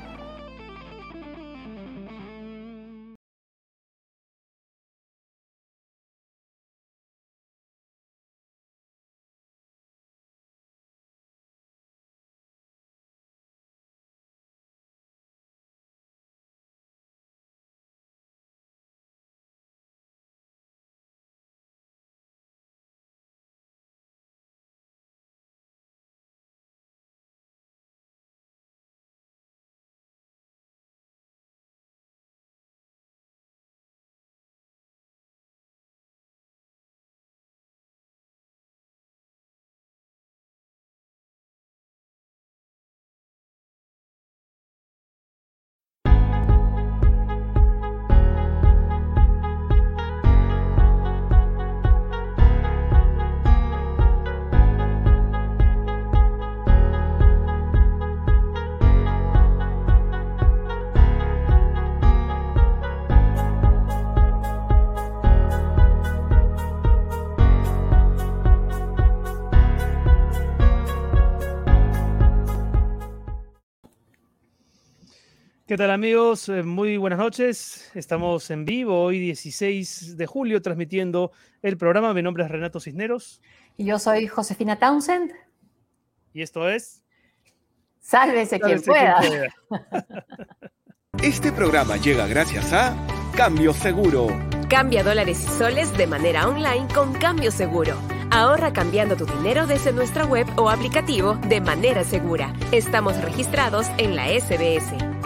¿Qué 75.69 75.77
tal 75.77 75.91
amigos? 75.91 76.49
Eh, 76.49 76.63
muy 76.63 76.97
buenas 76.97 77.19
noches. 77.19 77.91
Estamos 77.93 78.49
en 78.49 78.65
vivo 78.65 79.03
hoy 79.03 79.19
16 79.19 80.17
de 80.17 80.25
julio 80.25 80.63
transmitiendo 80.63 81.31
el 81.61 81.77
programa. 81.77 82.11
Mi 82.11 82.23
nombre 82.23 82.43
es 82.43 82.49
Renato 82.49 82.79
Cisneros. 82.79 83.39
Y 83.77 83.85
yo 83.85 83.99
soy 83.99 84.25
Josefina 84.25 84.79
Townsend. 84.79 85.31
Y 86.33 86.41
esto 86.41 86.67
es... 86.67 87.03
Sálvese, 87.99 88.59
quien, 88.59 88.81
pueda. 88.81 89.21
Este 91.21 91.51
programa 91.51 91.97
llega 91.97 92.25
gracias 92.25 92.73
a 92.73 92.95
Cambio 93.37 93.71
Seguro. 93.71 94.25
Cambia 94.71 95.03
dólares 95.03 95.43
y 95.43 95.49
soles 95.49 95.95
de 95.95 96.07
manera 96.07 96.47
online 96.47 96.87
con 96.95 97.13
Cambio 97.13 97.51
Seguro. 97.51 97.95
Ahorra 98.31 98.73
cambiando 98.73 99.15
tu 99.15 99.27
dinero 99.27 99.67
desde 99.67 99.91
nuestra 99.91 100.25
web 100.25 100.47
o 100.57 100.71
aplicativo 100.71 101.35
de 101.47 101.61
manera 101.61 102.03
segura. 102.03 102.55
Estamos 102.71 103.21
registrados 103.21 103.85
en 103.99 104.15
la 104.15 104.29
SBS. 104.29 105.18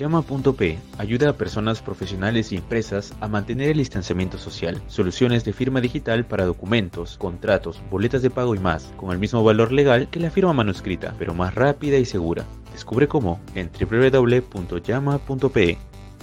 Llama.p 0.00 0.78
ayuda 0.96 1.28
a 1.28 1.36
personas 1.36 1.82
profesionales 1.82 2.52
y 2.52 2.56
empresas 2.56 3.12
a 3.20 3.28
mantener 3.28 3.68
el 3.68 3.76
distanciamiento 3.76 4.38
social. 4.38 4.80
Soluciones 4.86 5.44
de 5.44 5.52
firma 5.52 5.82
digital 5.82 6.24
para 6.24 6.46
documentos, 6.46 7.18
contratos, 7.18 7.82
boletas 7.90 8.22
de 8.22 8.30
pago 8.30 8.54
y 8.54 8.58
más, 8.58 8.94
con 8.96 9.10
el 9.12 9.18
mismo 9.18 9.44
valor 9.44 9.72
legal 9.72 10.08
que 10.08 10.18
la 10.18 10.30
firma 10.30 10.54
manuscrita, 10.54 11.14
pero 11.18 11.34
más 11.34 11.54
rápida 11.54 11.98
y 11.98 12.06
segura. 12.06 12.46
Descubre 12.72 13.08
cómo 13.08 13.42
en 13.54 13.70
www.llama.pe. 13.78 14.88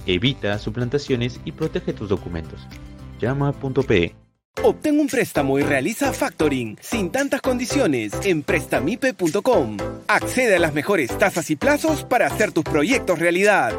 Evita 0.06 0.58
suplantaciones 0.58 1.40
y 1.44 1.52
protege 1.52 1.92
tus 1.92 2.08
documentos. 2.08 2.66
Llama.pe 3.20 4.27
Obtén 4.64 4.98
un 4.98 5.06
préstamo 5.06 5.58
y 5.60 5.62
realiza 5.62 6.12
factoring 6.12 6.76
sin 6.80 7.10
tantas 7.10 7.40
condiciones 7.40 8.12
en 8.24 8.42
prestamipe.com. 8.42 9.76
Accede 10.08 10.56
a 10.56 10.58
las 10.58 10.74
mejores 10.74 11.16
tasas 11.16 11.50
y 11.50 11.56
plazos 11.56 12.04
para 12.04 12.26
hacer 12.26 12.50
tus 12.50 12.64
proyectos 12.64 13.20
realidad. 13.20 13.72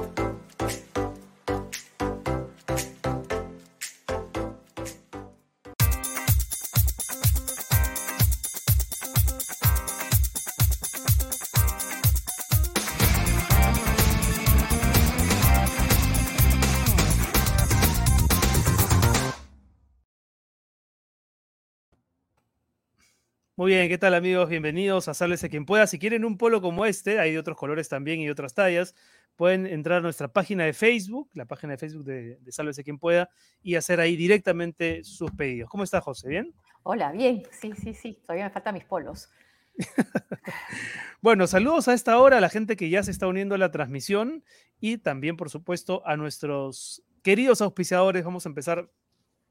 Muy 23.70 23.76
bien, 23.76 23.88
¿qué 23.88 24.00
tal 24.00 24.16
amigos? 24.16 24.50
Bienvenidos 24.50 25.08
a 25.10 25.14
Sálvese 25.14 25.48
quien 25.48 25.64
pueda. 25.64 25.86
Si 25.86 26.00
quieren 26.00 26.26
un 26.26 26.40
polo 26.40 26.60
como 26.60 26.88
este, 26.88 27.20
hay 27.20 27.34
de 27.34 27.38
otros 27.38 27.56
colores 27.56 27.88
también 27.88 28.20
y 28.20 28.28
otras 28.28 28.56
tallas, 28.56 28.96
pueden 29.36 29.68
entrar 29.68 30.00
a 30.00 30.02
nuestra 30.02 30.28
página 30.28 30.64
de 30.64 30.74
Facebook, 30.74 31.30
la 31.36 31.46
página 31.46 31.74
de 31.74 31.78
Facebook 31.78 32.04
de, 32.04 32.38
de 32.38 32.52
Sálvese 32.52 32.84
quien 32.84 32.98
pueda, 32.98 33.30
y 33.62 33.76
hacer 33.76 34.00
ahí 34.00 34.16
directamente 34.16 35.04
sus 35.04 35.30
pedidos. 35.30 35.70
¿Cómo 35.70 35.84
está 35.84 36.02
José? 36.02 36.30
¿Bien? 36.30 36.56
Hola, 36.82 37.12
bien. 37.12 37.44
Sí, 37.52 37.72
sí, 37.80 37.94
sí. 37.94 38.18
Todavía 38.24 38.46
me 38.46 38.50
faltan 38.50 38.74
mis 38.74 38.86
polos. 38.86 39.30
bueno, 41.22 41.46
saludos 41.46 41.88
a 41.90 41.94
esta 41.94 42.18
hora 42.18 42.40
a 42.40 42.42
la 42.42 42.50
gente 42.50 42.76
que 42.76 42.90
ya 42.90 43.04
se 43.04 43.12
está 43.12 43.28
uniendo 43.28 43.54
a 43.54 43.60
la 43.60 43.70
transmisión 43.70 44.44
y 44.80 44.98
también, 44.98 45.38
por 45.38 45.52
supuesto, 45.52 46.02
a 46.08 46.18
nuestros 46.18 47.04
queridos 47.22 47.62
auspiciadores. 47.62 48.26
Vamos 48.26 48.48
a 48.48 48.50
empezar 48.50 48.90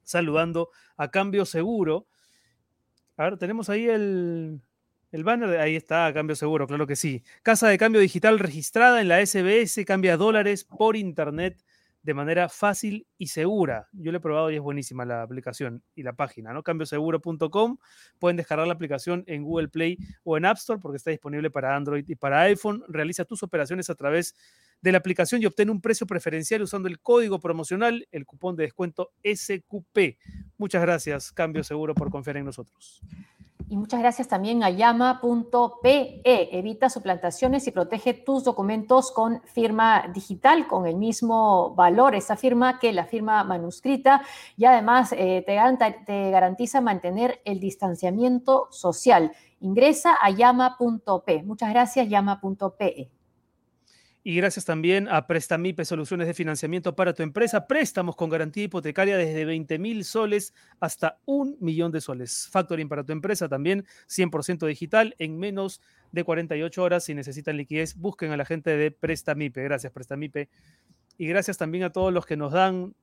saludando 0.03 0.71
a 0.97 1.09
Cambio 1.13 1.45
Seguro 1.45 2.09
a 3.19 3.25
ver, 3.25 3.37
tenemos 3.37 3.69
ahí 3.69 3.89
el, 3.89 4.63
banner. 5.13 5.59
Ahí 5.59 5.75
está, 5.75 6.13
cambio 6.15 6.37
seguro, 6.37 6.69
claro 6.69 6.87
que 6.87 6.95
sí. 6.95 7.25
Casa 7.43 7.67
de 7.69 7.77
cambio 7.77 8.01
digital 8.01 8.39
registrada 8.39 9.01
en 9.01 9.09
la 9.09 9.25
SBS, 9.25 9.85
cambia 9.85 10.17
dólares 10.17 10.65
por 10.65 10.97
internet 10.97 11.61
de 12.03 12.15
manera 12.15 12.49
fácil 12.49 13.09
y 13.19 13.27
segura. 13.27 13.89
Yo 13.93 14.13
lo 14.13 14.19
he 14.19 14.21
probado 14.21 14.53
y 14.53 14.55
es 14.55 14.61
buenísima 14.61 15.05
la 15.05 15.23
aplicación 15.23 15.83
y 15.97 16.05
la 16.05 16.13
página, 16.13 16.53
¿no? 16.53 16.63
Cambioseguro.com. 16.63 17.79
Pueden 18.21 18.37
descargar 18.37 18.69
la 18.69 18.75
aplicación 18.75 19.25
en 19.27 19.43
Google 19.43 19.67
Play 19.67 19.99
o 20.23 20.37
en 20.37 20.45
App 20.45 20.59
Store 20.59 20.81
porque 20.81 20.99
está 20.99 21.11
disponible 21.11 21.51
para 21.51 21.75
Android 21.75 22.05
y 22.09 22.15
para 22.15 22.43
iPhone. 22.43 22.85
Realiza 22.87 23.25
tus 23.25 23.43
operaciones 23.43 23.91
a 23.91 23.97
través 23.97 24.37
de 24.81 24.93
la 24.93 24.99
aplicación 24.99 25.43
y 25.43 25.47
obtén 25.47 25.71
un 25.71 25.81
precio 25.81 26.07
preferencial 26.07 26.63
usando 26.63 26.87
el 26.87 27.01
código 27.01 27.41
promocional, 27.41 28.07
el 28.13 28.25
cupón 28.27 28.55
de 28.55 28.63
descuento 28.63 29.11
SQP. 29.25 30.19
Muchas 30.59 30.83
gracias, 30.83 31.33
Cambio 31.33 31.63
Seguro, 31.63 31.95
por 31.95 32.11
confiar 32.11 32.37
en 32.37 32.45
nosotros. 32.45 33.01
Y 33.71 33.77
muchas 33.77 34.01
gracias 34.01 34.29
también 34.29 34.63
a 34.63 34.71
llama.pe. 34.71 36.23
Evita 36.25 36.89
suplantaciones 36.89 37.67
y 37.67 37.71
protege 37.71 38.15
tus 38.15 38.43
documentos 38.43 39.13
con 39.13 39.43
firma 39.43 40.11
digital, 40.15 40.67
con 40.67 40.87
el 40.87 40.97
mismo 40.97 41.75
valor, 41.75 42.15
esa 42.15 42.37
firma 42.37 42.79
que 42.79 42.95
la 42.95 43.05
firma 43.05 43.45
manuscrita. 43.45 44.23
Y 44.57 44.65
además 44.65 45.13
eh, 45.13 45.45
te, 45.45 46.31
garantiza 46.31 46.81
mantener 46.81 47.43
el 47.45 47.61
distanciamiento 47.61 48.69
social. 48.71 49.33
Ingresa 49.61 50.15
a 50.15 50.31
llama.pe. 50.31 51.43
Muchas 51.43 51.71
gracias, 51.71 52.09
llama.pe. 52.09 53.11
Y 54.29 54.37
gracias 54.37 54.67
también 54.67 55.09
a 55.09 55.27
Prestamipe 55.27 55.87
Soluciones 55.87 56.27
de 56.27 56.35
Financiamiento 56.35 56.95
para 56.95 57.15
tu 57.15 57.23
empresa. 57.23 57.67
Préstamos 57.67 58.15
con 58.15 58.29
garantía 58.29 58.65
hipotecaria 58.65 59.17
desde 59.17 59.47
20 59.47 59.79
mil 59.79 60.05
soles 60.05 60.53
hasta 60.81 61.19
un 61.25 61.57
millón 61.61 61.93
de 61.93 62.03
soles. 62.03 62.47
Factoring 62.51 62.91
para 62.91 63.05
tu 63.05 63.13
empresa 63.13 63.49
también 63.49 63.87
100% 64.07 64.67
digital 64.67 65.15
en 65.19 65.39
menos 65.39 65.81
de 66.13 66.25
48 66.25 66.83
horas. 66.83 67.05
Si 67.05 67.15
necesitan 67.15 67.57
liquidez, 67.57 67.97
busquen 67.97 68.31
a 68.31 68.37
la 68.37 68.45
gente 68.45 68.77
de 68.77 68.91
Prestamipe. 68.91 69.63
Gracias, 69.63 69.95
Prestamipe. 69.95 70.51
Y 71.17 71.27
gracias 71.27 71.57
también 71.57 71.85
a 71.85 71.91
todos 71.91 72.13
los 72.13 72.27
que 72.27 72.37
nos 72.37 72.53
dan 72.53 72.95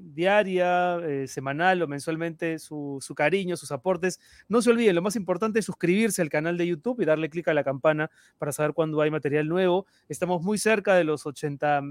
diaria, 0.00 0.96
eh, 0.98 1.26
semanal 1.28 1.82
o 1.82 1.88
mensualmente 1.88 2.58
su, 2.58 2.98
su, 3.00 3.14
cariño, 3.14 3.56
sus 3.56 3.72
aportes. 3.72 4.20
No 4.48 4.62
se 4.62 4.70
olviden, 4.70 4.94
lo 4.94 5.02
más 5.02 5.16
importante 5.16 5.58
es 5.58 5.64
suscribirse 5.64 6.22
al 6.22 6.28
canal 6.28 6.56
de 6.56 6.66
YouTube 6.66 7.00
y 7.00 7.04
darle 7.04 7.30
clic 7.30 7.48
a 7.48 7.54
la 7.54 7.64
campana 7.64 8.10
para 8.38 8.52
saber 8.52 8.72
cuándo 8.72 9.00
hay 9.00 9.10
material 9.10 9.48
nuevo. 9.48 9.86
Estamos 10.08 10.42
muy 10.42 10.58
cerca 10.58 10.94
de 10.94 11.04
los 11.04 11.26
80 11.26 11.82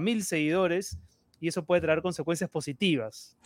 mil 0.00 0.24
seguidores 0.24 0.98
y 1.40 1.48
eso 1.48 1.64
puede 1.64 1.80
traer 1.80 2.02
consecuencias 2.02 2.50
positivas. 2.50 3.36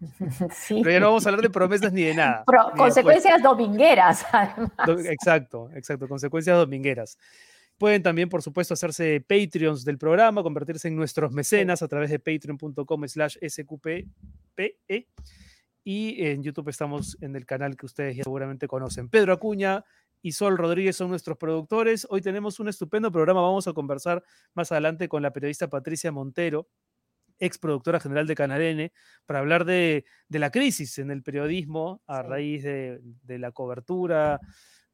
Pero 0.68 0.90
ya 0.90 1.00
no 1.00 1.06
vamos 1.06 1.26
a 1.26 1.28
hablar 1.30 1.42
de 1.42 1.50
promesas 1.50 1.92
ni 1.92 2.02
de 2.02 2.14
nada. 2.14 2.44
consecuencias 2.76 3.42
domingueras, 3.42 4.24
además. 4.32 5.06
Exacto, 5.06 5.68
exacto, 5.74 6.08
consecuencias 6.08 6.56
domingueras. 6.56 7.18
Pueden 7.78 8.02
también, 8.02 8.28
por 8.28 8.42
supuesto, 8.42 8.74
hacerse 8.74 9.20
Patreons 9.20 9.84
del 9.84 9.98
programa, 9.98 10.42
convertirse 10.42 10.88
en 10.88 10.96
nuestros 10.96 11.30
mecenas 11.30 11.80
a 11.80 11.86
través 11.86 12.10
de 12.10 12.18
patreon.com 12.18 13.06
slash 13.06 13.36
sqppe. 13.48 14.08
Y 15.84 16.26
en 16.26 16.42
YouTube 16.42 16.68
estamos 16.70 17.16
en 17.20 17.36
el 17.36 17.46
canal 17.46 17.76
que 17.76 17.86
ustedes 17.86 18.16
ya 18.16 18.24
seguramente 18.24 18.66
conocen. 18.66 19.08
Pedro 19.08 19.32
Acuña 19.32 19.84
y 20.20 20.32
Sol 20.32 20.58
Rodríguez 20.58 20.96
son 20.96 21.08
nuestros 21.08 21.38
productores. 21.38 22.04
Hoy 22.10 22.20
tenemos 22.20 22.58
un 22.58 22.68
estupendo 22.68 23.12
programa. 23.12 23.42
Vamos 23.42 23.68
a 23.68 23.72
conversar 23.72 24.24
más 24.54 24.72
adelante 24.72 25.08
con 25.08 25.22
la 25.22 25.32
periodista 25.32 25.70
Patricia 25.70 26.10
Montero, 26.10 26.68
ex 27.38 27.58
productora 27.58 28.00
general 28.00 28.26
de 28.26 28.34
Canal 28.34 28.60
N, 28.60 28.92
para 29.24 29.38
hablar 29.38 29.64
de, 29.64 30.04
la 30.28 30.50
crisis 30.50 30.98
en 30.98 31.12
el 31.12 31.22
periodismo 31.22 32.02
a 32.08 32.22
raíz 32.22 32.64
de, 32.64 33.00
de 33.22 33.38
la 33.38 33.52
cobertura 33.52 34.40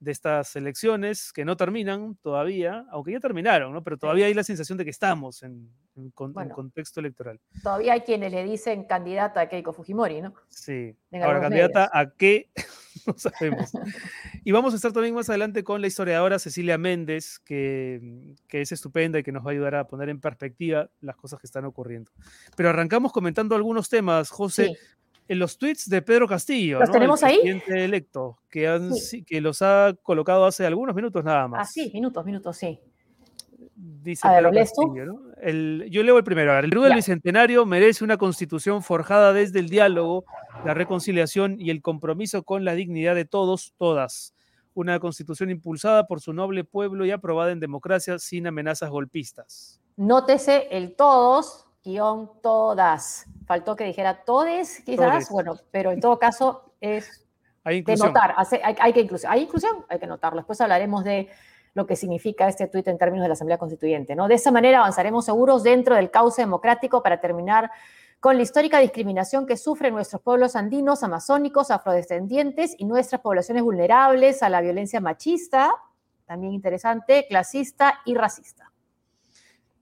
de 0.04 0.12
estas 0.12 0.54
elecciones 0.56 1.32
que 1.32 1.44
no 1.44 1.56
terminan 1.56 2.16
todavía, 2.22 2.84
aunque 2.90 3.12
ya 3.12 3.20
terminaron, 3.20 3.72
¿no? 3.72 3.82
Pero 3.82 3.96
todavía 3.96 4.26
hay 4.26 4.34
la 4.34 4.44
sensación 4.44 4.76
de 4.78 4.84
que 4.84 4.90
estamos 4.90 5.42
en, 5.42 5.70
un 5.96 6.10
contexto 6.10 7.00
electoral. 7.00 7.40
Todavía 7.62 7.94
hay 7.94 8.00
quienes 8.00 8.32
le 8.32 8.44
dicen 8.44 8.84
candidata 8.84 9.40
a 9.40 9.48
Keiko 9.48 9.72
Fujimori, 9.72 10.20
¿no? 10.20 10.34
Sí. 10.48 10.96
Ahora, 11.12 11.40
candidata 11.40 11.90
a 11.92 12.10
qué, 12.10 12.50
no 13.06 13.14
sabemos. 13.16 13.72
y 14.44 14.52
vamos 14.52 14.72
a 14.72 14.76
estar 14.76 14.92
también 14.92 15.14
más 15.14 15.28
adelante 15.28 15.64
con 15.64 15.80
la 15.80 15.86
historiadora 15.86 16.38
Cecilia 16.38 16.78
Méndez, 16.78 17.38
que, 17.38 18.34
que 18.48 18.60
es 18.60 18.72
estupenda 18.72 19.20
y 19.20 19.22
que 19.22 19.32
nos 19.32 19.44
va 19.44 19.50
a 19.50 19.52
ayudar 19.52 19.76
a 19.76 19.86
poner 19.86 20.08
en 20.08 20.20
perspectiva 20.20 20.90
las 21.00 21.16
cosas 21.16 21.40
que 21.40 21.46
están 21.46 21.64
ocurriendo. 21.64 22.10
Pero 22.56 22.70
arrancamos 22.70 23.12
comentando 23.12 23.54
algunos 23.54 23.88
temas, 23.88 24.30
José 24.30 24.76
en 25.28 25.38
los 25.38 25.58
tweets 25.58 25.88
de 25.88 26.02
Pedro 26.02 26.28
Castillo. 26.28 26.80
¿Los 26.80 26.90
tenemos 26.90 27.22
el 27.22 27.28
ahí? 27.28 27.62
electo, 27.68 28.38
que, 28.50 28.90
que 29.26 29.40
los 29.40 29.62
ha 29.62 29.94
colocado 30.02 30.44
hace 30.44 30.66
algunos 30.66 30.94
minutos 30.94 31.24
nada 31.24 31.48
más. 31.48 31.68
Ah, 31.68 31.70
sí, 31.70 31.90
minutos, 31.92 32.24
minutos, 32.24 32.56
sí. 32.56 32.80
Dice 33.76 34.28
Pedro 34.28 34.52
Castillo, 34.52 35.04
¿no? 35.04 35.20
el, 35.40 35.88
yo 35.90 36.02
leo 36.02 36.16
el 36.16 36.24
primero. 36.24 36.56
El 36.58 36.70
Perú 36.70 36.82
del 36.82 36.94
Bicentenario 36.94 37.66
merece 37.66 38.04
una 38.04 38.16
constitución 38.16 38.82
forjada 38.82 39.32
desde 39.32 39.58
el 39.58 39.68
diálogo, 39.68 40.24
la 40.64 40.74
reconciliación 40.74 41.56
y 41.58 41.70
el 41.70 41.82
compromiso 41.82 42.44
con 42.44 42.64
la 42.64 42.74
dignidad 42.74 43.14
de 43.14 43.24
todos, 43.24 43.74
todas. 43.76 44.34
Una 44.74 44.98
constitución 45.00 45.50
impulsada 45.50 46.06
por 46.06 46.20
su 46.20 46.32
noble 46.32 46.64
pueblo 46.64 47.04
y 47.04 47.10
aprobada 47.10 47.52
en 47.52 47.60
democracia 47.60 48.18
sin 48.18 48.46
amenazas 48.46 48.90
golpistas. 48.90 49.80
Nótese 49.96 50.68
el 50.70 50.96
todos, 50.96 51.66
guion 51.84 52.30
todas. 52.42 53.26
Faltó 53.46 53.76
que 53.76 53.84
dijera 53.84 54.24
todes, 54.24 54.80
quizás, 54.80 55.28
bueno, 55.30 55.56
pero 55.70 55.92
en 55.92 56.00
todo 56.00 56.18
caso 56.18 56.72
es 56.80 57.26
de 57.64 57.96
notar. 57.96 58.34
Hay, 58.80 58.92
que 58.92 59.00
inclusión, 59.00 59.32
hay 59.32 59.42
inclusión, 59.42 59.84
hay 59.88 59.98
que 59.98 60.06
notarlo. 60.06 60.38
Después 60.38 60.60
hablaremos 60.60 61.04
de 61.04 61.28
lo 61.74 61.86
que 61.86 61.96
significa 61.96 62.48
este 62.48 62.68
tuit 62.68 62.86
en 62.88 62.98
términos 62.98 63.24
de 63.24 63.28
la 63.28 63.34
Asamblea 63.34 63.58
Constituyente. 63.58 64.14
¿no? 64.14 64.28
De 64.28 64.34
esa 64.34 64.50
manera 64.50 64.78
avanzaremos 64.78 65.24
seguros 65.24 65.62
dentro 65.62 65.96
del 65.96 66.10
cauce 66.10 66.42
democrático 66.42 67.02
para 67.02 67.20
terminar 67.20 67.70
con 68.20 68.36
la 68.36 68.42
histórica 68.42 68.78
discriminación 68.78 69.44
que 69.44 69.56
sufren 69.56 69.92
nuestros 69.92 70.22
pueblos 70.22 70.56
andinos, 70.56 71.02
amazónicos, 71.02 71.70
afrodescendientes 71.70 72.74
y 72.78 72.86
nuestras 72.86 73.20
poblaciones 73.20 73.62
vulnerables 73.62 74.42
a 74.42 74.48
la 74.48 74.62
violencia 74.62 75.00
machista, 75.00 75.74
también 76.24 76.54
interesante, 76.54 77.26
clasista 77.28 78.00
y 78.06 78.14
racista. 78.14 78.72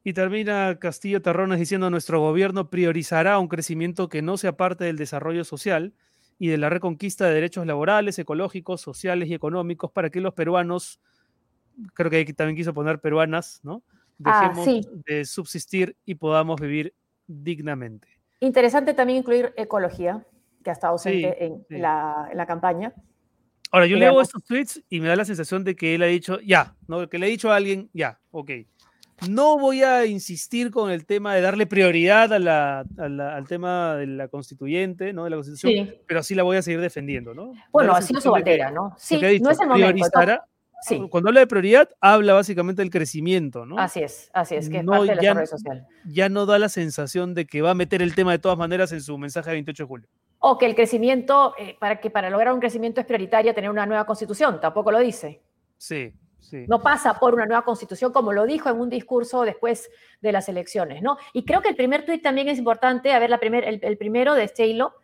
Y 0.04 0.14
termina 0.14 0.78
Castillo 0.80 1.22
Terrones 1.22 1.60
diciendo 1.60 1.88
nuestro 1.88 2.20
gobierno 2.20 2.68
priorizará 2.68 3.38
un 3.38 3.48
crecimiento 3.48 4.08
que 4.08 4.20
no 4.20 4.36
sea 4.36 4.56
parte 4.56 4.84
del 4.84 4.96
desarrollo 4.96 5.44
social 5.44 5.92
y 6.38 6.48
de 6.48 6.58
la 6.58 6.68
reconquista 6.68 7.26
de 7.26 7.34
derechos 7.34 7.66
laborales, 7.66 8.18
ecológicos, 8.18 8.80
sociales 8.80 9.28
y 9.28 9.34
económicos 9.34 9.92
para 9.92 10.10
que 10.10 10.20
los 10.20 10.34
peruanos, 10.34 11.00
creo 11.94 12.10
que 12.10 12.24
también 12.34 12.56
quiso 12.56 12.74
poner 12.74 13.00
peruanas, 13.00 13.60
¿no? 13.62 13.84
Ah, 14.24 14.52
Dejemos 14.54 14.88
de 15.06 15.24
subsistir 15.24 15.96
y 16.04 16.16
podamos 16.16 16.60
vivir 16.60 16.94
dignamente. 17.28 18.08
Interesante 18.40 18.94
también 18.94 19.20
incluir 19.20 19.52
ecología, 19.56 20.26
que 20.64 20.70
ha 20.70 20.72
estado 20.72 20.94
ausente 20.94 21.44
en, 21.44 21.64
La, 21.68 22.28
en, 22.30 22.36
La, 22.36 22.46
campaña. 22.46 22.92
Ahora, 23.70 23.86
yo 23.86 23.96
leo 23.96 24.20
estos 24.20 24.42
tweets 24.42 24.82
y 24.88 25.00
me 25.00 25.08
da 25.08 25.16
la 25.16 25.24
sensación 25.24 25.62
de 25.62 25.76
que 25.76 25.94
él 25.94 26.02
ha 26.02 26.06
dicho, 26.06 26.40
ya, 26.40 26.74
¿no? 26.88 27.08
Que 27.08 27.18
le 27.18 27.26
ha 27.26 27.28
dicho 27.28 27.52
a 27.52 27.56
alguien, 27.56 27.88
ya, 27.92 28.20
ok 28.32 28.50
no 29.28 29.58
voy 29.58 29.82
a 29.82 30.06
insistir 30.06 30.70
con 30.70 30.90
el 30.90 31.06
tema 31.06 31.34
de 31.34 31.40
darle 31.40 31.66
prioridad 31.66 32.32
al 32.32 33.48
tema 33.48 33.96
de 33.96 34.06
la 34.06 34.28
constituyente, 34.28 35.12
¿no? 35.12 35.24
De 35.24 35.30
la 35.30 35.36
constitución, 35.36 35.94
pero 36.06 36.22
sí 36.22 36.34
la 36.34 36.42
voy 36.42 36.56
a 36.56 36.62
seguir 36.62 36.80
defendiendo, 36.80 37.34
¿no? 37.34 37.52
Bueno, 37.70 37.94
ha 37.94 38.02
sido 38.02 38.20
su 38.20 38.30
bandera, 38.30 38.70
¿no? 38.70 38.94
Sí, 38.98 39.20
no 39.40 39.50
es 39.50 39.60
el 39.60 39.68
momento. 39.68 40.10
Sí. 40.82 41.00
Cuando 41.10 41.28
habla 41.28 41.40
de 41.40 41.46
prioridad, 41.46 41.88
habla 42.00 42.34
básicamente 42.34 42.82
del 42.82 42.90
crecimiento, 42.90 43.64
¿no? 43.64 43.78
Así 43.78 44.00
es, 44.00 44.30
así 44.32 44.56
es, 44.56 44.68
que 44.68 44.78
es 44.78 44.84
parte 44.84 45.06
del 45.06 45.18
desarrollo 45.18 45.46
social. 45.46 45.86
Ya 46.06 46.28
no 46.28 46.44
da 46.44 46.58
la 46.58 46.68
sensación 46.68 47.34
de 47.34 47.46
que 47.46 47.62
va 47.62 47.70
a 47.70 47.74
meter 47.74 48.02
el 48.02 48.16
tema 48.16 48.32
de 48.32 48.40
todas 48.40 48.58
maneras 48.58 48.90
en 48.90 49.00
su 49.00 49.16
mensaje 49.16 49.50
de 49.50 49.54
28 49.54 49.84
de 49.84 49.86
julio. 49.86 50.08
O 50.40 50.58
que 50.58 50.66
el 50.66 50.74
crecimiento, 50.74 51.54
eh, 51.56 51.76
para 51.78 52.00
que 52.00 52.10
para 52.10 52.30
lograr 52.30 52.52
un 52.52 52.58
crecimiento 52.58 53.00
es 53.00 53.06
prioritario 53.06 53.54
tener 53.54 53.70
una 53.70 53.86
nueva 53.86 54.04
constitución, 54.04 54.60
tampoco 54.60 54.90
lo 54.90 54.98
dice. 54.98 55.40
Sí, 55.78 56.12
no 56.66 56.82
pasa 56.82 57.18
por 57.18 57.34
una 57.34 57.46
nueva 57.46 57.64
constitución, 57.64 58.12
como 58.12 58.32
lo 58.32 58.46
dijo 58.46 58.68
en 58.68 58.80
un 58.80 58.90
discurso 58.90 59.42
después 59.42 59.90
de 60.20 60.32
las 60.32 60.48
elecciones, 60.48 61.02
¿no? 61.02 61.16
Y 61.32 61.44
creo 61.44 61.60
que 61.60 61.68
el 61.68 61.76
primer 61.76 62.04
tuit 62.04 62.22
también 62.22 62.48
es 62.48 62.58
importante, 62.58 63.12
a 63.12 63.18
ver, 63.18 63.30
la 63.30 63.38
primer, 63.38 63.64
el, 63.64 63.98
primero 63.98 64.34
de 64.34 64.48
Steilo. 64.48 64.94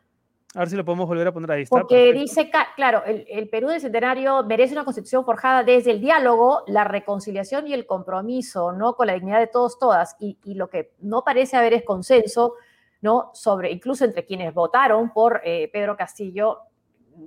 A 0.54 0.60
ver 0.60 0.70
si 0.70 0.76
lo 0.76 0.84
podemos 0.84 1.06
volver 1.06 1.28
a 1.28 1.32
poner 1.32 1.50
ahí. 1.50 1.66
porque 1.66 2.12
dice, 2.12 2.50
claro, 2.74 3.02
el, 3.04 3.48
Perú 3.50 3.68
del 3.68 3.80
Centenario 3.80 4.42
merece 4.44 4.72
una 4.72 4.84
constitución 4.84 5.24
forjada 5.24 5.62
desde 5.62 5.90
el 5.90 6.00
diálogo, 6.00 6.64
la 6.66 6.84
reconciliación 6.84 7.66
y 7.66 7.74
el 7.74 7.86
compromiso, 7.86 8.72
¿no? 8.72 8.94
Con 8.94 9.08
la 9.08 9.14
dignidad 9.14 9.40
de 9.40 9.46
todos, 9.46 9.78
todas. 9.78 10.16
Y, 10.18 10.38
lo 10.54 10.70
que 10.70 10.94
no 11.00 11.22
parece 11.22 11.56
haber 11.56 11.74
es 11.74 11.84
consenso, 11.84 12.54
¿no? 13.02 13.30
Sobre, 13.34 13.70
incluso 13.70 14.04
entre 14.04 14.24
quienes 14.24 14.54
votaron 14.54 15.12
por 15.12 15.42
eh, 15.44 15.68
Pedro 15.70 15.96
Castillo 15.96 16.60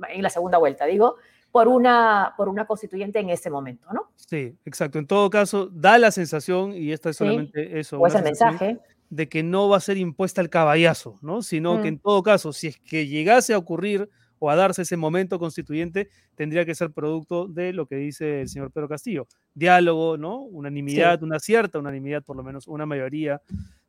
en 0.10 0.22
la 0.22 0.30
segunda 0.30 0.58
vuelta, 0.58 0.86
digo, 0.86 1.18
por 1.52 1.68
una, 1.68 2.34
por 2.38 2.50
una 2.50 2.66
constituyente 2.66 3.20
en 3.20 3.30
ese 3.30 3.50
momento, 3.50 3.88
¿no? 3.94 4.12
Sí, 4.16 4.56
exacto. 4.66 5.00
En 5.00 5.08
todo 5.08 5.30
caso, 5.30 5.68
da 5.68 5.98
la 5.98 6.12
sensación, 6.12 6.74
y 6.74 6.92
esta 6.92 7.10
es 7.10 7.18
solamente 7.18 7.80
eso. 7.80 8.00
O 8.00 8.08
es 8.08 8.16
el 8.16 8.24
mensaje. 8.24 8.80
De 9.10 9.28
que 9.28 9.44
no 9.44 9.68
va 9.68 9.78
a 9.78 9.82
ser 9.82 9.98
impuesta 9.98 10.40
el 10.40 10.50
caballazo, 10.50 11.20
¿no? 11.22 11.42
Sino 11.42 11.82
que 11.82 11.92
mm. 11.92 11.94
en 11.94 12.00
todo 12.00 12.24
caso, 12.24 12.54
si 12.54 12.68
es 12.68 12.78
que 12.80 13.08
llegase 13.08 13.54
a 13.54 13.58
ocurrir 13.58 14.10
o 14.40 14.50
a 14.50 14.56
darse 14.56 14.84
ese 14.84 14.96
momento 14.96 15.38
constituyente, 15.38 16.10
tendría 16.36 16.66
que 16.66 16.74
ser 16.74 16.92
producto 16.92 17.48
de 17.48 17.74
lo 17.74 17.86
que 17.86 17.98
dice 17.98 18.42
el 18.42 18.50
señor 18.50 18.72
Pedro 18.72 18.88
Castillo. 18.88 19.28
Diálogo, 19.54 20.18
¿no? 20.18 20.40
Unanimidad, 20.40 21.22
una 21.22 21.40
cierta 21.40 21.78
unanimidad, 21.78 22.24
por 22.24 22.38
lo 22.38 22.44
menos 22.44 22.68
una 22.68 22.86
mayoría 22.86 23.42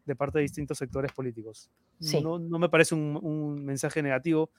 de 0.04 0.16
parte 0.16 0.38
de 0.38 0.42
distintos 0.42 0.76
sectores 0.76 1.12
políticos. 1.12 1.70
Sí. 2.00 2.20
No, 2.20 2.38
no 2.38 2.58
me 2.58 2.68
parece 2.68 2.96
un, 2.96 3.18
un 3.22 3.64
mensaje 3.64 4.02
negativo, 4.02 4.50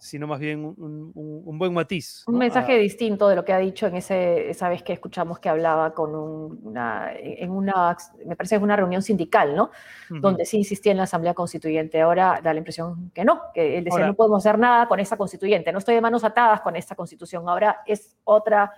sino 0.00 0.26
más 0.26 0.40
bien 0.40 0.64
un, 0.64 1.58
buen 1.58 1.74
matiz. 1.74 2.24
Un 2.26 2.38
mensaje 2.38 2.78
distinto 2.78 3.28
de 3.28 3.36
lo 3.36 3.44
que 3.44 3.52
ha 3.52 3.58
dicho 3.58 3.86
en 3.86 3.96
ese, 3.96 4.48
esa 4.48 4.70
vez 4.70 4.82
que 4.82 4.94
escuchamos 4.94 5.38
que 5.38 5.50
hablaba 5.50 5.92
con 5.92 6.14
una, 6.14 7.12
en 7.14 7.50
una, 7.50 7.96
me 8.24 8.34
parece 8.34 8.54
que 8.54 8.56
es 8.56 8.62
una 8.62 8.76
reunión 8.76 9.02
sindical, 9.02 9.54
¿no? 9.54 9.70
Donde 10.08 10.46
sí 10.46 10.56
insistía 10.56 10.92
en 10.92 10.98
la 10.98 11.04
Asamblea 11.04 11.34
Constituyente. 11.34 12.00
Ahora 12.00 12.40
da 12.42 12.54
la 12.54 12.58
impresión 12.58 13.10
que 13.14 13.24
no, 13.24 13.42
que 13.52 13.76
él 13.78 13.84
decía, 13.84 14.06
no 14.06 14.14
podemos 14.14 14.44
hacer 14.44 14.58
nada 14.58 14.88
con 14.88 15.00
esa 15.00 15.18
constituyente, 15.18 15.70
no 15.70 15.78
estoy 15.78 15.94
de 15.94 16.00
manos 16.00 16.24
atadas 16.24 16.62
con 16.62 16.76
esta 16.76 16.94
constitución, 16.94 17.48
ahora 17.48 17.82
es 17.86 18.16
otra... 18.24 18.72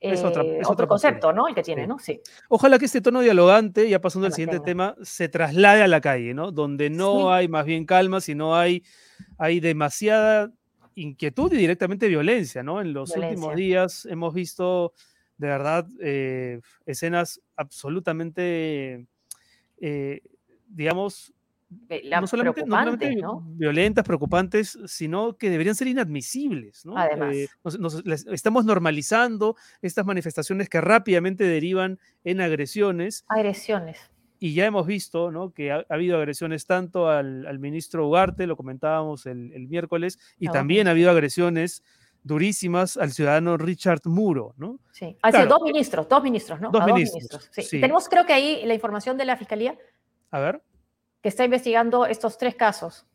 es, 0.00 0.22
eh, 0.22 0.60
otro 0.66 0.86
concepto, 0.86 1.32
¿no? 1.32 1.48
El 1.48 1.54
que 1.54 1.62
tiene, 1.62 1.86
¿no? 1.86 1.98
Sí. 1.98 2.20
Ojalá 2.48 2.78
que 2.78 2.84
este 2.84 3.00
tono 3.00 3.20
dialogante, 3.20 3.88
ya 3.88 4.00
pasando 4.00 4.26
al 4.26 4.32
siguiente 4.32 4.60
tema, 4.60 4.94
se 5.02 5.28
traslade 5.28 5.82
a 5.82 5.88
la 5.88 6.00
calle, 6.00 6.34
¿no? 6.34 6.52
Donde 6.52 6.90
no 6.90 7.32
hay 7.32 7.48
más 7.48 7.66
bien 7.66 7.84
calma, 7.84 8.20
sino 8.20 8.56
hay 8.56 8.84
hay 9.38 9.60
demasiada 9.60 10.52
inquietud 10.94 11.52
y 11.52 11.56
directamente 11.56 12.08
violencia, 12.08 12.62
¿no? 12.62 12.80
En 12.80 12.92
los 12.92 13.16
últimos 13.16 13.54
días 13.54 14.06
hemos 14.06 14.34
visto, 14.34 14.92
de 15.36 15.46
verdad, 15.46 15.86
eh, 16.00 16.60
escenas 16.86 17.40
absolutamente, 17.56 19.06
eh, 19.80 20.20
digamos, 20.66 21.32
no 22.20 22.26
solamente, 22.26 22.64
violentas, 23.56 24.04
preocupantes, 24.04 24.78
sino 24.86 25.36
que 25.36 25.50
deberían 25.50 25.74
ser 25.74 25.88
inadmisibles. 25.88 26.86
¿no? 26.86 26.96
Además. 26.96 27.36
Eh, 27.36 27.48
estamos 28.32 28.64
normalizando 28.64 29.56
estas 29.82 30.06
manifestaciones 30.06 30.68
que 30.68 30.80
rápidamente 30.80 31.44
derivan 31.44 31.98
en 32.24 32.40
agresiones. 32.40 33.24
Agresiones. 33.28 33.98
y 34.40 34.54
ya 34.54 34.66
hemos 34.66 34.86
visto 34.86 35.30
¿no? 35.30 35.52
que 35.52 35.72
ha, 35.72 35.84
habido 35.88 36.16
agresiones 36.16 36.64
tanto 36.66 37.08
al, 37.08 37.58
ministro 37.58 38.06
Ugarte, 38.06 38.46
lo 38.46 38.56
comentábamos 38.56 39.26
el, 39.26 39.66
miércoles, 39.68 40.18
y 40.38 40.48
también 40.48 40.88
ha 40.88 40.92
habido 40.92 41.10
agresiones 41.10 41.82
durísimas 42.22 42.96
al 42.96 43.12
ciudadano 43.12 43.56
Richard 43.56 44.00
Muro, 44.04 44.54
¿no? 44.58 44.78
Sí, 44.92 45.16
dos 45.48 45.62
ministros, 45.62 46.08
dos 46.08 46.22
ministros, 46.22 46.60
¿no? 46.60 46.70
Dos, 46.70 46.84
ministros. 46.86 47.48
Sí. 47.52 47.80
Tenemos 47.80 48.08
creo 48.08 48.26
que 48.26 48.32
ahí 48.32 48.62
la 48.64 48.74
información 48.74 49.16
de 49.16 49.24
la 49.24 49.36
Fiscalía. 49.36 49.76
A 50.30 50.40
ver. 50.40 50.62
Que 51.22 51.28
está 51.28 51.44
investigando 51.44 52.06
estos 52.06 52.38
tres 52.38 52.54
casos. 52.54 53.06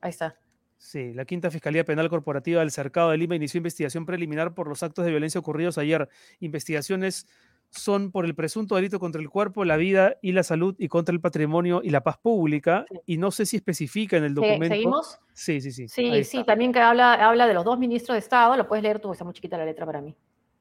Ahí 0.00 0.10
está. 0.10 0.36
Sí, 0.76 1.14
la 1.14 1.24
Quinta 1.24 1.50
Fiscalía 1.50 1.84
Penal 1.84 2.10
Corporativa 2.10 2.60
del 2.60 2.70
Cercado 2.70 3.10
de 3.10 3.16
Lima 3.16 3.36
inició 3.36 3.58
investigación 3.58 4.04
preliminar 4.04 4.54
por 4.54 4.68
los 4.68 4.82
actos 4.82 5.04
de 5.04 5.10
violencia 5.10 5.40
ocurridos 5.40 5.78
ayer. 5.78 6.08
Investigaciones 6.40 7.26
son 7.70 8.10
por 8.12 8.24
el 8.24 8.34
presunto 8.34 8.76
delito 8.76 9.00
contra 9.00 9.20
el 9.20 9.28
cuerpo, 9.28 9.64
la 9.64 9.76
vida 9.76 10.16
y 10.20 10.32
la 10.32 10.42
salud 10.42 10.74
y 10.78 10.88
contra 10.88 11.12
el 11.12 11.20
patrimonio 11.20 11.80
y 11.82 11.90
la 11.90 12.02
paz 12.02 12.18
pública. 12.18 12.84
Y 13.06 13.16
no 13.16 13.30
sé 13.30 13.46
si 13.46 13.56
especifica 13.56 14.16
en 14.16 14.24
el 14.24 14.34
documento. 14.34 14.74
¿Seguimos? 14.74 15.18
Sí, 15.32 15.60
sí, 15.60 15.72
sí. 15.72 15.88
Sí, 15.88 16.24
sí, 16.24 16.44
también 16.44 16.72
que 16.72 16.80
habla, 16.80 17.14
habla 17.14 17.46
de 17.46 17.54
los 17.54 17.64
dos 17.64 17.78
ministros 17.78 18.14
de 18.14 18.20
Estado. 18.20 18.56
Lo 18.56 18.68
puedes 18.68 18.82
leer 18.82 19.00
tú, 19.00 19.12
está 19.12 19.24
muy 19.24 19.34
chiquita 19.34 19.56
la 19.56 19.64
letra 19.64 19.86
para 19.86 20.00
mí. 20.00 20.14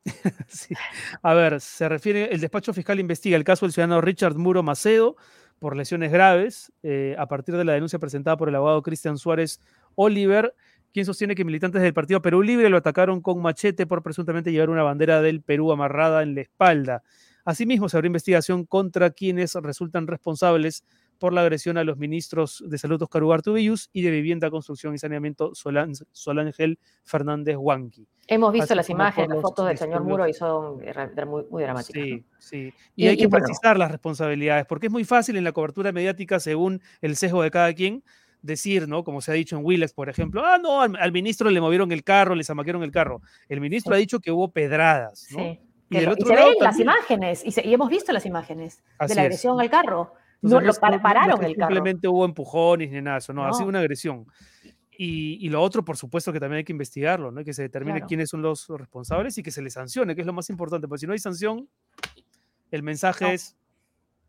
sí. 0.47 0.73
A 1.21 1.33
ver, 1.33 1.61
se 1.61 1.87
refiere, 1.87 2.33
el 2.33 2.41
despacho 2.41 2.73
fiscal 2.73 2.99
investiga 2.99 3.37
el 3.37 3.43
caso 3.43 3.65
del 3.65 3.73
ciudadano 3.73 4.01
Richard 4.01 4.35
Muro 4.35 4.63
Macedo 4.63 5.15
por 5.63 5.77
lesiones 5.77 6.11
graves 6.11 6.73
eh, 6.83 7.15
a 7.17 7.25
partir 7.29 7.55
de 7.55 7.63
la 7.63 7.71
denuncia 7.71 7.97
presentada 7.97 8.35
por 8.35 8.49
el 8.49 8.55
abogado 8.55 8.81
Cristian 8.81 9.17
Suárez 9.17 9.61
Oliver 9.95 10.53
quien 10.91 11.05
sostiene 11.05 11.35
que 11.35 11.45
militantes 11.45 11.81
del 11.81 11.93
Partido 11.93 12.21
Perú 12.21 12.41
Libre 12.43 12.69
lo 12.69 12.75
atacaron 12.75 13.21
con 13.21 13.41
machete 13.41 13.87
por 13.87 14.03
presuntamente 14.03 14.51
llevar 14.51 14.69
una 14.69 14.83
bandera 14.83 15.21
del 15.21 15.41
Perú 15.41 15.71
amarrada 15.71 16.21
en 16.21 16.35
la 16.35 16.41
espalda. 16.41 17.01
Asimismo, 17.45 17.87
se 17.87 17.95
abrió 17.95 18.07
investigación 18.07 18.65
contra 18.65 19.11
quienes 19.11 19.55
resultan 19.55 20.05
responsables 20.05 20.83
por 21.23 21.31
la 21.31 21.39
agresión 21.39 21.77
a 21.77 21.85
los 21.85 21.97
ministros 21.97 22.61
de 22.67 22.77
Salud 22.77 23.01
Oscar 23.01 23.23
Ugarte 23.23 23.49
y 23.57 24.01
de 24.01 24.11
Vivienda, 24.11 24.51
Construcción 24.51 24.93
y 24.93 24.97
Saneamiento 24.97 25.53
Solángel 25.55 26.77
Fernández 27.05 27.55
Huanqui. 27.57 28.05
Hemos 28.27 28.51
visto 28.51 28.75
las 28.75 28.89
imágenes, 28.89 29.29
las 29.29 29.41
fotos 29.41 29.65
del 29.69 29.77
señor 29.77 30.03
Muro 30.03 30.27
y 30.27 30.33
son 30.33 30.79
muy, 31.25 31.45
muy 31.49 31.63
dramáticas. 31.63 32.03
Sí, 32.03 32.25
sí. 32.39 32.73
Y, 32.97 33.07
hay 33.07 33.15
que 33.15 33.29
precisar 33.29 33.77
las 33.77 33.89
responsabilidades, 33.89 34.65
porque 34.65 34.87
es 34.87 34.91
muy 34.91 35.05
fácil 35.05 35.37
en 35.37 35.45
la 35.45 35.53
cobertura 35.53 35.93
mediática, 35.93 36.41
según 36.41 36.81
el 36.99 37.15
sesgo 37.15 37.41
de 37.41 37.51
cada 37.51 37.73
quien, 37.73 38.03
decir, 38.41 38.89
¿no? 38.89 39.05
Como 39.05 39.21
se 39.21 39.31
ha 39.31 39.35
dicho 39.35 39.55
en 39.55 39.63
Willex, 39.63 39.93
por 39.93 40.09
ejemplo, 40.09 40.43
ah, 40.43 40.57
no, 40.57 40.81
al, 40.81 41.11
ministro 41.13 41.49
le 41.49 41.61
movieron 41.61 41.93
el 41.93 42.03
carro, 42.03 42.35
le 42.35 42.43
zamaquearon 42.43 42.83
el 42.83 42.91
carro. 42.91 43.21
El 43.47 43.61
ministro 43.61 43.95
ha 43.95 43.97
dicho 43.97 44.19
que 44.19 44.29
hubo 44.29 44.51
pedradas, 44.51 45.25
¿no? 45.31 45.39
Sí. 45.39 45.59
Y, 45.89 45.99
se 45.99 46.05
ven 46.05 46.55
las 46.59 46.79
imágenes, 46.79 47.43
y, 47.45 47.73
hemos 47.73 47.89
visto 47.89 48.11
las 48.11 48.25
imágenes 48.25 48.83
de 49.07 49.15
la 49.15 49.21
agresión 49.21 49.61
al 49.61 49.69
carro. 49.69 50.15
No, 50.43 50.61
lo 50.61 50.73
pararon 50.73 51.43
el 51.43 51.55
carro. 51.55 51.73
Simplemente 51.73 52.07
hubo 52.07 52.25
empujones 52.25 52.91
ni 52.91 53.01
nada, 53.01 53.17
eso, 53.17 53.33
no, 53.33 53.45
ha 53.45 53.53
sido 53.53 53.69
una 53.69 53.79
agresión. 53.79 54.25
Y, 54.95 55.49
lo 55.49 55.61
otro, 55.61 55.83
por 55.83 55.97
supuesto, 55.97 56.31
que 56.31 56.39
también 56.39 56.59
hay 56.59 56.63
que 56.63 56.71
investigarlo, 56.71 57.31
¿no? 57.31 57.43
Que 57.43 57.53
se 57.53 57.63
determine 57.63 58.03
quiénes 58.03 58.29
son 58.29 58.41
los 58.41 58.69
responsables 58.69 59.37
y 59.37 59.43
que 59.43 59.51
se 59.51 59.61
les 59.61 59.73
sancione, 59.73 60.15
que 60.15 60.21
es 60.21 60.27
lo 60.27 60.33
más 60.33 60.49
importante, 60.49 60.87
porque 60.87 60.99
si 60.99 61.07
no 61.07 61.13
hay 61.13 61.19
sanción, 61.19 61.67
el 62.69 62.83
mensaje 62.83 63.33
es, 63.33 63.57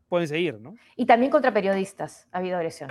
pueden 0.09 0.27
seguir, 0.27 0.59
¿no? 0.61 0.75
Y 0.97 1.07
también 1.07 1.31
contra 1.31 1.53
periodistas 1.53 2.29
ha 2.33 2.39
habido 2.39 2.57
agresión. 2.57 2.91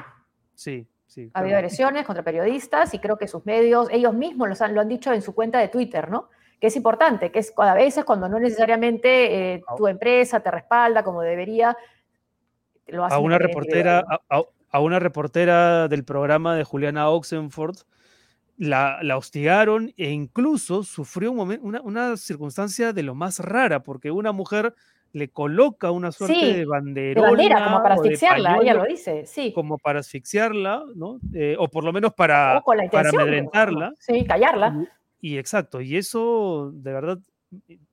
Sí, 0.54 0.88
ha 1.34 1.40
habido 1.40 1.58
agresiones 1.58 2.06
contra 2.06 2.24
periodistas 2.24 2.94
y 2.94 3.00
creo 3.00 3.18
que 3.18 3.28
sus 3.28 3.46
medios, 3.46 3.88
ellos 3.92 4.14
mismos 4.14 4.60
lo 4.72 4.82
han 4.82 4.90
dicho 4.90 5.14
en 5.14 5.22
su 5.22 5.34
cuenta 5.36 5.60
de 5.60 5.68
Twitter, 5.68 6.10
¿no? 6.10 6.30
Que 6.60 6.68
es 6.68 6.76
importante, 6.76 7.32
que 7.32 7.40
es 7.40 7.54
a 7.58 7.74
veces 7.74 8.06
cuando 8.06 8.30
no 8.30 8.40
necesariamente 8.40 9.54
eh, 9.54 9.64
tu 9.76 9.88
empresa 9.88 10.40
te 10.40 10.50
respalda 10.50 11.04
como 11.04 11.22
debería, 11.22 11.76
lo 12.88 13.06
a 13.06 13.20
una 13.20 13.38
reportera, 13.38 14.04
a, 14.30 14.80
una 14.80 15.00
reportera 15.00 15.88
del 15.88 16.04
programa 16.04 16.56
de 16.56 16.64
Juliana 16.64 17.10
Oxenford, 17.10 17.78
la, 18.58 19.00
la, 19.02 19.18
hostigaron 19.18 19.94
e 19.98 20.12
incluso 20.12 20.84
sufrió 20.84 21.32
un 21.32 21.38
momento, 21.38 21.66
una, 21.66 21.82
una, 21.82 22.18
circunstancia 22.18 22.94
de 22.94 23.04
lo 23.04 23.16
más 23.16 23.40
rara, 23.40 23.82
porque 23.84 24.12
una 24.12 24.32
mujer 24.32 24.76
le 25.14 25.30
coloca 25.30 25.92
una 25.92 26.12
suerte 26.12 26.58
de 26.58 26.66
banderola. 26.66 27.28
De 27.28 27.36
bandera, 27.36 27.66
como 27.66 27.84
para 27.84 27.96
asfixiarla, 27.96 28.58
ella 28.62 28.74
lo 28.74 28.86
dice, 28.86 29.26
sí. 29.26 29.54
Como 29.54 29.78
para 29.78 30.00
asfixiarla, 30.00 30.84
¿no? 30.96 31.20
Eh, 31.34 31.56
o 31.60 31.68
por 31.70 31.84
lo 31.84 31.94
menos 31.94 32.14
para, 32.14 32.62
para 32.92 33.10
amedrentarla. 33.10 33.94
Sí, 34.00 34.26
callarla. 34.26 34.88
Y, 35.22 35.38
exacto, 35.38 35.82
y 35.82 35.98
eso 35.98 36.72
de 36.74 36.92
verdad 36.92 37.20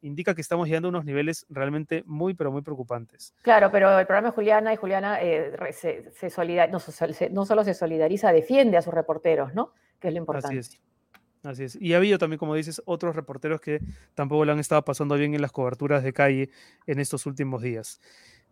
indica 0.00 0.34
que 0.34 0.40
estamos 0.40 0.68
llegando 0.68 0.88
a 0.88 0.90
unos 0.90 1.04
niveles 1.04 1.46
realmente 1.48 2.02
muy, 2.06 2.34
pero 2.34 2.52
muy 2.52 2.62
preocupantes. 2.62 3.34
Claro, 3.42 3.70
pero 3.70 3.98
el 3.98 4.06
programa 4.06 4.28
de 4.28 4.34
Juliana 4.34 4.72
y 4.72 4.76
Juliana 4.76 5.20
eh, 5.20 5.52
se, 5.72 6.12
no, 6.70 6.78
no, 7.30 7.46
solo 7.46 7.64
se 7.64 7.74
solidariza, 7.74 8.32
defiende 8.32 8.76
a 8.76 8.82
sus 8.82 8.94
reporteros, 8.94 9.54
¿no? 9.54 9.72
Que 9.98 10.08
es 10.08 10.14
lo 10.14 10.20
importante. 10.20 10.58
Así 10.58 10.74
es. 10.76 10.80
Así 11.42 11.64
es. 11.64 11.78
Y 11.80 11.94
ha 11.94 11.96
habido 11.96 12.18
también, 12.18 12.38
como 12.38 12.54
dices, 12.54 12.82
otros 12.84 13.16
reporteros 13.16 13.60
que 13.60 13.80
tampoco 14.14 14.44
le 14.44 14.52
han 14.52 14.58
estado 14.58 14.84
pasando 14.84 15.14
bien 15.16 15.34
en 15.34 15.40
las 15.40 15.52
coberturas 15.52 16.02
de 16.02 16.12
calle 16.12 16.50
en 16.86 17.00
estos 17.00 17.24
últimos 17.26 17.62
días. 17.62 18.00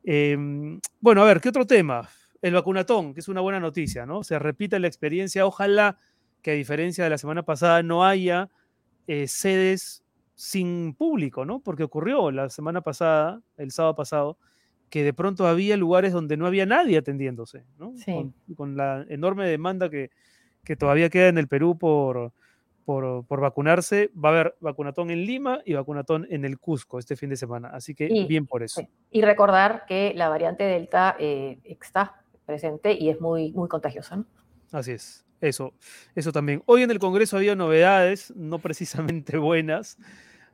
Em, 0.04 0.80
bueno, 1.00 1.22
a 1.22 1.26
ver, 1.26 1.40
¿qué 1.40 1.50
otro 1.50 1.66
tema? 1.66 2.08
El 2.40 2.54
vacunatón, 2.54 3.12
que 3.12 3.20
es 3.20 3.28
una 3.28 3.40
buena 3.40 3.60
noticia, 3.60 4.06
¿no? 4.06 4.22
Se 4.22 4.38
repite 4.38 4.78
la 4.78 4.86
experiencia. 4.86 5.44
Ojalá 5.44 5.98
que 6.40 6.52
a 6.52 6.54
diferencia 6.54 7.04
de 7.04 7.10
la 7.10 7.18
semana 7.18 7.42
pasada 7.42 7.82
no 7.82 8.06
haya 8.06 8.48
eh, 9.06 9.26
sedes 9.28 10.02
sin 10.38 10.94
público, 10.94 11.44
¿no? 11.44 11.58
Porque 11.58 11.82
ocurrió 11.82 12.30
la 12.30 12.48
semana 12.48 12.80
pasada, 12.80 13.42
el 13.56 13.72
sábado 13.72 13.96
pasado, 13.96 14.38
que 14.88 15.02
de 15.02 15.12
pronto 15.12 15.48
había 15.48 15.76
lugares 15.76 16.12
donde 16.12 16.36
no 16.36 16.46
había 16.46 16.64
nadie 16.64 16.96
atendiéndose, 16.96 17.64
¿no? 17.76 17.92
Sí. 17.96 18.32
Con, 18.54 18.76
la 18.76 19.04
enorme 19.08 19.48
demanda 19.48 19.90
que, 19.90 20.10
que 20.62 20.76
todavía 20.76 21.10
queda 21.10 21.26
en 21.26 21.38
el 21.38 21.48
Perú 21.48 21.76
por, 21.76 22.32
por, 22.84 23.40
vacunarse. 23.40 24.12
Va 24.14 24.28
a 24.28 24.32
haber 24.32 24.56
vacunatón 24.60 25.10
en 25.10 25.26
Lima 25.26 25.60
y 25.64 25.74
vacunatón 25.74 26.28
en 26.30 26.44
el 26.44 26.60
Cusco 26.60 27.00
este 27.00 27.16
fin 27.16 27.30
de 27.30 27.36
semana. 27.36 27.70
Así 27.70 27.96
que 27.96 28.06
bien 28.28 28.46
por 28.46 28.62
eso. 28.62 28.80
Y 29.10 29.22
recordar 29.22 29.86
que 29.86 30.12
la 30.14 30.28
variante 30.28 30.62
Delta 30.62 31.16
eh, 31.18 31.58
está 31.64 32.22
presente 32.46 32.92
y 32.94 33.10
es 33.10 33.20
muy, 33.20 33.50
muy 33.54 33.68
contagiosa. 33.68 34.24
Así 34.70 34.92
es. 34.92 35.26
Eso, 35.40 35.74
eso 36.14 36.30
también. 36.30 36.62
Hoy 36.66 36.82
en 36.82 36.92
el 36.92 37.00
Congreso 37.00 37.36
había 37.36 37.56
novedades, 37.56 38.32
no 38.36 38.60
precisamente 38.60 39.36
buenas. 39.38 39.98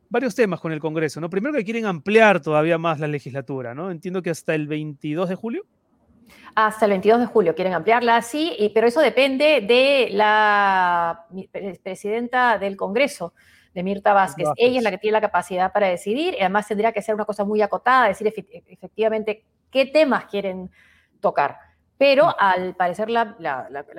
Varios 0.09 0.35
temas 0.35 0.61
con 0.61 0.73
el 0.73 0.81
Congreso, 0.81 1.21
¿no? 1.21 1.31
Primero 1.31 1.57
que 1.57 1.65
quieren 1.65 1.87
ampliar 1.87 2.41
todavía 2.41 2.79
más 2.79 3.01
la 3.01 3.07
legislatura, 3.07 3.75
¿no? 3.75 3.91
Entiendo 3.91 4.23
que 4.23 4.31
hasta 4.31 4.55
el 4.55 4.67
22 4.67 5.29
de 5.29 5.35
julio. 5.35 5.65
Hasta 6.55 6.87
el 6.87 6.93
22 6.93 7.21
de 7.21 7.27
julio 7.27 7.55
quieren 7.55 7.75
ampliarla, 7.75 8.23
sí, 8.23 8.71
pero 8.75 8.87
eso 8.87 9.01
depende 9.01 9.61
de 9.67 10.09
la 10.13 11.27
presidenta 11.83 12.59
del 12.59 12.77
Congreso, 12.77 13.35
de 13.75 13.83
Mirta 13.83 14.13
Vázquez. 14.13 14.49
Ella 14.57 14.79
es 14.79 14.85
la 14.85 14.91
que 14.91 14.99
tiene 14.99 15.13
la 15.13 15.21
capacidad 15.21 15.73
para 15.73 15.89
decidir, 15.89 16.35
y 16.35 16.41
además 16.41 16.69
tendría 16.69 16.93
que 16.93 17.03
ser 17.03 17.15
una 17.15 17.25
cosa 17.25 17.45
muy 17.45 17.61
acotada, 17.61 18.09
decir 18.09 18.33
efectivamente 18.67 19.45
qué 19.71 19.87
temas 19.87 20.27
quieren 20.27 20.71
tocar. 21.21 21.59
Pero 21.99 22.35
al 22.39 22.75
parecer 22.77 23.11
la, 23.11 23.37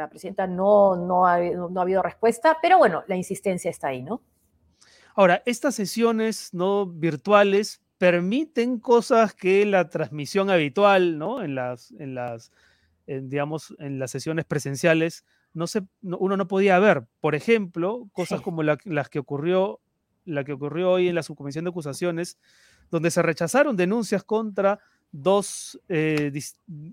presidenta 0.10 0.48
no, 0.48 0.96
no, 0.96 1.28
ha, 1.28 1.40
no 1.40 1.78
ha 1.78 1.82
habido 1.82 2.02
respuesta, 2.02 2.58
pero 2.62 2.78
bueno, 2.78 3.04
la 3.08 3.16
insistencia 3.16 3.70
está 3.70 3.90
ahí, 3.90 4.02
¿no? 4.02 4.22
Ahora, 5.16 5.42
estas 5.46 5.76
sesiones 5.76 6.54
no 6.54 6.86
virtuales 6.86 7.82
permiten 7.98 8.80
cosas 8.80 9.34
que 9.34 9.66
la 9.66 9.90
transmisión 9.90 10.50
habitual, 10.50 11.18
¿no? 11.18 11.42
En 11.42 11.56
las, 11.56 11.92
en 11.92 12.14
las 12.16 12.52
digamos, 13.08 13.76
en 13.80 14.00
las 14.00 14.12
sesiones 14.12 14.46
presenciales, 14.46 15.26
no 15.54 15.68
se, 15.68 15.84
uno 16.02 16.38
no 16.38 16.48
podía 16.48 16.78
ver. 16.80 17.08
Por 17.22 17.34
ejemplo, 17.34 18.10
cosas 18.14 18.42
como 18.42 18.62
las 18.64 19.10
que 19.10 19.20
ocurrió, 19.20 19.80
la 20.26 20.44
que 20.44 20.54
ocurrió 20.54 20.92
hoy 20.92 21.08
en 21.08 21.16
la 21.16 21.24
subcomisión 21.24 21.66
de 21.66 21.70
acusaciones, 21.70 22.38
donde 22.92 23.10
se 23.12 23.22
rechazaron 23.22 23.78
denuncias 23.78 24.24
contra 24.24 24.80
dos 25.12 25.80
eh, 25.88 26.32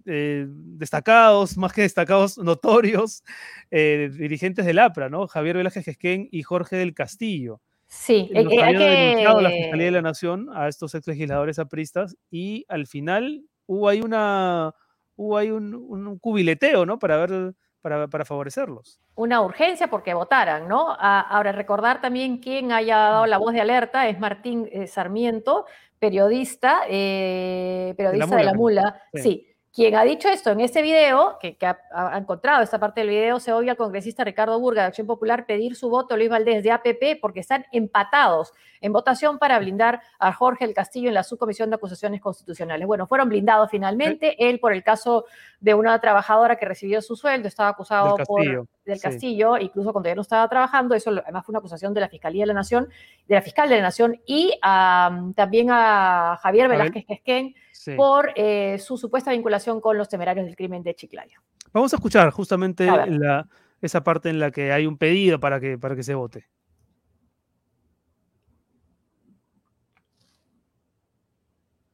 eh, 0.07 0.47
destacados, 0.49 1.57
más 1.57 1.73
que 1.73 1.83
destacados, 1.83 2.38
notorios 2.38 3.25
eh, 3.71 4.11
dirigentes 4.17 4.64
del 4.64 4.79
APRA, 4.79 5.09
¿no? 5.09 5.26
Javier 5.26 5.57
Velázquez 5.57 5.85
Gesquén 5.85 6.29
y 6.31 6.43
Jorge 6.43 6.76
del 6.76 6.95
Castillo. 6.95 7.61
Sí, 7.95 8.31
eh, 8.35 8.41
eh, 8.41 8.45
denunciado 8.45 9.43
la 9.43 9.51
Fiscalía 9.51 9.85
de 9.85 9.91
la 9.93 10.01
Nación 10.01 10.49
a 10.55 10.67
estos 10.67 10.95
ex 10.95 11.07
legisladores 11.07 11.59
apristas 11.59 12.17
y 12.31 12.65
al 12.69 12.87
final 12.87 13.45
hubo 13.67 13.87
ahí 13.87 14.01
una 14.01 14.75
hubo 15.15 15.37
ahí 15.37 15.51
un, 15.51 16.19
cubileteo, 16.19 16.87
¿no? 16.87 16.99
Para 16.99 17.19
ver 17.19 17.55
para, 17.83 18.09
para, 18.09 18.25
favorecerlos. 18.25 18.99
Una 19.15 19.43
urgencia 19.43 19.89
porque 19.89 20.15
votaran, 20.15 20.69
¿no? 20.69 20.97
ahora, 20.99 21.53
recordar 21.53 22.01
también 22.01 22.39
quién 22.39 22.73
haya 22.73 22.97
dado 22.97 23.27
la 23.27 23.37
voz 23.37 23.53
de 23.53 23.61
alerta 23.61 24.09
es 24.09 24.19
Martín 24.19 24.69
eh, 24.73 24.87
Sarmiento, 24.87 25.67
periodista, 25.99 26.85
periodista 26.87 28.37
de 28.37 28.45
la 28.45 28.55
Mula, 28.55 29.03
sí. 29.13 29.51
Quien 29.75 29.95
ha 29.95 30.05
dicho 30.05 30.29
esto 30.29 30.50
en 30.50 30.61
este 30.61 30.83
video, 30.83 31.38
que, 31.41 31.57
que 31.57 31.64
ha, 31.64 31.79
ha, 31.95 32.19
encontrado 32.19 32.62
esta 32.62 32.79
parte 32.79 33.00
del 33.00 33.09
video, 33.09 33.41
se 33.41 33.55
oye 33.55 33.71
al 33.71 33.76
congresista 33.79 34.23
Ricardo 34.23 34.61
Burga 34.61 34.83
de 34.83 34.88
Acción 34.88 35.07
Popular 35.07 35.47
pedir 35.47 35.76
su 35.76 35.88
voto 35.88 36.12
a 36.12 36.19
Luis 36.19 36.29
Valdés 36.29 36.62
de 36.62 36.71
APP 36.73 37.19
porque 37.23 37.41
están 37.41 37.64
empatados 37.73 38.52
en 38.83 38.93
votación 38.93 39.38
para 39.38 39.59
blindar 39.59 40.02
a 40.19 40.33
Jorge 40.35 40.67
el 40.67 40.75
Castillo 40.75 41.09
en 41.09 41.14
la 41.14 41.23
subcomisión 41.23 41.71
de 41.71 41.76
acusaciones 41.76 42.21
constitucionales. 42.21 42.87
Bueno, 42.87 43.07
fueron 43.07 43.31
blindados 43.31 43.71
finalmente. 43.71 44.37
Él 44.47 44.61
por 44.61 44.75
el 44.75 44.83
caso 44.83 45.25
de 45.61 45.73
una 45.73 45.99
trabajadora 46.00 46.57
que 46.57 46.67
recibió 46.67 47.00
su 47.00 47.17
sueldo, 47.17 47.49
estaba 47.49 47.71
acusado 47.71 48.17
por 48.26 48.67
del 48.85 48.97
sí. 48.99 49.03
Castillo, 49.03 49.57
incluso 49.59 49.93
cuando 49.93 50.09
ya 50.09 50.15
no 50.15 50.23
estaba 50.23 50.49
trabajando. 50.49 50.95
Eso 50.95 51.11
además 51.11 51.45
fue 51.45 51.53
una 51.53 51.59
acusación 51.61 51.95
de 51.95 52.01
la 52.01 52.09
Fiscalía 52.09 52.43
de 52.43 52.47
la 52.49 52.55
Nación, 52.55 52.89
de 53.29 53.35
la 53.35 53.43
Fiscal 53.43 53.69
de 53.69 53.77
la 53.77 53.83
Nación 53.83 54.21
y 54.27 54.59
también 54.61 55.69
a 55.71 56.39
Javier 56.43 56.69
Velázquez 56.69 57.05
Quesquén 57.07 57.55
Sí. 57.73 57.95
por 57.97 58.33
eh, 58.37 58.79
su 58.79 58.97
supuesta 58.97 59.33
vinculación 59.33 59.81
con 59.81 59.99
los 59.99 60.09
temerarios 60.09 60.47
del 60.47 60.55
crimen 60.57 60.83
de 60.83 60.95
Chiclayo. 60.95 61.41
Vamos 61.73 61.93
a 61.93 61.97
escuchar 61.97 62.31
justamente 62.31 62.89
A 62.89 62.97
ver. 62.97 63.09
la- 63.12 63.49
esa 63.81 64.05
parte 64.05 64.29
en 64.31 64.39
la 64.39 64.51
que 64.53 64.71
hay 64.73 64.87
un 64.87 64.97
pedido 64.97 65.41
para 65.41 65.59
que, 65.59 65.77
para 65.79 65.97
que 65.97 66.03
se 66.05 66.15
vote. 66.15 66.47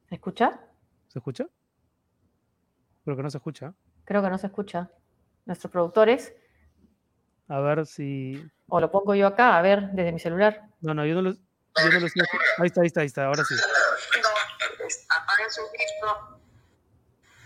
¿Se 0.07 0.15
escucha? 0.15 0.59
¿Se 1.07 1.19
escucha? 1.19 1.47
Creo 3.03 3.15
que 3.15 3.23
no 3.23 3.29
se 3.29 3.37
escucha. 3.37 3.73
Creo 4.05 4.21
que 4.21 4.29
no 4.29 4.37
se 4.37 4.47
escucha. 4.47 4.89
Nuestros 5.45 5.71
productores, 5.71 6.33
A 7.49 7.59
ver 7.59 7.85
si. 7.85 8.43
o 8.67 8.79
lo 8.79 8.91
pongo 8.91 9.15
yo 9.15 9.27
acá, 9.27 9.57
a 9.57 9.61
ver, 9.61 9.89
desde 9.93 10.11
mi 10.11 10.19
celular. 10.19 10.61
No, 10.81 10.93
no, 10.93 11.05
yo 11.05 11.15
no 11.15 11.21
lo. 11.23 11.31
yo 11.33 11.89
no 11.91 11.99
lo 11.99 12.05
estoy- 12.07 12.23
Ahí 12.59 12.67
está, 12.67 12.81
ahí 12.81 12.87
está, 12.87 13.01
ahí 13.01 13.07
está. 13.07 13.25
Ahora 13.25 13.43
sí. 13.43 13.55
Apague 15.09 15.49
su 15.49 15.61
micro. 15.71 16.39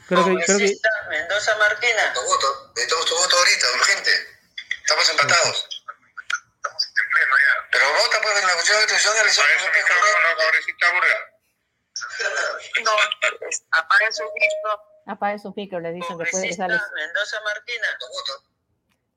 Creo 0.08 0.26
que, 0.26 0.44
creo 0.46 0.58
que 0.58 0.76
Mendoza 1.10 1.58
Martina. 1.58 2.14
Tu 2.14 2.22
voto, 2.22 2.48
necesitamos 2.76 3.06
tu 3.06 3.16
voto 3.16 3.38
ahorita, 3.38 3.68
urgente. 3.80 4.12
Estamos 4.84 5.10
empatados. 5.10 5.70
Pero 7.72 7.86
vota 7.90 8.18
pues 8.22 8.42
en 8.42 8.48
la 8.48 8.54
cuestión 8.54 8.78
de 8.78 8.84
institucional. 8.84 10.36
congresista 10.38 10.92
Burga. 10.94 11.20
No, 12.84 12.92
apague 13.72 14.12
su 14.12 14.24
micro. 14.24 14.82
Apague 15.08 15.40
su 15.40 15.54
micro, 15.56 15.80
les 15.80 15.94
dicen 15.96 16.18
después 16.18 16.42
de 16.44 16.50
que 16.50 16.56
Congresista 16.58 16.86
sale 16.92 17.06
Mendoza 17.06 17.42
Martina. 17.42 17.88
Tu 18.00 18.06
voto. 18.08 18.53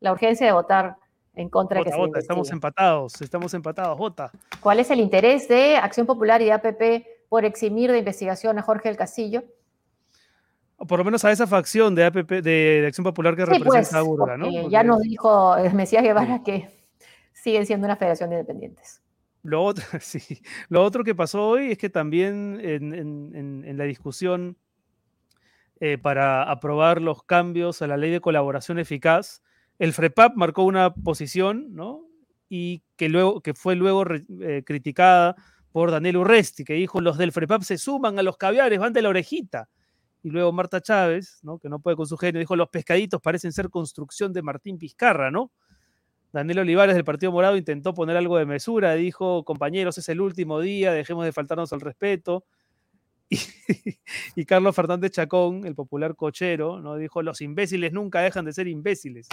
La 0.00 0.12
urgencia 0.12 0.46
de 0.46 0.52
votar 0.52 0.96
en 1.34 1.48
contra 1.48 1.78
de 1.80 1.84
que 1.84 1.92
se. 1.92 2.18
Estamos 2.18 2.50
empatados, 2.50 3.20
estamos 3.20 3.54
empatados, 3.54 3.96
vota. 3.98 4.30
¿Cuál 4.60 4.80
es 4.80 4.90
el 4.90 5.00
interés 5.00 5.48
de 5.48 5.76
Acción 5.76 6.06
Popular 6.06 6.40
y 6.42 6.46
de 6.46 6.52
APP 6.52 7.06
por 7.28 7.44
eximir 7.44 7.90
de 7.92 7.98
investigación 7.98 8.58
a 8.58 8.62
Jorge 8.62 8.88
del 8.88 8.96
Castillo? 8.96 9.44
O 10.78 10.86
por 10.86 10.98
lo 10.98 11.04
menos 11.04 11.24
a 11.24 11.32
esa 11.32 11.46
facción 11.46 11.94
de 11.94 12.04
APP, 12.04 12.30
de, 12.42 12.84
Acción 12.86 13.04
Popular 13.04 13.34
que 13.34 13.42
Sí, 13.42 13.48
pues, 13.48 13.60
representa 13.64 13.98
a 13.98 14.02
Burga, 14.02 14.36
¿no? 14.36 14.44
porque 14.46 14.68
ya 14.70 14.82
nos 14.82 15.00
dijo 15.00 15.56
eh, 15.56 15.70
Mesías 15.72 16.02
Guevara 16.02 16.42
que 16.44 16.70
siguen 17.32 17.64
siendo 17.66 17.86
una 17.86 17.96
federación 17.96 18.30
de 18.30 18.36
independientes. 18.36 19.02
Lo 19.42 19.62
otro, 19.64 19.84
sí. 20.00 20.42
Lo 20.68 20.82
otro 20.82 21.04
que 21.04 21.14
pasó 21.14 21.48
hoy 21.48 21.72
es 21.72 21.78
que 21.78 21.88
también 21.88 22.58
en, 22.62 22.92
en- 22.94 23.34
en- 23.34 23.64
en 23.66 23.78
la 23.78 23.84
discusión 23.84 24.56
eh, 25.80 25.98
para 25.98 26.42
aprobar 26.42 27.00
los 27.02 27.22
cambios 27.22 27.80
a 27.82 27.86
la 27.86 27.96
ley 27.96 28.10
de 28.10 28.20
colaboración 28.20 28.78
eficaz, 28.78 29.42
el 29.78 29.92
FREPAP 29.92 30.37
marcó 30.37 30.64
una 30.64 30.95
posición, 30.95 31.75
¿no? 31.75 32.02
Y 32.49 32.83
que, 32.97 33.09
luego, 33.09 33.40
que 33.40 33.54
fue 33.54 33.76
luego 33.76 34.04
eh, 34.42 34.62
criticada 34.64 35.37
por 35.73 35.90
Daniel 35.90 36.18
Urresti, 36.18 36.64
que 36.64 36.75
dijo, 36.75 37.00
los 37.00 37.18
del 37.18 37.33
FREPAP 37.33 37.62
se 37.62 37.76
suman 37.76 38.18
a 38.18 38.23
los 38.23 38.37
caviares, 38.37 38.78
van 38.78 38.92
de 38.92 39.02
la 39.02 39.11
orejita. 39.11 39.68
Y 40.23 40.30
luego 40.30 40.52
Marta 40.52 40.80
Chávez, 40.80 41.40
¿no? 41.42 41.59
que 41.59 41.68
no 41.68 41.80
puede 41.80 41.97
con 41.97 42.06
su 42.06 42.16
genio, 42.16 42.38
dijo, 42.38 42.56
los 42.56 42.68
pescaditos 42.68 43.21
parecen 43.21 43.52
ser 43.52 43.68
construcción 43.68 44.33
de 44.33 44.42
Martín 44.42 44.78
Pizcarra, 44.78 45.30
¿no? 45.30 45.52
Daniel 46.33 46.61
Olivares 46.61 46.95
del 46.95 47.04
Partido 47.04 47.33
Morado 47.33 47.56
intentó 47.56 47.95
poner 47.95 48.16
algo 48.16 48.37
de 48.37 48.47
mesura, 48.47 48.95
dijo, 48.95 49.45
compañeros, 49.45 49.99
es 49.99 50.09
el 50.09 50.21
último 50.21 50.61
día, 50.61 50.92
dejemos 50.92 51.25
de 51.25 51.33
faltarnos 51.33 51.73
al 51.73 51.80
respeto. 51.80 52.45
Y, 53.28 53.38
y 54.37 54.45
Carlos 54.45 54.75
Fernández 54.75 55.12
Chacón, 55.12 55.66
el 55.66 55.74
popular 55.74 56.14
cochero, 56.14 56.81
¿no? 56.81 56.96
dijo, 56.96 57.22
los 57.22 57.40
imbéciles 57.40 57.92
nunca 57.92 58.20
dejan 58.20 58.44
de 58.44 58.53
ser 58.53 58.68
imbéciles. 58.68 59.29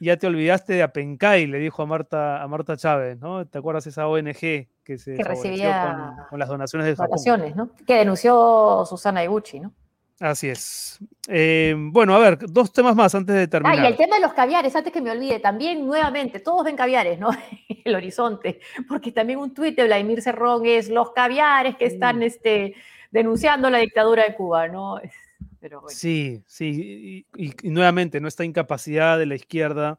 Ya 0.00 0.16
te 0.16 0.26
olvidaste 0.26 0.74
de 0.74 0.82
Apencay, 0.82 1.46
le 1.46 1.58
dijo 1.58 1.82
a 1.82 1.86
Marta, 1.86 2.42
a 2.42 2.48
Marta 2.48 2.76
Chávez, 2.76 3.18
¿no? 3.20 3.46
¿Te 3.46 3.58
acuerdas 3.58 3.86
esa 3.86 4.08
ONG 4.08 4.34
que 4.34 4.98
se 4.98 5.14
Que 5.14 5.24
recibía 5.24 6.16
con, 6.16 6.26
con 6.30 6.38
las 6.38 6.48
donaciones 6.48 6.86
de 6.86 6.96
Japón? 6.96 7.10
Donaciones, 7.10 7.56
¿no? 7.56 7.70
Que 7.86 7.94
denunció 7.94 8.84
Susana 8.86 9.22
Iguchi, 9.22 9.60
¿no? 9.60 9.72
Así 10.20 10.48
es. 10.48 10.98
Eh, 11.28 11.74
bueno, 11.76 12.14
a 12.14 12.18
ver, 12.20 12.38
dos 12.48 12.72
temas 12.72 12.94
más 12.94 13.14
antes 13.14 13.34
de 13.34 13.42
Ah, 13.42 13.46
terminar. 13.48 13.84
y 13.84 13.86
el 13.86 13.96
tema 13.96 14.16
de 14.16 14.22
los 14.22 14.32
caviares, 14.32 14.74
antes 14.76 14.92
que 14.92 15.00
me 15.00 15.10
olvide, 15.10 15.40
también 15.40 15.84
nuevamente, 15.86 16.38
todos 16.38 16.64
ven 16.64 16.76
caviares, 16.76 17.18
¿no? 17.18 17.30
el 17.84 17.94
horizonte, 17.94 18.60
porque 18.88 19.10
también 19.12 19.40
un 19.40 19.52
tuit 19.52 19.76
de 19.76 19.84
Vladimir 19.84 20.22
Cerrón 20.22 20.66
es 20.66 20.88
los 20.88 21.10
caviares 21.12 21.76
que 21.76 21.86
están 21.86 22.22
este, 22.22 22.74
denunciando 23.10 23.68
la 23.70 23.78
dictadura 23.78 24.24
de 24.24 24.34
Cuba, 24.36 24.68
¿no? 24.68 25.00
Pero 25.60 25.80
bueno. 25.80 25.94
Sí, 25.96 26.42
sí, 26.46 27.24
y, 27.36 27.44
y- 27.46 27.54
y 27.62 27.70
nuevamente, 27.70 28.20
¿no? 28.20 28.28
Esta 28.28 28.44
incapacidad 28.44 29.18
de 29.18 29.26
la 29.26 29.34
izquierda 29.34 29.98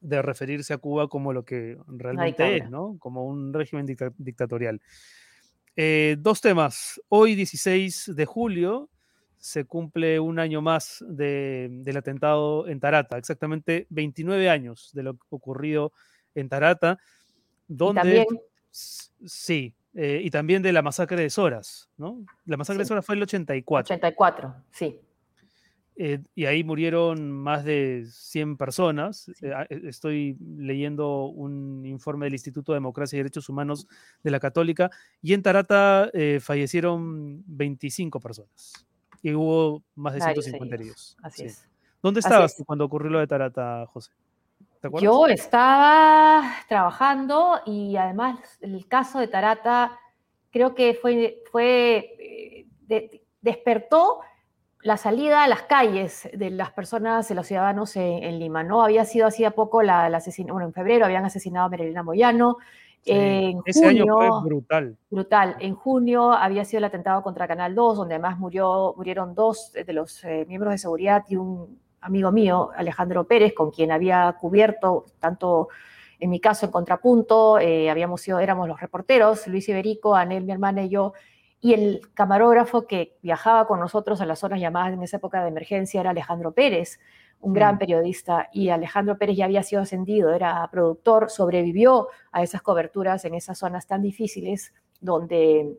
de 0.00 0.22
referirse 0.22 0.72
a 0.74 0.78
Cuba 0.78 1.08
como 1.08 1.32
lo 1.32 1.44
que 1.44 1.76
realmente 1.86 2.56
es. 2.58 2.70
¿no? 2.70 2.96
Como 2.98 3.24
un 3.26 3.52
régimen 3.52 3.86
dicta- 3.86 4.12
dictatorial. 4.18 4.80
Eh, 5.76 6.16
dos 6.18 6.40
temas. 6.40 7.00
Hoy, 7.08 7.34
16 7.34 8.12
de 8.14 8.24
julio, 8.26 8.88
se 9.38 9.64
cumple 9.64 10.18
un 10.20 10.38
año 10.38 10.62
más 10.62 11.04
de- 11.08 11.68
del 11.70 11.96
atentado 11.96 12.66
en 12.68 12.80
Tarata, 12.80 13.18
exactamente 13.18 13.86
29 13.90 14.48
años 14.50 14.90
de 14.92 15.02
lo 15.04 15.18
ocurrido 15.30 15.92
en 16.34 16.48
Tarata, 16.48 16.98
donde... 17.68 18.00
también, 18.00 18.26
Sí, 19.24 19.74
eh, 19.94 20.20
y 20.22 20.28
también 20.30 20.60
de 20.62 20.70
la 20.72 20.82
masacre 20.82 21.20
de 21.22 21.30
Soras, 21.30 21.88
¿no? 21.96 22.22
La 22.44 22.58
masacre 22.58 22.80
de 22.80 22.84
Sí. 22.84 22.88
Soras 22.88 23.06
fue 23.06 23.14
el 23.14 23.22
84. 23.22 23.94
84, 23.94 24.54
sí. 24.70 25.00
eh, 25.96 26.18
y 26.34 26.44
ahí 26.44 26.62
murieron 26.62 27.32
más 27.32 27.64
de 27.64 28.04
100 28.10 28.58
personas. 28.58 29.30
Eh, 29.40 29.50
a- 29.54 29.62
eh, 29.62 29.80
estoy 29.84 30.36
leyendo 30.58 31.24
un 31.28 31.86
informe 31.86 32.26
del 32.26 32.34
Instituto 32.34 32.72
de 32.72 32.76
Democracia 32.76 33.16
y 33.16 33.20
Derechos 33.20 33.48
Humanos 33.48 33.86
de 34.22 34.30
la 34.30 34.38
Católica. 34.40 34.90
Y 35.22 35.32
en 35.32 35.42
Tarata 35.42 36.10
eh, 36.12 36.38
fallecieron 36.42 37.42
25 37.46 38.20
personas. 38.20 38.86
Y 39.30 39.34
hubo 39.34 39.82
más 39.96 40.14
de 40.14 40.20
Varios 40.20 40.44
150 40.44 40.74
heridos. 40.76 41.16
Así 41.22 41.42
sí. 41.42 41.46
es. 41.46 41.68
¿Dónde 42.02 42.20
estabas 42.20 42.52
es. 42.52 42.56
tú 42.58 42.64
cuando 42.64 42.84
ocurrió 42.84 43.10
lo 43.10 43.18
de 43.18 43.26
Tarata, 43.26 43.84
José? 43.86 44.12
¿Te 44.80 44.86
acuerdas? 44.86 45.02
Yo 45.04 45.26
estaba 45.26 46.44
trabajando 46.68 47.60
y 47.66 47.96
además 47.96 48.38
el 48.60 48.86
caso 48.86 49.18
de 49.18 49.26
Tarata 49.26 49.98
creo 50.52 50.74
que 50.76 50.94
fue, 50.94 51.42
fue 51.50 52.14
eh, 52.20 52.66
de- 52.82 53.22
despertó 53.40 54.20
la 54.82 54.96
salida 54.96 55.42
a 55.42 55.48
las 55.48 55.62
calles 55.62 56.28
de 56.32 56.50
las 56.50 56.70
personas, 56.70 57.28
de 57.28 57.34
los 57.34 57.48
ciudadanos 57.48 57.96
en, 57.96 58.22
en 58.22 58.38
Lima, 58.38 58.62
¿no? 58.62 58.82
Había 58.84 59.04
sido 59.04 59.26
hacía 59.26 59.50
poco 59.50 59.82
la, 59.82 60.08
la 60.08 60.18
asesina- 60.18 60.52
bueno, 60.52 60.68
en 60.68 60.72
febrero 60.72 61.04
habían 61.04 61.24
asesinado 61.24 61.66
a 61.66 61.68
Merelina 61.68 62.04
Moyano. 62.04 62.58
Sí, 63.06 63.12
En 63.12 63.62
Ese 63.64 63.86
año 63.86 64.04
junio, 64.04 64.40
fue 64.40 64.48
brutal. 64.48 64.96
brutal. 65.08 65.56
En 65.60 65.74
junio 65.76 66.32
había 66.32 66.64
sido 66.64 66.78
el 66.78 66.84
atentado 66.84 67.22
contra 67.22 67.46
Canal 67.46 67.74
2, 67.74 67.98
donde 67.98 68.14
además 68.14 68.36
murió, 68.36 68.94
murieron 68.96 69.32
dos 69.32 69.72
de 69.72 69.92
los 69.92 70.24
eh, 70.24 70.44
miembros 70.48 70.72
de 70.72 70.78
seguridad 70.78 71.24
y 71.28 71.36
un 71.36 71.78
amigo 72.00 72.32
mío, 72.32 72.70
Alejandro 72.74 73.24
Pérez, 73.28 73.54
con 73.54 73.70
quien 73.70 73.92
había 73.92 74.36
cubierto, 74.40 75.06
tanto 75.20 75.68
en 76.18 76.30
mi 76.30 76.40
caso 76.40 76.66
en 76.66 76.72
Contrapunto, 76.72 77.60
eh, 77.60 77.90
habíamos 77.90 78.22
sido, 78.22 78.40
éramos 78.40 78.66
los 78.66 78.80
reporteros, 78.80 79.46
Luis 79.46 79.68
Iberico, 79.68 80.16
Anel, 80.16 80.44
mi 80.44 80.52
hermana 80.52 80.82
y 80.82 80.88
yo, 80.88 81.12
y 81.60 81.74
el 81.74 82.00
camarógrafo 82.14 82.86
que 82.86 83.16
viajaba 83.22 83.66
con 83.66 83.80
nosotros 83.80 84.20
a 84.20 84.26
las 84.26 84.38
zonas 84.40 84.60
llamadas 84.60 84.94
en 84.94 85.02
esa 85.02 85.18
época 85.18 85.42
de 85.42 85.48
emergencia 85.48 86.00
era 86.00 86.10
Alejandro 86.10 86.52
Pérez, 86.52 86.98
un 87.40 87.52
gran 87.52 87.76
Mm. 87.76 87.78
periodista, 87.78 88.48
y 88.52 88.70
Alejandro 88.70 89.18
Pérez 89.18 89.36
ya 89.36 89.44
había 89.44 89.62
sido 89.62 89.82
ascendido, 89.82 90.32
era 90.34 90.68
productor, 90.70 91.30
sobrevivió 91.30 92.08
a 92.32 92.42
esas 92.42 92.62
coberturas 92.62 93.24
en 93.24 93.34
esas 93.34 93.58
zonas 93.58 93.86
tan 93.86 94.02
difíciles 94.02 94.72
donde 95.00 95.78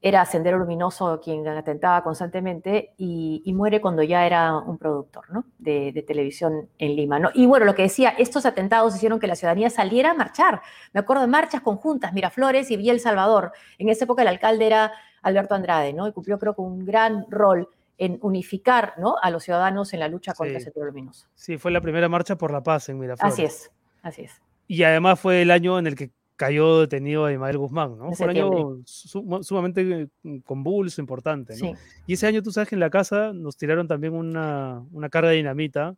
era 0.00 0.24
Sendero 0.24 0.58
Luminoso 0.58 1.20
quien 1.20 1.46
atentaba 1.48 2.04
constantemente 2.04 2.94
y, 2.98 3.42
y 3.44 3.52
muere 3.52 3.80
cuando 3.80 4.04
ya 4.04 4.24
era 4.26 4.56
un 4.56 4.78
productor 4.78 5.28
¿no? 5.32 5.44
de, 5.58 5.90
de 5.90 6.02
televisión 6.02 6.68
en 6.78 6.94
Lima. 6.94 7.18
¿no? 7.18 7.30
Y 7.34 7.46
bueno, 7.46 7.66
lo 7.66 7.74
que 7.74 7.82
decía, 7.82 8.10
estos 8.10 8.46
atentados 8.46 8.94
hicieron 8.94 9.18
que 9.18 9.26
la 9.26 9.34
ciudadanía 9.34 9.70
saliera 9.70 10.12
a 10.12 10.14
marchar. 10.14 10.62
Me 10.92 11.00
acuerdo 11.00 11.22
de 11.22 11.28
marchas 11.28 11.62
conjuntas, 11.62 12.12
Miraflores 12.12 12.70
y 12.70 12.76
Villa 12.76 12.92
El 12.92 13.00
Salvador. 13.00 13.50
En 13.78 13.88
esa 13.88 14.04
época 14.04 14.22
el 14.22 14.28
alcalde 14.28 14.66
era 14.66 14.92
Alberto 15.20 15.56
Andrade, 15.56 15.92
¿no? 15.92 16.06
Y 16.06 16.12
cumplió 16.12 16.38
creo 16.38 16.54
que 16.54 16.60
un 16.60 16.84
gran 16.84 17.26
rol 17.28 17.68
en 17.98 18.18
unificar 18.22 18.94
¿no? 18.98 19.16
a 19.20 19.30
los 19.30 19.42
ciudadanos 19.42 19.92
en 19.92 20.00
la 20.00 20.08
lucha 20.08 20.32
contra 20.32 20.58
Sí. 20.58 20.64
Sendero 20.64 20.86
Luminoso. 20.86 21.26
Sí, 21.34 21.58
fue 21.58 21.70
la 21.70 21.80
primera 21.80 22.08
marcha 22.08 22.38
por 22.38 22.52
la 22.52 22.62
paz 22.62 22.88
en 22.88 22.98
Miraflores. 22.98 23.34
Así 23.34 23.42
es, 23.42 23.70
así 24.02 24.22
es. 24.22 24.40
Y 24.68 24.82
además 24.84 25.18
fue 25.20 25.42
el 25.42 25.50
año 25.50 25.78
en 25.78 25.86
el 25.86 25.96
que 25.96 26.10
cayó 26.36 26.80
detenido 26.80 27.24
a 27.24 27.32
Ismael 27.32 27.58
Guzmán, 27.58 27.98
¿no? 27.98 28.12
Fue 28.12 28.26
un 28.26 28.30
año 28.30 28.82
sumamente 28.84 30.08
eh, 30.24 30.40
convulso, 30.44 31.00
importante, 31.00 31.54
¿no? 31.54 31.58
Sí. 31.58 31.72
Y 32.06 32.12
ese 32.12 32.28
año 32.28 32.42
tú 32.42 32.52
sabes 32.52 32.68
que 32.68 32.76
en 32.76 32.80
la 32.80 32.90
casa 32.90 33.32
nos 33.32 33.56
tiraron 33.56 33.88
también 33.88 34.14
una, 34.14 34.84
una 34.92 35.08
carga 35.08 35.30
de 35.30 35.36
dinamita 35.36 35.96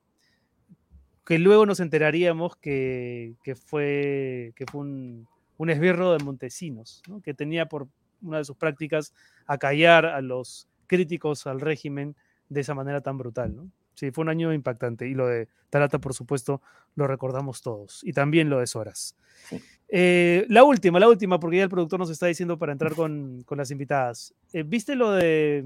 que 1.26 1.38
luego 1.38 1.66
nos 1.66 1.78
enteraríamos 1.80 2.56
que, 2.56 3.34
que 3.44 3.54
fue, 3.54 4.52
que 4.56 4.64
fue 4.64 4.80
un, 4.80 5.28
un 5.58 5.70
esbirro 5.70 6.16
de 6.16 6.24
Montesinos, 6.24 7.02
¿no? 7.06 7.20
que 7.20 7.34
tenía 7.34 7.66
por 7.66 7.86
una 8.22 8.38
de 8.38 8.44
sus 8.44 8.56
prácticas 8.56 9.12
acallar 9.46 10.06
a 10.06 10.22
los 10.22 10.69
críticos 10.90 11.46
al 11.46 11.60
régimen 11.60 12.16
de 12.48 12.62
esa 12.62 12.74
manera 12.74 13.00
tan 13.00 13.16
brutal. 13.16 13.54
¿no? 13.54 13.70
Sí, 13.94 14.10
fue 14.10 14.22
un 14.22 14.28
año 14.28 14.52
impactante 14.52 15.06
y 15.06 15.14
lo 15.14 15.28
de 15.28 15.46
Tarata, 15.70 16.00
por 16.00 16.14
supuesto, 16.14 16.60
lo 16.96 17.06
recordamos 17.06 17.62
todos 17.62 18.00
y 18.02 18.12
también 18.12 18.50
lo 18.50 18.58
de 18.58 18.66
Soras. 18.66 19.14
Sí. 19.48 19.62
Eh, 19.88 20.46
la 20.48 20.64
última, 20.64 20.98
la 20.98 21.08
última, 21.08 21.38
porque 21.38 21.58
ya 21.58 21.62
el 21.62 21.68
productor 21.68 22.00
nos 22.00 22.10
está 22.10 22.26
diciendo 22.26 22.58
para 22.58 22.72
entrar 22.72 22.96
con, 22.96 23.44
con 23.44 23.56
las 23.58 23.70
invitadas. 23.70 24.34
Eh, 24.52 24.64
¿Viste 24.64 24.96
lo 24.96 25.12
de, 25.12 25.64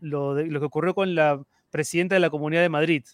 lo 0.00 0.34
de 0.34 0.46
lo 0.46 0.58
que 0.58 0.66
ocurrió 0.66 0.94
con 0.94 1.14
la 1.14 1.42
presidenta 1.70 2.14
de 2.14 2.20
la 2.20 2.30
Comunidad 2.30 2.62
de 2.62 2.70
Madrid? 2.70 3.04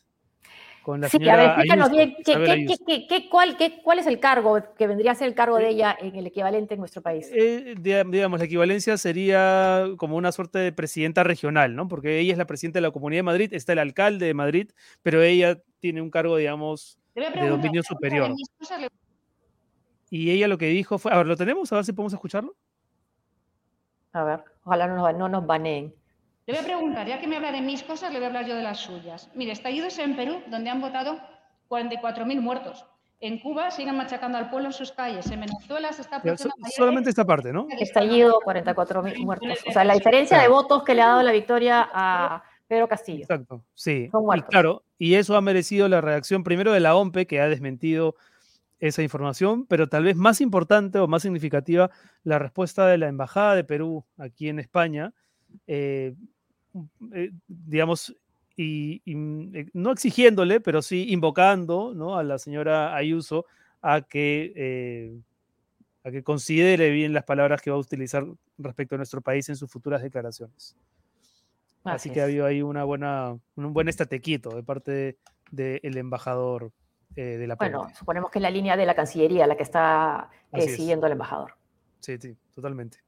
Con 0.83 1.01
la 1.03 1.09
Sí, 1.11 1.29
a 1.29 1.37
ver, 1.37 1.47
explícanos 1.47 1.91
bien, 1.91 2.15
¿qué, 2.17 2.23
qué- 2.25 2.67
qué- 2.87 3.07
qué- 3.07 3.29
cuál, 3.29 3.57
qué- 3.59 3.83
cuál 3.83 3.99
es 3.99 4.07
el 4.07 4.19
cargo 4.19 4.59
que 4.79 4.87
vendría 4.87 5.13
a 5.13 5.15
ser 5.15 5.29
el 5.29 5.35
cargo 5.35 5.59
de 5.59 5.69
ella 5.69 5.95
en 6.01 6.17
el 6.17 6.27
equivalente 6.27 6.73
en 6.75 6.81
nuestro 6.81 7.03
país? 7.03 7.31
Eh, 7.35 7.75
diga- 7.79 8.05
digamos, 8.05 8.39
la 8.39 8.47
equivalencia 8.47 8.97
sería 8.97 9.85
como 9.99 10.17
una 10.17 10.33
suerte 10.33 10.59
de 10.59 10.73
presidenta 10.73 11.23
regional, 11.23 11.77
¿no? 11.77 11.87
Porque 11.87 12.19
ella 12.19 12.33
es 12.33 12.39
la 12.39 12.47
presidenta 12.47 12.79
de 12.79 12.83
la 12.83 12.91
Comunidad 12.93 13.19
de 13.19 13.25
Madrid, 13.25 13.53
está 13.53 13.75
el 13.75 13.79
alcalde 13.79 14.25
de 14.27 14.35
Madrid, 14.35 14.71
pero 15.03 15.21
ella 15.23 15.61
tiene 15.81 16.01
un 16.01 16.11
cargo, 16.11 16.39
digamos, 16.39 16.99
de 17.15 17.49
dominio 17.49 17.83
superior. 17.83 18.31
Y 20.09 20.31
ella 20.31 20.49
lo 20.49 20.57
que 20.59 20.67
dijo 20.67 20.99
fue, 20.99 21.13
a 21.13 21.19
ver, 21.19 21.27
¿lo 21.27 21.37
tenemos? 21.37 21.71
A 21.73 21.77
ver 21.77 21.85
si 21.85 21.93
podemos 21.93 22.15
escucharlo. 22.15 22.57
A 24.13 24.25
ver, 24.25 24.43
ojalá 24.65 24.89
no 24.89 24.97
nos, 24.97 25.15
no 25.17 25.29
nos 25.29 25.47
baneen. 25.47 25.95
Le 26.51 26.57
voy 26.59 26.65
a 26.65 26.67
preguntar, 26.77 27.07
ya 27.07 27.21
que 27.21 27.27
me 27.27 27.37
habla 27.37 27.53
de 27.53 27.61
mis 27.61 27.83
cosas, 27.83 28.11
le 28.13 28.19
voy 28.19 28.25
a 28.25 28.29
hablar 28.29 28.47
yo 28.47 28.57
de 28.57 28.63
las 28.63 28.79
suyas. 28.79 29.31
Mire, 29.35 29.53
estallidos 29.53 29.99
en 29.99 30.17
Perú, 30.17 30.41
donde 30.49 30.69
han 30.71 30.81
votado 30.81 31.19
44.000 31.69 32.41
muertos. 32.41 32.85
En 33.21 33.39
Cuba 33.39 33.71
siguen 33.71 33.97
machacando 33.97 34.39
al 34.39 34.49
pueblo 34.49 34.69
en 34.69 34.73
sus 34.73 34.93
calles. 34.93 35.31
En 35.31 35.41
Venezuela 35.41 35.93
se 35.93 36.03
está 36.03 36.23
so- 36.37 36.49
solamente 36.75 37.11
esta 37.11 37.25
parte, 37.25 37.53
¿no? 37.53 37.67
Estallido, 37.79 38.41
44 38.43 39.03
mil 39.03 39.25
muertos. 39.25 39.59
O 39.69 39.73
sea, 39.73 39.85
la 39.85 39.93
diferencia 39.95 40.39
de 40.41 40.49
votos 40.49 40.83
que 40.85 40.95
le 40.95 41.03
ha 41.03 41.09
dado 41.09 41.23
la 41.23 41.33
victoria 41.33 41.87
a 41.93 42.43
Pedro 42.67 42.89
Castillo. 42.89 43.21
Exacto, 43.23 43.63
sí. 43.75 44.09
Son 44.11 44.23
Y 44.23 44.25
muertos. 44.25 44.49
claro, 44.49 44.83
y 44.99 45.15
eso 45.17 45.37
ha 45.37 45.43
merecido 45.43 45.87
la 45.89 46.01
reacción 46.01 46.43
primero 46.45 46.73
de 46.73 46.81
la 46.81 46.97
OMPE, 46.97 47.27
que 47.27 47.41
ha 47.43 47.49
desmentido 47.49 48.15
esa 48.79 49.03
información, 49.03 49.67
pero 49.67 49.87
tal 49.89 50.05
vez 50.05 50.17
más 50.17 50.41
importante 50.41 50.99
o 50.99 51.07
más 51.07 51.21
significativa, 51.21 51.91
la 52.25 52.39
respuesta 52.39 52.87
de 52.87 52.97
la 52.97 53.09
Embajada 53.09 53.55
de 53.55 53.65
Perú 53.65 54.07
aquí 54.17 54.49
en 54.49 54.59
España, 54.59 55.13
eh, 55.67 56.15
eh, 57.13 57.31
digamos, 57.47 58.17
y, 58.57 59.03
y, 59.05 59.15
eh, 59.59 59.67
no 59.73 59.93
exigiéndole, 59.93 60.61
pero 60.61 60.83
sí 60.83 61.07
invocando 61.11 61.93
¿no? 61.95 62.17
a 62.17 62.23
la 62.23 62.39
señora 62.39 62.95
Ayuso 62.95 63.47
a 63.83 64.03
que, 64.03 64.53
eh, 64.55 65.19
a 66.05 66.11
que 66.11 66.23
considere 66.23 66.91
bien 66.91 67.13
las 67.13 67.25
palabras 67.25 67.63
que 67.63 67.71
va 67.71 67.77
a 67.77 67.81
utilizar 67.81 68.27
respecto 68.59 68.95
a 68.95 68.99
nuestro 68.99 69.21
país 69.21 69.49
en 69.49 69.57
sus 69.57 69.71
futuras 69.71 70.03
declaraciones. 70.03 70.77
Así, 71.83 72.09
Así 72.09 72.11
que 72.11 72.21
ha 72.21 72.25
habido 72.25 72.45
ahí 72.45 72.61
una 72.61 72.85
buena, 72.85 73.39
un 73.57 73.73
buen 73.73 73.89
estatequito 73.89 74.51
de 74.51 74.63
parte 74.63 75.17
del 75.51 75.97
embajador 75.97 76.73
eh, 77.17 77.39
de 77.39 77.47
la 77.47 77.57
Bueno, 77.57 77.89
suponemos 77.99 78.31
que 78.31 78.39
es 78.39 78.43
la 78.43 78.51
línea 78.51 78.77
de 78.77 78.87
la 78.87 78.95
Cancillería 78.95 79.47
la 79.47 79.57
que 79.57 79.63
está 79.63 80.31
eh, 80.53 80.69
siguiendo 80.69 81.07
al 81.07 81.13
embajador. 81.13 81.55
Sí, 82.01 82.19
sí, 82.19 82.37
totalmente. 82.55 82.99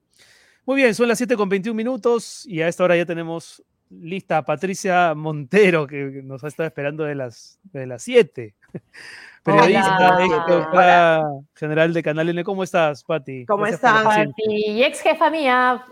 Muy 0.65 0.77
bien, 0.77 0.95
son 0.95 1.09
las 1.09 1.19
7 1.19 1.37
con 1.37 1.49
21 1.49 1.77
minutos 1.77 2.47
y 2.47 2.61
a 2.63 2.69
esta 2.69 2.85
hora 2.85 2.97
ya 2.97 3.05
tenemos 3.05 3.65
lista 3.91 4.39
a 4.39 4.45
Patricia 4.45 5.13
Montero, 5.15 5.89
que 5.89 6.23
nos 6.23 6.45
ha 6.45 6.49
estado 6.49 6.69
esperando 6.69 7.03
de 7.03 7.17
las, 7.17 7.59
de 7.73 7.87
las 7.87 8.03
7. 8.05 8.55
Periodista, 9.43 10.19
general 11.57 11.93
de 11.93 12.03
Canal 12.05 12.29
N. 12.29 12.45
¿Cómo 12.45 12.63
estás, 12.63 13.03
Pati? 13.03 13.45
¿Cómo 13.47 13.67
están? 13.67 14.05
paciencia. 14.05 14.45
Y 14.49 14.85
ex 14.85 15.01
jefa 15.01 15.31
mía. 15.31 15.85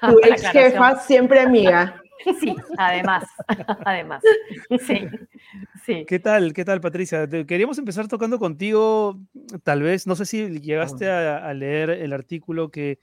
Tu 0.00 0.18
ex 0.24 0.42
jefa, 0.48 0.98
siempre 0.98 1.40
amiga. 1.40 2.02
Sí, 2.40 2.54
además, 2.76 3.24
además. 3.86 4.22
Sí, 4.86 5.06
sí. 5.86 6.04
¿Qué 6.06 6.18
tal? 6.18 6.52
¿Qué 6.52 6.64
tal, 6.64 6.80
Patricia? 6.80 7.28
Queríamos 7.28 7.78
empezar 7.78 8.08
tocando 8.08 8.40
contigo, 8.40 9.20
tal 9.62 9.82
vez, 9.82 10.08
no 10.08 10.16
sé 10.16 10.26
si 10.26 10.60
llegaste 10.60 11.08
a, 11.08 11.48
a 11.48 11.54
leer 11.54 11.90
el 11.90 12.12
artículo 12.12 12.70
que, 12.70 12.98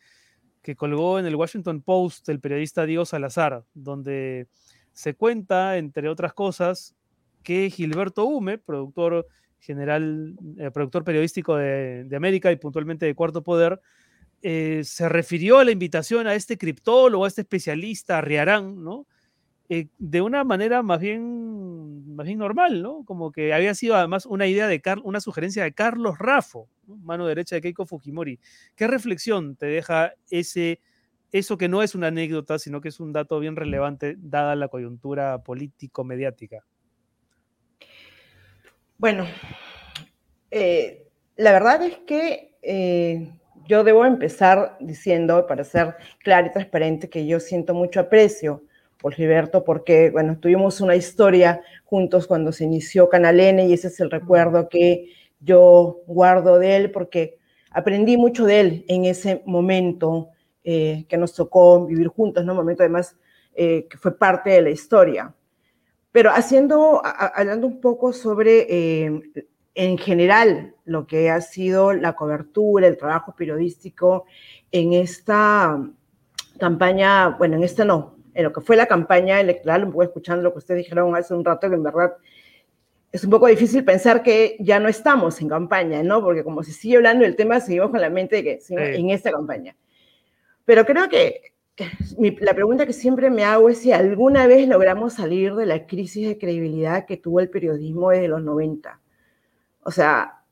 que 0.68 0.76
colgó 0.76 1.18
en 1.18 1.26
el 1.26 1.38
Washington 1.38 1.82
Post 1.82 2.28
el 2.28 2.42
periodista 2.42 2.86
Diego 2.86 3.06
Salazar, 3.06 3.64
donde 3.74 4.48
se 4.92 5.14
cuenta, 5.14 5.78
entre 5.78 6.10
otras 6.10 6.34
cosas, 6.34 6.94
que 7.42 7.70
Gilberto 7.70 8.26
Hume, 8.26 8.58
productor 8.58 9.26
general, 9.62 10.36
eh, 10.58 10.70
productor 10.72 11.06
periodístico 11.06 11.56
de, 11.56 12.04
de 12.04 12.16
América 12.18 12.52
y 12.52 12.58
puntualmente 12.58 13.06
de 13.06 13.16
Cuarto 13.16 13.44
Poder, 13.44 13.80
eh, 14.42 14.82
se 14.84 15.08
refirió 15.08 15.60
a 15.60 15.64
la 15.64 15.72
invitación 15.72 16.28
a 16.28 16.36
este 16.36 16.58
criptólogo, 16.58 17.24
a 17.24 17.30
este 17.30 17.44
especialista, 17.44 18.20
Riarán, 18.20 18.84
¿no? 18.84 19.08
Eh, 19.70 19.88
de 19.98 20.22
una 20.22 20.46
manera 20.46 20.82
más 20.82 21.02
bien, 21.02 22.16
más 22.16 22.26
bien 22.26 22.40
normal, 22.40 22.82
¿no? 22.82 23.04
Como 23.04 23.34
que 23.34 23.54
había 23.54 23.74
sido 23.76 23.96
además 23.96 24.26
una 24.26 24.48
idea 24.48 24.66
de 24.68 24.80
Car- 24.80 25.02
una 25.04 25.20
sugerencia 25.20 25.64
de 25.64 25.74
Carlos 25.74 26.18
Raffo, 26.20 26.70
¿no? 26.88 26.96
mano 26.96 27.28
derecha 27.28 27.56
de 27.56 27.62
Keiko 27.62 27.86
Fujimori. 27.86 28.40
¿Qué 28.78 28.88
reflexión 28.88 29.58
te 29.58 29.66
deja 29.66 30.14
ese, 30.30 30.80
eso 31.34 31.58
que 31.58 31.68
no 31.68 31.84
es 31.84 31.96
una 31.96 32.08
anécdota, 32.08 32.60
sino 32.60 32.80
que 32.80 32.88
es 32.88 33.02
un 33.02 33.12
dato 33.12 33.40
bien 33.42 33.58
relevante 33.58 34.16
dada 34.18 34.56
la 34.56 34.70
coyuntura 34.70 35.44
político-mediática? 35.44 36.66
Bueno, 38.98 39.28
eh, 40.50 41.08
la 41.36 41.52
verdad 41.52 41.84
es 41.84 41.98
que 42.08 42.56
eh, 42.62 43.34
yo 43.68 43.84
debo 43.84 44.06
empezar 44.06 44.78
diciendo, 44.80 45.46
para 45.46 45.66
ser 45.66 45.98
clara 46.20 46.48
y 46.48 46.52
transparente, 46.52 47.10
que 47.10 47.28
yo 47.28 47.42
siento 47.42 47.74
mucho 47.74 48.00
aprecio 48.00 48.64
por 49.00 49.14
Gilberto, 49.14 49.64
porque, 49.64 50.10
bueno, 50.10 50.38
tuvimos 50.40 50.82
una 50.82 50.96
historia 50.96 51.62
juntos 51.86 52.28
cuando 52.28 52.52
se 52.52 52.64
inició 52.64 53.10
Canal 53.10 53.40
N 53.40 53.66
y 53.66 53.74
ese 53.74 53.88
es 53.88 54.00
el 54.00 54.12
recuerdo 54.12 54.70
que 54.70 55.12
yo 55.40 56.02
guardo 56.08 56.60
de 56.60 56.76
él, 56.76 56.92
porque 56.92 57.38
aprendí 57.72 58.18
mucho 58.18 58.46
de 58.46 58.60
él 58.60 58.86
en 58.88 59.06
ese 59.06 59.44
momento 59.46 60.30
eh, 60.64 61.06
que 61.08 61.18
nos 61.18 61.34
tocó 61.34 61.86
vivir 61.86 62.08
juntos, 62.08 62.44
¿no? 62.44 62.54
Un 62.54 62.58
momento 62.58 62.84
además 62.84 63.16
eh, 63.56 63.88
que 63.90 63.98
fue 63.98 64.18
parte 64.18 64.50
de 64.50 64.62
la 64.62 64.70
historia. 64.70 65.34
Pero 66.12 66.32
haciendo, 66.32 67.02
hablando 67.04 67.68
un 67.68 67.80
poco 67.80 68.12
sobre, 68.12 68.66
eh, 68.70 69.22
en 69.76 69.98
general, 70.00 70.74
lo 70.86 71.06
que 71.06 71.30
ha 71.30 71.40
sido 71.42 71.94
la 71.94 72.14
cobertura, 72.14 72.88
el 72.88 72.98
trabajo 72.98 73.36
periodístico 73.38 74.26
en 74.72 74.94
esta 74.94 75.80
campaña, 76.58 77.30
bueno, 77.38 77.58
en 77.58 77.64
esta 77.64 77.86
no, 77.86 78.17
en 78.38 78.44
lo 78.44 78.54
que 78.54 78.62
fue 78.62 78.76
la 78.76 78.86
campaña 78.86 79.40
electoral, 79.42 79.84
un 79.84 79.92
poco 79.92 80.04
escuchando 80.04 80.44
lo 80.44 80.52
que 80.54 80.60
ustedes 80.60 80.84
dijeron 80.84 81.16
hace 81.16 81.34
un 81.34 81.44
rato, 81.44 81.68
que 81.68 81.76
en 81.76 81.82
verdad 81.82 82.14
es 83.12 83.24
un 83.24 83.32
poco 83.32 83.48
difícil 83.48 83.84
pensar 83.84 84.22
que 84.22 84.58
ya 84.60 84.80
no 84.80 84.88
estamos 84.90 85.42
en 85.42 85.50
campaña, 85.50 86.04
¿no? 86.04 86.22
Porque 86.22 86.44
como 86.44 86.62
se 86.62 86.72
sigue 86.72 86.98
hablando 86.98 87.24
del 87.24 87.36
tema, 87.36 87.60
seguimos 87.60 87.90
con 87.90 88.00
la 88.00 88.12
mente 88.12 88.36
de 88.38 88.44
que 88.44 88.60
Sí. 88.60 88.76
en 88.78 89.10
esta 89.10 89.32
campaña. 89.32 89.76
Pero 90.66 90.86
creo 90.86 91.10
que 91.10 91.42
mi- 92.20 92.36
la 92.36 92.54
pregunta 92.54 92.86
que 92.86 92.94
siempre 92.94 93.32
me 93.32 93.44
hago 93.44 93.70
es 93.70 93.80
si 93.80 93.92
alguna 93.92 94.46
vez 94.46 94.68
logramos 94.68 95.14
salir 95.14 95.56
de 95.56 95.66
la 95.66 95.88
crisis 95.88 96.28
de 96.28 96.38
credibilidad 96.38 97.06
que 97.08 97.18
tuvo 97.18 97.40
el 97.40 97.50
periodismo 97.50 98.12
desde 98.12 98.28
los 98.28 98.44
90. 98.44 99.00
O 99.82 99.90
sea, 99.90 100.44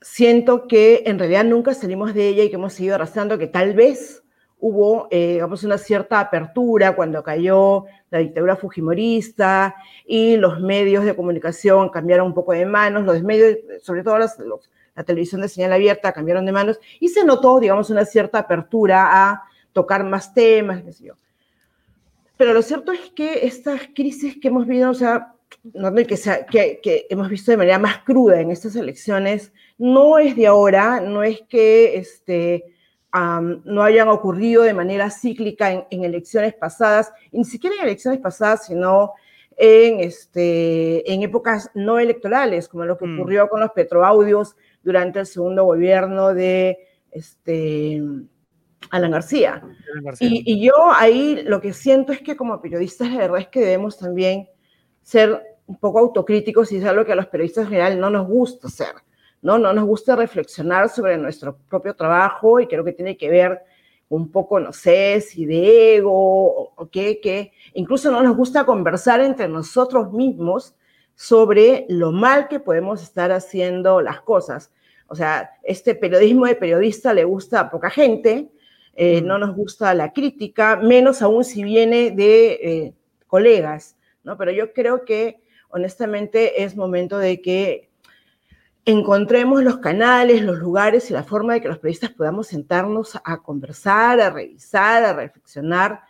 siento 0.00 0.66
que 0.66 1.04
en 1.06 1.20
realidad 1.20 1.44
nunca 1.44 1.74
salimos 1.74 2.12
de 2.12 2.26
ella 2.26 2.42
y 2.42 2.48
que 2.48 2.56
hemos 2.56 2.72
seguido 2.72 2.96
arrastrando, 2.96 3.38
que 3.38 3.46
tal 3.46 3.74
vez 3.74 4.23
hubo, 4.66 5.08
eh, 5.10 5.34
digamos, 5.34 5.62
una 5.62 5.76
cierta 5.76 6.20
apertura 6.20 6.96
cuando 6.96 7.22
cayó 7.22 7.84
la 8.10 8.20
dictadura 8.20 8.56
fujimorista 8.56 9.74
y 10.06 10.38
los 10.38 10.58
medios 10.58 11.04
de 11.04 11.14
comunicación 11.14 11.90
cambiaron 11.90 12.28
un 12.28 12.34
poco 12.34 12.52
de 12.52 12.64
manos, 12.64 13.04
los 13.04 13.22
medios, 13.22 13.58
sobre 13.82 14.02
todo 14.02 14.16
la 14.16 15.04
televisión 15.04 15.42
de 15.42 15.48
señal 15.48 15.74
abierta 15.74 16.14
cambiaron 16.14 16.46
de 16.46 16.52
manos 16.52 16.80
y 16.98 17.08
se 17.08 17.26
notó, 17.26 17.60
digamos, 17.60 17.90
una 17.90 18.06
cierta 18.06 18.38
apertura 18.38 19.04
a 19.12 19.42
tocar 19.74 20.02
más 20.02 20.32
temas, 20.32 20.82
qué. 20.82 21.14
Pero 22.38 22.54
lo 22.54 22.62
cierto 22.62 22.90
es 22.92 23.10
que 23.14 23.46
estas 23.46 23.82
crisis 23.94 24.38
que 24.40 24.48
hemos 24.48 24.66
vivido, 24.66 24.92
o 24.92 24.94
sea, 24.94 25.34
que 26.50 27.06
hemos 27.10 27.28
visto 27.28 27.50
de 27.50 27.58
manera 27.58 27.78
más 27.78 27.98
cruda 27.98 28.40
en 28.40 28.50
estas 28.50 28.76
elecciones, 28.76 29.52
no 29.76 30.18
es 30.18 30.34
de 30.36 30.46
ahora, 30.46 31.00
no 31.00 31.22
es 31.22 31.42
que 31.42 31.98
este, 31.98 32.64
no 33.14 33.82
hayan 33.82 34.08
ocurrido 34.08 34.62
de 34.62 34.74
manera 34.74 35.10
cíclica 35.10 35.70
en, 35.70 35.84
en 35.90 36.04
elecciones 36.04 36.54
pasadas, 36.54 37.12
y 37.30 37.38
ni 37.38 37.44
siquiera 37.44 37.76
en 37.76 37.82
elecciones 37.82 38.20
pasadas, 38.20 38.66
sino 38.66 39.12
en, 39.56 40.00
este, 40.00 41.12
en 41.12 41.22
épocas 41.22 41.70
no 41.74 41.98
electorales, 41.98 42.68
como 42.68 42.84
lo 42.84 42.98
que 42.98 43.06
Mm. 43.06 43.18
ocurrió 43.18 43.48
con 43.48 43.60
los 43.60 43.70
petroaudios 43.70 44.56
durante 44.82 45.20
el 45.20 45.26
segundo 45.26 45.64
gobierno 45.64 46.34
de 46.34 46.78
este, 47.12 48.02
Alan 48.90 49.12
García. 49.12 49.62
Y, 50.18 50.42
y, 50.44 50.66
yo 50.66 50.72
ahí 50.92 51.42
lo 51.44 51.60
que 51.60 51.72
siento 51.72 52.12
es 52.12 52.20
que 52.20 52.36
como 52.36 52.60
periodistas 52.60 53.10
la 53.12 53.18
verdad 53.18 53.38
es 53.38 53.48
que 53.48 53.60
debemos 53.60 53.96
también 53.96 54.48
ser 55.02 55.40
un 55.66 55.78
poco 55.78 56.00
autocríticos 56.00 56.72
y 56.72 56.76
es 56.78 56.84
algo 56.84 57.04
que 57.04 57.12
a 57.12 57.16
los 57.16 57.26
periodistas 57.26 57.64
en 57.64 57.70
general 57.70 58.00
no 58.00 58.10
nos 58.10 58.26
gusta 58.26 58.66
hacer, 58.66 58.94
¿no? 59.44 59.58
No 59.58 59.74
nos 59.74 59.84
gusta 59.84 60.16
reflexionar 60.16 60.88
sobre 60.88 61.18
nuestro 61.18 61.56
propio 61.68 61.94
trabajo 61.94 62.60
y 62.60 62.66
creo 62.66 62.82
que 62.82 62.94
tiene 62.94 63.16
que 63.16 63.28
ver 63.28 63.60
un 64.08 64.32
poco, 64.32 64.58
no 64.58 64.72
sé, 64.72 65.20
si 65.20 65.44
de 65.44 65.96
ego 65.96 66.72
o, 66.74 66.88
qué, 66.90 67.20
qué. 67.22 67.52
Incluso 67.74 68.10
no 68.10 68.22
nos 68.22 68.36
gusta 68.36 68.64
conversar 68.64 69.20
entre 69.20 69.46
nosotros 69.46 70.10
mismos 70.12 70.74
sobre 71.14 71.84
lo 71.90 72.10
mal 72.10 72.48
que 72.48 72.58
podemos 72.58 73.02
estar 73.02 73.32
haciendo 73.32 74.00
las 74.00 74.22
cosas. 74.22 74.72
O 75.08 75.14
sea, 75.14 75.50
este 75.62 75.94
periodismo 75.94 76.46
de 76.46 76.56
periodista 76.56 77.12
le 77.12 77.24
gusta 77.24 77.60
a 77.60 77.70
poca 77.70 77.90
gente, 77.90 78.50
eh, 78.94 79.20
no 79.20 79.38
nos 79.38 79.54
gusta 79.54 79.92
la 79.92 80.14
crítica, 80.14 80.76
menos 80.76 81.20
aún 81.20 81.44
si 81.44 81.62
viene 81.62 82.12
de 82.12 82.52
eh, 82.52 82.94
colegas, 83.26 83.98
¿no? 84.22 84.38
Pero 84.38 84.52
yo 84.52 84.72
creo 84.72 85.04
que 85.04 85.42
honestamente 85.68 86.62
es 86.64 86.76
momento 86.76 87.18
de 87.18 87.42
que 87.42 87.90
encontremos 88.84 89.62
los 89.62 89.78
canales, 89.78 90.42
los 90.42 90.58
lugares 90.58 91.10
y 91.10 91.14
la 91.14 91.24
forma 91.24 91.54
de 91.54 91.60
que 91.60 91.68
los 91.68 91.78
periodistas 91.78 92.10
podamos 92.10 92.48
sentarnos 92.48 93.18
a 93.24 93.42
conversar, 93.42 94.20
a 94.20 94.30
revisar, 94.30 95.04
a 95.04 95.14
reflexionar 95.14 96.02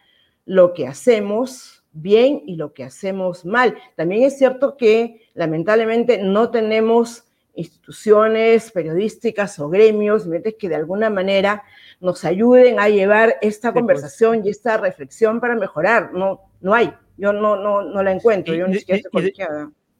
lo 0.45 0.75
que 0.75 0.87
hacemos 0.87 1.85
bien 1.93 2.43
y 2.47 2.57
lo 2.57 2.73
que 2.73 2.85
hacemos 2.85 3.45
mal. 3.45 3.77
También 3.97 4.25
es 4.25 4.37
cierto 4.37 4.77
que 4.77 5.23
lamentablemente 5.35 6.19
no 6.19 6.51
tenemos 6.51 7.25
instituciones 7.55 8.73
periodísticas 8.73 9.59
o 9.61 9.69
gremios 9.69 10.27
que 10.59 10.69
de 10.69 10.75
alguna 10.75 11.09
manera 11.09 11.63
nos 12.01 12.25
ayuden 12.25 12.81
a 12.81 12.89
llevar 12.89 13.37
esta 13.41 13.73
pues. 13.73 13.81
conversación 13.81 14.45
y 14.45 14.51
esta 14.51 14.77
reflexión 14.77 15.41
para 15.41 15.55
mejorar. 15.55 16.13
No, 16.13 16.41
no 16.61 16.75
hay. 16.75 16.93
Yo 17.17 17.33
no, 17.33 17.55
no, 17.57 17.83
no 17.83 18.03
la 18.03 18.11
encuentro. 18.11 18.55
Yo 18.55 18.67
ni 18.67 18.79
siquiera 18.79 19.03
estoy. 19.05 19.33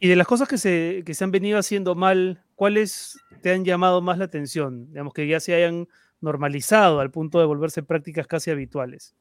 Y 0.01 0.09
de 0.09 0.17
las 0.17 0.27
cosas 0.27 0.49
que 0.49 0.59
se, 0.59 1.03
que 1.07 1.15
se 1.15 1.23
han 1.23 1.31
venido 1.31 1.59
haciendo 1.59 1.95
mal, 1.95 2.44
¿cuáles 2.55 3.19
te 3.41 3.53
han 3.53 3.65
llamado 3.65 4.01
más 4.01 4.19
la 4.19 4.25
atención? 4.25 4.87
Digamos 4.89 5.13
que 5.13 5.27
ya 5.27 5.41
se 5.41 5.55
hayan 5.55 5.89
normalizado 6.21 7.01
al 7.01 7.11
punto 7.11 7.39
de 7.39 7.47
volverse 7.47 7.83
prácticas 7.83 8.27
casi 8.27 8.51
habituales. 8.51 9.15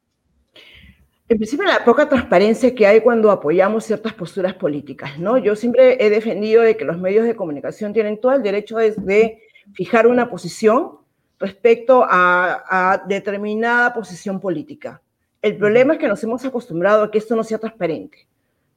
En 1.29 1.37
principio, 1.37 1.65
la 1.65 1.83
poca 1.83 2.07
transparencia 2.07 2.75
que 2.75 2.85
hay 2.85 3.01
cuando 3.01 3.31
apoyamos 3.31 3.85
ciertas 3.85 4.13
posturas 4.13 4.53
políticas, 4.53 5.17
¿no? 5.17 5.37
Yo 5.37 5.55
siempre 5.55 5.97
he 6.03 6.09
defendido 6.09 6.61
de 6.61 6.75
que 6.75 6.85
los 6.85 6.97
medios 6.97 7.25
de 7.25 7.35
comunicación 7.35 7.93
tienen 7.93 8.19
todo 8.19 8.33
el 8.33 8.43
derecho 8.43 8.77
de, 8.77 8.91
de 8.91 9.41
fijar 9.73 10.05
una 10.05 10.29
posición 10.29 10.99
respecto 11.39 12.05
a, 12.07 12.63
a, 12.69 12.97
determinada 13.07 13.93
posición 13.93 14.39
política. 14.39 15.01
El 15.41 15.57
problema 15.57 15.93
es 15.93 15.99
que 15.99 16.07
nos 16.07 16.23
hemos 16.23 16.43
acostumbrado 16.45 17.03
a 17.03 17.11
que 17.11 17.17
esto 17.17 17.35
no 17.35 17.43
sea 17.43 17.57
transparente, 17.57 18.27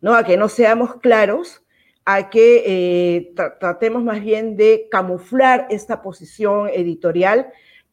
¿no? 0.01 0.15
A 0.15 0.25
que 0.25 0.37
no 0.37 0.49
seamos 0.49 0.97
claros 0.97 1.63
a 2.09 2.31
que 2.31 2.63
eh, 2.65 3.35
tratemos 3.59 4.03
más 4.05 4.23
bien 4.23 4.57
de 4.57 4.87
camuflar 4.93 5.67
esta 5.71 6.03
posición 6.03 6.69
editorial 6.73 7.49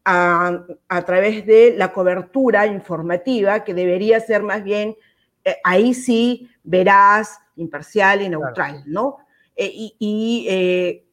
a, 0.05 0.65
a, 0.87 1.01
través 1.01 1.47
de 1.47 1.73
la 1.75 1.91
cobertura 1.91 2.67
informativa, 2.67 3.63
que 3.63 3.73
debería 3.73 4.19
ser 4.19 4.43
más 4.43 4.63
bien, 4.63 4.95
eh, 5.43 5.57
ahí 5.63 5.95
sí, 5.95 6.47
veraz, 6.63 7.39
imparcial 7.55 8.21
y 8.21 8.29
neutral, 8.29 8.83
¿no? 8.85 9.17
Eh, 9.55 9.71
y, 9.73 9.95
y 9.97 11.03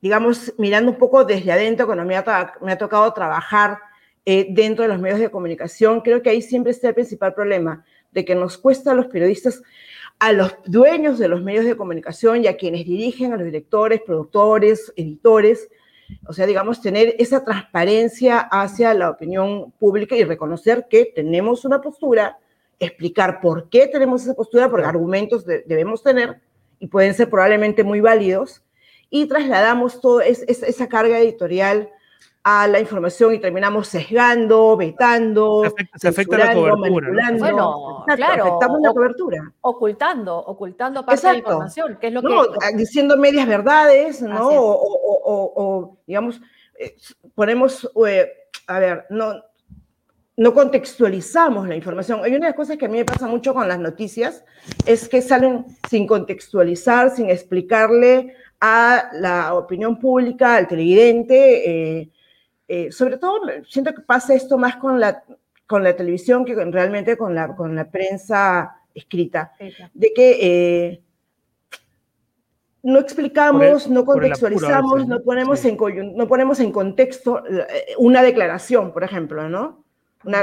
digamos, 0.00 0.54
mirando 0.58 0.92
un 0.92 0.98
poco 0.98 1.24
desde 1.24 1.50
adentro, 1.50 1.86
cuando 1.86 2.04
me 2.04 2.16
ha, 2.16 2.54
me 2.62 2.70
ha 2.70 2.78
tocado 2.78 3.12
trabajar 3.12 3.78
dentro 4.24 4.82
de 4.82 4.88
los 4.88 5.00
medios 5.00 5.20
de 5.20 5.30
comunicación, 5.30 6.02
creo 6.02 6.22
que 6.22 6.28
ahí 6.28 6.42
siempre 6.42 6.70
está 6.70 6.88
el 6.88 6.94
principal 6.94 7.32
problema, 7.32 7.82
de 8.12 8.26
que 8.26 8.34
nos 8.34 8.58
cuesta 8.58 8.90
a 8.90 8.94
los 8.94 9.06
periodistas 9.06 9.62
a 10.18 10.32
los 10.32 10.54
dueños 10.66 11.18
de 11.18 11.28
los 11.28 11.42
medios 11.42 11.64
de 11.64 11.76
comunicación 11.76 12.44
y 12.44 12.48
a 12.48 12.56
quienes 12.56 12.84
dirigen, 12.84 13.32
a 13.32 13.36
los 13.36 13.44
directores, 13.44 14.00
productores, 14.02 14.92
editores, 14.96 15.68
o 16.26 16.32
sea, 16.32 16.46
digamos, 16.46 16.80
tener 16.80 17.14
esa 17.18 17.44
transparencia 17.44 18.40
hacia 18.40 18.94
la 18.94 19.10
opinión 19.10 19.72
pública 19.72 20.16
y 20.16 20.24
reconocer 20.24 20.86
que 20.88 21.12
tenemos 21.14 21.64
una 21.64 21.80
postura, 21.80 22.38
explicar 22.80 23.40
por 23.40 23.68
qué 23.68 23.86
tenemos 23.86 24.22
esa 24.22 24.34
postura, 24.34 24.70
porque 24.70 24.86
argumentos 24.86 25.44
debemos 25.44 26.02
tener 26.02 26.40
y 26.80 26.86
pueden 26.86 27.14
ser 27.14 27.28
probablemente 27.28 27.84
muy 27.84 28.00
válidos, 28.00 28.62
y 29.10 29.26
trasladamos 29.26 30.00
toda 30.00 30.24
esa 30.26 30.88
carga 30.88 31.18
editorial 31.18 31.90
a 32.42 32.66
la 32.66 32.80
información 32.80 33.34
y 33.34 33.40
terminamos 33.40 33.88
sesgando, 33.88 34.76
vetando, 34.76 35.64
se 35.96 36.08
afecta, 36.08 36.38
la 36.38 36.54
cobertura. 36.54 37.08
Bueno, 37.38 38.04
claro, 38.06 38.44
afectamos 38.44 38.80
la 38.80 38.92
cobertura. 38.92 39.52
Ocultando, 39.60 40.38
ocultando 40.38 41.04
parte 41.04 41.26
de 41.26 41.32
la 41.34 41.38
información, 41.38 41.98
que 42.00 42.06
es 42.06 42.12
lo 42.12 42.22
no, 42.22 42.44
que... 42.52 42.76
Diciendo 42.76 43.16
medias 43.16 43.46
verdades, 43.46 44.22
¿no? 44.22 44.48
O, 44.48 44.72
o, 44.72 45.20
o, 45.24 45.52
o, 45.56 45.98
digamos, 46.06 46.40
eh, 46.78 46.94
ponemos, 47.34 47.90
eh, 48.06 48.30
a 48.66 48.78
ver, 48.78 49.06
no, 49.10 49.42
no 50.36 50.54
contextualizamos 50.54 51.68
la 51.68 51.74
información. 51.74 52.20
Hay 52.22 52.30
una 52.30 52.46
de 52.46 52.50
las 52.50 52.56
cosas 52.56 52.76
que 52.78 52.86
a 52.86 52.88
mí 52.88 52.98
me 52.98 53.04
pasa 53.04 53.26
mucho 53.26 53.52
con 53.52 53.66
las 53.66 53.80
noticias, 53.80 54.44
es 54.86 55.08
que 55.08 55.20
salen 55.20 55.66
sin 55.90 56.06
contextualizar, 56.06 57.10
sin 57.10 57.28
explicarle 57.28 58.34
a 58.60 59.10
la 59.12 59.54
opinión 59.54 59.98
pública, 59.98 60.54
al 60.54 60.68
televidente, 60.68 61.98
eh, 61.98 62.12
eh, 62.68 62.92
sobre 62.92 63.16
todo 63.16 63.40
siento 63.66 63.94
que 63.94 64.02
pasa 64.02 64.34
esto 64.34 64.58
más 64.58 64.76
con 64.76 65.00
la, 65.00 65.24
con 65.66 65.82
la 65.82 65.96
televisión 65.96 66.44
que 66.44 66.54
realmente 66.54 67.16
con 67.16 67.34
la, 67.34 67.56
con 67.56 67.74
la 67.74 67.90
prensa 67.90 68.76
escrita, 68.94 69.52
de 69.94 70.12
que 70.12 70.38
eh, 70.40 71.02
no 72.82 72.98
explicamos, 72.98 73.88
no 73.88 74.04
contextualizamos, 74.04 75.06
no, 75.06 75.20
ponemos 75.20 75.64
en, 75.64 75.78
no 76.14 76.28
ponemos 76.28 76.60
en 76.60 76.70
contexto 76.70 77.42
eh, 77.46 77.94
una 77.96 78.22
declaración, 78.22 78.92
por 78.92 79.02
ejemplo, 79.02 79.48
¿no? 79.48 79.84
Una, 80.24 80.42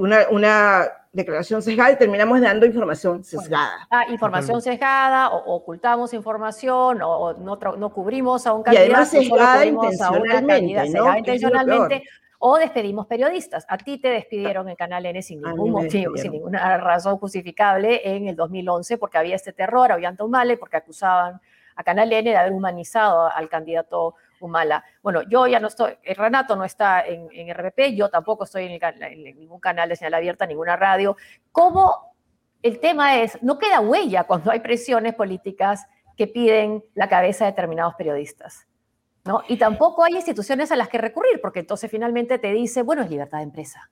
una, 0.00 0.28
una 0.30 0.88
declaración 1.16 1.62
sesgada 1.62 1.92
y 1.92 1.96
terminamos 1.96 2.40
dando 2.40 2.66
información 2.66 3.24
sesgada. 3.24 3.88
Ah, 3.90 4.04
información 4.08 4.60
sesgada, 4.60 5.30
o, 5.30 5.56
ocultamos 5.56 6.12
información, 6.12 7.00
o, 7.02 7.32
no, 7.34 7.56
no, 7.56 7.92
cubrimos 7.92 8.46
a 8.46 8.52
un 8.52 8.62
candidato. 8.62 8.88
Y 8.88 8.92
además 8.92 9.10
sesgada 9.10 9.64
intencionalmente, 9.64 10.90
¿no? 10.90 11.16
intencionalmente 11.16 12.02
o 12.38 12.58
despedimos 12.58 13.06
periodistas. 13.06 13.64
A 13.68 13.78
ti 13.78 13.98
te 13.98 14.08
despidieron 14.08 14.68
en 14.68 14.76
Canal 14.76 15.06
N 15.06 15.22
sin 15.22 15.40
ningún 15.40 15.70
motivo, 15.70 16.16
sin 16.16 16.32
ninguna 16.32 16.76
razón 16.76 17.16
justificable 17.16 18.02
en 18.04 18.28
el 18.28 18.36
2011, 18.36 18.98
porque 18.98 19.18
había 19.18 19.36
este 19.36 19.52
terror, 19.52 19.90
había 19.90 20.14
Male, 20.28 20.56
porque 20.56 20.76
acusaban 20.76 21.40
a 21.74 21.82
Canal 21.82 22.12
N 22.12 22.30
de 22.30 22.36
haber 22.36 22.52
humanizado 22.52 23.30
al 23.34 23.48
candidato 23.48 24.14
Humala. 24.40 24.84
Bueno, 25.02 25.22
yo 25.28 25.46
ya 25.46 25.60
no 25.60 25.68
estoy, 25.68 25.94
eh, 26.02 26.14
Renato 26.14 26.56
no 26.56 26.64
está 26.64 27.06
en, 27.06 27.28
en 27.32 27.52
RPP, 27.54 27.94
yo 27.94 28.08
tampoco 28.08 28.44
estoy 28.44 28.66
en, 28.66 28.78
en, 28.82 29.38
ningún 29.38 29.60
canal 29.60 29.88
de 29.88 29.96
señal 29.96 30.14
abierta, 30.14 30.46
ninguna 30.46 30.76
radio. 30.76 31.16
¿Cómo 31.52 32.14
el 32.62 32.80
tema 32.80 33.20
es, 33.20 33.42
no 33.42 33.58
queda 33.58 33.80
huella 33.80 34.24
cuando 34.24 34.50
hay 34.50 34.60
presiones 34.60 35.14
políticas 35.14 35.86
que 36.16 36.26
piden 36.26 36.84
la 36.94 37.08
cabeza 37.08 37.44
de 37.44 37.52
determinados 37.52 37.94
periodistas? 37.94 38.66
¿no? 39.26 39.42
Y 39.48 39.56
tampoco 39.56 40.04
hay 40.04 40.14
instituciones 40.14 40.70
a 40.72 40.76
las 40.76 40.88
que 40.88 40.98
recurrir, 40.98 41.40
porque 41.40 41.60
entonces 41.60 41.90
finalmente 41.90 42.38
te 42.38 42.52
dice, 42.52 42.82
bueno, 42.82 43.02
es 43.02 43.10
libertad 43.10 43.38
de 43.38 43.44
empresa. 43.44 43.90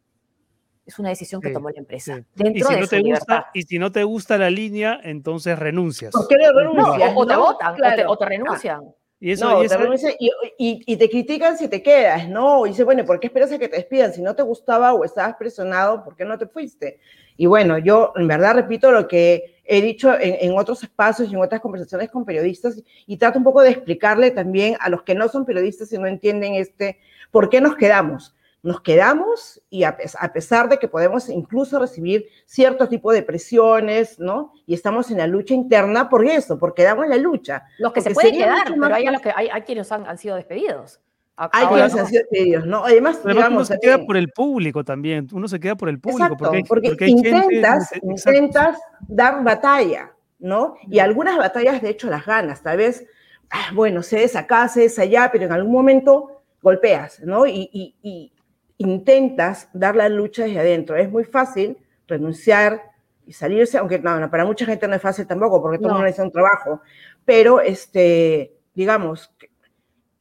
Es 0.86 0.98
una 0.98 1.08
decisión 1.08 1.40
que 1.40 1.50
tomó 1.50 1.70
la 1.70 1.78
empresa. 1.78 2.22
Dentro 2.34 2.70
y, 2.70 2.74
si 2.74 2.80
no 2.80 2.86
te 2.86 3.00
gusta, 3.00 3.50
y 3.54 3.62
si 3.62 3.78
no 3.78 3.92
te 3.92 4.04
gusta 4.04 4.36
la 4.36 4.50
línea, 4.50 5.00
entonces 5.02 5.58
renuncias. 5.58 6.12
¿Por 6.12 6.28
qué 6.28 6.36
renuncias? 6.36 7.14
No, 7.14 7.20
o, 7.20 7.26
te 7.26 7.36
votan, 7.36 7.74
claro. 7.74 7.94
o, 7.94 7.96
te, 7.96 8.06
o, 8.06 8.16
te, 8.18 8.24
renuncian. 8.26 8.94
Y, 9.20 9.32
eso, 9.32 9.48
no, 9.48 9.62
y, 9.62 9.66
eso... 9.66 9.78
Te 9.78 10.16
y, 10.18 10.82
y, 10.86 10.96
te 10.96 11.08
critican 11.08 11.56
si 11.56 11.68
te 11.68 11.82
quedas, 11.82 12.28
¿no? 12.28 12.66
Y 12.66 12.70
dice, 12.70 12.84
bueno, 12.84 13.04
¿por 13.04 13.20
qué 13.20 13.28
esperas 13.28 13.52
a 13.52 13.58
que 13.58 13.68
te 13.68 13.76
despidan? 13.76 14.12
Si 14.12 14.20
no 14.20 14.34
te 14.34 14.42
gustaba 14.42 14.92
o 14.92 15.04
estabas 15.04 15.36
presionado, 15.36 16.04
¿por 16.04 16.14
qué 16.16 16.24
no 16.24 16.36
te 16.36 16.46
fuiste? 16.46 17.00
Y 17.36 17.46
bueno, 17.46 17.78
yo 17.78 18.12
en 18.16 18.28
verdad 18.28 18.54
repito 18.54 18.92
lo 18.92 19.08
que 19.08 19.60
he 19.64 19.80
dicho 19.80 20.12
en, 20.14 20.36
en 20.40 20.58
otros 20.58 20.82
espacios 20.82 21.30
y 21.30 21.34
en 21.34 21.40
otras 21.40 21.60
conversaciones 21.60 22.10
con 22.10 22.24
periodistas 22.24 22.82
y 23.06 23.16
trato 23.16 23.38
un 23.38 23.44
poco 23.44 23.62
de 23.62 23.70
explicarle 23.70 24.30
también 24.30 24.76
a 24.80 24.88
los 24.90 25.02
que 25.02 25.14
no 25.14 25.28
son 25.28 25.46
periodistas 25.46 25.92
y 25.92 25.98
no 25.98 26.06
entienden 26.06 26.54
este, 26.54 26.98
¿por 27.30 27.48
qué 27.48 27.60
nos 27.60 27.76
quedamos? 27.76 28.34
Nos 28.64 28.80
quedamos 28.80 29.62
y 29.68 29.84
a, 29.84 29.94
pesar 30.32 30.70
de 30.70 30.78
que 30.78 30.88
podemos 30.88 31.28
incluso 31.28 31.78
recibir 31.78 32.26
cierto 32.46 32.88
tipo 32.88 33.12
de 33.12 33.22
presiones, 33.22 34.18
¿no? 34.18 34.52
Y 34.66 34.72
estamos 34.72 35.10
en 35.10 35.18
la 35.18 35.26
lucha 35.26 35.52
interna 35.52 36.08
por 36.08 36.24
eso, 36.24 36.58
porque 36.58 36.82
damos 36.82 37.06
la 37.06 37.18
lucha. 37.18 37.64
Los 37.78 37.92
que 37.92 38.00
se 38.00 38.12
pueden 38.12 38.34
quedar, 38.34 38.64
pero 38.66 38.94
hay, 38.94 39.04
los 39.04 39.20
que, 39.20 39.32
hay, 39.36 39.48
hay 39.48 39.62
quienes 39.62 39.92
han, 39.92 40.06
han, 40.06 40.16
sido 40.16 40.36
despedidos. 40.36 40.98
Hay 41.36 41.66
quienes 41.66 41.94
han 41.94 42.06
sido 42.06 42.20
despedidos, 42.20 42.66
¿no? 42.66 42.86
Además, 42.86 43.16
Además 43.16 43.34
digamos, 43.36 43.56
uno 43.56 43.64
se 43.76 43.78
queda 43.80 43.98
por 44.06 44.16
el 44.16 44.30
público 44.30 44.82
también, 44.82 45.28
uno 45.32 45.46
se 45.46 45.60
queda 45.60 45.74
por 45.74 45.90
el 45.90 46.00
público. 46.00 46.24
Exacto, 46.24 46.44
porque, 46.44 46.56
hay, 46.56 46.64
porque, 46.64 46.88
porque 46.88 47.04
hay 47.04 47.10
intentas, 47.10 47.90
gente, 47.90 48.06
intentas 48.06 48.78
dar 49.00 49.44
batalla, 49.44 50.12
¿no? 50.38 50.76
Y 50.88 51.00
algunas 51.00 51.36
batallas, 51.36 51.82
de 51.82 51.90
hecho, 51.90 52.08
las 52.08 52.24
ganas. 52.24 52.62
Tal 52.62 52.78
vez 52.78 53.04
ah, 53.50 53.72
bueno, 53.74 54.02
cedes 54.02 54.36
acá, 54.36 54.66
cedes 54.68 54.98
allá, 54.98 55.28
pero 55.30 55.44
en 55.44 55.52
algún 55.52 55.72
momento 55.72 56.42
golpeas, 56.62 57.20
¿no? 57.20 57.46
Y, 57.46 57.68
y- 57.70 57.94
y 58.02 58.33
intentas 58.78 59.68
dar 59.72 59.96
la 59.96 60.08
lucha 60.08 60.44
desde 60.44 60.60
adentro. 60.60 60.96
Es 60.96 61.10
muy 61.10 61.24
fácil 61.24 61.76
renunciar 62.06 62.82
y 63.26 63.32
salirse, 63.32 63.78
aunque 63.78 63.98
no, 63.98 64.18
no, 64.20 64.30
para 64.30 64.44
mucha 64.44 64.66
gente 64.66 64.86
no 64.88 64.94
es 64.94 65.02
fácil 65.02 65.26
tampoco, 65.26 65.62
porque 65.62 65.78
todo 65.78 65.86
el 65.88 65.92
No. 65.92 65.94
mundo 65.94 66.04
necesita 66.06 66.24
un 66.24 66.32
trabajo, 66.32 66.80
pero, 67.24 67.60
este, 67.60 68.52
digamos, 68.74 69.30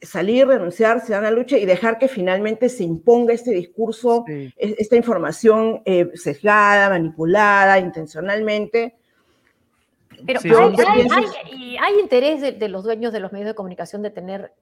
salir, 0.00 0.46
renunciar, 0.46 1.00
se 1.00 1.12
dan 1.12 1.22
la 1.24 1.30
lucha 1.30 1.56
y 1.58 1.64
dejar 1.66 1.98
que 1.98 2.08
finalmente 2.08 2.68
se 2.68 2.84
imponga 2.84 3.32
este 3.34 3.50
discurso, 3.52 4.24
Sí. 4.26 4.52
esta 4.56 4.96
información 4.96 5.82
eh, 5.84 6.10
sesgada, 6.14 6.88
manipulada, 6.90 7.78
intencionalmente. 7.78 8.94
Pero 10.26 10.40
Sí, 10.40 10.48
hay, 10.48 10.54
son- 10.54 10.74
hay- 10.86 10.94
pienso- 10.94 11.14
hay- 11.16 11.26
y 11.54 11.76
hay 11.78 11.98
interés 12.00 12.40
de, 12.40 12.52
de 12.52 12.68
los 12.68 12.84
dueños 12.84 13.12
de 13.12 13.20
los 13.20 13.32
medios 13.32 13.48
de 13.48 13.54
comunicación 13.54 14.02
de 14.02 14.10
tener 14.10 14.52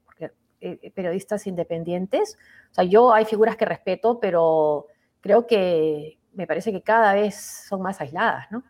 eh, 0.62 0.90
periodistas 0.94 1.46
independientes. 1.46 2.38
O 2.70 2.74
sea, 2.74 2.84
yo 2.84 3.12
hay 3.12 3.24
figuras 3.26 3.56
que 3.56 3.64
respeto, 3.66 4.18
pero 4.20 4.86
creo 5.20 5.46
que 5.46 6.18
me 6.32 6.46
parece 6.46 6.72
que 6.72 6.80
cada 6.82 7.14
vez 7.14 7.34
son 7.68 7.82
más 7.82 8.00
aisladas, 8.00 8.46
¿no? 8.50 8.62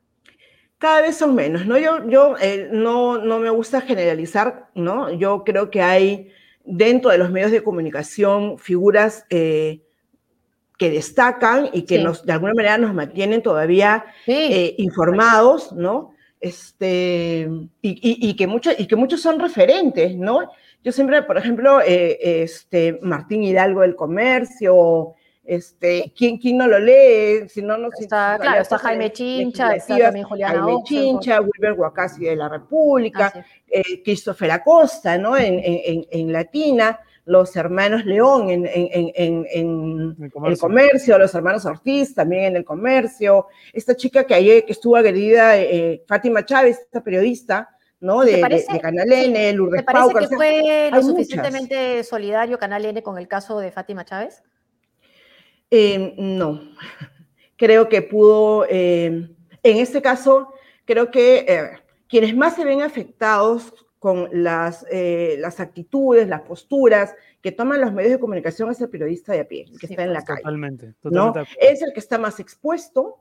Cada 0.79 1.01
vez 1.03 1.17
son 1.17 1.35
menos, 1.37 1.65
¿no? 1.65 1.79
Yo, 1.79 2.09
yo 2.09 2.35
eh, 2.41 2.69
no, 2.73 3.19
no 3.19 3.39
me 3.39 3.51
gusta 3.51 3.81
generalizar, 3.81 4.69
¿no? 4.75 5.13
Yo 5.13 5.45
creo 5.45 5.71
que 5.71 5.81
hay 5.83 6.33
dentro 6.65 7.11
de 7.11 7.19
los 7.19 7.31
medios 7.31 7.53
de 7.53 7.63
comunicación 7.63 8.59
figuras 8.59 9.25
eh, 9.31 9.83
que 10.79 10.91
destacan 10.91 11.69
y 11.73 11.83
que 11.83 11.99
Sí. 11.99 12.03
nos, 12.03 12.27
de 12.27 12.33
alguna 12.33 12.55
manera 12.55 12.79
nos 12.79 12.95
mantienen 12.95 13.43
todavía 13.43 14.05
Sí, 14.25 14.33
eh, 14.33 14.75
informados, 14.79 15.73
¿no? 15.73 16.15
Este, 16.41 17.49
y, 17.81 17.91
y- 17.91 18.31
y 18.31 18.35
que 18.35 18.49
muchos, 18.49 18.75
y 18.79 18.87
que 18.89 18.97
muchos 18.97 19.21
son 19.23 19.39
referentes, 19.39 20.17
¿no? 20.17 20.51
Yo 20.85 20.93
siempre, 20.93 21.23
por 21.23 21.39
ejemplo, 21.39 21.81
eh, 21.81 22.19
este, 22.43 22.99
Martín 23.03 23.45
Hidalgo 23.45 23.83
del 23.83 23.95
Comercio, 23.95 25.15
este, 25.45 26.13
¿quién, 26.17 26.39
quién 26.39 26.57
no 26.59 26.67
lo 26.67 26.79
lee? 26.79 27.49
Si 27.49 27.63
no, 27.63 27.77
no 27.77 27.89
está, 27.89 28.35
si 28.37 28.41
claro, 28.43 28.63
está 28.63 28.79
Jaime 28.79 29.13
Chincha, 29.13 29.75
está 29.75 29.99
también 29.99 30.25
Juliana 30.27 30.63
Jaime. 30.63 30.83
Chincha, 30.85 31.41
Wilber 31.41 31.73
Huacasi 31.75 32.25
de 32.25 32.37
la 32.37 32.49
República, 32.49 33.33
eh, 33.69 34.03
Christopher 34.05 34.51
Acosta, 34.53 35.19
¿no? 35.19 35.37
En, 35.37 35.55
en- 35.59 35.81
en- 35.85 36.07
en 36.11 36.33
Latina, 36.33 37.01
los 37.25 37.55
hermanos 37.55 38.05
León 38.05 38.51
en, 38.51 38.67
en- 38.67 38.89
en- 38.93 39.13
en- 39.15 39.47
en 39.53 40.17
El 40.19 40.25
el 40.25 40.33
comercio. 40.33 40.61
comercio, 40.61 41.19
los 41.19 41.35
hermanos 41.35 41.65
Ortiz 41.65 42.15
también 42.15 42.45
en 42.45 42.57
el 42.57 42.65
comercio, 42.65 43.47
esta 43.73 43.97
chica 43.97 44.25
que 44.25 44.35
ayer 44.35 44.65
que 44.65 44.73
estuvo 44.73 44.97
agredida, 44.97 45.59
eh, 45.59 46.03
Fátima 46.09 46.45
Chávez, 46.45 46.79
esta 46.81 47.03
periodista, 47.03 47.69
¿no? 48.03 48.23
¿Te 48.25 48.33
De, 48.33 48.39
parece- 48.41 48.73
de 48.73 48.81
Canal 48.81 49.09
sí, 49.09 49.25
N, 49.27 49.53
Lourdes 49.55 49.81
¿Te 49.81 49.85
parece 49.85 50.03
Paucar, 50.05 50.21
que 50.21 50.27
o 50.27 50.29
sea, 50.29 50.37
fue 50.37 50.91
lo 50.93 51.03
suficientemente 51.03 52.05
solidario 52.05 52.59
Canal 52.59 52.85
N 52.85 53.03
con 53.03 53.17
el 53.17 53.29
caso 53.29 53.59
de 53.61 53.71
Fátima 53.71 54.05
Chávez? 54.05 54.43
Eh, 55.71 56.15
no, 56.19 56.61
creo 57.57 57.89
que 57.89 58.03
pudo, 58.03 58.67
eh, 58.69 59.07
en 59.63 59.77
este 59.79 60.03
caso, 60.03 60.53
creo 60.85 61.11
que 61.11 61.47
eh, 61.49 61.71
quienes 62.09 62.37
más 62.37 62.57
se 62.57 62.65
ven 62.65 62.83
afectados 62.83 63.73
con 63.99 64.29
las, 64.33 64.85
eh, 64.91 65.37
las 65.39 65.61
actitudes, 65.61 66.27
las 66.27 66.41
posturas 66.43 67.15
que 67.41 67.53
toman 67.53 67.81
los 67.81 67.93
medios 67.93 68.13
de 68.13 68.19
comunicación 68.19 68.69
es 68.73 68.81
el 68.81 68.89
periodista 68.91 69.33
de 69.33 69.41
a 69.41 69.49
pie, 69.49 69.67
el 69.71 69.79
que 69.79 69.87
Sí, 69.87 69.93
está 69.93 70.03
en 70.03 70.13
la 70.13 70.19
pues, 70.19 70.27
calle. 70.27 70.41
Totalmente, 70.43 70.87
¿no? 71.05 71.27
totalmente. 71.29 71.57
Es 71.61 71.83
el 71.83 71.93
que 71.93 72.01
está 72.01 72.19
más 72.19 72.41
expuesto 72.41 73.21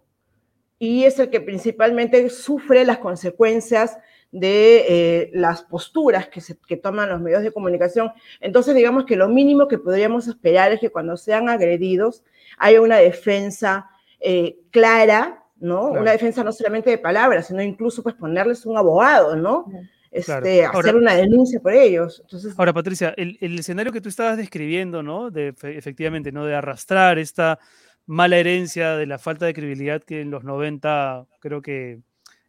y 0.79 1.03
es 1.03 1.19
el 1.19 1.29
que 1.29 1.39
principalmente 1.39 2.27
sufre 2.31 2.83
las 2.83 2.97
consecuencias 2.97 3.99
de 4.31 4.85
eh, 4.87 5.29
las 5.33 5.61
posturas 5.63 6.27
que, 6.29 6.39
se, 6.41 6.57
que 6.67 6.77
toman 6.77 7.09
los 7.09 7.19
medios 7.21 7.43
de 7.43 7.51
comunicación. 7.51 8.11
Entonces, 8.39 8.73
digamos 8.75 9.05
que 9.05 9.15
lo 9.17 9.27
mínimo 9.27 9.67
que 9.67 9.77
podríamos 9.77 10.27
esperar 10.27 10.71
es 10.71 10.79
que 10.79 10.89
cuando 10.89 11.17
sean 11.17 11.49
agredidos 11.49 12.23
haya 12.57 12.81
una 12.81 12.97
defensa 12.97 13.89
eh, 14.19 14.57
clara, 14.71 15.43
¿no? 15.59 15.87
Claro. 15.89 16.01
Una 16.01 16.11
defensa 16.11 16.43
no 16.43 16.51
solamente 16.51 16.89
de 16.89 16.97
palabras, 16.97 17.47
sino 17.47 17.61
incluso 17.61 18.01
pues 18.03 18.15
ponerles 18.15 18.65
un 18.65 18.77
abogado, 18.77 19.35
¿no? 19.35 19.65
Este, 20.11 20.25
Claro. 20.31 20.47
Ahora- 20.67 20.79
hacer 20.79 20.95
una 20.95 21.13
denuncia 21.15 21.59
por 21.59 21.73
ellos. 21.73 22.19
Entonces, 22.23 22.53
Ahora, 22.57 22.73
Patricia, 22.73 23.13
el, 23.17 23.37
el 23.41 23.59
escenario 23.59 23.91
que 23.91 24.01
tú 24.01 24.09
estabas 24.09 24.37
describiendo, 24.37 25.03
¿no? 25.03 25.29
De 25.31 25.53
fe- 25.53 25.77
efectivamente, 25.77 26.31
¿no? 26.31 26.45
De 26.45 26.55
arrastrar 26.55 27.17
esta 27.19 27.59
mala 28.05 28.37
herencia 28.37 28.95
de 28.97 29.05
la 29.05 29.17
falta 29.19 29.45
de 29.45 29.53
credibilidad 29.53 30.01
que 30.03 30.21
en 30.21 30.31
los 30.31 30.43
90 30.43 31.25
creo 31.39 31.61
que 31.61 31.99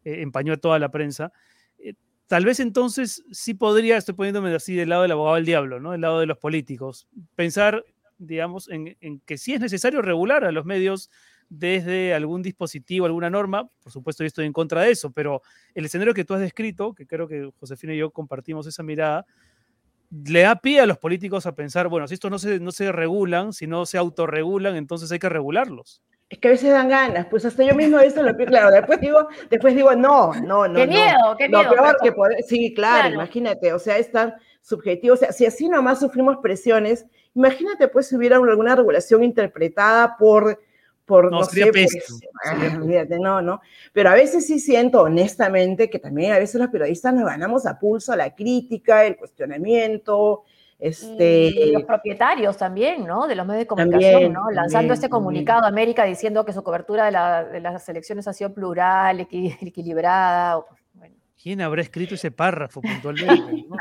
eh, 0.05 0.23
empañó 0.23 0.53
a 0.55 0.57
toda 0.57 0.79
la 0.79 0.90
prensa. 0.90 1.33
Tal 2.33 2.47
vez 2.47 2.61
entonces 2.61 3.23
sí 3.31 3.53
podría, 3.53 3.99
estoy 3.99 4.14
poniéndome 4.14 4.55
así 4.55 4.75
del 4.75 4.88
lado 4.88 5.03
del 5.03 5.12
abogado 5.12 5.37
del 5.37 5.45
diablo, 5.45 5.81
¿no? 5.81 5.92
Del 5.92 6.01
lado 6.01 6.18
de 6.18 6.25
los 6.25 6.38
políticos, 6.38 7.07
pensar, 7.35 7.85
digamos, 8.16 8.71
en, 8.71 8.97
en 9.03 9.21
que 9.21 9.37
sí 9.37 9.53
es 9.53 9.61
necesario 9.61 10.01
regular 10.01 10.42
a 10.47 10.51
los 10.51 10.64
medios 10.64 11.11
desde 11.51 12.14
algún 12.14 12.40
dispositivo, 12.40 13.05
alguna 13.05 13.29
norma. 13.29 13.68
Por 13.83 13.92
supuesto, 13.92 14.25
yo 14.25 14.29
estoy 14.29 14.47
en 14.47 14.55
contra 14.55 14.81
de 14.81 14.92
eso, 14.92 15.12
pero 15.12 15.42
el 15.75 15.85
escenario 15.85 16.14
que 16.14 16.25
tú 16.25 16.33
has 16.33 16.40
descrito, 16.40 16.95
que 16.95 17.07
creo 17.07 17.29
que 17.29 17.51
Josefina 17.61 17.92
y 17.92 17.99
yo 17.99 18.11
compartimos 18.11 18.66
esa 18.66 18.83
mirada, 18.83 19.27
le 20.25 20.40
da 20.40 20.57
pie 20.57 20.81
a 20.81 20.87
los 20.87 20.97
políticos 20.97 21.45
a 21.45 21.55
pensar, 21.55 21.88
bueno, 21.88 22.09
si 22.09 22.14
estos 22.14 22.31
no 22.31 22.38
se, 22.38 22.61
no 22.61 22.73
se 22.73 22.92
regulan, 22.92 23.53
si 23.53 23.66
no 23.66 23.85
se 23.85 23.99
autorregulan, 23.99 24.77
entonces 24.77 25.12
hay 25.12 25.18
que 25.18 25.29
regularlos. 25.29 26.01
Es 26.33 26.38
que 26.38 26.49
a 26.49 26.51
veces 26.53 26.71
dan 26.71 26.88
ganas, 26.88 27.27
pues 27.27 27.45
hasta 27.45 27.62
yo 27.62 27.75
mismo 27.75 27.99
eso 27.99 28.23
lo 28.23 28.35
claro, 28.35 28.71
después 28.71 28.99
digo, 29.03 29.29
después 29.51 29.75
digo, 29.77 29.95
no, 29.95 30.33
no, 30.33 30.66
no. 30.66 30.75
¡Qué 30.81 30.87
no. 30.87 30.92
miedo, 30.95 31.37
qué 31.37 31.49
Lo 31.51 31.59
miedo! 31.59 31.71
peor 31.75 31.87
pero- 31.88 31.99
que 32.03 32.12
poder, 32.12 32.42
sí, 32.42 32.73
claro, 32.73 33.01
Claro. 33.01 33.14
imagínate, 33.16 33.71
o 33.75 33.79
sea, 33.79 33.99
es 33.99 34.11
tan 34.11 34.35
subjetivo, 34.62 35.12
o 35.12 35.16
sea, 35.18 35.31
si 35.33 35.45
así 35.45 35.68
nomás 35.68 36.01
sufrimos 36.01 36.38
presiones, 36.38 37.05
imagínate 37.35 37.87
pues 37.88 38.07
si 38.09 38.16
hubiera 38.16 38.37
alguna 38.37 38.75
regulación 38.75 39.23
interpretada 39.23 40.16
por, 40.16 40.59
por 41.05 41.31
No, 41.31 41.40
no, 41.40 41.45
sería 41.45 41.66
sé, 41.66 41.73
pésimo, 41.73 42.03
pues, 42.09 42.31
ah, 42.47 43.05
no, 43.21 43.42
no, 43.42 43.61
pero 43.92 44.09
a 44.09 44.14
veces 44.14 44.47
sí 44.47 44.59
siento 44.59 45.03
honestamente 45.03 45.90
que 45.90 45.99
también 45.99 46.33
a 46.33 46.38
veces 46.38 46.59
los 46.59 46.71
periodistas 46.71 47.12
nos 47.12 47.27
ganamos 47.27 47.66
a 47.66 47.79
pulso 47.79 48.16
la 48.16 48.35
crítica, 48.35 49.05
el 49.05 49.18
cuestionamiento, 49.18 50.45
este... 50.83 51.47
Y 51.47 51.73
los 51.73 51.85
propietarios 51.85 52.57
también, 52.57 53.07
¿no? 53.07 53.27
De 53.27 53.35
los 53.37 53.47
medios 53.47 53.61
de 53.62 53.66
comunicación, 53.66 54.12
También, 54.12 54.33
¿no? 54.33 54.51
Lanzando 54.51 54.71
también, 54.73 54.92
este 54.95 55.09
también. 55.09 55.11
comunicado 55.11 55.64
a 55.64 55.68
América 55.68 56.05
diciendo 56.05 56.45
que 56.45 56.53
su 56.53 56.62
cobertura 56.62 57.05
de, 57.07 57.12
la- 57.12 57.45
de 57.45 57.61
las 57.61 57.88
elecciones 57.88 58.27
ha 58.29 58.33
sido 58.33 58.53
plural, 58.53 59.21
equi- 59.21 59.57
equilibrada. 59.61 60.59
o- 60.59 60.66
bueno. 60.95 61.14
¿Quién 61.40 61.61
habrá 61.61 61.83
escrito 61.83 62.14
ese 62.14 62.31
párrafo 62.31 62.81
puntualmente? 62.81 63.64
no? 63.68 63.77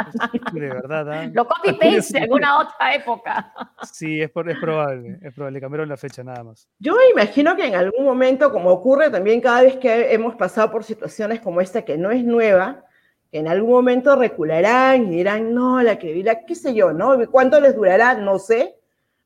De 0.51 0.59
verdad. 0.67 1.11
ah. 1.11 1.29
Lo 1.33 1.45
copy-paste 1.47 2.13
de 2.17 2.23
alguna 2.23 2.59
otra 2.59 2.95
época. 2.95 3.53
Sí, 3.91 4.21
es, 4.21 4.29
por- 4.31 4.49
es 4.49 4.57
probable, 4.59 5.17
es 5.21 5.33
probable. 5.33 5.59
Cambiaron 5.61 5.89
la 5.89 5.97
fecha 5.97 6.23
nada 6.23 6.43
más. 6.43 6.67
Yo 6.79 6.93
me 6.95 7.09
imagino 7.11 7.55
que 7.55 7.67
en 7.67 7.75
algún 7.75 8.03
momento, 8.05 8.51
como 8.51 8.69
ocurre 8.71 9.09
también 9.09 9.41
cada 9.41 9.61
vez 9.63 9.77
que 9.77 10.13
hemos 10.13 10.35
pasado 10.35 10.71
por 10.71 10.83
situaciones 10.83 11.39
como 11.39 11.61
esta, 11.61 11.83
que 11.83 11.97
no 11.97 12.09
es 12.11 12.23
nueva, 12.23 12.83
en 13.31 13.47
algún 13.47 13.71
momento 13.71 14.15
recularán 14.15 15.07
y 15.11 15.17
dirán, 15.17 15.53
no, 15.53 15.81
la 15.81 15.97
credibilidad, 15.97 16.39
qué 16.45 16.55
sé 16.55 16.73
yo, 16.73 16.91
¿no? 16.91 17.17
¿Cuánto 17.29 17.59
les 17.61 17.75
durará? 17.75 18.15
No 18.15 18.39
sé, 18.39 18.75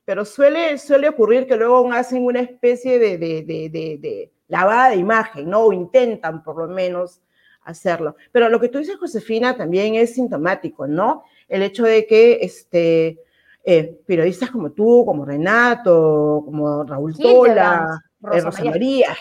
pero 0.05 0.25
suele, 0.25 0.77
suele 0.77 1.09
ocurrir 1.09 1.47
que 1.47 1.55
luego 1.57 1.91
hacen 1.91 2.23
una 2.23 2.41
especie 2.41 2.99
de, 2.99 3.17
de, 3.17 3.41
de, 3.43 3.69
de- 3.69 4.31
lavada 4.47 4.89
de 4.91 4.97
imagen, 4.97 5.49
¿no? 5.49 5.61
O 5.61 5.73
intentan 5.73 6.43
por 6.43 6.57
lo 6.57 6.67
menos 6.67 7.19
hacerlo. 7.63 8.15
Pero 8.31 8.47
lo 8.49 8.59
que 8.59 8.69
tú 8.69 8.77
dices, 8.77 8.97
Josefina, 8.97 9.57
también 9.57 9.95
es 9.95 10.13
sintomático, 10.13 10.85
¿no? 10.85 11.23
El 11.47 11.63
hecho 11.63 11.83
de 11.83 12.05
que 12.05 12.37
este, 12.43 13.17
eh, 13.63 13.99
periodistas 14.05 14.51
como 14.51 14.71
tú, 14.71 15.03
como 15.03 15.25
Renato, 15.25 16.43
como 16.45 16.83
Raúl 16.83 17.15
Tola, 17.17 18.03
eh, 18.37 18.41
Rosa 18.45 18.63
María, 18.69 19.15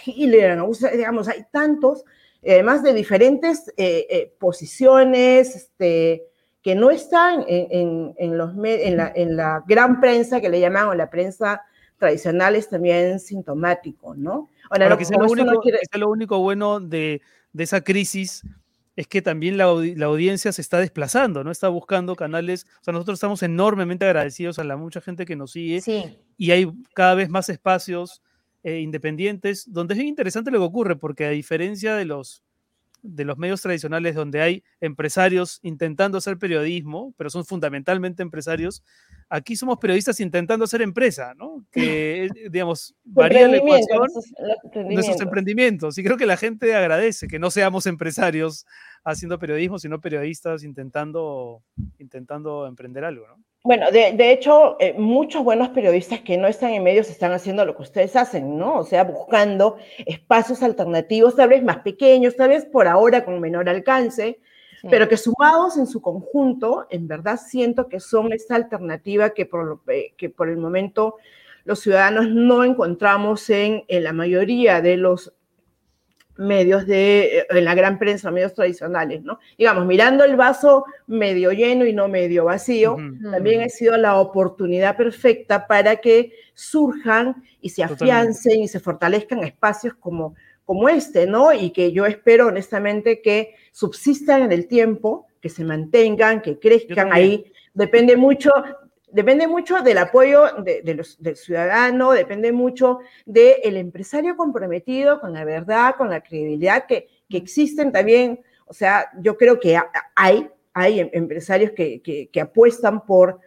o 0.69 0.75
sea, 0.75 0.91
digamos, 0.91 1.27
hay 1.29 1.47
tantos, 1.51 2.05
además 2.53 2.83
de 2.83 2.93
diferentes 2.95 3.69
eh, 3.77 4.07
eh, 4.11 4.33
posiciones 4.39 5.55
este, 5.57 6.25
que 6.63 6.75
no 6.75 6.91
están 6.91 7.45
en, 7.49 7.67
en- 7.71 8.15
en 8.19 8.39
los, 8.39 8.53
en, 8.65 8.97
la, 8.97 9.13
en 9.15 9.37
la 9.37 9.63
gran 9.67 10.01
prensa 10.01 10.41
que 10.41 10.49
le 10.49 10.61
llaman, 10.61 10.89
o 10.89 10.95
la 10.95 11.11
prensa 11.11 11.63
tradicional, 11.99 12.57
es 12.57 12.69
también 12.69 13.21
sintomático, 13.21 14.15
¿no? 14.15 14.49
Ahora, 14.71 14.87
Ahora, 14.87 14.99
quizá 14.99 15.15
como 15.15 15.27
lo, 15.27 15.33
esto 15.33 15.45
no 15.45 15.51
único, 15.53 15.63
quiere- 15.63 15.79
lo 15.99 16.09
único 16.11 16.39
bueno 16.41 16.81
de, 16.81 17.21
de 17.53 17.65
esa 17.65 17.83
crisis 17.83 18.43
es 18.97 19.07
que 19.09 19.23
también 19.23 19.57
la, 19.59 19.67
la 19.97 20.07
audiencia 20.07 20.53
se 20.53 20.63
está 20.63 20.79
desplazando, 20.79 21.45
¿no? 21.45 21.51
Está 21.51 21.69
buscando 21.69 22.15
canales, 22.17 22.67
o 22.81 22.85
sea, 22.85 22.93
nosotros 22.93 23.17
estamos 23.17 23.43
enormemente 23.43 24.05
agradecidos 24.07 24.59
a 24.59 24.65
la 24.65 24.77
mucha 24.77 25.01
gente 25.01 25.27
que 25.27 25.37
nos 25.37 25.53
sigue 25.53 25.81
Sí, 25.81 26.19
y 26.37 26.51
hay 26.53 26.71
cada 26.95 27.15
vez 27.15 27.29
más 27.29 27.49
espacios 27.49 28.23
eh, 28.65 28.81
independientes 28.81 29.71
donde 29.71 29.93
es 29.93 29.99
bien 29.99 30.09
interesante 30.09 30.51
lo 30.51 30.59
que 30.59 30.65
ocurre, 30.65 30.97
porque 30.97 31.27
a 31.27 31.31
diferencia 31.31 31.95
de 31.95 32.07
los, 32.07 32.43
de 33.03 33.27
los 33.27 33.37
medios 33.37 33.61
tradicionales 33.61 34.15
donde 34.15 34.41
hay 34.41 34.65
empresarios 34.81 35.61
intentando 35.63 36.17
hacer 36.17 36.39
periodismo, 36.39 37.13
pero 37.19 37.29
son 37.29 37.45
fundamentalmente 37.45 38.23
empresarios, 38.23 38.83
aquí 39.29 39.55
somos 39.55 39.79
periodistas 39.79 40.19
intentando 40.19 40.65
hacer 40.65 40.81
empresa, 40.81 41.35
¿no? 41.35 41.67
Que, 41.73 42.31
digamos, 42.51 42.95
varía 43.05 43.47
la 43.49 43.59
ecuación, 43.59 44.09
nuestros 44.91 45.21
emprendimientos. 45.21 45.99
Y 45.99 46.03
creo 46.03 46.17
que 46.17 46.25
la 46.25 46.39
gente 46.39 46.75
agradece 46.75 47.29
que 47.29 47.39
no 47.39 47.51
seamos 47.51 47.85
empresarios 47.85 48.65
haciendo 49.05 49.39
periodismo, 49.39 49.79
sino 49.79 50.01
periodistas 50.01 50.65
intentando, 50.65 51.63
intentando 51.99 52.67
emprender 52.67 53.05
algo, 53.05 53.29
¿no? 53.29 53.37
Bueno, 53.67 53.91
de, 53.91 54.31
hecho, 54.31 54.77
eh, 54.79 54.93
muchos 54.93 55.43
buenos 55.43 55.71
periodistas 55.71 56.21
que 56.21 56.37
no 56.37 56.47
están 56.49 56.75
en 56.75 56.83
medios 56.83 57.09
están 57.09 57.33
haciendo 57.33 57.65
lo 57.65 57.75
que 57.75 57.81
ustedes 57.81 58.15
hacen, 58.15 58.59
¿no? 58.59 58.75
O 58.75 58.85
sea, 58.85 59.05
buscando 59.05 59.79
espacios 60.05 60.63
alternativos, 60.63 61.35
tal 61.35 61.49
vez 61.49 61.65
más 61.65 61.79
pequeños, 61.79 62.37
tal 62.37 62.51
vez 62.51 62.67
por 62.67 62.87
ahora 62.87 63.25
con 63.25 63.41
menor 63.41 63.71
alcance, 63.71 64.39
pero 64.91 65.09
que 65.09 65.17
sumados 65.17 65.79
en 65.79 65.87
su 65.87 66.03
conjunto, 66.03 66.87
en 66.91 67.09
verdad 67.09 67.41
siento 67.43 67.89
que 67.89 68.01
son 68.01 68.35
esta 68.35 68.55
alternativa 68.55 69.31
que 69.31 69.47
por, 69.47 69.81
eh, 69.89 70.13
que 70.19 70.29
por 70.29 70.51
el 70.51 70.59
momento 70.59 71.17
los 71.65 71.81
ciudadanos 71.81 72.29
no 72.29 72.65
encontramos 72.65 73.49
en, 73.49 73.85
en 73.89 74.05
la 74.05 74.13
mayoría 74.13 74.83
de 74.83 74.99
los 74.99 75.33
medios 76.37 76.87
de, 76.87 77.39
eh, 77.39 77.47
en 77.51 77.65
la 77.65 77.75
gran 77.75 77.99
prensa, 77.99 78.31
medios 78.31 78.55
tradicionales, 78.55 79.23
¿no? 79.23 79.39
Digamos, 79.57 79.87
mirando 79.87 80.25
el 80.25 80.37
vaso 80.37 80.85
medio 81.07 81.53
lleno 81.53 81.87
y 81.87 81.93
no 81.93 82.09
medio 82.09 82.45
vacío, 82.45 82.97
también 83.31 83.63
ha 83.63 83.69
sido 83.69 83.97
la 83.97 84.17
oportunidad 84.17 84.97
perfecta 84.97 85.67
para 85.67 85.97
que 85.97 86.33
surjan 86.55 87.43
y 87.61 87.71
se 87.71 87.83
afiancen 87.83 88.61
y 88.61 88.69
se 88.69 88.81
fortalezcan 88.81 89.45
espacios 89.45 89.95
como, 89.95 90.35
como 90.65 90.89
este, 90.89 91.27
¿no? 91.27 91.53
Y 91.53 91.71
que 91.71 91.93
yo 91.93 92.07
espero 92.07 92.49
honestamente 92.49 93.21
que 93.23 93.55
subsistan 93.73 94.43
en 94.43 94.53
el 94.53 94.67
tiempo, 94.67 95.27
que 95.41 95.49
se 95.49 95.65
mantengan, 95.65 96.41
que 96.43 96.59
crezcan 96.59 97.13
ahí. 97.13 97.53
Depende 97.75 98.17
mucho 98.17 98.51
depende 99.15 99.47
mucho 99.47 99.81
del 99.81 99.99
apoyo 99.99 100.43
del 100.65 101.37
ciudadano, 101.37 102.11
depende 102.11 102.51
mucho 102.51 102.99
del 103.25 103.77
empresario 103.77 104.37
comprometido 104.37 105.21
con 105.21 105.33
la 105.33 105.45
verdad, 105.45 105.95
con 105.97 106.11
la 106.11 106.21
credibilidad 106.21 106.87
que, 106.87 107.09
existen 107.31 107.91
también. 107.91 108.41
O 108.67 108.73
sea, 108.73 109.11
yo 109.21 109.37
creo 109.37 109.59
que 109.59 109.77
hay, 110.15 110.49
hay 110.73 111.01
em, 111.01 111.11
empresarios 111.13 111.73
que, 111.73 112.31
apuestan 112.41 113.05
por... 113.05 113.41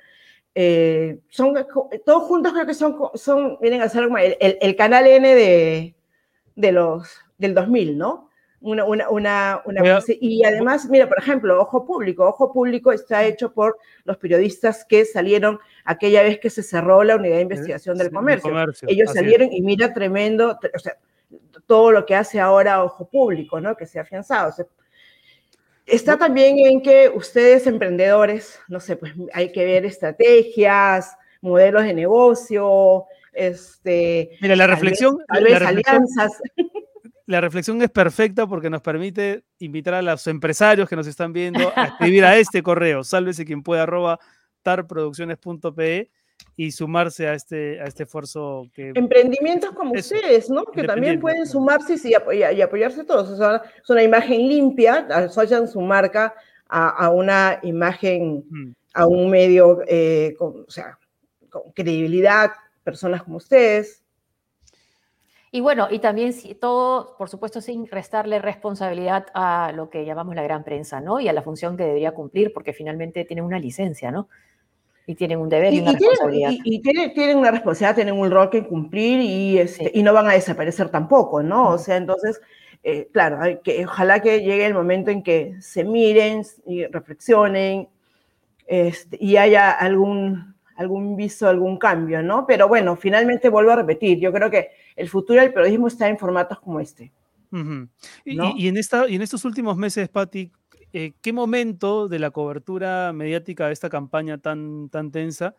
Eh, 0.55 1.19
son 1.29 1.53
todos 2.05 2.23
juntos 2.23 2.51
creo 2.51 2.65
que 2.65 2.73
son, 2.73 2.97
son 3.13 3.57
vienen 3.61 3.81
a 3.81 3.89
ser 3.89 4.05
como 4.05 4.17
el, 4.17 4.75
canal 4.75 5.05
N 5.05 5.35
de, 5.35 5.95
de 6.55 6.71
los 6.71 7.19
del 7.37 7.53
2000, 7.53 7.97
¿no? 7.97 8.29
Una, 8.59 8.85
una, 8.85 9.09
una, 9.09 9.61
una 9.65 9.99
y 10.19 10.43
además, 10.43 10.89
mira, 10.89 11.07
por 11.07 11.19
ejemplo, 11.19 11.61
Ojo 11.61 11.85
Público. 11.85 12.25
Ojo 12.25 12.51
Público 12.51 12.91
está 12.91 13.23
hecho 13.23 13.53
por 13.53 13.77
los 14.03 14.17
periodistas 14.17 14.83
que 14.83 15.05
salieron 15.05 15.59
aquella 15.85 16.23
vez 16.23 16.39
que 16.39 16.49
se 16.49 16.63
cerró 16.63 17.03
la 17.03 17.17
unidad 17.17 17.35
de 17.35 17.41
investigación 17.41 17.97
del 17.97 18.11
comercio. 18.11 18.51
Ellos 18.87 19.13
salieron 19.13 19.53
y 19.53 19.61
mira, 19.61 19.93
tremendo, 19.93 20.57
o 20.73 20.79
sea, 20.79 20.97
todo 21.67 21.91
lo 21.91 22.05
que 22.05 22.15
hace 22.15 22.39
ahora 22.39 22.83
Ojo 22.83 23.07
Público, 23.07 23.61
¿no? 23.61 23.75
Que 23.77 23.85
se 23.85 23.99
ha 23.99 24.01
afianzado. 24.01 24.51
está 25.85 26.17
también 26.17 26.57
en 26.57 26.81
que 26.81 27.09
ustedes, 27.13 27.67
emprendedores, 27.67 28.59
no 28.67 28.79
sé, 28.79 28.95
pues 28.95 29.13
hay 29.33 29.51
que 29.51 29.65
ver 29.65 29.85
estrategias, 29.85 31.15
modelos 31.41 31.83
de 31.83 31.93
negocio, 31.93 33.05
este... 33.33 34.31
Mira, 34.41 34.55
la 34.55 34.65
reflexión... 34.65 35.19
Tal 35.27 35.43
vez, 35.43 35.61
alianzas 35.61 36.41
la 37.27 37.41
reflexión 37.41 37.81
es 37.81 37.91
perfecta 37.91 38.47
porque 38.47 38.69
nos 38.69 38.81
permite 38.81 39.43
invitar 39.59 39.93
a 39.93 40.01
los 40.01 40.25
empresarios 40.27 40.87
que 40.87 40.95
nos 40.95 41.07
están 41.07 41.33
viendo 41.33 41.71
a 41.75 41.85
escribir 41.85 42.23
a 42.25 42.37
este 42.37 42.63
correo, 42.63 43.03
sálvese 43.03 43.45
quien 43.45 43.61
pueda, 43.61 43.83
arroba 43.83 44.19
tarproducciones.pe 44.63 46.09
y 46.55 46.71
sumarse 46.71 47.27
a 47.27 47.33
este, 47.33 47.81
a 47.81 47.85
este 47.85 48.03
esfuerzo 48.03 48.69
que... 48.73 48.93
Emprendimientos 48.95 49.71
como 49.71 49.91
ustedes, 49.91 50.49
¿no? 50.49 50.63
Que 50.65 50.83
también 50.83 51.19
pueden 51.19 51.45
sumarse 51.45 51.95
y, 52.03 52.11
y, 52.11 52.61
apoyarse 52.61 53.03
todos. 53.03 53.29
O 53.29 53.37
sea, 53.37 53.61
es 53.81 53.89
una 53.89 54.03
imagen 54.03 54.47
limpia, 54.47 55.07
asocian 55.09 55.67
su 55.67 55.81
marca 55.81 56.33
a, 56.69 57.09
una 57.09 57.59
imagen, 57.63 58.45
mm. 58.49 58.71
a 58.93 59.05
un 59.05 59.29
medio, 59.29 59.81
eh, 59.87 60.35
con, 60.37 60.65
o 60.67 60.71
sea, 60.71 60.97
con 61.49 61.71
credibilidad, 61.73 62.51
personas 62.83 63.23
como 63.23 63.37
ustedes. 63.37 64.03
Y 65.51 65.61
bueno, 65.61 65.87
y 65.89 65.99
también 65.99 66.33
todo, 66.59 67.15
por 67.17 67.29
supuesto, 67.29 67.61
sin 67.61 67.87
restarle 67.87 68.39
responsabilidad 68.39 69.27
a 69.33 69.71
lo 69.73 69.89
que 69.89 70.05
llamamos 70.05 70.35
la 70.35 70.43
gran 70.43 70.63
prensa, 70.63 70.99
¿no? 70.99 71.19
Y 71.19 71.29
a 71.29 71.33
la 71.33 71.41
función 71.41 71.77
que 71.77 71.83
debería 71.83 72.11
cumplir, 72.11 72.51
porque 72.51 72.73
finalmente 72.73 73.23
tienen 73.23 73.45
una 73.45 73.57
licencia, 73.57 74.11
¿no? 74.11 74.27
Y 75.05 75.15
tienen 75.15 75.39
un 75.39 75.47
deber 75.47 75.73
y, 75.73 75.79
una 75.79 75.93
responsabilidad. 75.93 76.51
y, 76.51 76.81
tienen, 76.81 77.37
una 77.37 77.51
responsabilidad, 77.51 77.95
tienen 77.95 78.15
un 78.15 78.29
rol 78.29 78.49
que 78.49 78.67
cumplir 78.67 79.21
y, 79.21 79.57
este, 79.57 79.89
y 79.93 80.03
no 80.03 80.11
van 80.11 80.27
a 80.27 80.33
desaparecer 80.33 80.89
tampoco, 80.89 81.41
¿no? 81.41 81.69
O 81.69 81.77
sea, 81.77 81.95
entonces, 81.95 82.41
eh, 82.83 83.07
claro, 83.13 83.61
que, 83.63 83.85
ojalá 83.85 84.21
que 84.21 84.41
llegue 84.41 84.65
el 84.65 84.73
momento 84.73 85.11
en 85.11 85.23
que 85.23 85.55
se 85.61 85.85
miren 85.85 86.43
y 86.65 86.85
reflexionen 86.87 87.87
este, 88.67 89.17
y 89.21 89.37
haya 89.37 89.71
algún 89.71 90.56
algún 90.77 91.15
viso, 91.15 91.49
algún 91.49 91.77
cambio, 91.77 92.21
¿no? 92.21 92.45
Pero 92.47 92.67
bueno, 92.67 92.95
finalmente 92.95 93.49
vuelvo 93.49 93.71
a 93.71 93.77
repetir, 93.77 94.19
yo 94.19 94.31
creo 94.31 94.49
que 94.49 94.69
el 94.95 95.09
futuro 95.09 95.41
del 95.41 95.51
periodismo 95.51 95.87
está 95.87 96.07
en 96.07 96.17
formatos 96.17 96.59
como 96.59 96.79
este. 96.79 97.11
y, 98.23 98.67
en 98.67 98.77
esta, 98.77 99.09
y 99.09 99.15
en 99.15 99.21
estos 99.21 99.43
últimos 99.43 99.75
meses, 99.75 100.07
Patti, 100.09 100.51
eh, 100.93 101.13
¿qué 101.21 101.33
momento 101.33 102.07
de 102.07 102.19
la 102.19 102.31
cobertura 102.31 103.11
mediática 103.13 103.67
de 103.67 103.73
esta 103.73 103.89
campaña 103.89 104.37
tan, 104.37 104.89
tan 104.89 105.11
tensa 105.11 105.55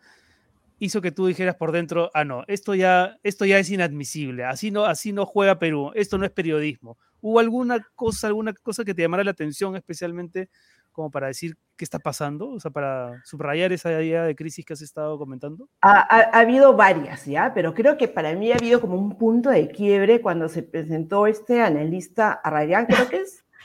hizo 0.79 1.01
que 1.01 1.11
tú 1.11 1.27
dijeras 1.27 1.55
por 1.55 1.73
dentro, 1.73 2.09
ah, 2.13 2.23
no, 2.23 2.45
esto 2.47 2.73
ya, 2.73 3.17
esto 3.21 3.45
ya 3.45 3.59
es 3.59 3.69
inadmisible, 3.69 4.45
así 4.45 4.71
no, 4.71 4.85
así 4.85 5.11
no 5.11 5.25
juega 5.25 5.59
Perú, 5.59 5.91
esto 5.93 6.17
no 6.17 6.25
es 6.25 6.31
periodismo? 6.31 6.97
¿Hubo 7.21 7.39
alguna 7.39 7.85
cosa, 7.95 8.27
alguna 8.27 8.53
cosa 8.53 8.85
que 8.85 8.93
te 8.93 9.01
llamara 9.01 9.25
la 9.25 9.31
atención 9.31 9.75
especialmente 9.75 10.49
como 10.91 11.11
para 11.11 11.27
decir 11.27 11.55
qué 11.75 11.85
está 11.85 11.99
pasando? 11.99 12.49
O 12.51 12.59
sea, 12.59 12.71
para 12.71 13.21
subrayar 13.23 13.71
esa 13.71 13.91
idea 13.91 14.23
de 14.23 14.35
crisis 14.35 14.65
que 14.65 14.73
has 14.73 14.81
estado 14.81 15.17
comentando. 15.17 15.69
Ha, 15.81 16.29
habido 16.37 16.75
varias, 16.75 17.25
¿ya? 17.25 17.53
Pero 17.53 17.73
creo 17.73 17.97
que 17.97 18.07
para 18.07 18.33
mí 18.33 18.51
ha 18.51 18.55
habido 18.55 18.81
como 18.81 18.95
un 18.95 19.17
punto 19.17 19.49
de 19.49 19.69
quiebre 19.69 20.21
cuando 20.21 20.49
se 20.49 20.63
presentó 20.63 21.25
este 21.25 21.61
analista 21.61 22.33
Arrayán, 22.33 22.85
creo 22.85 23.09
que 23.09 23.17
es. 23.17 23.45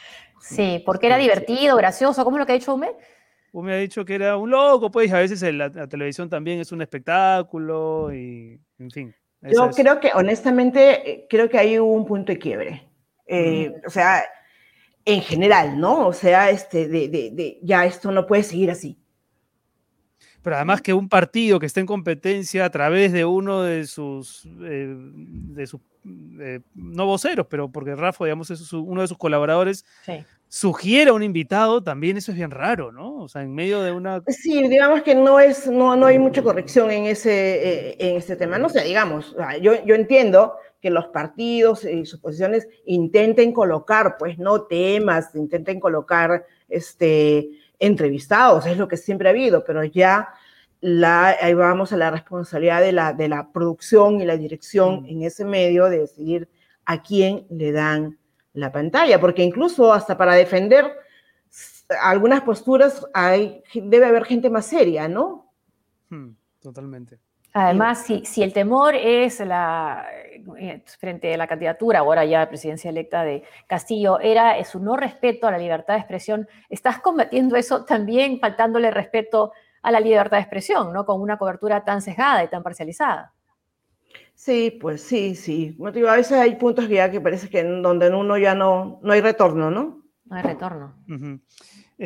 Sí, 0.40 0.82
porque 0.84 1.06
era 1.06 1.16
divertido, 1.16 1.74
gracioso, 1.74 2.22
¿cómo 2.22 2.36
es 2.36 2.40
lo 2.40 2.44
que 2.44 2.52
ha 2.52 2.56
dicho 2.56 2.74
Ume? 2.74 2.92
Ume 3.50 3.72
ha 3.72 3.78
dicho 3.78 4.04
que 4.04 4.14
era 4.14 4.36
un 4.36 4.50
loco, 4.50 4.90
pues 4.90 5.10
a 5.10 5.20
veces 5.20 5.40
la, 5.54 5.70
televisión 5.88 6.28
también 6.28 6.60
es 6.60 6.70
un 6.70 6.82
espectáculo 6.82 8.12
y, 8.12 8.60
en 8.78 8.90
fin. 8.90 9.14
Yo 9.40 9.70
creo 9.70 10.00
que, 10.00 10.10
honestamente, 10.14 11.10
eh, 11.10 11.26
creo 11.30 11.48
que 11.48 11.56
hay 11.56 11.78
un 11.78 12.04
punto 12.04 12.30
de 12.30 12.38
quiebre. 12.38 12.88
Eh, 13.26 13.72
o 13.86 13.90
sea, 13.90 14.22
en 15.04 15.20
general, 15.22 15.78
¿no? 15.78 16.06
O 16.06 16.12
sea, 16.12 16.50
este, 16.50 16.88
de, 16.88 17.08
de, 17.08 17.58
ya 17.62 17.84
esto 17.84 18.10
no 18.10 18.26
puede 18.26 18.42
seguir 18.42 18.70
así. 18.70 18.98
Pero 20.42 20.56
además 20.56 20.82
que 20.82 20.92
un 20.92 21.08
partido 21.08 21.58
que 21.58 21.66
esté 21.66 21.80
en 21.80 21.86
competencia 21.86 22.66
a 22.66 22.70
través 22.70 23.12
de 23.12 23.24
uno 23.24 23.62
de 23.62 23.86
sus, 23.86 24.46
eh, 24.62 24.94
de 24.94 25.66
sus 25.66 25.80
eh, 26.38 26.60
no 26.74 27.06
voceros, 27.06 27.46
pero 27.48 27.72
porque 27.72 27.94
Rafa, 27.94 28.26
digamos, 28.26 28.50
es 28.50 28.72
uno 28.74 29.00
de 29.00 29.08
sus 29.08 29.16
colaboradores, 29.16 29.86
sugiera 30.48 31.14
un 31.14 31.22
invitado, 31.22 31.82
también 31.82 32.18
eso 32.18 32.30
es 32.30 32.36
bien 32.36 32.50
raro, 32.50 32.92
¿no? 32.92 33.16
O 33.16 33.28
sea, 33.28 33.40
en 33.40 33.54
medio 33.54 33.80
de 33.80 33.92
una... 33.92 34.22
Sí, 34.28 34.68
digamos 34.68 35.02
que 35.02 35.14
no, 35.14 35.40
es, 35.40 35.66
no, 35.66 35.96
no 35.96 36.06
hay 36.06 36.18
mucha 36.18 36.42
corrección 36.42 36.90
en 36.90 37.06
ese, 37.06 37.32
eh, 37.32 37.96
en 37.98 38.16
este 38.16 38.36
tema. 38.36 38.58
No 38.58 38.68
sé, 38.68 38.84
digamos, 38.84 39.34
yo, 39.62 39.82
yo 39.86 39.94
entiendo 39.94 40.56
que 40.84 40.90
los 40.90 41.06
partidos 41.06 41.82
y 41.86 42.04
sus 42.04 42.20
posiciones 42.20 42.68
intenten 42.84 43.54
colocar, 43.54 44.16
pues, 44.18 44.38
no 44.38 44.64
temas, 44.64 45.34
intenten 45.34 45.80
colocar 45.80 46.44
este, 46.68 47.48
entrevistados, 47.78 48.66
es 48.66 48.76
lo 48.76 48.86
que 48.86 48.98
siempre 48.98 49.28
ha 49.28 49.30
habido, 49.30 49.64
pero 49.64 49.82
ya 49.82 50.28
la, 50.82 51.28
ahí 51.40 51.54
vamos 51.54 51.94
a 51.94 51.96
la 51.96 52.10
responsabilidad 52.10 52.82
de 52.82 52.92
la, 52.92 53.14
de 53.14 53.30
la 53.30 53.50
producción 53.50 54.20
y 54.20 54.26
la 54.26 54.36
dirección 54.36 55.04
mm. 55.04 55.06
en 55.06 55.22
ese 55.22 55.46
medio 55.46 55.86
de 55.86 56.00
decidir 56.00 56.50
a 56.84 57.02
quién 57.02 57.46
le 57.48 57.72
dan 57.72 58.18
la 58.52 58.70
pantalla, 58.70 59.18
porque 59.18 59.42
incluso 59.42 59.90
hasta 59.90 60.18
para 60.18 60.34
defender 60.34 60.84
algunas 62.02 62.42
posturas 62.42 63.06
hay, 63.14 63.62
debe 63.72 64.04
haber 64.04 64.26
gente 64.26 64.50
más 64.50 64.66
seria, 64.66 65.08
¿no? 65.08 65.50
Hmm, 66.10 66.32
totalmente. 66.60 67.20
Además, 67.56 68.04
si, 68.04 68.24
si, 68.24 68.42
el 68.42 68.52
temor 68.52 68.96
es 68.96 69.38
la, 69.38 70.08
eh, 70.58 70.82
frente 70.98 71.32
a 71.32 71.36
la 71.36 71.46
candidatura, 71.46 72.00
ahora 72.00 72.24
ya 72.24 72.48
presidencia 72.48 72.90
electa 72.90 73.22
de 73.22 73.44
Castillo, 73.68 74.18
era 74.18 74.62
su 74.64 74.80
no 74.80 74.96
respeto 74.96 75.46
a 75.46 75.52
la 75.52 75.58
libertad 75.58 75.94
de 75.94 76.00
expresión, 76.00 76.48
estás 76.68 76.98
combatiendo 76.98 77.54
eso 77.54 77.84
también 77.84 78.40
faltándole 78.40 78.90
respeto 78.90 79.52
a 79.82 79.92
la 79.92 80.00
libertad 80.00 80.38
de 80.38 80.42
expresión, 80.42 80.92
¿no? 80.92 81.06
Con 81.06 81.20
una 81.20 81.38
cobertura 81.38 81.84
tan 81.84 82.02
sesgada 82.02 82.42
y 82.42 82.48
tan 82.48 82.64
parcializada. 82.64 83.32
Sí, 84.34 84.76
pues 84.80 85.02
sí, 85.02 85.36
sí. 85.36 85.76
A 85.80 86.16
veces 86.16 86.32
hay 86.32 86.56
puntos 86.56 86.88
que 86.88 86.94
ya 86.94 87.10
que 87.10 87.20
parece 87.20 87.48
que 87.48 87.60
en 87.60 87.82
donde 87.82 88.08
uno 88.10 88.36
ya 88.36 88.56
no, 88.56 88.98
no 89.00 89.12
hay 89.12 89.20
retorno, 89.20 89.70
¿no? 89.70 90.02
No 90.24 90.36
hay 90.36 90.42
retorno. 90.42 90.96
Ujú. 91.08 91.38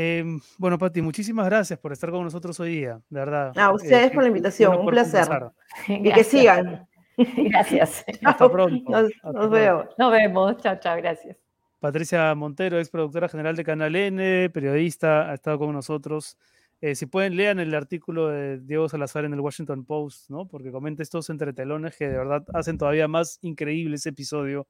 Eh, 0.00 0.24
bueno, 0.58 0.78
Pati, 0.78 1.02
muchísimas 1.02 1.44
gracias 1.46 1.76
por 1.76 1.92
estar 1.92 2.12
con 2.12 2.22
nosotros 2.22 2.60
hoy 2.60 2.70
día, 2.76 3.00
de 3.10 3.18
verdad. 3.18 3.52
A 3.58 3.72
ustedes 3.72 4.12
Eh, 4.12 4.14
por 4.14 4.22
la 4.22 4.28
invitación, 4.28 4.78
un 4.78 4.86
placer. 4.86 5.26
conversar. 5.26 5.52
Y 5.88 6.02
que 6.04 6.08
Gracias. 6.10 6.26
sigan. 6.28 6.88
Gracias. 7.36 8.04
Hasta 8.24 8.48
pronto. 8.48 8.90
Nos, 8.92 9.02
Hasta 9.06 9.32
nos 9.32 9.32
pronto. 9.32 9.50
vemos. 9.50 9.86
Nos 9.98 10.12
vemos. 10.12 10.56
Chao, 10.58 10.76
chao. 10.78 10.96
Gracias. 10.98 11.36
Patricia 11.80 12.32
Montero, 12.36 12.78
ex 12.78 12.90
productora 12.90 13.28
general 13.28 13.56
de 13.56 13.64
Canal 13.64 13.96
N, 13.96 14.50
periodista, 14.50 15.30
ha 15.30 15.34
estado 15.34 15.58
con 15.58 15.72
nosotros. 15.72 16.38
Eh, 16.80 16.94
si 16.94 17.06
pueden, 17.06 17.34
lean 17.36 17.58
el 17.58 17.74
artículo 17.74 18.28
de 18.28 18.60
Diego 18.60 18.88
Salazar 18.88 19.24
en 19.24 19.32
el 19.34 19.40
Washington 19.40 19.84
Post, 19.84 20.30
¿no? 20.30 20.46
Porque 20.46 20.70
comenta 20.70 21.02
estos 21.02 21.28
entretelones 21.28 21.96
que 21.96 22.08
de 22.08 22.16
verdad 22.18 22.44
hacen 22.54 22.78
todavía 22.78 23.08
más 23.08 23.40
increíble 23.42 23.96
ese 23.96 24.10
episodio 24.10 24.68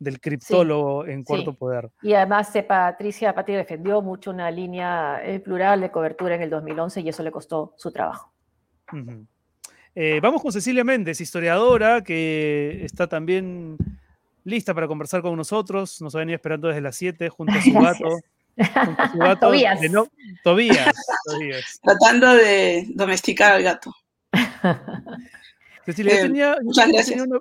del 0.00 0.18
criptólogo 0.20 1.06
en 1.06 1.22
Cuarto 1.22 1.52
sí. 1.52 1.56
Poder. 1.58 1.90
Y 2.02 2.14
además, 2.14 2.56
eh, 2.56 2.62
Patricia 2.64 3.34
Pati 3.34 3.52
defendió 3.52 4.00
mucho 4.02 4.30
una 4.30 4.50
línea 4.50 5.20
eh, 5.22 5.38
plural 5.40 5.80
de 5.80 5.90
cobertura 5.92 6.34
en 6.34 6.42
el 6.42 6.50
2011 6.50 7.02
y 7.02 7.08
eso 7.10 7.22
le 7.22 7.30
costó 7.30 7.74
su 7.76 7.92
trabajo. 7.92 8.32
Ujú. 8.92 9.26
Eh, 9.94 10.18
vamos 10.22 10.40
con 10.42 10.50
Cecilia 10.52 10.82
Méndez, 10.84 11.20
historiadora, 11.20 12.02
que 12.02 12.84
está 12.84 13.06
también 13.08 13.76
lista 14.44 14.72
para 14.72 14.88
conversar 14.88 15.20
con 15.20 15.36
nosotros. 15.36 16.00
Nos 16.00 16.14
ha 16.14 16.18
venido 16.20 16.36
esperando 16.36 16.68
desde 16.68 16.80
las 16.80 16.96
7 16.96 17.28
junto 17.36 17.52
a 17.52 17.60
su 17.62 17.72
Gracias. 17.72 18.00
gato. 18.00 18.20
junto 18.86 19.02
a 19.02 19.12
su 19.12 19.18
gato 19.18 19.46
Tobías. 19.48 19.80
de 19.80 19.88
no- 19.90 20.06
Tobías. 20.42 20.94
Tobías. 21.26 21.80
Tratando 21.84 22.34
de 22.34 22.86
domesticar 22.94 23.52
al 23.52 23.62
gato. 23.62 23.94
Cecilia, 25.84 26.12
yo 26.14 26.18
Eh, 26.18 26.22
tenía, 26.22 26.54
yo 26.56 26.62
muchas 26.64 26.84
tenía 26.86 27.00
gracias. 27.00 27.26
una- 27.26 27.40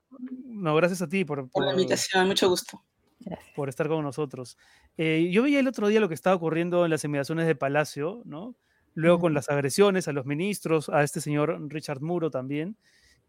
no, 0.59 0.75
gracias 0.75 1.01
a 1.01 1.07
ti 1.09 1.25
por, 1.25 1.49
Por 1.49 1.63
la 1.65 1.71
por- 1.71 1.79
invitación, 1.79 2.27
mucho 2.27 2.49
gusto. 2.49 2.83
Gracias. 3.21 3.49
por 3.55 3.67
estar 3.69 3.87
con 3.89 4.01
nosotros. 4.03 4.57
Eh, 4.97 5.29
yo 5.31 5.43
veía 5.43 5.59
el 5.59 5.67
otro 5.67 5.87
día 5.89 5.99
lo 5.99 6.07
que 6.07 6.13
estaba 6.15 6.35
ocurriendo 6.37 6.85
en 6.85 6.91
las 6.91 7.03
inmediaciones 7.03 7.47
de 7.47 7.55
Palacio, 7.55 8.21
¿no? 8.25 8.55
Luego 8.95 9.19
con 9.19 9.31
Ujú. 9.31 9.35
las 9.35 9.49
agresiones 9.49 10.07
a 10.07 10.13
los 10.13 10.25
ministros, 10.25 10.87
a 10.89 11.03
este 11.03 11.19
señor 11.21 11.59
Richard 11.69 12.01
Muro 12.01 12.31
también, 12.31 12.77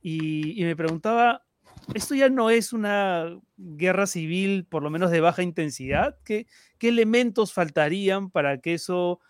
y, 0.01 0.61
y 0.61 0.65
me 0.65 0.77
preguntaba, 0.77 1.43
¿esto 1.93 2.15
ya 2.15 2.29
no 2.29 2.51
es 2.51 2.73
una 2.73 3.37
guerra 3.57 4.07
civil, 4.07 4.65
por 4.65 4.83
lo 4.85 4.91
menos 4.91 5.11
de 5.11 5.21
baja 5.21 5.43
intensidad? 5.43 6.17
¿Qué, 6.25 6.47
qué 6.79 6.89
elementos 6.89 7.53
faltarían 7.53 8.31
para 8.31 8.59
que 8.61 8.75
eso 8.75 9.21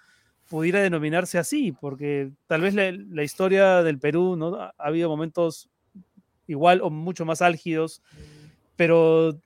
pudiera 0.48 0.80
denominarse 0.80 1.38
así? 1.38 1.72
Porque 1.72 2.32
tal 2.46 2.60
vez 2.60 2.74
la, 2.74 2.92
la 2.92 3.22
historia 3.24 3.82
del 3.82 3.98
Perú, 3.98 4.36
¿no? 4.36 4.54
Ha 4.56 4.74
habido 4.78 5.08
momentos 5.08 5.70
igual 6.50 6.80
o 6.82 6.90
mucho 6.90 7.24
más 7.24 7.40
álgidos, 7.42 8.02
pero 8.76 9.38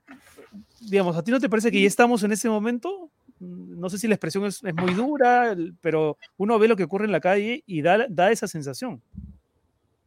digamos, 0.81 1.17
¿a 1.17 1.23
ti 1.23 1.31
no 1.31 1.41
te 1.41 1.49
parece 1.49 1.71
que 1.71 1.81
ya 1.81 1.87
estamos 1.89 2.23
en 2.23 2.33
ese 2.33 2.49
momento? 2.49 3.11
Mm, 3.41 3.79
No 3.81 3.91
sé 3.91 3.99
si 3.99 4.09
la 4.09 4.15
expresión 4.15 4.45
es, 4.47 4.63
es 4.65 4.75
muy 4.75 4.93
dura, 4.95 5.57
pero 5.81 6.17
uno 6.37 6.59
ve 6.59 6.69
lo 6.69 6.77
que 6.77 6.85
ocurre 6.85 7.05
en 7.07 7.13
la 7.13 7.21
calle 7.21 7.63
y 7.67 7.83
da, 7.83 8.07
da 8.09 8.31
esa 8.31 8.47
sensación. 8.49 9.03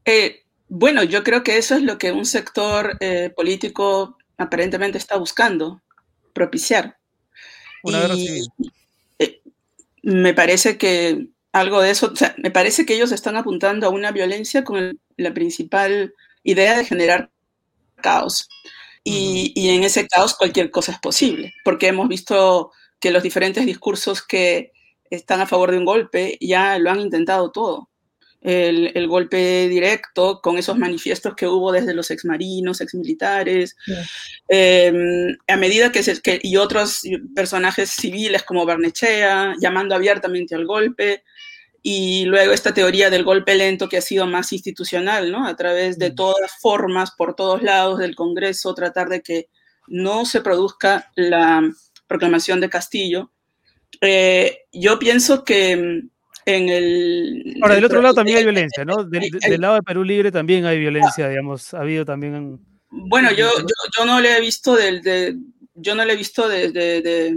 Eh, 0.06 0.44
bueno, 0.70 1.04
yo 1.04 1.24
creo 1.24 1.44
que 1.44 1.58
eso 1.58 1.76
es 1.76 1.84
lo 1.84 1.98
que 1.98 2.12
un 2.12 2.26
sector 2.26 2.98
eh, 3.00 3.30
político 3.36 4.18
aparentemente 4.38 4.98
está 4.98 5.18
buscando, 5.18 5.82
propiciar. 6.34 6.98
Una 7.84 8.00
guerra 8.02 8.16
civil. 8.16 8.48
eh, 9.20 9.42
me 10.04 10.34
parece 10.34 10.78
que 10.78 11.28
algo 11.52 11.82
de 11.82 11.90
eso, 11.92 12.12
o 12.14 12.16
sea, 12.16 12.36
me 12.38 12.52
parece 12.52 12.86
que 12.86 12.96
ellos 12.96 13.12
están 13.12 13.36
apuntando 13.36 13.88
a 13.88 13.90
una 13.90 14.12
violencia 14.12 14.64
con 14.64 14.78
el- 14.78 15.00
la 15.18 15.34
principal 15.34 16.14
idea 16.44 16.78
de 16.78 16.86
generar 16.86 17.30
caos. 18.02 18.48
Y, 19.04 19.54
y 19.56 19.70
en 19.70 19.84
ese 19.84 20.08
caos 20.08 20.36
cualquier 20.36 20.70
cosa 20.70 20.92
es 20.92 21.00
posible, 21.00 21.54
porque 21.64 21.88
hemos 21.88 22.10
visto 22.10 22.72
que 23.00 23.12
los 23.12 23.24
diferentes 23.24 23.66
discursos 23.66 24.22
que 24.22 24.72
están 25.10 25.40
a 25.40 25.48
favor 25.48 25.72
de 25.72 25.78
un 25.78 25.86
golpe 25.86 26.38
ya 26.42 26.78
lo 26.80 26.92
han 26.92 27.00
intentado 27.00 27.52
todo. 27.52 27.90
El, 28.42 28.92
el 28.96 29.08
golpe 29.08 29.68
directo 29.68 30.42
con 30.42 30.58
esos 30.58 30.78
manifiestos 30.78 31.36
que 31.36 31.48
hubo 31.48 31.72
desde 31.72 31.94
los 31.94 32.12
exmarinos, 32.12 32.82
exmilitares, 32.82 33.76
Sí. 33.86 33.94
eh, 34.50 34.94
a 35.48 35.56
medida 35.58 35.92
que, 35.92 36.04
se, 36.04 36.22
que 36.22 36.40
y 36.44 36.58
otros 36.58 37.02
personajes 37.36 37.90
civiles 37.90 38.44
como 38.44 38.66
Barnechea 38.66 39.56
llamando 39.60 39.96
abiertamente 39.96 40.54
al 40.56 40.66
golpe 40.66 41.24
y 41.90 42.26
luego 42.26 42.52
esta 42.52 42.74
teoría 42.74 43.10
del 43.10 43.24
golpe 43.24 43.56
lento 43.56 43.88
que 43.88 43.96
ha 43.96 44.02
sido 44.02 44.28
más 44.28 44.52
institucional, 44.52 45.32
¿no? 45.32 45.48
A 45.48 45.56
través 45.56 45.98
de 45.98 46.10
Mm. 46.10 46.16
todas 46.16 46.52
formas, 46.60 47.12
por 47.12 47.34
todos 47.34 47.64
lados 47.64 48.00
del 48.00 48.14
Congreso, 48.14 48.74
tratar 48.74 49.08
de 49.08 49.22
que 49.22 49.48
no 49.88 50.26
se 50.26 50.42
produzca 50.42 51.10
la 51.16 51.62
proclamación 52.06 52.60
de 52.60 52.70
Castillo. 52.70 53.32
Eh, 54.02 54.66
yo 54.74 55.00
pienso 55.00 55.46
que 55.46 55.78
mm, 55.78 56.10
en 56.46 56.70
el... 56.70 57.56
Ahora, 57.62 57.76
del 57.76 57.86
otro 57.86 58.02
lado 58.02 58.16
también 58.16 58.38
hay 58.40 58.44
el- 58.44 58.50
violencia, 58.52 58.84
¿no? 58.84 59.06
Del, 59.06 59.24
el- 59.24 59.32
del 59.58 59.62
lado 59.62 59.76
de 59.76 59.82
Perú 59.84 60.04
Libre 60.04 60.30
también 60.30 60.66
hay 60.66 60.78
violencia, 60.80 61.30
digamos, 61.30 61.74
ha 61.74 61.80
habido 61.80 62.04
también... 62.04 62.60
Bueno, 62.90 63.32
yo, 63.32 63.50
yo, 63.60 63.76
yo 63.98 64.06
no 64.06 64.20
le 64.20 64.36
he 64.36 64.42
visto 64.42 64.76
del, 64.76 65.02
de, 65.02 65.36
yo 65.80 65.94
no 65.96 66.04
le 66.06 66.14
he 66.14 66.18
visto 66.18 66.50
de, 66.50 66.72
de, 66.72 67.02
de, 67.02 67.34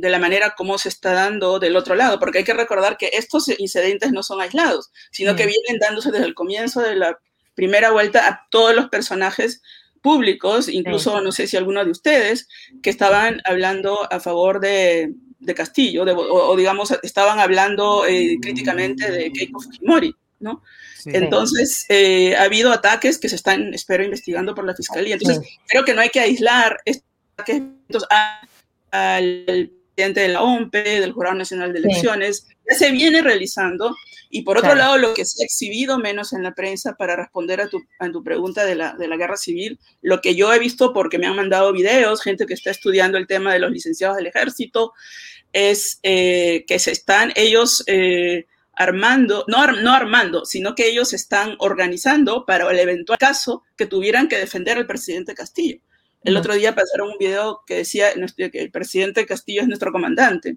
de 0.00 0.10
la 0.10 0.18
manera 0.18 0.54
como 0.56 0.78
se 0.78 0.88
está 0.88 1.12
dando 1.12 1.58
del 1.58 1.76
otro 1.76 1.94
lado, 1.94 2.18
porque 2.18 2.38
hay 2.38 2.44
que 2.44 2.52
recordar 2.54 2.96
que 2.96 3.10
estos 3.12 3.48
incidentes 3.58 4.10
no 4.12 4.22
son 4.22 4.40
aislados, 4.40 4.90
sino 5.12 5.34
que 5.36 5.46
vienen 5.46 5.78
dándose 5.80 6.10
desde 6.10 6.26
el 6.26 6.34
comienzo 6.34 6.80
de 6.80 6.96
la 6.96 7.18
primera 7.54 7.92
vuelta 7.92 8.26
a 8.28 8.46
todos 8.50 8.74
los 8.74 8.88
personajes 8.88 9.62
públicos, 10.02 10.68
incluso 10.68 11.20
no 11.22 11.32
sé 11.32 11.46
si 11.46 11.56
alguno 11.56 11.84
de 11.84 11.90
ustedes, 11.90 12.48
que 12.82 12.90
estaban 12.90 13.40
hablando 13.44 14.06
a 14.12 14.20
favor 14.20 14.60
de, 14.60 15.14
de 15.38 15.54
Castillo, 15.54 16.04
de- 16.04 16.12
o, 16.12 16.50
o 16.50 16.56
digamos, 16.56 16.92
estaban 17.02 17.38
hablando 17.38 18.04
eh, 18.06 18.36
críticamente 18.42 19.10
de 19.10 19.32
Keiko 19.32 19.60
Fujimori, 19.60 20.14
¿no? 20.40 20.62
Sí. 20.98 21.10
Entonces, 21.14 21.84
eh, 21.90 22.34
ha 22.36 22.42
habido 22.44 22.72
ataques 22.72 23.18
que 23.18 23.28
se 23.28 23.36
están, 23.36 23.72
espero, 23.72 24.04
investigando 24.04 24.54
por 24.54 24.64
la 24.66 24.74
fiscalía. 24.74 25.14
Entonces, 25.14 25.42
creo 25.68 25.84
que 25.84 25.94
no 25.94 26.00
hay 26.00 26.08
que 26.10 26.20
aislar 26.20 26.72
a- 26.86 26.90
al 28.90 29.70
presidente 29.94 30.20
de 30.20 30.28
la 30.28 30.42
OMP, 30.42 30.72
del 30.74 31.12
Jurado 31.12 31.36
Nacional 31.36 31.72
de 31.72 31.80
Sí. 31.80 31.84
Elecciones. 31.88 32.46
Ya 32.68 32.76
se 32.76 32.90
viene 32.90 33.22
realizando. 33.22 33.94
Y 34.30 34.42
por 34.42 34.56
otro 34.58 34.70
Claro. 34.72 34.80
lado, 34.80 34.98
lo 34.98 35.14
que 35.14 35.24
se 35.24 35.42
ha 35.42 35.46
exhibido 35.46 35.98
menos 35.98 36.32
en 36.32 36.42
la 36.42 36.54
prensa 36.54 36.94
para 36.96 37.14
responder 37.14 37.60
a 37.60 37.68
tu, 37.68 37.80
a 38.00 38.10
tu 38.10 38.24
pregunta 38.24 38.64
de 38.64 38.74
la, 38.74 38.94
de 38.94 39.06
la 39.06 39.16
guerra 39.16 39.36
civil, 39.36 39.78
lo 40.02 40.20
que 40.20 40.34
yo 40.34 40.52
he 40.52 40.58
visto 40.58 40.92
porque 40.92 41.18
me 41.18 41.26
han 41.28 41.36
mandado 41.36 41.72
videos, 41.72 42.20
gente 42.22 42.44
que 42.46 42.54
está 42.54 42.70
estudiando 42.72 43.16
el 43.16 43.28
tema 43.28 43.52
de 43.52 43.60
los 43.60 43.70
licenciados 43.70 44.16
del 44.16 44.26
ejército, 44.26 44.92
es 45.52 46.00
eh, 46.02 46.64
que 46.66 46.80
se 46.80 46.90
están 46.90 47.32
ellos 47.36 47.84
eh, 47.86 48.46
armando, 48.72 49.44
no, 49.46 49.58
ar- 49.58 49.80
no 49.82 49.92
armando, 49.92 50.44
sino 50.44 50.74
que 50.74 50.88
ellos 50.88 51.12
están 51.12 51.54
organizando 51.60 52.44
para 52.44 52.68
el 52.68 52.78
eventual 52.80 53.18
caso 53.20 53.62
que 53.76 53.86
tuvieran 53.86 54.26
que 54.26 54.36
defender 54.38 54.78
al 54.78 54.86
presidente 54.88 55.32
Castillo. 55.34 55.78
El 56.24 56.36
otro 56.36 56.54
día 56.54 56.74
pasaron 56.74 57.10
un 57.10 57.18
video 57.18 57.62
que 57.66 57.76
decía 57.76 58.12
que 58.12 58.60
el 58.60 58.70
presidente 58.70 59.26
Castillo 59.26 59.62
es 59.62 59.68
nuestro 59.68 59.92
comandante. 59.92 60.56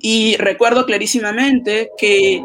Y 0.00 0.36
recuerdo 0.36 0.86
clarísimamente 0.86 1.90
que 1.98 2.42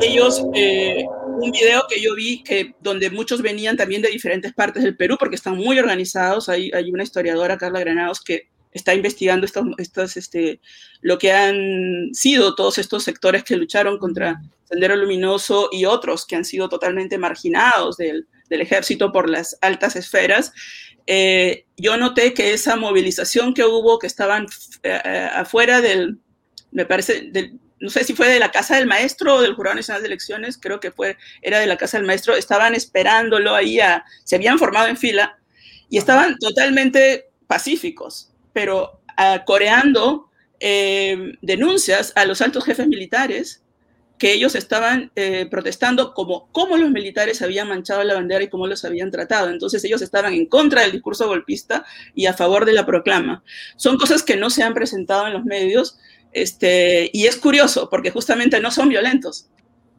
ellos, 0.00 0.44
eh, 0.54 1.04
un 1.40 1.50
video 1.52 1.84
que 1.88 2.00
yo 2.00 2.14
vi 2.14 2.42
que 2.42 2.74
donde 2.80 3.10
muchos 3.10 3.42
venían 3.42 3.76
también 3.76 4.02
de 4.02 4.08
diferentes 4.08 4.52
partes 4.52 4.82
del 4.82 4.96
Perú 4.96 5.16
porque 5.18 5.36
están 5.36 5.56
muy 5.56 5.78
organizados. 5.78 6.48
Hay, 6.48 6.70
hay 6.74 6.90
una 6.90 7.04
historiadora, 7.04 7.58
Carla 7.58 7.80
Granados, 7.80 8.20
que 8.20 8.48
está 8.72 8.92
investigando 8.92 9.46
estos, 9.46 9.64
estos, 9.78 10.16
este, 10.16 10.60
lo 11.00 11.16
que 11.16 11.32
han 11.32 12.12
sido 12.12 12.56
todos 12.56 12.78
estos 12.78 13.04
sectores 13.04 13.44
que 13.44 13.56
lucharon 13.56 13.98
contra 13.98 14.42
Sendero 14.64 14.96
Luminoso 14.96 15.68
y 15.70 15.84
otros 15.84 16.26
que 16.26 16.34
han 16.34 16.44
sido 16.44 16.68
totalmente 16.68 17.16
marginados 17.18 17.96
del, 17.96 18.26
del 18.48 18.60
ejército 18.60 19.12
por 19.12 19.30
las 19.30 19.56
altas 19.60 19.94
esferas. 19.94 20.52
Eh, 21.06 21.66
yo 21.76 21.96
noté 21.96 22.34
que 22.34 22.52
esa 22.52 22.76
movilización 22.76 23.54
que 23.54 23.64
hubo, 23.64 23.98
que 23.98 24.06
estaban 24.06 24.46
eh, 24.82 25.00
eh, 25.04 25.28
afuera 25.32 25.80
del, 25.80 26.18
me 26.70 26.86
parece, 26.86 27.28
del, 27.30 27.58
no 27.80 27.90
sé 27.90 28.04
si 28.04 28.14
fue 28.14 28.28
de 28.28 28.38
la 28.38 28.50
casa 28.50 28.76
del 28.76 28.86
maestro 28.86 29.34
o 29.34 29.42
del 29.42 29.54
Jurado 29.54 29.76
Nacional 29.76 30.02
de 30.02 30.08
Elecciones, 30.08 30.58
creo 30.58 30.80
que 30.80 30.90
fue, 30.90 31.18
era 31.42 31.58
de 31.58 31.66
la 31.66 31.76
casa 31.76 31.98
del 31.98 32.06
maestro, 32.06 32.34
estaban 32.34 32.74
esperándolo 32.74 33.54
ahí, 33.54 33.80
a, 33.80 34.04
se 34.24 34.36
habían 34.36 34.58
formado 34.58 34.88
en 34.88 34.96
fila 34.96 35.38
y 35.90 35.98
estaban 35.98 36.38
totalmente 36.38 37.28
pacíficos, 37.46 38.30
pero 38.52 39.02
uh, 39.18 39.44
coreando 39.44 40.30
eh, 40.60 41.36
denuncias 41.42 42.12
a 42.16 42.24
los 42.24 42.40
altos 42.40 42.64
jefes 42.64 42.86
militares 42.86 43.63
que 44.24 44.32
ellos 44.32 44.54
estaban 44.54 45.10
eh, 45.16 45.46
protestando 45.50 46.14
como 46.14 46.48
cómo 46.50 46.78
los 46.78 46.90
militares 46.90 47.42
habían 47.42 47.68
manchado 47.68 48.02
la 48.04 48.14
bandera 48.14 48.42
y 48.42 48.48
cómo 48.48 48.66
los 48.66 48.82
habían 48.86 49.10
tratado. 49.10 49.50
Entonces 49.50 49.84
ellos 49.84 50.00
estaban 50.00 50.32
en 50.32 50.46
contra 50.46 50.80
del 50.80 50.92
discurso 50.92 51.26
golpista 51.26 51.84
y 52.14 52.24
a 52.24 52.32
favor 52.32 52.64
de 52.64 52.72
la 52.72 52.86
proclama. 52.86 53.44
Son 53.76 53.98
cosas 53.98 54.22
que 54.22 54.38
no 54.38 54.48
se 54.48 54.62
han 54.62 54.72
presentado 54.72 55.26
en 55.26 55.34
los 55.34 55.44
medios 55.44 55.98
este, 56.32 57.10
y 57.12 57.26
es 57.26 57.36
curioso 57.36 57.90
porque 57.90 58.10
justamente 58.10 58.60
no 58.60 58.70
son 58.70 58.88
violentos. 58.88 59.50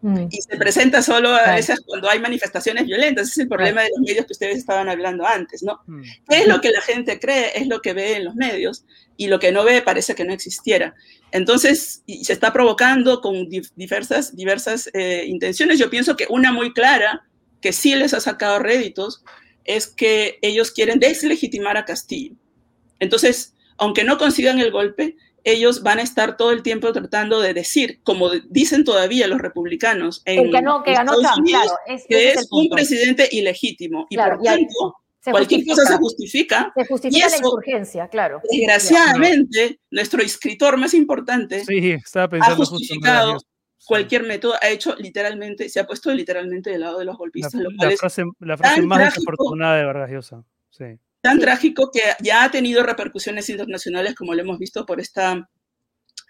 Mm. 0.01 0.27
y 0.29 0.39
se 0.41 0.55
presenta 0.57 1.01
solo 1.01 1.29
a 1.29 1.55
veces 1.55 1.81
cuando 1.83 2.09
hay 2.09 2.19
manifestaciones 2.19 2.85
violentas. 2.85 3.23
Ese 3.27 3.41
es 3.41 3.43
el 3.45 3.47
problema 3.47 3.81
de 3.81 3.89
los 3.89 4.07
medios 4.07 4.25
que 4.25 4.33
ustedes 4.33 4.57
estaban 4.57 4.87
hablando 4.87 5.25
antes, 5.25 5.63
¿no? 5.63 5.81
Mm. 5.87 6.01
¿Qué 6.29 6.41
es 6.41 6.47
lo 6.47 6.61
que 6.61 6.69
la 6.69 6.81
gente 6.81 7.19
cree? 7.19 7.51
Es 7.55 7.67
lo 7.67 7.81
que 7.81 7.93
ve 7.93 8.17
en 8.17 8.25
los 8.25 8.35
medios 8.35 8.85
y 9.17 9.27
lo 9.27 9.39
que 9.39 9.51
no 9.51 9.63
ve 9.63 9.81
parece 9.81 10.13
que 10.13 10.25
no 10.25 10.33
existiera. 10.33 10.93
Entonces, 11.35 12.01
se 12.23 12.31
está 12.31 12.53
provocando 12.53 13.19
con 13.19 13.49
diversas, 13.75 14.33
diversas 14.37 14.89
eh, 14.93 15.25
intenciones. 15.27 15.77
Yo 15.77 15.89
pienso 15.89 16.15
que 16.15 16.27
una 16.29 16.53
muy 16.53 16.71
clara, 16.71 17.27
que 17.59 17.73
sí 17.73 17.93
les 17.93 18.13
ha 18.13 18.21
sacado 18.21 18.59
réditos, 18.59 19.21
es 19.65 19.87
que 19.87 20.39
ellos 20.41 20.71
quieren 20.71 20.97
deslegitimar 20.99 21.75
a 21.75 21.83
Castillo. 21.83 22.35
Entonces, 22.99 23.53
aunque 23.77 24.05
no 24.05 24.17
consigan 24.17 24.59
el 24.59 24.71
golpe, 24.71 25.17
ellos 25.43 25.83
van 25.83 25.99
a 25.99 26.03
estar 26.03 26.37
todo 26.37 26.51
el 26.51 26.63
tiempo 26.63 26.93
tratando 26.93 27.41
de 27.41 27.53
decir, 27.53 27.99
como 28.03 28.29
dicen 28.49 28.85
todavía 28.85 29.27
los 29.27 29.41
republicanos 29.41 30.21
en 30.23 30.45
El 30.45 30.51
que 30.51 30.61
no, 30.61 30.83
que 30.83 30.93
ganó 30.93 31.11
Estados 31.15 31.33
Trump, 31.35 31.39
Unidos, 31.47 31.63
claro. 31.63 31.79
es- 31.87 32.05
que 32.07 32.31
es 32.31 32.37
un 32.43 32.61
punto. 32.61 32.75
presidente 32.75 33.27
ilegítimo. 33.29 34.07
Y 34.09 34.15
Claro, 34.15 34.37
por 34.37 34.45
tanto, 34.45 34.95
se 35.25 35.31
cualquier 35.31 35.65
cosa 35.65 35.85
se 35.87 35.97
justifica. 35.97 36.71
Se 36.75 36.85
justifica 36.85 37.17
y 37.17 37.21
la 37.21 37.27
eso, 37.35 37.37
insurgencia, 37.37 38.07
claro. 38.09 38.41
desgraciadamente, 38.49 39.79
nuestro 39.89 40.21
escritor 40.21 40.77
más 40.77 40.93
importante 40.93 41.65
Sí, 41.65 41.91
estaba 41.91 42.25
ha 42.25 42.29
pensando 42.29 42.63
en 42.63 42.69
justificado 42.69 43.37
cualquier 43.85 44.23
método, 44.23 44.53
ha 44.61 44.69
hecho 44.69 44.95
literalmente, 44.97 45.67
se 45.69 45.79
ha 45.79 45.87
puesto 45.87 46.13
literalmente 46.13 46.69
del 46.69 46.81
lado 46.81 46.99
de 46.99 47.05
los 47.05 47.15
La, 47.15 47.17
golpistas, 47.17 47.53
lo 47.55 47.69
la 47.71 47.75
cual 47.75 47.91
es 47.93 47.99
frase, 47.99 48.23
la 48.39 48.57
frase 48.57 48.81
más 48.83 48.99
trágico. 48.99 49.21
desafortunada 49.21 49.77
de 49.77 49.85
Vargas 49.85 50.11
Llosa. 50.11 50.43
Sí. 50.69 50.85
tan 51.21 51.39
trágico 51.39 51.89
que 51.91 52.01
ya 52.21 52.43
ha 52.43 52.51
tenido 52.51 52.83
repercusiones 52.83 53.49
internacionales, 53.49 54.13
como 54.13 54.35
lo 54.35 54.41
hemos 54.41 54.59
visto 54.59 54.85
por 54.85 54.99
esta 54.99 55.49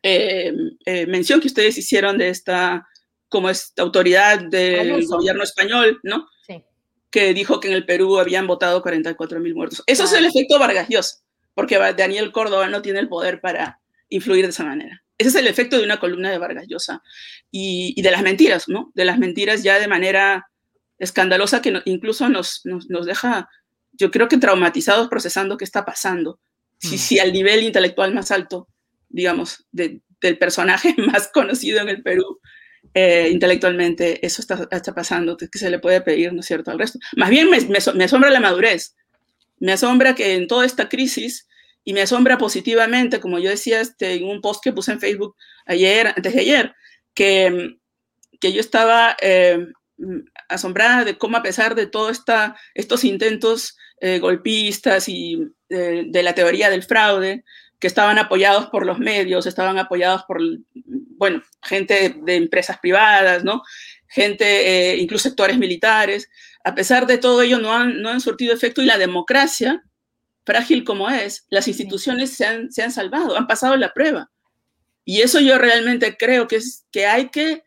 eh, 0.04 0.54
eh, 0.86 1.06
mención 1.08 1.42
que 1.42 1.48
ustedes 1.48 1.78
hicieron 1.78 2.18
de 2.18 2.30
esta, 2.30 2.88
como 3.28 3.50
esta 3.50 3.82
autoridad 3.82 4.40
del 4.40 5.06
gobierno 5.06 5.44
español, 5.44 6.00
¿no? 6.04 6.28
Que 7.16 7.34
dijo 7.34 7.62
que 7.62 7.70
en 7.70 7.74
el 7.76 7.86
Perú 7.86 8.20
habían 8.20 8.46
votado 8.46 8.82
44 8.82 9.40
mil 9.40 9.56
muertos. 9.56 9.82
Eso 9.88 10.04
es 10.04 10.12
el 10.12 10.26
efecto 10.26 10.60
Vargas 10.60 10.90
Llosa, 10.90 11.20
porque 11.54 11.78
Daniel 11.98 12.34
Córdoba 12.34 12.68
no 12.68 12.82
tiene 12.82 13.00
el 13.00 13.08
poder 13.08 13.40
para 13.40 13.80
influir 14.10 14.44
de 14.44 14.50
esa 14.52 14.66
manera. 14.66 15.02
Ese 15.18 15.30
es 15.30 15.36
el 15.36 15.48
efecto 15.48 15.78
de 15.78 15.86
una 15.86 15.98
columna 15.98 16.30
de 16.30 16.38
Vargas 16.38 16.66
Llosa 16.68 17.02
y, 17.52 17.94
y 17.96 18.02
de 18.02 18.12
las 18.12 18.22
mentiras, 18.22 18.68
¿no? 18.68 18.92
De 18.96 19.06
las 19.06 19.18
mentiras 19.18 19.64
ya 19.64 19.80
de 19.80 19.88
manera 19.88 20.50
escandalosa 21.00 21.62
que 21.62 21.72
no- 21.72 21.82
incluso 21.86 22.28
nos, 22.28 22.62
nos, 22.66 22.90
nos 22.90 23.06
deja, 23.06 23.48
yo 23.94 24.12
creo 24.12 24.28
que 24.28 24.38
traumatizados 24.38 25.08
procesando 25.08 25.56
qué 25.58 25.64
está 25.64 25.86
pasando. 25.86 26.40
Si, 26.80 26.96
Mm. 26.96 27.00
si 27.00 27.20
al 27.20 27.32
nivel 27.32 27.64
intelectual 27.64 28.14
más 28.14 28.30
alto, 28.32 28.68
digamos, 29.08 29.66
de- 29.72 30.02
del 30.20 30.38
personaje 30.38 30.94
más 31.18 31.30
conocido 31.34 31.80
en 31.80 31.88
el 31.88 32.04
Perú, 32.04 32.40
eh, 32.94 33.30
intelectualmente, 33.32 34.26
eso 34.26 34.42
está, 34.42 34.68
está 34.72 34.94
pasando, 34.94 35.38
¿qué 35.38 35.48
se 35.58 35.70
le 35.70 35.80
puede 35.80 36.02
pedir, 36.02 36.34
no 36.34 36.40
es 36.42 36.46
cierto, 36.46 36.72
al 36.72 36.80
resto? 36.80 37.00
Más 37.16 37.30
bien 37.30 37.50
me, 37.50 37.60
me, 37.62 38.04
asombra 38.04 38.30
la 38.30 38.40
madurez, 38.40 38.96
me 39.60 39.72
asombra 39.72 40.16
que 40.16 40.36
en 40.36 40.48
toda 40.48 40.66
esta 40.66 40.90
crisis, 40.90 41.48
y 41.84 41.94
me 41.94 42.02
asombra 42.02 42.38
positivamente, 42.38 43.20
como 43.20 43.38
yo 43.40 43.50
decía 43.50 43.80
este, 43.80 44.16
en 44.16 44.26
un 44.26 44.42
post 44.42 44.64
que 44.64 44.74
puse 44.74 44.92
en 44.92 45.00
Facebook 45.00 45.36
ayer, 45.68 46.08
antes 46.08 46.34
de 46.34 46.40
ayer, 46.40 46.74
que, 47.14 47.78
que 48.40 48.54
yo 48.54 48.60
estaba 48.60 49.16
eh, 49.22 49.68
asombrada 50.50 51.06
de 51.06 51.18
cómo 51.18 51.38
a 51.38 51.44
pesar 51.44 51.76
de 51.76 51.88
todos 51.88 52.24
estos 52.74 53.04
intentos 53.04 53.78
eh, 54.02 54.20
golpistas 54.20 55.08
y 55.08 55.40
eh, 55.70 56.06
de 56.08 56.24
la 56.24 56.36
teoría 56.36 56.70
del 56.70 56.84
fraude, 56.84 57.44
que 57.80 57.88
estaban 57.88 58.18
apoyados 58.18 58.68
por 58.68 58.86
los 58.86 59.00
medios, 59.00 59.46
estaban 59.46 59.78
apoyados 59.78 60.24
por, 60.24 60.40
bueno, 60.74 61.44
gente 61.64 62.16
de 62.24 62.36
empresas 62.36 62.80
privadas, 62.80 63.44
¿no? 63.44 63.62
Gente, 64.08 64.92
eh, 64.94 64.98
incluso 64.98 65.30
sectores 65.30 65.58
militares, 65.58 66.30
a 66.64 66.74
pesar 66.74 67.06
de 67.06 67.18
todo 67.18 67.42
ello 67.42 67.60
no 67.60 67.74
han, 67.74 68.02
no 68.02 68.10
han 68.10 68.22
surtido 68.22 68.54
efecto 68.54 68.82
y 68.82 68.86
la 68.86 68.98
democracia, 68.98 69.84
frágil 70.46 70.84
como 70.84 71.10
es, 71.10 71.46
las 71.50 71.68
instituciones 71.68 72.32
se 72.32 72.46
han, 72.46 72.72
se 72.72 72.84
han 72.84 72.92
salvado, 72.92 73.38
han 73.38 73.48
pasado 73.48 73.76
la 73.76 73.94
prueba. 73.94 74.32
Y 75.04 75.22
eso 75.22 75.40
yo 75.40 75.58
realmente 75.58 76.18
creo 76.18 76.48
que, 76.48 76.58
es, 76.58 76.86
que 76.92 77.06
hay 77.06 77.30
que 77.30 77.64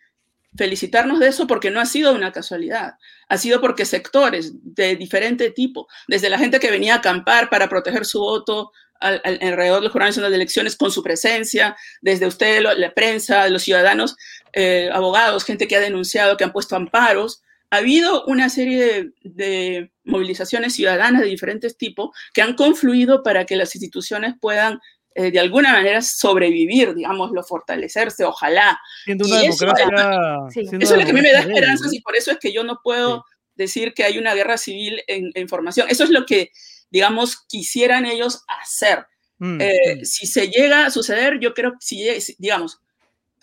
felicitarnos 0.56 1.20
de 1.20 1.28
eso 1.28 1.46
porque 1.46 1.70
no 1.70 1.80
ha 1.80 1.86
sido 1.86 2.12
una 2.12 2.32
casualidad, 2.32 2.94
ha 3.28 3.38
sido 3.38 3.60
porque 3.60 3.84
sectores 3.84 4.52
de 4.62 4.96
diferente 4.96 5.50
tipo, 5.50 5.86
desde 6.08 6.30
la 6.30 6.38
gente 6.38 6.58
que 6.58 6.70
venía 6.70 6.94
a 6.94 6.98
acampar 6.98 7.50
para 7.50 7.68
proteger 7.68 8.04
su 8.04 8.18
voto 8.18 8.72
al, 9.00 9.20
al, 9.24 9.38
alrededor 9.42 9.80
del 9.80 9.90
Jurado 9.90 10.08
Nacional 10.08 10.30
de 10.30 10.36
Elecciones 10.36 10.76
con 10.76 10.90
su 10.90 11.02
presencia, 11.02 11.76
desde 12.00 12.26
usted, 12.26 12.62
la 12.62 12.94
prensa, 12.94 13.48
los 13.48 13.62
ciudadanos, 13.62 14.16
eh, 14.52 14.90
abogados, 14.92 15.44
gente 15.44 15.68
que 15.68 15.76
ha 15.76 15.80
denunciado, 15.80 16.36
que 16.36 16.44
han 16.44 16.52
puesto 16.52 16.76
amparos, 16.76 17.42
ha 17.70 17.76
habido 17.78 18.24
una 18.24 18.48
serie 18.48 18.80
de, 18.80 19.10
de, 19.22 19.90
movilizaciones 20.04 20.74
ciudadanas 20.74 21.20
de 21.20 21.28
diferentes 21.28 21.76
tipos 21.76 22.16
que 22.32 22.40
han 22.40 22.54
confluido 22.54 23.22
para 23.22 23.44
que 23.44 23.56
las 23.56 23.74
instituciones 23.74 24.34
puedan 24.40 24.80
eh, 25.18 25.32
de 25.32 25.40
alguna 25.40 25.72
manera 25.72 26.00
sobrevivir, 26.00 26.94
digámoslo, 26.94 27.42
fortalecerse, 27.42 28.24
ojalá. 28.24 28.78
Siendo 29.04 29.26
una 29.26 29.42
y 29.42 29.48
democracia. 29.48 29.86
Eso, 29.86 30.50
sí. 30.50 30.60
eso 30.80 30.94
es 30.94 31.00
lo 31.00 31.04
que 31.04 31.10
a 31.10 31.14
mí 31.14 31.20
me 31.20 31.32
da 31.32 31.40
esperanzas 31.40 31.92
y 31.92 32.00
por 32.00 32.14
eso 32.14 32.30
es 32.30 32.38
que 32.38 32.52
yo 32.52 32.62
no 32.62 32.78
puedo 32.84 33.24
sí. 33.26 33.34
decir 33.56 33.94
que 33.94 34.04
hay 34.04 34.16
una 34.16 34.34
guerra 34.34 34.56
civil 34.56 35.02
en, 35.08 35.32
en, 35.34 35.48
formación. 35.48 35.88
Eso 35.90 36.04
es 36.04 36.10
lo 36.10 36.24
que, 36.24 36.52
digamos, 36.90 37.44
quisieran 37.48 38.06
ellos 38.06 38.44
hacer. 38.46 39.06
Mm, 39.38 39.60
eh. 39.60 40.04
Si 40.04 40.26
se 40.26 40.48
llega 40.48 40.86
a 40.86 40.90
suceder, 40.90 41.38
yo 41.40 41.54
creo 41.54 41.72
que, 41.72 41.78
si, 41.80 42.36
digamos, 42.38 42.80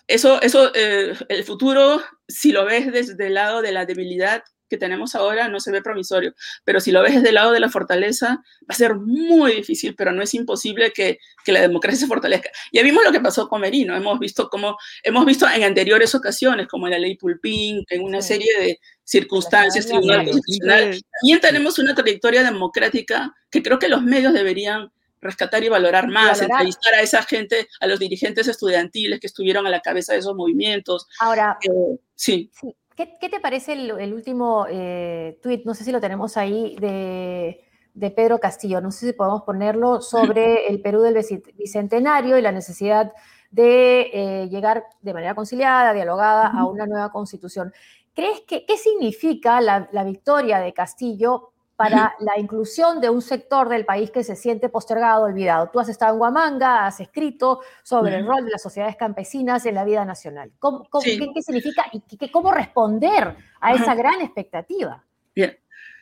eso, 0.06 0.40
eso 0.40 0.72
eh, 0.74 1.14
el 1.28 1.44
futuro, 1.44 2.02
si 2.28 2.52
lo 2.52 2.64
ves 2.64 2.92
desde 2.92 3.26
el 3.26 3.34
lado 3.34 3.62
de 3.62 3.72
la 3.72 3.86
debilidad 3.86 4.44
que 4.68 4.76
tenemos 4.76 5.14
ahora, 5.14 5.48
no 5.48 5.60
se 5.60 5.70
ve 5.70 5.82
promisorio, 5.82 6.34
pero 6.64 6.80
si 6.80 6.90
lo 6.90 7.02
ves 7.02 7.14
desde 7.14 7.28
el 7.28 7.36
lado 7.36 7.52
de 7.52 7.60
la 7.60 7.70
fortaleza, 7.70 8.42
va 8.62 8.68
a 8.68 8.74
ser 8.74 8.96
muy 8.96 9.52
difícil, 9.52 9.94
pero 9.94 10.12
no 10.12 10.22
es 10.22 10.34
imposible 10.34 10.92
que, 10.92 11.18
que 11.44 11.52
la 11.52 11.60
democracia 11.60 12.00
se 12.00 12.06
fortalezca. 12.06 12.50
Ya 12.72 12.82
vimos 12.82 13.04
lo 13.04 13.12
que 13.12 13.20
pasó 13.20 13.48
con 13.48 13.60
Merino, 13.60 13.96
hemos 13.96 14.18
visto 14.18 14.48
cómo, 14.48 14.76
hemos 15.02 15.24
visto 15.24 15.48
en 15.48 15.62
anteriores 15.62 16.14
ocasiones, 16.14 16.66
como 16.66 16.86
en 16.86 16.92
la 16.92 16.98
ley 16.98 17.16
Pulpín, 17.16 17.84
en 17.88 18.02
una 18.02 18.20
sí. 18.22 18.34
serie 18.34 18.58
de 18.58 18.80
circunstancias, 19.06 19.86
Tribunal 19.86 20.24
Constitucional, 20.24 21.00
también 21.20 21.40
tenemos 21.40 21.78
una 21.78 21.94
trayectoria 21.94 22.42
democrática 22.42 23.32
que 23.48 23.62
creo 23.62 23.78
que 23.78 23.88
los 23.88 24.02
medios 24.02 24.32
deberían 24.32 24.90
rescatar 25.20 25.62
y 25.62 25.68
valorar 25.68 26.08
más, 26.08 26.40
valorar. 26.40 26.50
entrevistar 26.50 26.94
a 26.94 27.00
esa 27.00 27.22
gente, 27.22 27.68
a 27.80 27.86
los 27.86 27.98
dirigentes 27.98 28.48
estudiantiles 28.48 29.20
que 29.20 29.28
estuvieron 29.28 29.66
a 29.66 29.70
la 29.70 29.80
cabeza 29.80 30.12
de 30.12 30.18
esos 30.18 30.34
movimientos. 30.34 31.06
Ahora, 31.20 31.56
eh, 31.62 31.98
sí. 32.14 32.50
sí. 32.52 32.74
¿Qué, 32.96 33.16
¿Qué, 33.20 33.28
te 33.28 33.40
parece 33.40 33.74
el, 33.74 33.90
el 33.92 34.12
último 34.12 34.66
eh, 34.68 35.38
tweet? 35.42 35.62
No 35.64 35.74
sé 35.74 35.84
si 35.84 35.92
lo 35.92 36.00
tenemos 36.00 36.36
ahí 36.36 36.76
de, 36.80 37.64
de, 37.94 38.10
Pedro 38.10 38.38
Castillo. 38.38 38.80
No 38.80 38.90
sé 38.90 39.06
si 39.06 39.12
podemos 39.12 39.42
ponerlo 39.42 40.00
sobre 40.00 40.66
el 40.68 40.80
Perú 40.80 41.02
del 41.02 41.16
bicentenario 41.54 42.38
y 42.38 42.42
la 42.42 42.52
necesidad 42.52 43.12
de 43.50 44.10
eh, 44.12 44.48
llegar 44.48 44.84
de 45.00 45.14
manera 45.14 45.34
conciliada, 45.34 45.92
dialogada, 45.92 46.48
a 46.48 46.66
una 46.66 46.86
nueva 46.86 47.12
constitución. 47.12 47.72
¿Crees 48.16 48.40
que 48.40 48.66
qué 48.66 48.76
significa 48.76 49.60
la, 49.60 49.88
la 49.92 50.02
victoria 50.02 50.58
de 50.58 50.72
Castillo 50.72 51.52
para 51.76 52.14
la 52.20 52.38
inclusión 52.38 53.02
de 53.02 53.10
un 53.10 53.20
sector 53.20 53.68
del 53.68 53.84
país 53.84 54.10
que 54.10 54.24
se 54.24 54.34
siente 54.34 54.70
postergado, 54.70 55.24
olvidado. 55.24 55.68
Tú 55.70 55.78
has 55.78 55.90
estado 55.90 56.14
en 56.14 56.20
Huamanga, 56.20 56.86
has 56.86 57.00
escrito 57.00 57.60
sobre 57.82 58.16
el 58.16 58.26
rol 58.26 58.46
de 58.46 58.50
las 58.50 58.62
sociedades 58.62 58.96
campesinas 58.96 59.66
en 59.66 59.74
la 59.74 59.84
vida 59.84 60.04
nacional. 60.06 60.50
¿Cómo, 60.58 60.88
cómo, 60.88 61.02
sí. 61.02 61.18
¿qué, 61.18 61.28
¿qué, 61.34 61.42
significa 61.42 61.84
y 61.92 62.00
qué, 62.16 62.30
cómo 62.30 62.50
responder 62.50 63.36
a 63.60 63.74
esa 63.74 63.94
gran 63.94 64.22
expectativa? 64.22 65.04
Bien, 65.34 65.58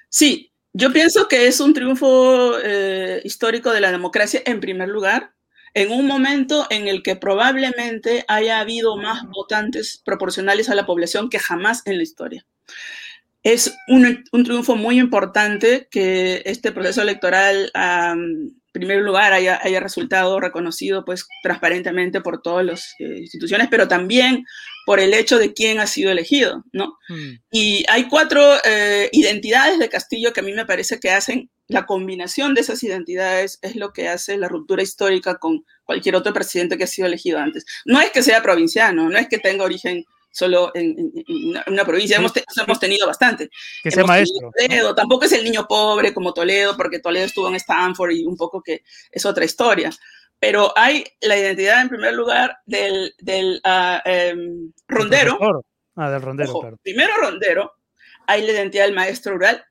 sí, 0.09 0.53
yo 0.73 0.93
pienso 0.93 1.27
que 1.27 1.49
es 1.49 1.59
un 1.59 1.75
triunfo 1.75 2.57
eh, 2.63 3.21
histórico 3.25 3.73
de 3.73 3.81
la 3.81 3.91
democracia 3.91 4.43
en 4.47 4.61
primer 4.61 4.89
lugar, 4.89 5.35
en 5.75 5.91
un 5.91 6.07
momento 6.07 6.67
en 6.71 6.89
el 6.89 7.03
que 7.03 7.17
probablemente 7.17 8.25
haya 8.29 8.61
habido 8.61 8.97
más 8.97 9.25
votantes 9.29 10.01
proporcionales 10.05 10.71
a 10.71 10.75
la 10.75 10.87
población 10.87 11.29
que 11.29 11.39
jamás 11.39 11.83
en 11.85 11.97
la 11.97 12.03
historia 12.03 12.47
es 13.45 13.77
un, 13.89 14.25
un, 14.33 14.45
triunfo 14.45 14.75
muy 14.75 14.99
importante 14.99 15.87
que 15.91 16.43
este 16.47 16.73
proceso 16.73 17.03
electoral, 17.03 17.71
um, 17.75 18.47
en 18.47 18.63
primer 18.73 19.03
lugar, 19.03 19.35
haya, 19.35 19.61
haya, 19.63 19.81
resultado 19.81 20.41
reconocido 20.41 21.05
pues, 21.05 21.29
transparentemente 21.43 22.23
por 22.23 22.41
todas 22.41 22.65
las 22.65 22.95
eh, 22.99 23.19
instituciones, 23.19 23.69
pero 23.71 23.87
también 23.87 24.47
por 24.87 24.99
el 24.99 25.13
hecho 25.13 25.39
de 25.39 25.53
quién 25.53 25.79
ha 25.79 25.87
sido 25.87 26.11
elegido, 26.11 26.65
¿no? 26.73 26.97
Mm. 27.11 27.33
Y 27.51 27.85
hay 27.89 28.09
cuatro 28.09 28.43
eh, 28.65 29.11
identidades 29.13 29.79
de 29.79 29.91
Castillo 29.91 30.33
que 30.33 30.41
a 30.41 30.45
mí 30.45 30.53
me 30.53 30.67
parece 30.67 30.99
que 30.99 31.11
hacen 31.11 31.51
la 31.67 31.87
combinación 31.87 32.55
de 32.55 32.61
esas 32.61 32.83
identidades 32.83 33.59
es 33.63 33.77
lo 33.77 33.93
que 33.93 34.09
hace 34.09 34.37
la 34.37 34.49
ruptura 34.49 34.83
histórica 34.83 35.37
con 35.37 35.65
cualquier 35.85 36.17
otro 36.17 36.33
presidente 36.33 36.77
que 36.77 36.85
ha 36.85 36.89
sido 36.89 37.07
elegido 37.07 37.39
antes. 37.39 37.65
No 37.85 38.01
es 38.01 38.11
que 38.11 38.23
sea 38.23 38.43
provinciano, 38.43 39.09
no 39.09 39.19
es 39.19 39.29
que 39.29 39.39
tenga 39.39 39.65
origen 39.65 40.05
solo 40.31 40.73
en, 40.75 40.99
en, 40.99 41.13
en, 41.15 41.49
una, 41.51 41.65
una, 41.69 41.85
provincia, 41.85 42.17
hemos, 42.17 42.33
te, 42.33 42.45
hemos, 42.61 42.81
tenido 42.81 43.07
bastante. 43.07 43.51
Que 43.83 43.91
sea 43.91 44.05
maestro. 44.05 44.51
Toledo, 44.57 44.89
¿no? 44.89 44.95
Tampoco 44.95 45.25
es 45.27 45.33
el 45.33 45.45
niño 45.45 45.67
pobre 45.69 46.13
como 46.13 46.35
Toledo, 46.35 46.77
porque 46.77 46.99
Toledo 46.99 47.27
estuvo 47.27 47.49
en 47.49 47.55
Stanford 47.55 48.11
y 48.11 48.25
un 48.25 48.37
poco 48.37 48.61
que 48.61 48.83
es 49.13 49.25
otra 49.25 49.45
historia. 49.45 49.91
Pero 50.41 50.77
hay 50.77 51.05
la 51.21 51.39
identidad, 51.39 51.81
en 51.81 51.89
primer 51.89 52.15
lugar, 52.15 52.59
del, 52.67 53.15
del 53.21 53.63
uh, 53.65 54.35
um, 54.37 54.73
rondero, 54.89 55.39
Ah, 55.97 56.11
del 56.11 56.23
rondero, 56.23 56.51
Ojo, 56.51 56.61
claro. 56.61 56.77
Primero 56.83 57.13
rondero, 57.21 57.73
hay 58.27 58.43
la 58.43 58.53
identidad 58.53 58.85
del 58.85 58.95
maestro 58.95 59.35
rural, 59.35 59.65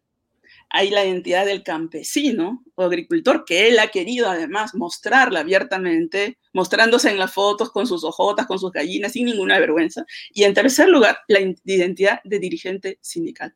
hay 0.76 0.90
la 0.90 1.06
identidad 1.06 1.46
del 1.46 1.62
campesino 1.62 2.64
o 2.74 2.84
agricultor, 2.84 3.46
que 3.46 3.68
él 3.68 3.78
ha 3.78 3.90
querido 3.90 4.28
además 4.28 4.74
mostrarla 4.74 5.42
abiertamente, 5.42 6.40
mostrándose 6.52 7.12
en 7.12 7.20
las 7.20 7.32
fotos 7.32 7.72
con 7.72 7.86
sus 7.86 8.04
ojotas, 8.04 8.48
con 8.48 8.58
sus 8.58 8.72
gallinas, 8.72 9.12
sin 9.12 9.28
ninguna 9.28 9.60
vergüenza. 9.60 10.04
Y 10.32 10.44
en 10.46 10.56
tercer 10.56 10.90
lugar, 10.90 11.20
la 11.28 11.40
identidad 11.64 12.22
de 12.24 12.40
dirigente 12.40 12.98
sindical. 13.02 13.56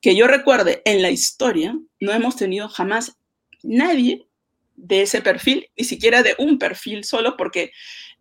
Que 0.00 0.16
yo 0.16 0.26
recuerde, 0.26 0.82
en 0.84 1.02
la 1.02 1.10
historia 1.10 1.78
no 2.00 2.12
hemos 2.12 2.34
tenido 2.34 2.68
jamás 2.68 3.16
nadie 3.62 4.26
de 4.74 5.02
ese 5.02 5.22
perfil, 5.22 5.70
ni 5.76 5.84
siquiera 5.84 6.24
de 6.24 6.34
un 6.38 6.58
perfil 6.58 7.04
solo, 7.04 7.36
porque 7.36 7.70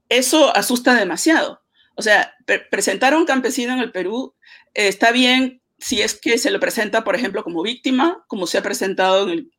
eso 0.07 0.55
asusta 0.55 0.93
demasiado. 0.93 1.61
O 1.95 2.03
sea, 2.03 2.35
pre- 2.45 2.59
presentar 2.69 3.13
a 3.13 3.17
un 3.17 3.25
campesino 3.25 3.73
en 3.73 3.79
el 3.79 3.91
Perú 3.91 4.35
eh, 4.75 4.87
está 4.87 5.11
bien 5.11 5.61
si 5.77 6.01
es 6.01 6.19
que 6.19 6.37
se 6.37 6.51
lo 6.51 6.59
presenta, 6.59 7.03
por 7.03 7.15
ejemplo, 7.15 7.43
como 7.43 7.61
víctima, 7.63 8.23
como 8.27 8.47
se 8.47 8.57
ha 8.57 8.63
presentado 8.63 9.23
en 9.23 9.29
el, 9.29 9.51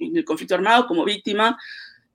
en 0.00 0.16
el 0.16 0.24
conflicto 0.24 0.54
armado, 0.54 0.86
como 0.86 1.04
víctima. 1.04 1.58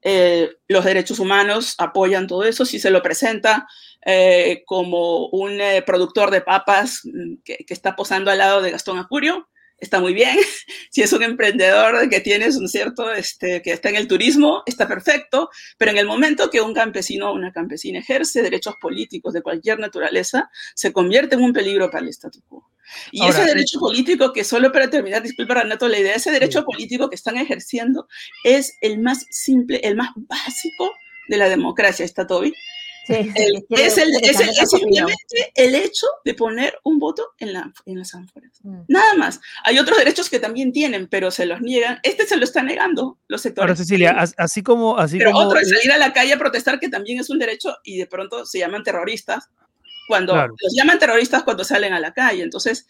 eh, 0.03 0.49
los 0.68 0.84
derechos 0.86 1.20
humanos 1.20 1.76
apoyan 1.78 2.28
todo 2.28 2.43
eso. 2.43 2.66
Si 2.66 2.80
se 2.80 2.89
lo 2.89 3.01
presenta 3.03 3.68
eh, 4.05 4.64
como 4.66 5.28
un 5.28 5.62
eh, 5.62 5.84
productor 5.86 6.32
de 6.32 6.41
papas 6.41 7.01
mm, 7.03 7.36
que, 7.45 7.57
que 7.68 7.74
está 7.74 7.95
posando 7.95 8.32
al 8.32 8.39
lado 8.39 8.62
de 8.62 8.72
Gastón 8.72 8.97
Acurio, 8.97 9.47
está 9.82 10.00
muy 10.00 10.14
bien. 10.14 10.38
si 10.90 11.02
es 11.02 11.12
un 11.12 11.24
emprendedor 11.24 12.08
que 12.10 12.22
tiene 12.22 12.48
un 12.48 12.70
cierto, 12.70 13.12
este, 13.12 13.62
que 13.62 13.74
está 13.74 13.90
en 13.90 13.98
el 13.98 14.08
turismo, 14.08 14.64
está 14.66 14.88
perfecto. 14.88 15.50
Pero 15.78 15.92
en 15.92 15.98
el 15.98 16.06
momento 16.06 16.50
que 16.50 16.62
un 16.62 16.74
campesino 16.74 17.30
o 17.30 17.34
una 17.34 17.52
campesina 17.52 18.00
ejerce 18.00 18.42
derechos 18.42 18.76
políticos 18.80 19.34
de 19.34 19.42
cualquier 19.42 19.80
naturaleza, 19.80 20.50
se 20.76 20.94
convierte 20.94 21.36
en 21.36 21.42
un 21.42 21.52
peligro 21.52 21.90
para 21.92 22.04
el 22.04 22.10
statu 22.10 22.42
quo. 22.48 22.70
Y 23.12 23.22
Ahora, 23.22 23.38
ese 23.38 23.46
derecho 23.46 23.80
político 23.80 24.34
que 24.34 24.44
solo 24.44 24.72
para 24.72 24.90
terminar, 24.90 25.24
disculpa 25.24 25.56
Renato, 25.56 25.88
la 25.88 26.00
idea, 26.00 26.16
ese 26.16 26.32
derecho 26.32 26.64
político 26.64 27.10
que 27.10 27.16
están 27.16 27.38
ejerciendo 27.38 28.08
es 28.44 28.78
el 28.82 29.00
más 29.00 29.26
simple, 29.30 29.80
el 29.84 29.96
más 29.96 30.10
básico 30.16 30.92
de 31.30 31.38
la 31.38 31.48
democracia, 31.48 32.04
¿está 32.04 32.28
Toby? 32.28 32.54
Sí, 33.08 33.14
El- 33.14 33.66
quiere- 33.68 33.86
es, 33.88 33.97
el, 33.97 34.10
es, 34.22 34.39
el- 34.39 34.49
es 34.49 34.70
simplemente 34.70 35.52
el 35.56 35.74
hecho 35.76 36.06
de 36.24 36.34
poner 36.36 36.78
un 36.84 36.99
voto 36.99 37.32
en, 37.39 37.54
la, 37.54 37.74
en 37.86 37.97
las 37.99 38.14
ánforas. 38.14 38.52
Mm. 38.64 38.82
Nada 38.88 39.16
más. 39.16 39.39
Hay 39.66 39.80
otros 39.80 39.97
derechos 39.97 40.30
que 40.30 40.39
también 40.39 40.72
tienen, 40.72 41.08
pero 41.08 41.32
se 41.32 41.45
los 41.45 41.62
niegan. 41.62 41.99
Este 42.04 42.28
se 42.28 42.38
lo 42.38 42.43
está 42.43 42.62
negando 42.62 43.18
los 43.28 43.41
sectores. 43.41 43.70
Ahora, 43.70 43.76
Cecilia, 43.76 44.12
as- 44.12 44.36
así 44.38 44.62
como. 44.62 44.97
Así 44.97 45.18
pero 45.18 45.32
como 45.32 45.47
otro 45.47 45.60
es 45.60 45.70
salir 45.70 45.91
a 45.91 45.97
la 45.97 46.14
calle 46.14 46.34
a 46.34 46.38
protestar, 46.38 46.80
que 46.80 46.89
también 46.89 47.20
es 47.20 47.30
un 47.30 47.39
derecho, 47.39 47.76
y 47.84 47.97
de 47.97 48.06
pronto 48.06 48.45
se 48.45 48.60
llaman 48.60 48.84
terroristas 48.84 49.49
cuando 50.08 50.34
Claro. 50.34 50.54
los 50.62 50.74
llaman 50.76 50.99
terroristas 50.99 51.43
cuando 51.43 51.64
salen 51.64 51.93
a 51.93 51.99
la 51.99 52.14
calle. 52.14 52.43
Entonces, 52.43 52.86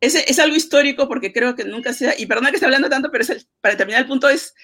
ese 0.00 0.30
es 0.30 0.38
algo 0.38 0.54
histórico 0.56 1.08
porque 1.08 1.32
creo 1.32 1.56
que 1.56 1.64
nunca 1.64 1.92
sea, 1.92 2.14
y 2.16 2.26
perdona 2.26 2.50
que 2.50 2.56
esté 2.56 2.66
hablando 2.66 2.88
tanto, 2.88 3.10
pero 3.10 3.24
es 3.24 3.30
el- 3.30 3.46
para 3.60 3.76
terminar 3.76 4.02
el 4.02 4.06
punto 4.08 4.28
es, 4.28 4.54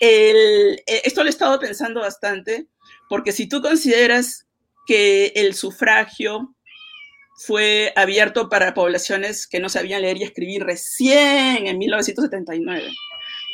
el, 0.00 0.82
eh, 0.86 1.02
esto 1.04 1.22
lo 1.22 1.28
he 1.28 1.30
estado 1.30 1.58
pensando 1.58 2.00
bastante, 2.00 2.66
porque 3.08 3.32
si 3.32 3.48
tú 3.48 3.62
consideras 3.62 4.46
que 4.86 5.32
el 5.36 5.54
sufragio 5.54 6.54
fue 7.36 7.92
abierto 7.96 8.48
para 8.48 8.74
poblaciones 8.74 9.46
que 9.46 9.60
no 9.60 9.68
sabían 9.68 10.02
leer 10.02 10.18
y 10.18 10.22
escribir 10.24 10.64
recién 10.64 11.66
en 11.66 11.78
1979 11.78 12.90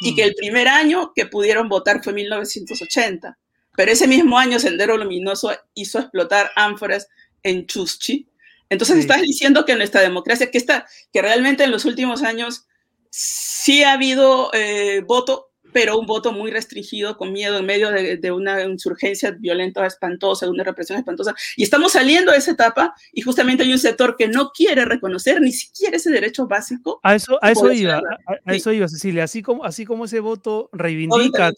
y 0.02 0.14
que 0.14 0.24
el 0.24 0.34
primer 0.34 0.68
año 0.68 1.12
que 1.14 1.26
pudieron 1.26 1.68
votar 1.68 2.02
fue 2.04 2.12
1980, 2.12 3.38
pero 3.76 3.92
ese 3.92 4.06
mismo 4.08 4.38
año 4.38 4.58
Sendero 4.58 4.96
Luminoso 4.96 5.52
hizo 5.74 5.98
explotar 6.00 6.50
ánforas 6.56 7.08
en 7.42 7.66
Chuschi. 7.66 8.28
Entonces 8.70 8.96
Sí. 8.96 9.00
estás 9.00 9.22
diciendo 9.22 9.64
que 9.64 9.76
nuestra 9.76 10.02
democracia, 10.02 10.50
que, 10.50 10.58
está, 10.58 10.86
que 11.12 11.22
realmente 11.22 11.64
en 11.64 11.70
los 11.70 11.84
últimos 11.84 12.22
años 12.22 12.66
sí 13.10 13.82
ha 13.82 13.92
habido 13.94 14.50
eh, 14.54 15.02
voto, 15.06 15.47
pero 15.72 15.98
un 15.98 16.06
voto 16.06 16.32
muy 16.32 16.50
restringido, 16.50 17.16
con 17.16 17.32
miedo, 17.32 17.58
en 17.58 17.66
medio 17.66 17.90
de, 17.90 18.16
de 18.16 18.32
una 18.32 18.62
insurgencia 18.64 19.30
violenta 19.32 19.84
espantosa, 19.86 20.46
de 20.46 20.52
una 20.52 20.64
represión 20.64 20.98
espantosa. 20.98 21.34
Y 21.56 21.62
estamos 21.62 21.92
saliendo 21.92 22.32
de 22.32 22.38
esa 22.38 22.52
etapa 22.52 22.94
y 23.12 23.20
justamente 23.22 23.62
hay 23.64 23.72
un 23.72 23.78
sector 23.78 24.16
que 24.16 24.28
no 24.28 24.50
quiere 24.50 24.84
reconocer 24.84 25.40
ni 25.40 25.52
siquiera 25.52 25.96
ese 25.96 26.10
derecho 26.10 26.46
básico. 26.46 27.00
A 27.02 27.14
eso, 27.14 27.38
a 27.42 27.50
eso 27.50 27.70
iba, 27.72 27.96
a, 27.96 27.98
a 28.46 28.52
Sí. 28.52 28.56
eso 28.56 28.72
iba, 28.72 28.88
Cecilia. 28.88 29.24
Así 29.24 29.42
como, 29.42 29.64
así 29.64 29.84
como 29.84 30.04
ese 30.06 30.20
voto 30.20 30.70
reivindica 30.72 31.48
a, 31.48 31.52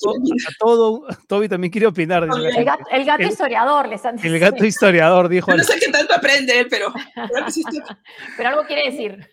todo. 0.58 1.06
Toby 1.28 1.48
también 1.48 1.70
quiere 1.70 1.86
opinar. 1.86 2.26
dice. 2.26 2.48
El 2.58 2.64
gato, 2.64 2.84
el 2.90 3.04
gato 3.04 3.22
El- 3.22 3.28
historiador, 3.28 3.88
le 3.88 3.94
están 3.94 4.16
El 4.16 4.22
diciendo. 4.22 4.46
gato 4.50 4.64
historiador 4.64 5.28
dijo. 5.28 5.54
No 5.54 5.62
sé 5.64 5.78
qué 5.78 5.90
tanto 5.90 6.14
aprende 6.14 6.58
él, 6.58 6.66
pero 6.68 6.92
Pero 8.36 8.48
algo 8.48 8.62
quiere 8.66 8.90
decir. 8.90 9.28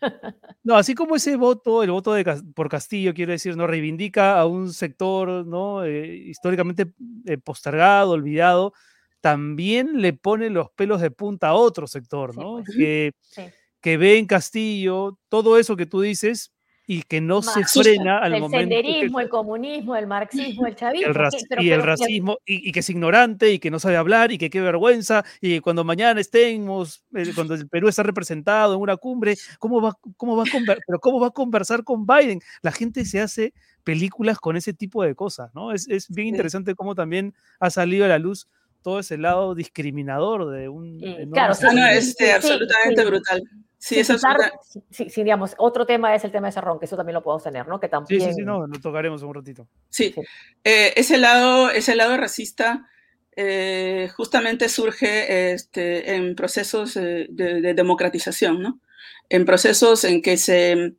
No, 0.64 0.76
así 0.76 0.96
como 0.96 1.16
ese 1.16 1.36
voto, 1.36 1.84
el 1.84 1.92
voto 1.92 2.14
de, 2.14 2.24
Cas- 2.24 2.44
por 2.56 2.70
Castillo, 2.70 3.14
quiero 3.14 3.32
decir, 3.32 3.56
no 3.56 3.68
reivindica 3.68 4.40
a 4.40 4.46
un 4.46 4.67
sector 4.74 5.46
¿no? 5.46 5.84
Eh, 5.86 6.16
históricamente 6.16 6.92
eh, 7.26 7.38
postergado, 7.38 8.12
olvidado, 8.12 8.74
también 9.22 10.02
le 10.02 10.14
pone 10.14 10.50
los 10.50 10.70
pelos 10.72 11.02
de 11.02 11.12
punta 11.12 11.50
a 11.50 11.54
otro 11.56 11.88
sector, 11.88 12.34
Sí, 12.34 12.40
¿no? 12.40 12.54
pues. 12.64 12.76
que, 12.78 13.12
Sí. 13.22 13.44
que 13.82 13.98
ve 13.98 14.18
en 14.18 14.26
Castillo 14.28 15.18
todo 15.30 15.58
eso 15.58 15.76
que 15.76 15.86
tú 15.86 16.02
dices 16.02 16.52
y 16.90 17.02
que 17.04 17.20
no 17.20 17.42
se 17.42 17.66
frena 17.66 18.20
al 18.20 18.34
el 18.36 18.42
momento. 18.42 18.70
que- 18.70 18.76
senderismo, 18.82 19.20
el 19.20 19.28
comunismo, 19.30 19.96
el 19.98 20.08
marxismo, 20.08 20.66
el 20.68 20.76
chavismo. 20.78 21.08
el 21.08 21.14
pero- 21.14 21.62
y 21.62 21.70
el 21.70 21.80
pero- 21.82 21.86
racismo, 21.86 22.38
y, 22.46 22.70
y 22.70 22.72
que 22.72 22.80
es 22.80 22.90
ignorante, 22.90 23.52
y 23.52 23.60
que 23.60 23.70
no 23.70 23.78
sabe 23.80 23.98
hablar, 23.98 24.32
y 24.32 24.38
que 24.38 24.50
qué 24.50 24.62
vergüenza, 24.62 25.26
y 25.42 25.60
cuando 25.60 25.84
mañana 25.84 26.22
estemos, 26.22 27.04
eh, 27.14 27.32
cuando 27.36 27.56
el 27.56 27.68
Perú 27.68 27.90
está 27.90 28.04
representado 28.04 28.74
en 28.76 28.80
una 28.82 28.96
cumbre, 28.96 29.36
¿cómo 29.60 29.82
va, 29.82 29.94
cómo 30.16 30.38
va 30.38 30.44
a 30.44 30.46
conver- 30.46 30.80
pero 30.88 31.00
cómo 31.00 31.20
va 31.20 31.28
a 31.28 31.32
conversar 31.32 31.84
con 31.84 32.06
Biden? 32.08 32.40
La 32.62 32.72
gente 32.72 33.04
se 33.06 33.20
hace 33.20 33.54
películas 33.84 34.38
con 34.40 34.56
ese 34.58 34.74
tipo 34.74 35.04
de 35.04 35.14
cosas, 35.16 35.54
¿no? 35.54 35.72
Es, 35.74 35.88
es 35.90 36.08
bien 36.10 36.28
Sí. 36.28 36.30
interesante 36.30 36.74
cómo 36.76 36.96
también 36.96 37.34
ha 37.60 37.70
salido 37.70 38.06
a 38.06 38.08
la 38.08 38.18
luz 38.20 38.48
todo 38.88 39.00
ese 39.00 39.18
lado 39.18 39.54
discriminador 39.54 40.50
de 40.50 40.70
un... 40.70 40.98
Y, 41.02 41.04
enorme 41.04 41.32
claro, 41.34 41.54
Ah, 41.62 41.74
no, 41.74 41.82
Sí, 41.92 41.98
este, 41.98 42.26
sí, 42.28 42.32
absolutamente 42.32 43.02
sí. 43.02 43.08
brutal. 43.10 43.44
Sí, 43.78 44.00
es 44.00 44.10
quitar- 44.10 44.16
absoluta- 44.36 44.60
sí, 44.64 44.82
sí, 44.92 45.10
sí, 45.10 45.24
digamos, 45.24 45.56
otro 45.58 45.86
tema 45.86 46.16
es 46.16 46.24
el 46.24 46.32
tema 46.32 46.48
de 46.48 46.54
Cerrón, 46.54 46.80
que 46.80 46.86
eso 46.86 46.96
también 46.96 47.16
lo 47.16 47.22
podemos 47.22 47.44
tener, 47.44 47.68
¿no? 47.68 47.82
Que 47.82 47.88
Sí, 47.88 47.92
también... 47.92 48.22
sí, 48.22 48.34
sí, 48.34 48.42
no, 48.44 48.66
lo 48.66 48.80
tocaremos 48.80 49.22
un 49.24 49.34
ratito. 49.34 49.68
Sí, 49.90 50.14
Sí. 50.16 50.22
Eh, 50.64 50.94
ese, 50.96 51.18
lado, 51.18 51.70
ese 51.70 51.96
lado 51.98 52.16
racista 52.16 52.88
eh, 53.36 54.10
justamente 54.16 54.70
surge 54.70 55.52
este, 55.52 56.16
en 56.16 56.34
procesos 56.34 56.96
eh, 56.96 57.28
de, 57.30 57.60
de 57.60 57.74
democratización, 57.74 58.62
¿no? 58.62 58.80
En 59.28 59.44
procesos 59.44 60.06
en 60.06 60.22
que 60.22 60.38
se, 60.38 60.94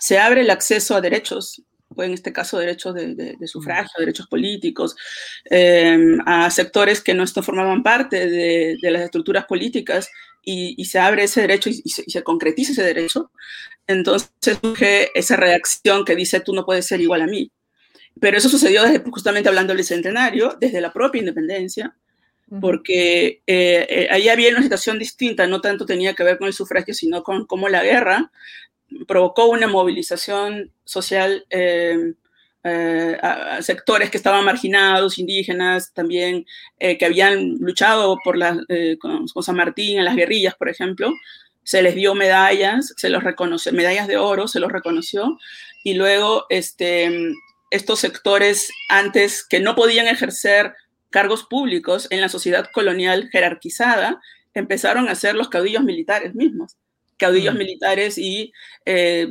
se 0.00 0.18
abre 0.18 0.40
el 0.40 0.50
acceso 0.50 0.96
a 0.96 1.02
derechos, 1.02 1.62
en 2.02 2.12
este 2.12 2.32
caso 2.32 2.58
derechos 2.58 2.94
de, 2.94 3.14
de- 3.14 3.36
de 3.38 3.46
sufragio, 3.48 3.92
derechos 3.98 4.26
políticos, 4.26 4.96
eh, 5.50 5.98
a 6.26 6.50
sectores 6.50 7.00
que 7.00 7.14
no 7.14 7.26
formaban 7.26 7.82
parte 7.82 8.26
de, 8.28 8.76
de 8.80 8.90
las 8.90 9.02
estructuras 9.02 9.44
políticas 9.46 10.08
y, 10.42 10.74
y 10.80 10.84
se 10.86 10.98
abre 10.98 11.24
ese 11.24 11.42
derecho 11.42 11.70
y, 11.70 11.80
y 11.84 11.90
se, 11.90 12.02
y 12.06 12.10
se 12.10 12.22
concretiza 12.22 12.72
ese 12.72 12.82
derecho, 12.82 13.30
entonces 13.86 14.30
surge 14.60 15.10
esa 15.18 15.36
reacción 15.36 16.04
que 16.04 16.16
dice 16.16 16.40
tú 16.40 16.54
no 16.54 16.64
puedes 16.66 16.86
ser 16.86 17.00
igual 17.00 17.22
a 17.22 17.26
mí. 17.26 17.50
Pero 18.20 18.38
eso 18.38 18.48
sucedió 18.48 18.84
desde, 18.84 19.00
justamente 19.10 19.48
hablando 19.48 19.72
del 19.72 19.78
Bicentenario, 19.78 20.56
desde 20.60 20.80
la 20.80 20.92
propia 20.92 21.20
independencia, 21.20 21.96
porque 22.60 23.42
eh, 23.46 23.86
eh, 23.88 24.08
ahí 24.10 24.28
había 24.28 24.50
una 24.50 24.62
situación 24.62 24.98
distinta, 24.98 25.46
no 25.46 25.60
tanto 25.60 25.86
tenía 25.86 26.14
que 26.14 26.22
ver 26.22 26.38
con 26.38 26.46
el 26.46 26.52
sufragio, 26.52 26.94
sino 26.94 27.22
con 27.22 27.46
cómo 27.46 27.68
la 27.68 27.82
guerra 27.82 28.30
provocó 29.06 29.46
una 29.46 29.66
movilización 29.66 30.72
social 30.84 31.46
eh, 31.50 32.14
eh, 32.66 33.18
a, 33.20 33.60
sectores 33.60 34.10
que 34.10 34.16
estaban 34.16 34.42
marginados, 34.42 35.18
indígenas, 35.18 35.92
también 35.92 36.46
eh, 36.78 36.96
que 36.96 37.04
habían 37.04 37.56
luchado 37.58 38.16
por 38.24 38.38
eh, 38.70 38.96
con, 38.98 39.28
con 39.28 39.42
San 39.42 39.56
Martín 39.56 39.98
en 39.98 40.06
las 40.06 40.16
guerrillas, 40.16 40.54
por 40.54 40.70
ejemplo. 40.70 41.12
Se 41.62 41.82
les 41.82 41.94
dio 41.94 42.14
medallas, 42.14 42.94
se 42.96 43.10
los 43.10 43.22
reconoció, 43.22 43.70
medallas 43.72 44.08
de 44.08 44.16
oro, 44.16 44.48
se 44.48 44.60
los 44.60 44.72
reconoció, 44.72 45.38
y 45.82 45.92
luego 45.92 46.46
este, 46.48 47.34
estos 47.70 48.00
sectores 48.00 48.70
antes 48.88 49.44
que 49.46 49.60
no 49.60 49.74
podían 49.74 50.08
ejercer 50.08 50.74
cargos 51.10 51.44
públicos 51.44 52.08
en 52.10 52.22
la 52.22 52.30
sociedad 52.30 52.70
colonial 52.72 53.28
jerarquizada, 53.30 54.22
empezaron 54.54 55.08
a 55.08 55.14
ser 55.14 55.34
los 55.34 55.50
caudillos 55.50 55.84
militares 55.84 56.34
mismos, 56.34 56.78
caudillos 57.18 57.54
Mm. 57.54 57.58
militares 57.58 58.18
y 58.18 58.52
eh, 58.86 59.26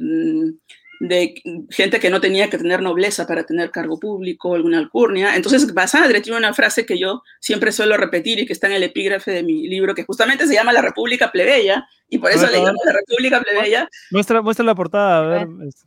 de 1.00 1.34
gente 1.70 2.00
que 2.00 2.10
no 2.10 2.22
tenía 2.22 2.50
que 2.50 2.58
tener 2.58 2.82
nobleza 2.82 3.28
para 3.28 3.44
tener 3.46 3.72
cargo 3.72 4.00
público, 4.00 4.56
alguna 4.56 4.78
alcurnia. 4.78 5.36
Entonces, 5.36 5.74
Basadre 5.74 6.22
tiene 6.22 6.38
una 6.38 6.54
frase 6.54 6.86
que 6.86 6.98
yo 6.98 7.24
siempre 7.42 7.74
suelo 7.74 7.98
repetir 7.98 8.40
y 8.40 8.46
que 8.46 8.54
está 8.54 8.68
en 8.68 8.74
el 8.74 8.84
epígrafe 8.84 9.32
de 9.32 9.44
mi 9.44 9.68
libro, 9.68 9.96
que 9.96 10.04
justamente 10.06 10.48
se 10.48 10.54
llama 10.54 10.72
La 10.72 10.82
República 10.82 11.30
Plebeya, 11.32 11.86
y 12.08 12.20
por 12.20 12.32
eso 12.32 12.48
le 12.48 12.60
llamo 12.60 12.80
La 12.86 12.94
República 12.94 13.42
Plebeya, 13.42 13.90
Muestra, 14.12 14.42
muestra 14.42 14.64
la 14.66 14.76
portada, 14.76 15.18
a 15.18 15.46
ver. 15.46 15.48
es- 15.68 15.84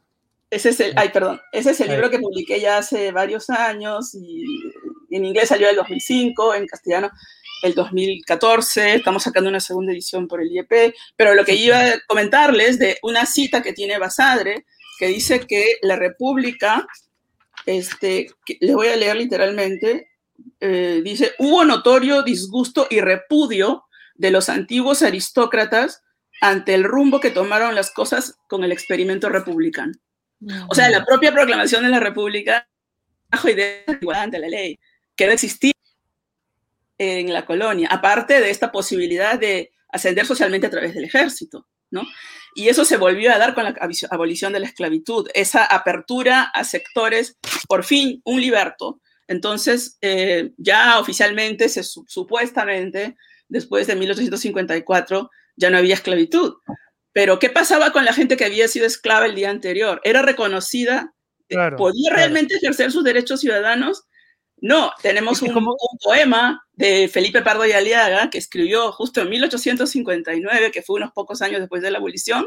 ese 0.51 0.68
es 0.68 0.80
el, 0.80 0.92
ay, 0.97 1.09
perdón, 1.09 1.40
ese 1.51 1.70
es 1.70 1.80
el 1.80 1.88
libro 1.88 2.09
que 2.11 2.18
publiqué 2.20 2.61
ya 2.61 2.78
hace 2.78 3.11
varios 3.11 3.51
años 3.51 4.14
y 4.14 4.44
en 5.11 5.24
inglés 5.24 5.49
salió 5.49 5.66
en 5.66 5.70
el 5.70 5.76
2005, 5.76 6.55
en 6.55 6.66
castellano. 6.66 7.11
El 7.62 7.74
2014, 7.74 8.94
estamos 8.94 9.22
sacando 9.22 9.48
una 9.48 9.61
segunda 9.61 9.92
edición 9.92 10.28
por 10.28 10.40
el 10.40 10.50
IEP, 10.50 10.94
pero 11.16 11.34
lo 11.34 11.44
que 11.44 11.54
iba 11.54 11.78
a 11.78 12.00
comentarles 12.07 12.78
de 12.78 12.98
una 13.02 13.26
cita 13.26 13.62
que 13.62 13.72
tiene 13.72 13.98
Basadre, 13.98 14.66
que 14.98 15.09
dice 15.09 15.40
que 15.40 15.76
la 15.82 15.96
República, 15.96 16.86
este, 17.64 18.28
les 18.61 18.74
voy 18.74 18.88
a 18.88 18.96
leer 18.96 19.16
literalmente, 19.16 20.11
eh, 20.61 21.00
dice, 21.02 21.32
hubo 21.38 21.64
notorio 21.64 22.22
disgusto 22.22 22.86
y 22.90 23.00
repudio 23.00 23.84
de 24.14 24.30
los 24.30 24.48
antiguos 24.48 25.02
aristócratas 25.02 26.02
ante 26.40 26.74
el 26.74 26.84
rumbo 26.84 27.20
que 27.20 27.30
tomaron 27.30 27.74
las 27.74 27.90
cosas 27.90 28.38
con 28.48 28.64
el 28.64 28.72
experimento 28.72 29.28
republicano. 29.28 29.92
O 30.68 30.74
sea, 30.74 30.90
la 30.90 31.04
propia 31.04 31.32
proclamación 31.32 31.82
de 31.84 31.88
la 31.88 32.00
República 32.00 32.68
bajo 33.30 33.48
idea 33.48 33.84
ante 34.14 34.38
la 34.38 34.48
ley, 34.48 34.78
que 35.16 35.24
debe 35.24 35.34
existir 35.34 35.72
en 36.99 37.32
la 37.32 37.44
colonia, 37.44 37.88
aparte 37.90 38.40
de 38.40 38.51
esta 38.51 38.72
posibilidad 38.72 39.38
de 39.38 39.72
ascender 39.88 40.26
socialmente 40.26 40.66
a 40.66 40.70
través 40.70 40.94
del 40.94 41.05
ejército, 41.05 41.66
¿no? 41.90 42.03
Y 42.55 42.68
eso 42.68 42.84
se 42.84 42.97
volvió 42.97 43.32
a 43.32 43.38
dar 43.38 43.55
con 43.55 43.64
la 43.64 43.74
abolición 44.11 44.53
de 44.53 44.61
la 44.61 44.66
esclavitud, 44.66 45.28
esa 45.34 45.64
apertura 45.64 46.42
a 46.42 46.64
sectores, 46.64 47.36
por 47.68 47.84
fin, 47.84 48.22
un 48.24 48.40
liberto. 48.40 49.03
Entonces, 49.28 49.99
eh, 50.01 50.53
ya 50.57 50.99
oficialmente, 50.99 51.68
se, 51.68 51.82
supuestamente, 51.82 53.16
después 53.49 53.86
de 53.86 53.97
1854, 53.97 55.30
ya 55.57 55.70
no 55.70 55.76
había 55.78 55.94
esclavitud. 55.94 56.55
Pero, 57.12 57.38
¿qué 57.38 57.51
pasaba 57.51 57.92
con 57.92 58.05
la 58.07 58.14
gente 58.14 58.38
que 58.38 58.47
había 58.47 58.68
sido 58.68 58.86
esclava 58.86 59.26
el 59.26 59.34
día 59.34 59.51
anterior? 59.51 60.01
¿Era 60.03 60.22
reconocida? 60.22 61.14
¿Podía 61.76 62.12
realmente 62.12 62.57
ejercer 62.57 62.90
sus 62.90 63.05
derechos 63.05 63.40
ciudadanos? 63.40 64.05
No, 64.59 64.92
tenemos 65.02 65.42
un, 65.42 65.57
un, 65.57 65.98
poema 66.02 66.62
de 66.72 67.09
Felipe 67.09 67.42
Pardo 67.42 67.66
y 67.66 67.72
Aliaga 67.72 68.30
que 68.30 68.38
escribió 68.38 68.92
justo 68.92 69.20
en 69.20 69.30
1859, 69.30 70.70
que 70.70 70.82
fue 70.82 70.96
unos 70.96 71.12
pocos 71.12 71.42
años 71.42 71.61
después 71.61 71.82
de 71.82 71.90
la 71.90 71.98
abolición, 71.98 72.46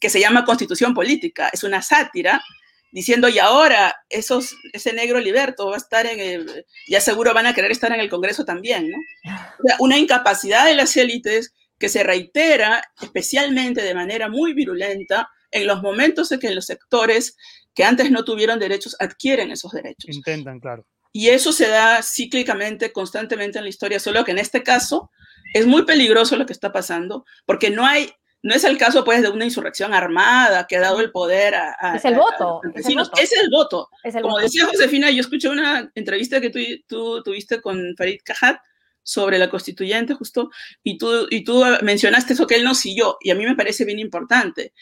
que 0.00 0.10
se 0.10 0.20
llama 0.20 0.44
Constitución 0.44 0.94
Política. 0.94 1.50
Es 1.52 1.64
una 1.64 1.82
sátira 1.82 2.42
diciendo, 2.90 3.28
y 3.28 3.38
ahora 3.38 3.94
esos, 4.08 4.56
ese 4.72 4.92
negro 4.92 5.20
liberto 5.20 5.68
va 5.68 5.74
a 5.74 5.78
estar 5.78 6.06
en 6.06 6.20
el, 6.20 6.66
ya 6.88 7.00
seguro 7.00 7.34
van 7.34 7.46
a 7.46 7.54
querer 7.54 7.70
estar 7.70 7.92
en 7.92 8.00
el 8.00 8.08
Congreso 8.08 8.44
también, 8.44 8.90
¿no? 8.90 8.96
O 9.26 9.66
sea, 9.66 9.76
una 9.80 9.98
incapacidad 9.98 10.64
de 10.64 10.74
las 10.74 10.96
élites 10.96 11.52
que 11.78 11.88
se 11.88 12.02
reitera 12.02 12.82
especialmente 13.00 13.82
de 13.82 13.94
manera 13.94 14.28
muy 14.28 14.52
virulenta 14.52 15.28
en 15.50 15.66
los 15.66 15.82
momentos 15.82 16.32
en 16.32 16.40
que 16.40 16.54
los 16.54 16.66
sectores 16.66 17.36
que 17.74 17.84
antes 17.84 18.10
no 18.10 18.24
tuvieron 18.24 18.58
derechos 18.58 18.96
adquieren 18.98 19.50
esos 19.50 19.72
derechos. 19.72 20.14
Intentan, 20.14 20.58
claro. 20.58 20.84
Y 21.12 21.28
eso 21.28 21.52
se 21.52 21.68
da 21.68 22.02
cíclicamente, 22.02 22.92
constantemente 22.92 23.58
en 23.58 23.64
la 23.64 23.70
historia, 23.70 24.00
solo 24.00 24.24
que 24.24 24.32
en 24.32 24.38
este 24.38 24.62
caso 24.62 25.10
es 25.54 25.66
muy 25.66 25.84
peligroso 25.84 26.36
lo 26.36 26.46
que 26.46 26.52
está 26.52 26.72
pasando, 26.72 27.24
porque 27.46 27.70
no 27.70 27.86
hay, 27.86 28.10
no 28.42 28.54
es 28.54 28.64
el 28.64 28.76
caso 28.76 29.04
pues 29.04 29.22
de 29.22 29.30
una 29.30 29.44
insurrección 29.44 29.94
armada 29.94 30.66
que 30.66 30.76
ha 30.76 30.80
dado 30.80 31.00
el 31.00 31.10
poder 31.10 31.54
a... 31.54 31.76
a 31.80 31.96
es, 31.96 32.04
el 32.04 32.14
voto, 32.14 32.60
a, 32.62 32.78
es 32.78 32.86
el 32.86 32.96
voto. 32.96 33.10
Es 33.20 33.32
el 33.32 33.50
voto. 33.50 33.90
Es 34.04 34.14
el 34.14 34.22
Como 34.22 34.34
voto. 34.34 34.44
decía 34.44 34.66
Josefina, 34.66 35.10
yo 35.10 35.20
escuché 35.20 35.48
una 35.48 35.90
entrevista 35.94 36.40
que 36.40 36.50
tú, 36.50 36.58
tú 36.86 37.22
tuviste 37.22 37.60
con 37.60 37.94
Farid 37.96 38.20
Cajat 38.24 38.60
sobre 39.02 39.38
la 39.38 39.48
constituyente 39.48 40.12
justo, 40.12 40.50
y 40.82 40.98
tú, 40.98 41.26
y 41.30 41.42
tú 41.42 41.64
mencionaste 41.82 42.34
eso 42.34 42.46
que 42.46 42.56
él 42.56 42.64
no 42.64 42.74
siguió, 42.74 43.16
y 43.22 43.30
a 43.30 43.34
mí 43.34 43.46
me 43.46 43.56
parece 43.56 43.86
bien 43.86 43.98
importante. 43.98 44.74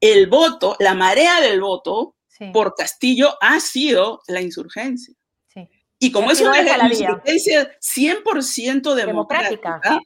El 0.00 0.26
voto, 0.26 0.74
la 0.80 0.94
marea 0.94 1.42
del 1.42 1.60
voto 1.60 2.16
sí. 2.26 2.46
por 2.50 2.74
Castillo 2.74 3.36
ha 3.42 3.60
sido 3.60 4.22
la 4.26 4.40
insurgencia. 4.40 5.14
Y 6.04 6.12
como 6.12 6.30
es 6.30 6.40
una 6.40 6.60
insurgencia 6.60 7.78
100% 7.80 8.94
democrática, 8.94 9.74
democrática, 9.74 10.00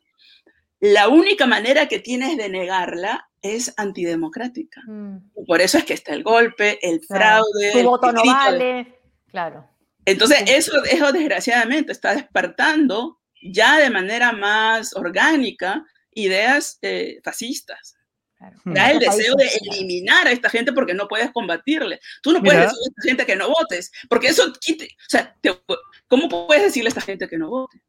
la 0.81 1.09
única 1.09 1.47
manera 1.47 1.89
que 1.89 1.99
tienes 1.99 2.37
de 2.37 2.49
negarla 2.49 3.29
es 3.43 3.75
antidemocrática. 3.77 4.81
Mm. 4.87 5.19
Por 5.47 5.61
eso 5.61 5.79
es 5.79 5.85
que 5.85 5.95
está 5.95 6.13
el 6.15 6.23
golpe, 6.23 6.79
el 6.89 7.01
claro. 7.01 7.43
fraude. 7.53 7.73
Tu 7.73 7.83
voto 7.83 8.13
no 8.13 8.23
vale, 8.25 9.01
claro. 9.27 9.69
Entonces, 10.05 10.39
sí. 10.47 10.55
eso, 10.55 10.85
eso 10.85 11.13
desgraciadamente 11.13 11.93
está 11.93 12.15
despertando 12.15 13.19
ya 13.43 13.79
de 13.79 13.91
manera 13.91 14.33
más 14.33 14.95
orgánica 14.95 15.85
ideas 16.13 16.79
eh, 16.83 17.21
fascistas. 17.25 17.98
Claro. 18.39 18.57
Da 18.65 18.93
el 18.93 19.01
deseo 19.01 19.35
de 19.35 19.49
eliminar 19.61 20.29
a 20.29 20.31
esta 20.31 20.49
gente 20.49 20.73
porque 20.73 20.95
no 20.95 21.09
puedes 21.09 21.31
combatirle. 21.33 21.99
Tú 22.23 22.33
no 22.33 22.41
puedes 22.41 22.61
Mira. 22.61 22.67
decirle 22.67 22.85
a 22.87 22.91
esta 22.91 23.09
gente 23.09 23.27
que 23.27 23.37
no 23.37 23.49
votes, 23.49 23.91
porque 24.09 24.29
eso 24.29 24.53
quite, 24.61 24.85
o 24.85 25.11
sea, 25.11 25.37
te, 25.41 25.61
¿cómo 26.07 26.29
puedes 26.29 26.63
decirle 26.63 26.89
a 26.89 26.91
esta 26.91 27.01
gente 27.01 27.29
que 27.29 27.37
no 27.37 27.51
vote? 27.51 27.81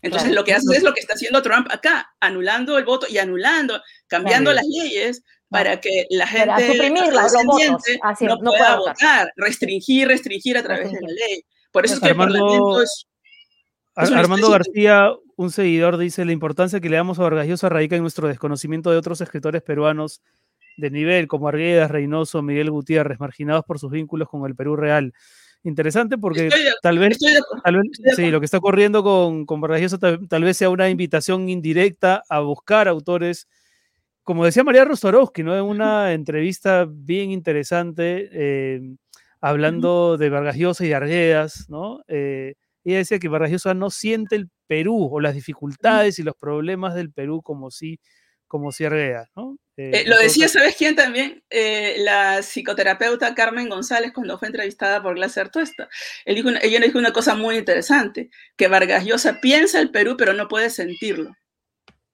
Entonces 0.00 0.28
claro. 0.28 0.40
lo 0.40 0.44
que 0.44 0.54
hace 0.54 0.76
es 0.76 0.82
lo 0.82 0.94
que 0.94 1.00
está 1.00 1.14
haciendo 1.14 1.42
Trump 1.42 1.68
acá, 1.70 2.10
anulando 2.20 2.78
el 2.78 2.84
voto 2.84 3.06
y 3.08 3.18
anulando, 3.18 3.82
cambiando 4.06 4.50
claro. 4.50 4.66
las 4.66 4.82
leyes 4.82 5.22
para 5.50 5.80
que 5.80 6.06
la 6.10 6.26
gente 6.26 6.52
Así, 8.02 8.24
no, 8.24 8.36
no, 8.36 8.50
pueda 8.52 8.76
votar. 8.76 8.94
votar, 8.94 9.32
restringir, 9.36 10.08
restringir 10.08 10.56
a 10.56 10.62
través 10.62 10.84
restringir. 10.84 11.08
de 11.08 11.20
la 11.20 11.26
ley. 11.26 11.44
Por 11.72 11.84
eso 11.84 11.94
es 11.94 12.00
que 12.00 12.08
Armando, 12.08 12.34
el 12.34 12.40
Parlamento 12.40 12.82
es, 12.82 13.06
es 13.96 14.10
Armando 14.12 14.50
García, 14.50 15.10
un 15.38 15.52
seguidor, 15.52 15.98
dice, 15.98 16.24
la 16.24 16.32
importancia 16.32 16.80
que 16.80 16.90
le 16.90 16.96
damos 16.96 17.20
a 17.20 17.22
Vargas 17.22 17.46
Llosa 17.46 17.68
radica 17.68 17.94
en 17.94 18.02
nuestro 18.02 18.26
desconocimiento 18.26 18.90
de 18.90 18.96
otros 18.96 19.20
escritores 19.20 19.62
peruanos 19.62 20.20
de 20.76 20.90
nivel, 20.90 21.28
como 21.28 21.46
Arguedas, 21.46 21.92
Reynoso, 21.92 22.42
Miguel 22.42 22.72
Gutiérrez, 22.72 23.20
marginados 23.20 23.64
por 23.64 23.78
sus 23.78 23.92
vínculos 23.92 24.28
con 24.28 24.44
el 24.46 24.56
Perú 24.56 24.74
real 24.74 25.14
interesante 25.62 26.18
porque 26.18 26.48
estoy, 26.48 26.62
tal 26.82 26.98
vez, 26.98 27.12
estoy 27.12 27.34
tal 27.62 27.76
vez 27.76 28.16
sí, 28.16 28.30
lo 28.30 28.40
que 28.40 28.46
está 28.46 28.58
ocurriendo 28.58 29.04
con, 29.04 29.46
con 29.46 29.60
Vargas 29.60 29.80
Llosa 29.80 29.98
tal, 29.98 30.28
tal, 30.28 30.42
vez 30.42 30.56
sea 30.56 30.70
una 30.70 30.88
invitación 30.88 31.48
indirecta 31.48 32.24
a 32.28 32.40
buscar 32.40 32.88
autores, 32.88 33.46
como 34.24 34.44
decía 34.44 34.64
María 34.64 34.84
Rostorowski, 34.84 35.44
¿no? 35.44 35.56
en 35.56 35.64
una 35.64 36.14
entrevista 36.14 36.84
bien 36.88 37.30
interesante, 37.30 38.28
eh, 38.32 38.80
hablando 39.40 40.16
de 40.16 40.30
Vargas 40.30 40.56
Llosa 40.56 40.84
y 40.84 40.92
Arguedas, 40.92 41.66
¿no? 41.68 42.02
Eh, 42.08 42.54
ella 42.90 42.98
decía 42.98 43.18
que 43.18 43.28
Vargas 43.28 43.50
Llosa 43.50 43.74
no 43.74 43.90
siente 43.90 44.36
el 44.36 44.48
Perú 44.66 45.08
o 45.10 45.20
las 45.20 45.34
dificultades 45.34 46.18
y 46.18 46.22
los 46.22 46.36
problemas 46.36 46.94
del 46.94 47.12
Perú 47.12 47.42
como 47.42 47.70
si, 47.70 48.00
como 48.46 48.72
si 48.72 48.84
Arguedas, 48.84 49.28
¿no? 49.36 49.56
Eh, 49.76 50.04
lo 50.06 50.18
decía, 50.18 50.48
¿sabes 50.48 50.74
quién 50.76 50.96
también? 50.96 51.44
Eh, 51.50 51.96
la 51.98 52.42
psicoterapeuta 52.42 53.34
Carmen 53.36 53.68
González 53.68 54.10
cuando 54.12 54.36
fue 54.36 54.48
entrevistada 54.48 55.00
por 55.00 55.14
Glaser 55.14 55.50
Tuesta. 55.50 55.88
Él 56.24 56.34
dijo 56.34 56.48
una, 56.48 56.58
ella 56.60 56.80
dijo 56.80 56.98
una 56.98 57.12
cosa 57.12 57.36
muy 57.36 57.56
interesante, 57.56 58.28
que 58.56 58.66
Vargas 58.66 59.04
Llosa 59.04 59.40
piensa 59.40 59.78
el 59.80 59.92
Perú 59.92 60.16
pero 60.18 60.32
no 60.32 60.48
puede 60.48 60.70
sentirlo. 60.70 61.36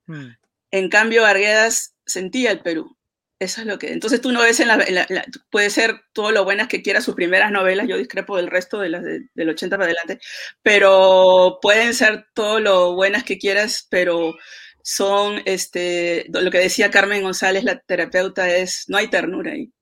Hmm. 0.06 0.32
En 0.70 0.88
cambio, 0.90 1.22
Vargas 1.22 1.94
sentía 2.04 2.50
el 2.50 2.60
Perú. 2.60 2.94
Eso 3.38 3.60
es 3.60 3.66
lo 3.66 3.78
que... 3.78 3.92
Entonces 3.92 4.20
tú 4.20 4.32
no 4.32 4.42
ves 4.42 4.60
en 4.60 4.68
la... 4.68 4.74
En 4.84 4.94
la, 4.94 5.06
la 5.08 5.24
puede 5.50 5.70
ser 5.70 6.00
todo 6.12 6.30
lo 6.30 6.44
buenas 6.44 6.68
que 6.68 6.82
quiera 6.82 7.00
sus 7.00 7.14
primeras 7.14 7.50
novelas, 7.50 7.88
yo 7.88 7.98
discrepo 7.98 8.36
del 8.36 8.48
resto 8.48 8.78
de 8.80 8.88
las 8.90 9.02
de, 9.02 9.22
del 9.34 9.50
80 9.50 9.76
para 9.76 9.86
adelante, 9.86 10.18
pero 10.62 11.58
pueden 11.60 11.94
ser 11.94 12.26
todo 12.34 12.60
lo 12.60 12.94
buenas 12.94 13.24
que 13.24 13.38
quieras, 13.38 13.86
pero 13.90 14.34
son, 14.82 15.42
este, 15.46 16.26
lo 16.28 16.50
que 16.50 16.58
decía 16.58 16.90
Carmen 16.90 17.22
González, 17.22 17.64
la 17.64 17.78
terapeuta, 17.80 18.54
es, 18.54 18.84
no 18.88 18.98
hay 18.98 19.08
ternura 19.08 19.52
ahí. 19.52 19.72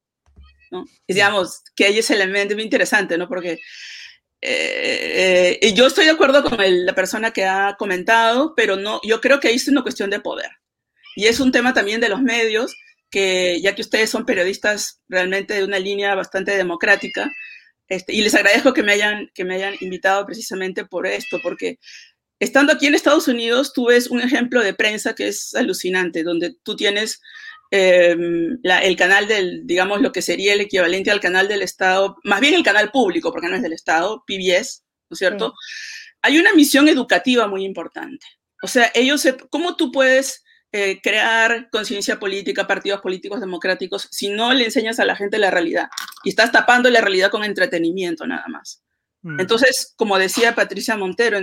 ¿no? 0.71 0.85
Y 1.07 1.15
digamos, 1.15 1.63
que 1.75 1.87
hay 1.87 1.99
ese 1.99 2.15
elemento 2.15 2.55
muy 2.55 2.65
interesante, 2.65 3.19
¿no? 3.19 3.29
Porque 3.29 3.59
eh, 4.41 5.59
eh, 5.61 5.75
yo 5.75 5.87
estoy 5.87 6.05
de 6.05 6.13
acuerdo 6.13 6.43
con 6.43 6.61
el, 6.61 6.87
la 6.87 6.95
persona 6.95 7.33
que 7.33 7.45
ha 7.45 7.77
comentado, 7.79 8.55
pero 8.57 8.77
no, 8.77 9.01
yo 9.05 9.21
creo 9.21 9.41
que 9.41 9.49
ahí 9.49 9.57
es 9.57 9.69
una 9.69 9.83
cuestión 9.83 10.11
de 10.11 10.21
poder. 10.21 10.51
Y 11.17 11.27
es 11.27 11.41
un 11.41 11.53
tema 11.53 11.75
también 11.75 12.01
de 12.01 12.09
los 12.09 12.23
medios, 12.23 12.75
que 13.13 13.61
ya 13.61 13.75
que 13.75 13.83
ustedes 13.83 14.11
son 14.11 14.25
periodistas 14.25 15.01
realmente 15.07 15.55
de 15.55 15.65
una 15.65 15.79
línea 15.79 16.15
bastante 16.17 16.57
democrática, 16.57 17.31
este, 17.87 18.15
y 18.15 18.23
les 18.23 18.35
agradezco 18.35 18.73
que 18.73 18.83
me, 18.83 18.93
hayan, 18.93 19.31
que 19.35 19.45
me 19.45 19.55
hayan 19.55 19.75
invitado 19.81 20.25
precisamente 20.25 20.87
por 20.87 21.07
esto, 21.07 21.39
porque 21.43 21.79
estando 22.41 22.73
aquí 22.73 22.87
en 22.87 22.95
Estados 22.95 23.29
Unidos, 23.29 23.75
tú 23.75 23.89
ves 23.89 24.09
un 24.09 24.23
ejemplo 24.23 24.63
de 24.63 24.73
prensa 24.73 25.15
que 25.15 25.29
es 25.29 25.55
alucinante, 25.55 26.23
donde 26.23 26.57
tú 26.63 26.75
tienes 26.75 27.21
eh, 27.71 28.17
la, 28.63 28.83
el 28.83 28.97
canal 28.97 29.29
del, 29.29 29.67
digamos, 29.67 30.01
lo 30.01 30.11
que 30.11 30.23
sería 30.23 30.55
el 30.55 30.63
equivalente 30.63 31.11
al 31.11 31.21
canal 31.21 31.49
del 31.49 31.61
Estado, 31.61 32.17
más 32.25 32.41
bien 32.41 32.55
el 32.55 32.63
canal 32.63 32.91
público, 32.91 33.31
porque 33.31 33.49
no 33.49 33.57
es 33.57 33.63
del 33.63 33.75
Estado, 33.75 34.25
PBS, 34.27 34.85
¿no 35.11 35.15
es 35.15 35.19
cierto? 35.19 35.51
Sí. 35.51 36.15
Hay 36.23 36.39
una 36.39 36.55
misión 36.55 36.89
educativa 36.89 37.47
muy 37.47 37.63
importante. 37.65 38.27
O 38.63 38.69
sea, 38.69 38.91
ellos, 38.95 39.21
se, 39.21 39.37
¿cómo 39.37 39.77
tú 39.77 39.93
puedes 39.93 40.42
eh, 40.73 41.01
crear 41.03 41.69
conciencia 41.71 42.19
política, 42.19 42.67
partidos 42.67 43.01
políticos 43.01 43.41
democráticos, 43.41 44.09
si 44.11 44.31
no 44.31 44.53
le 44.53 44.65
enseñas 44.65 44.99
a 44.99 45.05
la 45.05 45.17
gente 45.17 45.39
la 45.39 45.51
realidad? 45.51 45.89
Y 46.25 46.31
estás 46.31 46.51
tapando 46.51 46.89
la 46.91 47.01
realidad 47.01 47.31
con 47.31 47.45
entretenimiento 47.45 48.27
nada 48.27 48.47
más. 48.49 48.83
Mm. 49.23 49.41
Entonces, 49.41 49.93
como 49.97 50.19
decía 50.19 50.55
Patricia 50.55 50.97
Montero, 50.97 51.39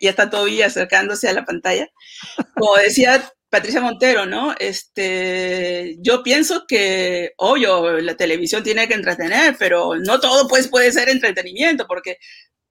ya 0.00 0.10
está 0.10 0.30
todavía 0.30 0.66
acercándose 0.66 1.28
a 1.28 1.32
la 1.32 1.44
pantalla, 1.44 1.88
como 2.54 2.76
decía 2.76 3.30
Patricia 3.50 3.80
Montero, 3.80 4.26
¿no? 4.26 4.54
Este, 4.58 5.96
yo 5.98 6.22
pienso 6.22 6.66
que, 6.68 7.32
obvio, 7.36 8.00
la 8.00 8.16
televisión 8.16 8.62
tiene 8.62 8.86
que 8.86 8.94
entretener, 8.94 9.56
pero 9.58 9.96
no 9.96 10.20
todo 10.20 10.46
pues 10.46 10.68
puede 10.68 10.92
ser 10.92 11.08
entretenimiento, 11.08 11.86
porque 11.88 12.18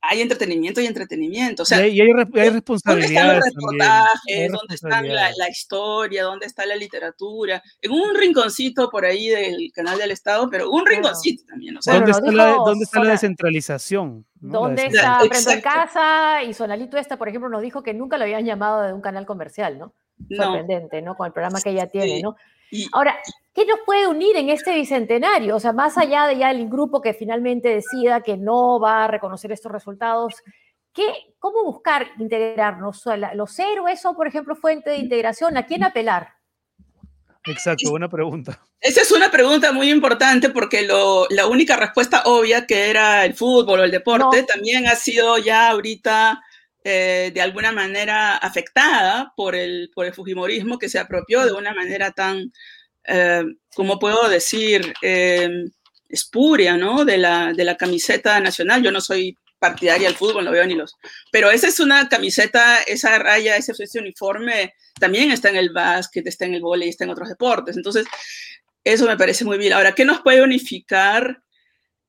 hay 0.02 0.22
entretenimiento 0.22 0.80
y 0.82 0.86
entretenimiento. 0.86 1.64
O 1.64 1.66
sea, 1.66 1.80
y 1.80 1.92
hay, 1.92 1.98
y 1.98 2.02
hay, 2.02 2.08
hay 2.10 2.16
¿dónde 2.16 2.50
responsabilidades 2.52 3.12
están 3.12 3.38
los 3.38 3.46
reportajes? 3.46 4.52
¿Dónde 4.52 4.76
está 4.76 4.88
la, 4.88 4.96
responsabilidades. 4.96 5.38
la 5.38 5.50
historia? 5.50 6.24
¿Dónde 6.24 6.46
está 6.46 6.66
la 6.66 6.76
literatura? 6.76 7.62
En 7.82 7.92
un 7.92 8.16
rinconcito 8.16 8.90
por 8.90 9.06
ahí 9.06 9.28
del 9.28 9.72
canal 9.74 9.98
del 9.98 10.12
Estado, 10.12 10.50
pero 10.50 10.70
un 10.70 10.86
rinconcito 10.86 11.44
también. 11.46 11.78
O 11.78 11.82
sea, 11.82 11.96
¿Dónde, 11.96 12.12
está 12.12 12.32
la, 12.32 12.52
¿Dónde 12.54 12.84
está 12.84 13.04
la 13.04 13.12
descentralización? 13.12 14.26
¿no? 14.40 14.54
La 14.54 14.60
¿Dónde 14.60 14.86
está 14.86 15.20
en 15.20 15.26
Exacto. 15.26 15.62
Casa? 15.64 16.44
Y 16.44 16.54
Sonalito 16.54 16.98
esta, 16.98 17.18
por 17.18 17.28
ejemplo, 17.28 17.50
nos 17.50 17.62
dijo 17.62 17.84
que 17.84 17.94
nunca 17.94 18.18
lo 18.18 18.24
habían 18.24 18.46
llamado 18.46 18.82
de 18.84 18.94
un 18.94 19.02
canal 19.02 19.26
comercial, 19.26 19.78
¿no? 19.78 19.94
Sorprendente, 20.36 21.02
¿no? 21.02 21.16
Con 21.16 21.28
el 21.28 21.34
programa 21.34 21.62
que 21.62 21.72
ella 21.72 21.88
tiene, 21.88 22.18
Sí. 22.18 22.22
¿no? 22.22 22.36
Y, 22.72 22.88
Ahora, 22.94 23.18
¿qué 23.60 23.66
nos 23.66 23.80
puede 23.86 24.08
unir 24.08 24.38
en 24.38 24.50
este 24.50 24.74
bicentenario? 24.74 25.58
O 25.58 25.60
sea, 25.60 25.74
más 25.74 25.98
allá 25.98 26.28
de 26.28 26.38
ya 26.38 26.52
el 26.52 26.70
grupo 26.70 27.02
que 27.02 27.14
finalmente 27.14 27.68
decida 27.68 28.22
que 28.22 28.38
no 28.38 28.80
va 28.80 29.04
a 29.04 29.08
reconocer 29.10 29.52
estos 29.52 29.70
resultados, 29.70 30.36
¿qué, 30.94 31.04
¿cómo 31.40 31.66
buscar 31.66 32.08
integrarnos? 32.20 33.04
¿Los 33.34 33.60
héroes 33.60 34.02
son, 34.02 34.16
por 34.16 34.28
ejemplo, 34.28 34.56
fuente 34.56 34.92
de 34.92 34.98
integración? 34.98 35.58
¿A 35.58 35.66
quién 35.66 35.84
apelar? 35.84 36.30
Exacto, 37.48 37.90
buena 37.90 38.08
pregunta. 38.08 38.62
Esa 38.80 39.02
es 39.02 39.12
una 39.12 39.30
pregunta 39.30 39.74
muy 39.74 39.92
importante 39.92 40.50
porque 40.50 40.84
lo, 40.84 41.28
la 41.30 41.48
única 41.48 41.76
respuesta 41.76 42.24
obvia 42.26 42.66
que 42.66 42.90
era 42.90 43.26
el 43.26 43.34
fútbol 43.34 43.82
o 43.82 43.84
el 43.84 43.92
deporte 43.92 44.40
No. 44.40 44.46
también 44.46 44.88
ha 44.88 44.96
sido 44.96 45.38
ya 45.38 45.70
ahorita 45.70 46.42
eh, 46.86 47.32
de 47.34 47.42
alguna 47.42 47.74
manera 47.74 48.38
afectada 48.38 49.34
por 49.36 49.54
el, 49.54 49.92
por 49.94 50.06
el 50.06 50.14
Fujimorismo 50.14 50.80
que 50.80 50.88
se 50.88 50.98
apropió 50.98 51.44
de 51.44 51.52
una 51.52 51.74
manera 51.74 52.12
tan, 52.12 52.54
eh, 53.10 53.44
¿cómo 53.76 54.00
puedo 54.00 54.30
decir? 54.30 54.94
Eh, 55.02 55.50
espuria, 56.10 56.76
¿no? 56.78 57.06
De 57.06 57.18
la, 57.18 57.54
de 57.54 57.64
la 57.64 57.78
camiseta 57.78 58.40
nacional. 58.40 58.84
Yo 58.84 58.92
no 58.92 59.02
soy 59.02 59.38
partidaria 59.60 60.08
del 60.08 60.18
fútbol, 60.18 60.46
no 60.46 60.52
veo 60.52 60.66
ni 60.66 60.76
los... 60.76 60.96
Pero 61.32 61.52
esa 61.52 61.68
es 61.68 61.80
una 61.80 62.08
camiseta, 62.08 62.82
esa 62.84 63.20
raya, 63.20 63.58
ese, 63.58 63.74
ese 63.78 64.00
uniforme 64.00 64.74
también 65.00 65.32
está 65.32 65.50
en 65.50 65.58
el 65.58 65.72
básquet, 65.72 66.26
está 66.26 66.46
en 66.46 66.56
el 66.56 66.62
vóley, 66.62 66.90
está 66.90 67.04
en 67.04 67.12
otros 67.12 67.30
deportes. 67.30 67.78
Entonces, 67.78 68.06
eso 68.84 69.06
me 69.06 69.18
parece 69.18 69.46
muy 69.46 69.58
bien. 69.58 69.74
Ahora, 69.74 69.94
¿qué 69.94 70.06
nos 70.06 70.22
puede 70.22 70.42
unificar? 70.42 71.42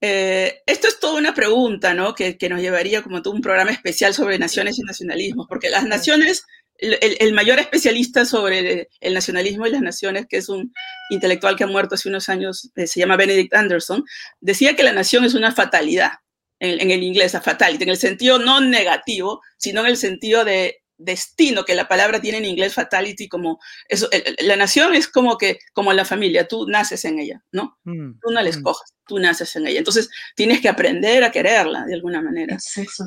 Eh, 0.00 0.62
esto 0.64 0.88
es 0.88 0.98
toda 0.98 1.18
una 1.18 1.34
pregunta, 1.34 1.92
¿no? 1.92 2.14
Que, 2.14 2.38
que, 2.38 2.48
nos 2.48 2.60
llevaría 2.60 3.02
como 3.02 3.20
todo 3.20 3.34
un 3.34 3.42
programa 3.42 3.70
especial 3.70 4.14
sobre 4.14 4.38
naciones 4.38 4.78
y 4.78 4.82
nacionalismos, 4.82 5.46
porque 5.48 5.68
las 5.68 5.84
naciones, 5.84 6.44
el, 6.80 7.32
mayor 7.32 7.58
especialista 7.58 8.24
sobre 8.24 8.88
el 9.00 9.14
nacionalismo 9.14 9.66
y 9.66 9.70
las 9.70 9.82
naciones, 9.82 10.26
que 10.28 10.38
es 10.38 10.48
un 10.48 10.72
intelectual 11.10 11.56
que 11.56 11.64
ha 11.64 11.66
muerto 11.66 11.94
hace 11.94 12.08
unos 12.08 12.28
años, 12.28 12.70
eh, 12.76 12.86
se 12.86 13.00
llama 13.00 13.16
Benedict 13.16 13.54
Anderson, 13.54 14.04
decía 14.40 14.76
que 14.76 14.82
la 14.82 14.92
nación 14.92 15.24
es 15.24 15.34
una 15.34 15.52
fatalidad, 15.52 16.12
en, 16.58 16.80
en 16.80 16.90
el 16.90 17.02
inglés, 17.02 17.34
a 17.34 17.40
fatality, 17.40 17.84
en 17.84 17.90
el 17.90 17.96
sentido 17.96 18.38
no 18.38 18.60
negativo, 18.60 19.40
sino 19.56 19.80
en 19.80 19.86
el 19.86 19.96
sentido 19.96 20.44
de 20.44 20.82
destino, 21.00 21.64
que 21.64 21.74
la 21.74 21.88
palabra 21.88 22.20
tiene 22.20 22.38
en 22.38 22.44
inglés 22.44 22.74
fatality, 22.74 23.28
como 23.28 23.58
eso, 23.88 24.08
la 24.40 24.56
nación 24.56 24.94
es 24.94 25.08
como 25.08 25.38
que, 25.38 25.58
como 25.72 25.92
la 25.92 26.04
familia, 26.04 26.46
tú 26.46 26.66
naces 26.68 27.04
en 27.04 27.18
ella, 27.18 27.42
¿no? 27.52 27.78
Mm, 27.84 28.20
tú 28.20 28.30
no 28.30 28.42
la 28.42 28.50
mm. 28.50 28.62
tú 29.06 29.18
naces 29.18 29.56
en 29.56 29.66
ella. 29.66 29.78
Entonces 29.78 30.10
tienes 30.36 30.60
que 30.60 30.68
aprender 30.68 31.24
a 31.24 31.32
quererla 31.32 31.84
de 31.86 31.94
alguna 31.94 32.20
manera. 32.20 32.58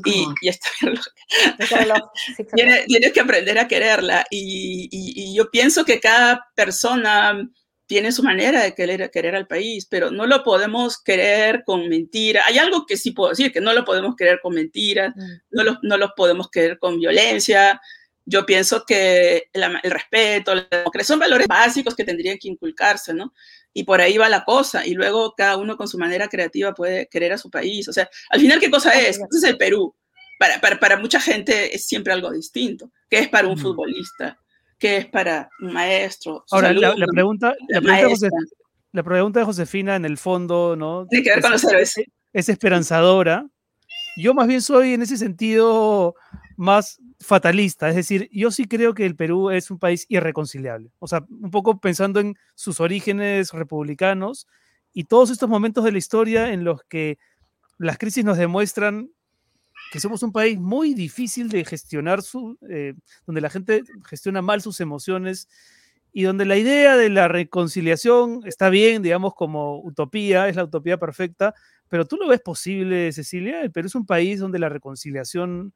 Y, 0.06 0.26
y 0.42 0.50
está 0.50 0.70
bien. 0.82 0.96
tienes, 2.56 2.86
tienes, 2.88 3.14
que 3.14 3.20
aprender 3.20 3.60
a 3.60 3.68
quererla. 3.68 4.26
Y, 4.30 4.90
y, 4.92 5.30
y, 5.32 5.36
yo 5.36 5.50
pienso 5.52 5.86
que 5.86 6.00
cada 6.00 6.46
persona 6.56 7.48
tiene 7.94 8.12
su 8.12 8.24
manera 8.24 8.64
de 8.64 8.74
querer, 8.74 9.12
querer 9.12 9.36
al 9.36 9.46
país, 9.46 9.86
pero 9.86 10.10
no 10.10 10.26
lo 10.26 10.42
podemos 10.42 11.00
querer 11.00 11.62
con 11.64 11.88
mentiras. 11.88 12.44
Hay 12.48 12.58
algo 12.58 12.88
que 12.88 12.98
sí 12.98 13.12
puedo 13.12 13.30
decir, 13.30 13.52
que 13.52 13.62
no 13.62 13.72
lo 13.72 13.86
podemos 13.86 14.16
querer 14.16 14.40
con 14.42 14.56
mentiras, 14.56 15.16
mm. 15.16 15.32
no, 15.52 15.64
lo, 15.64 15.78
no 15.84 15.98
lo 15.98 16.16
podemos 16.16 16.50
querer 16.50 16.80
con 16.80 16.98
violencia. 16.98 17.80
Yo 18.26 18.48
pienso 18.48 18.84
que 18.84 19.44
la, 19.54 19.80
el 19.84 19.92
respeto, 19.92 20.56
la 20.56 20.68
democracia 20.72 21.14
son 21.14 21.20
valores 21.20 21.46
básicos 21.46 21.96
que 21.96 22.04
tendrían 22.04 22.40
que 22.40 22.48
inculcarse, 22.48 23.14
¿no? 23.14 23.32
Y 23.74 23.84
por 23.84 24.02
ahí 24.02 24.18
va 24.18 24.28
la 24.28 24.44
cosa. 24.44 24.88
Y 24.88 24.96
luego 24.96 25.36
cada 25.38 25.58
uno 25.58 25.78
con 25.78 25.88
su 25.88 26.00
manera 26.00 26.28
creativa 26.28 26.74
puede 26.74 27.08
querer 27.10 27.32
a 27.34 27.38
su 27.38 27.52
país. 27.52 27.88
O 27.90 27.94
sea, 27.94 28.10
al 28.32 28.40
final, 28.40 28.60
¿qué 28.60 28.72
cosa 28.72 28.90
es? 29.00 29.20
Este 29.20 29.38
es 29.38 29.44
el 29.44 29.58
Perú. 29.58 29.96
Para, 30.40 30.60
para, 30.60 30.80
para 30.80 30.98
mucha 30.98 31.20
gente 31.20 31.76
es 31.76 31.86
siempre 31.86 32.12
algo 32.12 32.32
distinto. 32.32 32.92
¿Qué 33.08 33.20
es 33.20 33.30
para 33.30 33.48
un 33.48 33.54
mm. 33.54 33.62
futbolista? 33.62 34.43
¿Qué 34.84 34.98
es 34.98 35.06
para 35.06 35.50
maestro? 35.60 36.44
Ahora, 36.52 36.74
la, 36.74 36.94
la, 36.94 37.08
pregunta, 37.08 37.56
la, 37.70 37.80
pregunta 37.80 38.10
José, 38.10 38.30
la, 38.92 39.02
pregunta 39.02 39.40
de 39.40 39.46
Josefina, 39.46 39.96
en 39.96 40.04
el 40.04 40.18
fondo, 40.18 40.76
¿no? 40.76 41.08
Tiene 41.08 41.24
que 41.24 41.30
ver 41.30 41.40
es, 41.40 41.42
con 41.42 41.52
los 41.54 41.64
héroes. 41.64 41.98
Es, 41.98 42.06
es 42.34 42.50
esperanzadora. 42.50 43.48
Yo 44.18 44.34
más 44.34 44.46
bien 44.46 44.62
soy 44.62 44.92
en 44.92 45.02
ese 45.02 45.16
sentido 45.16 46.16
más 46.58 47.00
fatalista, 47.18 47.88
es 47.88 47.96
decir, 47.96 48.28
yo 48.34 48.52
sí 48.52 48.66
creo 48.66 48.94
que 48.94 49.06
el 49.06 49.16
Perú 49.16 49.52
es 49.52 49.72
un 49.72 49.80
país 49.80 50.06
irreconciliable, 50.10 50.92
o 51.00 51.08
sea, 51.08 51.24
un 51.30 51.50
poco 51.50 51.80
pensando 51.80 52.20
en 52.20 52.36
sus 52.54 52.82
orígenes 52.82 53.54
republicanos 53.54 54.48
y 54.92 55.06
todos 55.06 55.30
estos 55.30 55.48
momentos 55.48 55.86
de 55.86 55.94
la 55.94 55.98
historia 55.98 56.52
en 56.52 56.66
los 56.66 56.84
que 56.90 57.20
las 57.78 57.98
crisis 57.98 58.26
nos 58.26 58.38
demuestran 58.38 59.12
que 59.94 60.00
somos 60.00 60.24
un 60.24 60.32
país 60.32 60.60
muy 60.60 60.96
difícil 60.96 61.50
de 61.50 61.64
gestionar, 61.64 62.24
su, 62.24 62.58
eh, 62.68 62.96
donde 63.28 63.42
la 63.42 63.52
gente 63.52 63.84
gestiona 64.10 64.42
mal 64.42 64.60
sus 64.60 64.82
emociones 64.82 65.48
y 66.12 66.24
donde 66.24 66.46
la 66.46 66.58
idea 66.58 66.98
de 66.98 67.12
la 67.12 67.28
reconciliación 67.28 68.42
está 68.48 68.72
bien, 68.72 69.04
digamos, 69.04 69.36
como 69.36 69.80
utopía, 69.84 70.50
es 70.50 70.56
la 70.56 70.64
utopía 70.64 70.98
perfecta, 70.98 71.54
pero 71.90 72.08
tú 72.08 72.18
lo 72.18 72.28
ves 72.28 72.42
posible, 72.42 73.12
Cecilia, 73.12 73.62
el 73.62 73.72
Perú 73.72 73.86
es 73.86 73.94
un 73.94 74.08
país 74.08 74.40
donde 74.40 74.58
la 74.58 74.68
reconciliación 74.68 75.74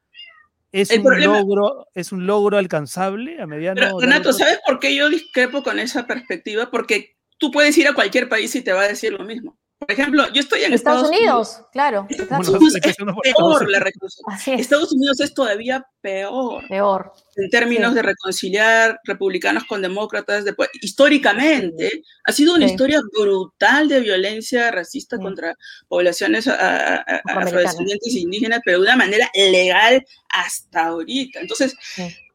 es 0.72 0.90
el 0.90 1.02
un 1.02 1.06
problema, 1.06 1.40
logro, 1.40 1.86
es 1.94 2.12
un 2.12 2.26
logro 2.26 2.58
alcanzable 2.58 3.40
a 3.40 3.46
mediano. 3.46 3.80
Pero, 3.80 4.00
Renato, 4.00 4.34
¿sabes 4.34 4.58
por 4.66 4.80
qué 4.80 4.96
yo 4.96 5.12
discrepo 5.12 5.62
con 5.62 5.78
esa 5.78 6.08
perspectiva? 6.08 6.72
Porque 6.72 7.18
tú 7.38 7.52
puedes 7.52 7.78
ir 7.78 7.88
a 7.88 7.94
cualquier 7.94 8.28
país 8.30 8.56
y 8.56 8.64
te 8.64 8.74
va 8.74 8.82
a 8.82 8.88
decir 8.88 9.14
lo 9.14 9.24
mismo. 9.24 9.60
Por 9.80 9.92
ejemplo, 9.92 10.26
yo 10.34 10.42
estoy 10.42 10.64
en 10.64 10.74
Estados, 10.74 11.04
Estados 11.04 11.18
Unidos, 11.20 11.48
Unidos, 11.50 11.70
claro. 11.72 12.08
Estados 12.10 12.50
Unidos 12.50 12.76
es 12.84 12.96
peor 13.24 13.70
la 13.70 13.80
reconciliación. 13.80 14.60
Estados 14.60 14.92
Unidos 14.92 15.20
es 15.20 15.34
todavía 15.36 15.86
peor. 16.02 16.68
Peor. 16.68 17.14
En 17.36 17.50
términos 17.52 17.92
sí. 17.92 17.96
de 17.96 18.02
reconciliar 18.02 19.00
republicanos 19.04 19.66
con 19.66 19.84
demócratas. 19.84 20.46
Históricamente, 20.82 21.90
sí. 21.90 22.04
ha 22.26 22.32
sido 22.32 22.56
una 22.56 22.66
sí. 22.66 22.72
historia 22.72 23.00
brutal 23.16 23.88
de 23.88 24.00
violencia 24.00 24.72
racista 24.72 25.20
contra 25.20 25.56
poblaciones 25.88 26.48
a, 26.48 26.96
a, 26.96 27.22
afrodescendientes 27.36 28.16
e 28.16 28.20
indígenas, 28.20 28.62
pero 28.66 28.80
de 28.80 28.86
una 28.86 28.96
manera 28.96 29.30
legal 29.36 30.04
hasta 30.30 30.88
ahorita. 30.88 31.40
Entonces, 31.40 31.76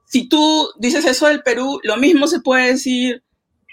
si 0.06 0.28
tú 0.28 0.70
dices 0.78 1.04
eso 1.06 1.26
del 1.26 1.42
Perú, 1.42 1.80
lo 1.82 1.96
mismo 1.96 2.28
se 2.28 2.40
puede 2.40 2.68
decir 2.68 3.24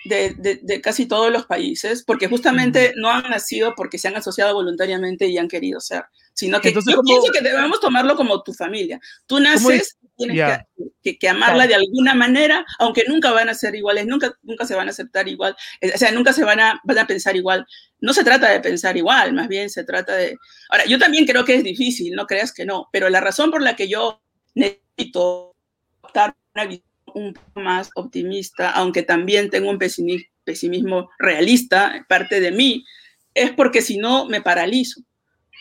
de, 0.06 0.34
de, 0.38 0.60
de, 0.62 0.82
casi 0.82 1.08
todos 1.08 1.32
los 1.32 1.46
países, 1.46 2.04
porque 2.06 2.28
justamente 2.28 2.94
no 2.96 3.10
han 3.10 3.30
nacido 3.30 3.74
porque 3.76 3.98
se 3.98 4.08
han 4.08 4.16
asociado 4.16 4.54
voluntariamente 4.54 5.28
y 5.28 5.38
han 5.38 5.48
querido 5.48 5.80
ser, 5.80 6.06
sino 6.34 6.62
que 6.62 6.70
Entonces, 6.70 6.94
yo 6.94 6.98
¿cómo? 6.98 7.08
pienso 7.08 7.32
que 7.32 7.42
debemos 7.42 7.80
tomarlo 7.80 8.16
como 8.16 8.42
tu 8.42 8.54
familia. 8.54 9.00
Tú 9.26 9.40
naces, 9.40 9.98
tienes 10.16 10.36
yeah. 10.36 10.66
que, 10.78 10.84
que, 11.04 11.20
que, 11.20 11.30
amarla 11.30 11.68
de 11.68 11.76
alguna 11.76 12.16
manera, 12.16 12.66
aunque 12.80 13.04
nunca 13.08 13.32
van 13.32 13.50
a 13.50 13.54
ser 13.54 13.76
iguales, 13.76 14.06
nunca, 14.08 14.34
nunca 14.44 14.66
se 14.66 14.76
van 14.76 14.88
a 14.88 14.92
aceptar 14.92 15.28
igual, 15.28 15.56
o 15.82 15.98
sea, 15.98 16.12
nunca 16.12 16.32
se 16.34 16.46
van 16.46 16.60
a, 16.60 16.80
van 16.84 17.00
a 17.00 17.08
pensar 17.08 17.36
igual. 17.36 17.66
No 18.00 18.14
se 18.14 18.24
trata 18.24 18.50
de 18.50 18.62
pensar 18.62 18.96
igual, 18.96 19.34
más 19.34 19.50
bien 19.50 19.70
se 19.70 19.84
trata 19.84 20.16
de... 20.16 20.38
Ahora, 20.70 20.86
yo 20.86 20.98
también 20.98 21.26
creo 21.26 21.44
que 21.44 21.56
es 21.56 21.64
difícil, 21.64 22.16
no 22.16 22.26
creas 22.26 22.54
que 22.54 22.66
no, 22.66 22.88
pero 22.94 23.10
la 23.10 23.20
razón 23.20 23.52
por 23.52 23.62
la 23.62 23.76
que 23.76 23.90
yo 23.90 24.22
necesito 24.56 25.56
optar 26.02 26.36
una 26.56 26.66
visión 26.66 26.89
un 27.14 27.34
poco 27.34 27.60
más 27.62 27.90
optimista, 27.96 28.72
aunque 28.72 29.04
también 29.04 29.50
tengo 29.50 29.70
un 29.70 29.80
pesimismo, 29.80 31.10
realista, 31.20 32.06
parte 32.08 32.40
de 32.40 32.52
mí, 32.52 32.86
es 33.34 33.52
porque 33.52 33.82
si 33.82 33.98
no 33.98 34.26
me 34.28 34.42
paralizo. 34.42 35.02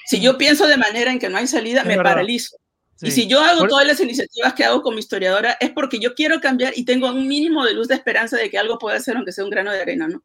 Si 0.06 0.20
yo 0.20 0.38
pienso 0.38 0.66
de 0.66 0.78
manera 0.78 1.12
en 1.12 1.18
que 1.18 1.28
no 1.28 1.36
hay 1.36 1.46
salida, 1.46 1.80
es 1.80 1.86
me 1.86 1.96
verdad. 1.96 2.12
paralizo. 2.12 2.56
Sí. 2.96 3.08
Y 3.08 3.10
si 3.10 3.26
yo 3.28 3.40
hago 3.40 3.68
todas 3.68 3.86
las 3.86 4.00
iniciativas 4.00 4.54
que 4.54 4.64
hago 4.64 4.82
como 4.82 4.98
historiadora, 4.98 5.56
es 5.60 5.70
porque 5.70 6.00
yo 6.00 6.14
quiero 6.14 6.40
cambiar 6.40 6.72
y 6.76 6.84
tengo 6.84 7.08
un 7.08 7.28
mínimo 7.28 7.64
de 7.64 7.74
luz 7.74 7.88
de 7.88 7.94
esperanza 7.94 8.36
de 8.36 8.50
que 8.50 8.58
algo 8.58 8.78
pueda 8.78 8.96
hacer, 8.96 9.16
aunque 9.16 9.32
sea 9.32 9.44
un 9.44 9.50
grano 9.50 9.70
de 9.70 9.82
arena, 9.82 10.08
¿no? 10.08 10.22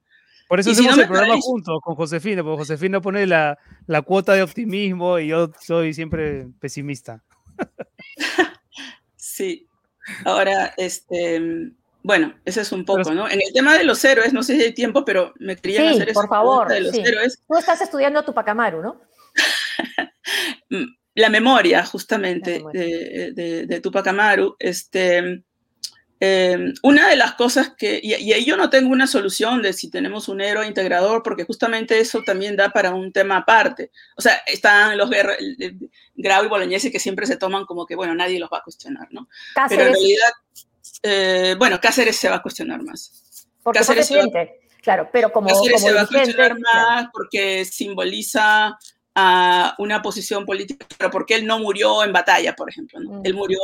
Por 0.48 0.60
eso 0.60 0.70
y 0.70 0.74
hacemos 0.74 0.92
si 0.92 0.98
no 0.98 1.02
el 1.02 1.08
programa 1.08 1.28
paralizo. 1.30 1.48
juntos 1.48 1.80
con 1.84 1.96
Josefina, 1.96 2.44
porque 2.44 2.60
Josefina 2.60 3.02
pone 3.02 3.28
la, 3.28 3.58
la 3.88 4.02
cuota 4.02 4.34
de 4.34 4.44
optimismo 4.44 5.20
y 5.20 5.28
yo 5.28 5.52
soy 5.60 5.94
siempre 5.94 6.48
pesimista. 6.60 7.24
sí, 9.16 9.68
Ahora, 10.26 10.74
este, 10.78 11.72
bueno, 12.04 12.34
ese 12.46 12.62
es 12.62 12.72
un 12.72 12.86
poco, 12.86 13.14
¿no? 13.14 13.30
En 13.30 13.42
el 13.42 13.54
tema 13.54 13.78
de 13.78 13.84
los 13.84 14.04
héroes, 14.04 14.34
no 14.34 14.44
sé 14.44 14.56
si 14.58 14.64
hay 14.64 14.74
tiempo, 14.74 15.06
pero 15.06 15.34
me 15.40 15.56
querían 15.56 15.90
sí, 15.90 15.96
hacer 15.96 16.10
eso. 16.10 16.20
por 16.20 16.30
favor, 16.30 16.68
de 16.68 16.82
los 16.82 16.92
sí. 16.92 17.02
héroes. 17.04 17.42
Tú 17.48 17.58
estás 17.58 17.82
estudiando 17.82 18.20
a 18.20 18.26
Tupac 18.26 18.48
Amaru, 18.50 18.82
¿no? 18.82 19.02
La 21.16 21.30
memoria, 21.30 21.86
justamente, 21.86 22.52
La 22.52 22.58
memoria. 22.58 22.82
De, 22.82 23.32
de, 23.34 23.66
de, 23.68 23.82
Tupac 23.82 24.08
Amaru. 24.08 24.56
Este, 24.60 25.44
eh, 26.26 26.74
una 26.84 27.10
de 27.10 27.18
las 27.18 27.34
cosas 27.34 27.74
que, 27.78 28.00
y, 28.02 28.14
y, 28.16 28.32
ahí 28.32 28.46
yo 28.46 28.56
no 28.56 28.70
tengo 28.70 28.94
una 28.94 29.08
solución 29.08 29.62
de 29.62 29.74
si 29.74 29.90
tenemos 29.90 30.30
un 30.30 30.40
héroe 30.40 30.66
integrador, 30.66 31.22
porque 31.22 31.44
justamente 31.44 32.00
eso 32.00 32.22
también 32.26 32.56
da 32.56 32.70
para 32.70 32.92
un 32.92 33.12
tema 33.12 33.36
aparte. 33.36 33.92
O 34.16 34.22
sea, 34.22 34.42
están 34.48 34.98
los 34.98 35.10
Grau 36.16 36.46
y 36.46 36.48
Bolognesi 36.48 36.94
que 36.94 37.00
siempre 37.02 37.26
se 37.26 37.36
toman 37.36 37.66
como 37.66 37.86
que, 37.86 37.98
bueno, 37.98 38.16
nadie 38.16 38.40
los 38.40 38.50
va 38.50 38.60
a 38.60 38.64
cuestionar, 38.64 39.10
¿no? 39.12 39.28
Cáceres. 39.54 39.78
Pero 39.78 39.90
en 39.90 39.94
realidad, 39.94 40.32
eh, 41.04 41.56
bueno, 41.60 41.82
Cáceres 41.82 42.16
se 42.16 42.30
va 42.30 42.36
a 42.36 42.42
cuestionar 42.42 42.82
más. 42.84 43.50
Porque 43.62 43.80
Cáceres 43.80 44.08
fue 44.08 44.22
presidente, 44.22 44.62
claro, 44.82 45.10
pero 45.12 45.30
como, 45.30 45.50
Cáceres 45.50 45.82
como 45.82 45.88
se 45.88 45.94
va 45.94 46.02
a 46.04 46.08
cuestionar 46.08 46.58
más 46.58 46.86
claro. 46.86 47.10
porque 47.12 47.66
simboliza 47.66 48.80
a 49.14 49.76
una 49.78 50.02
posición 50.02 50.46
política, 50.46 50.86
pero 50.98 51.12
porque 51.12 51.36
él 51.36 51.46
no 51.46 51.60
murió 51.60 52.02
en 52.02 52.14
batalla, 52.14 52.56
por 52.56 52.70
ejemplo, 52.70 53.02
¿no? 53.02 53.20
Mm. 53.20 53.26
Él 53.26 53.34
murió 53.34 53.60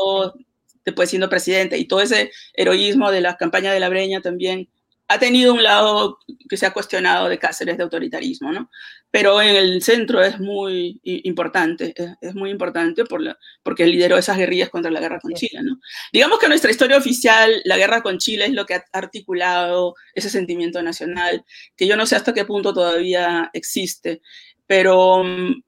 después 0.85 1.09
siendo 1.09 1.29
presidente 1.29 1.77
y 1.77 1.85
todo 1.85 2.01
ese 2.01 2.31
heroísmo 2.53 3.11
de 3.11 3.21
la 3.21 3.37
campaña 3.37 3.71
de 3.71 3.79
la 3.79 3.89
Breña 3.89 4.21
también 4.21 4.69
ha 5.09 5.17
tenido 5.17 5.53
un 5.53 5.63
lado 5.63 6.19
que 6.47 6.55
se 6.55 6.67
ha 6.67 6.71
cuestionado 6.71 7.29
de 7.29 7.39
Cáceres 7.39 7.77
de 7.77 7.83
autoritarismo, 7.83 8.51
¿no? 8.51 8.69
Pero 9.09 9.41
en 9.41 9.55
el 9.55 9.81
centro 9.81 10.21
es 10.21 10.39
muy 10.39 11.01
importante, 11.03 11.95
es, 12.21 12.35
muy 12.35 12.51
importante 12.51 13.03
por 13.05 13.19
la, 13.19 13.35
porque 13.63 13.87
lideró 13.87 14.19
esas 14.19 14.37
guerrillas 14.37 14.69
contra 14.69 14.91
la 14.91 14.99
guerra 14.99 15.19
con. 15.19 15.33
Chile, 15.33 15.61
¿no? 15.63 15.79
Digamos 16.13 16.37
que 16.37 16.47
nuestra 16.47 16.69
historia 16.69 16.97
oficial, 16.97 17.59
la 17.65 17.77
guerra 17.77 18.03
con 18.03 18.19
Chile, 18.19 18.45
es 18.45 18.53
lo 18.53 18.67
que 18.67 18.75
ha 18.75 18.85
articulado 18.93 19.95
ese 20.13 20.29
sentimiento 20.29 20.81
nacional, 20.83 21.43
que 21.75 21.87
yo 21.87 21.97
no 21.97 22.05
sé 22.05 22.15
hasta 22.15 22.33
qué 22.33 22.45
punto 22.45 22.71
todavía 22.71 23.49
existe, 23.53 24.21
pero 24.67 25.23
mm, 25.23 25.63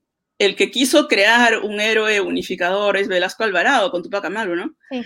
el 0.45 0.55
que 0.55 0.71
quiso 0.71 1.07
crear 1.07 1.59
un 1.59 1.79
héroe 1.79 2.19
unificador 2.21 2.97
es 2.97 3.07
Velasco 3.07 3.43
Alvarado 3.43 3.91
con 3.91 4.01
Tupac 4.03 4.25
Amaru, 4.25 4.55
¿no? 4.55 4.75
Sí. 4.89 5.01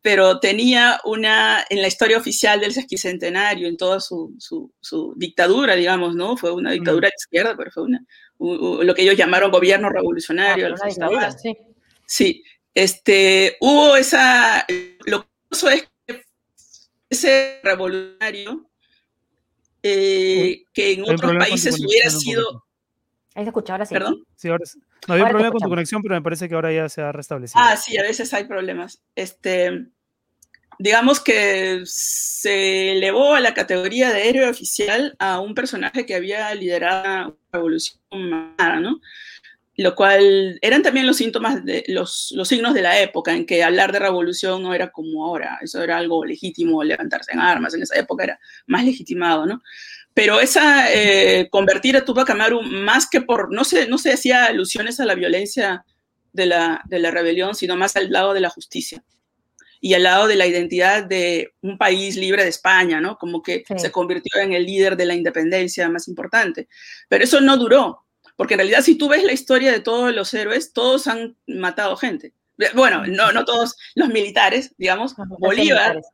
pero 0.00 0.40
tenía 0.40 1.00
una, 1.04 1.64
en 1.70 1.80
la 1.80 1.86
historia 1.86 2.16
oficial 2.18 2.58
del 2.60 2.72
sesquicentenario, 2.72 3.68
en 3.68 3.76
toda 3.76 4.00
su, 4.00 4.34
su, 4.38 4.72
su 4.80 5.14
dictadura, 5.16 5.76
digamos, 5.76 6.16
¿no? 6.16 6.36
Fue 6.36 6.50
una 6.52 6.72
dictadura 6.72 7.06
de 7.08 7.14
izquierda, 7.16 7.54
pero 7.56 7.70
fue 7.70 7.84
una, 7.84 8.00
u- 8.38 8.54
u- 8.78 8.82
lo 8.82 8.94
que 8.94 9.02
ellos 9.02 9.16
llamaron 9.16 9.50
gobierno 9.52 9.86
Ah, 9.88 9.92
revolucionario. 9.94 10.68
dictadura, 10.70 11.30
Fustabas. 11.30 11.42
sí. 11.42 11.56
Sí, 12.06 12.44
este, 12.74 13.56
hubo 13.60 13.94
esa, 13.96 14.66
lo 15.06 15.24
curioso 15.48 15.70
es 15.70 15.88
que 16.06 16.22
ese 17.08 17.60
revolucionario, 17.62 18.68
eh, 19.82 20.64
que 20.72 20.92
en 20.92 21.00
Hay 21.04 21.10
otros 21.14 21.32
países 21.36 21.80
hubiera 21.80 22.10
sido, 22.10 22.64
poquito. 23.32 23.38
Ahí 23.38 23.44
se 23.44 23.48
escucha, 23.48 23.72
ahora 23.72 23.86
sí. 23.86 23.94
perdón. 23.94 24.26
Sí, 24.36 24.48
ahora 24.48 24.66
sí. 24.66 24.78
No, 25.08 25.14
había 25.14 25.24
un 25.24 25.30
problema 25.30 25.52
con 25.52 25.60
tu 25.60 25.68
conexión, 25.68 26.02
pero 26.02 26.14
me 26.14 26.22
parece 26.22 26.48
que 26.48 26.54
ahora 26.54 26.72
ya 26.72 26.88
se 26.88 27.02
ha 27.02 27.12
restablecido. 27.12 27.60
Ah, 27.62 27.76
sí, 27.76 27.96
a 27.96 28.02
veces 28.02 28.32
hay 28.34 28.44
problemas. 28.44 29.02
Este, 29.16 29.86
digamos 30.78 31.20
que 31.20 31.82
se 31.84 32.92
elevó 32.92 33.34
a 33.34 33.40
la 33.40 33.54
categoría 33.54 34.12
de 34.12 34.28
héroe 34.28 34.48
oficial 34.48 35.14
a 35.18 35.40
un 35.40 35.54
personaje 35.54 36.06
que 36.06 36.14
había 36.14 36.54
liderado 36.54 37.02
una 37.02 37.34
revolución 37.52 38.00
armada, 38.10 38.80
¿no? 38.80 39.00
Lo 39.76 39.94
cual 39.94 40.58
eran 40.60 40.82
también 40.82 41.06
los 41.06 41.16
síntomas 41.16 41.64
de 41.64 41.82
los, 41.88 42.32
los 42.36 42.46
signos 42.46 42.74
de 42.74 42.82
la 42.82 43.00
época 43.00 43.32
en 43.32 43.46
que 43.46 43.64
hablar 43.64 43.90
de 43.90 44.00
revolución 44.00 44.62
no 44.62 44.74
era 44.74 44.90
como 44.90 45.24
ahora, 45.24 45.58
eso 45.62 45.82
era 45.82 45.96
algo 45.96 46.24
legítimo, 46.24 46.84
levantarse 46.84 47.32
en 47.32 47.40
armas, 47.40 47.74
en 47.74 47.82
esa 47.82 47.98
época 47.98 48.24
era 48.24 48.40
más 48.66 48.84
legitimado, 48.84 49.46
¿no? 49.46 49.62
Pero 50.14 50.40
esa, 50.40 50.92
eh, 50.92 51.48
convertir 51.50 51.96
a 51.96 52.04
Tupac 52.04 52.28
Amaru 52.30 52.62
más 52.62 53.08
que 53.08 53.20
por, 53.22 53.52
no 53.52 53.64
se, 53.64 53.86
no 53.88 53.96
se 53.98 54.12
hacía 54.12 54.44
alusiones 54.46 55.00
a 55.00 55.06
la 55.06 55.14
violencia 55.14 55.84
de 56.32 56.46
la, 56.46 56.82
de 56.86 56.98
la 56.98 57.10
rebelión, 57.10 57.54
sino 57.54 57.76
más 57.76 57.96
al 57.96 58.10
lado 58.10 58.34
de 58.34 58.40
la 58.40 58.50
justicia 58.50 59.02
y 59.80 59.94
al 59.94 60.04
lado 60.04 60.28
de 60.28 60.36
la 60.36 60.46
identidad 60.46 61.02
de 61.04 61.52
un 61.62 61.76
país 61.76 62.16
libre 62.16 62.44
de 62.44 62.50
España, 62.50 63.00
¿no? 63.00 63.16
Como 63.18 63.42
que 63.42 63.64
Sí. 63.66 63.74
se 63.78 63.90
convirtió 63.90 64.40
en 64.40 64.52
el 64.52 64.64
líder 64.64 64.96
de 64.96 65.06
la 65.06 65.14
independencia 65.14 65.88
más 65.88 66.06
importante. 66.08 66.68
Pero 67.08 67.24
eso 67.24 67.40
no 67.40 67.56
duró, 67.56 68.04
porque 68.36 68.54
en 68.54 68.58
realidad 68.60 68.82
si 68.82 68.96
tú 68.96 69.08
ves 69.08 69.24
la 69.24 69.32
historia 69.32 69.72
de 69.72 69.80
todos 69.80 70.14
los 70.14 70.32
héroes, 70.34 70.72
todos 70.72 71.06
han 71.08 71.36
matado 71.46 71.96
gente. 71.96 72.32
Bueno, 72.74 73.04
no, 73.08 73.32
no 73.32 73.44
todos 73.44 73.74
los 73.96 74.08
militares, 74.10 74.72
digamos, 74.78 75.14
Bolívar, 75.16 75.94
militares. 75.96 76.06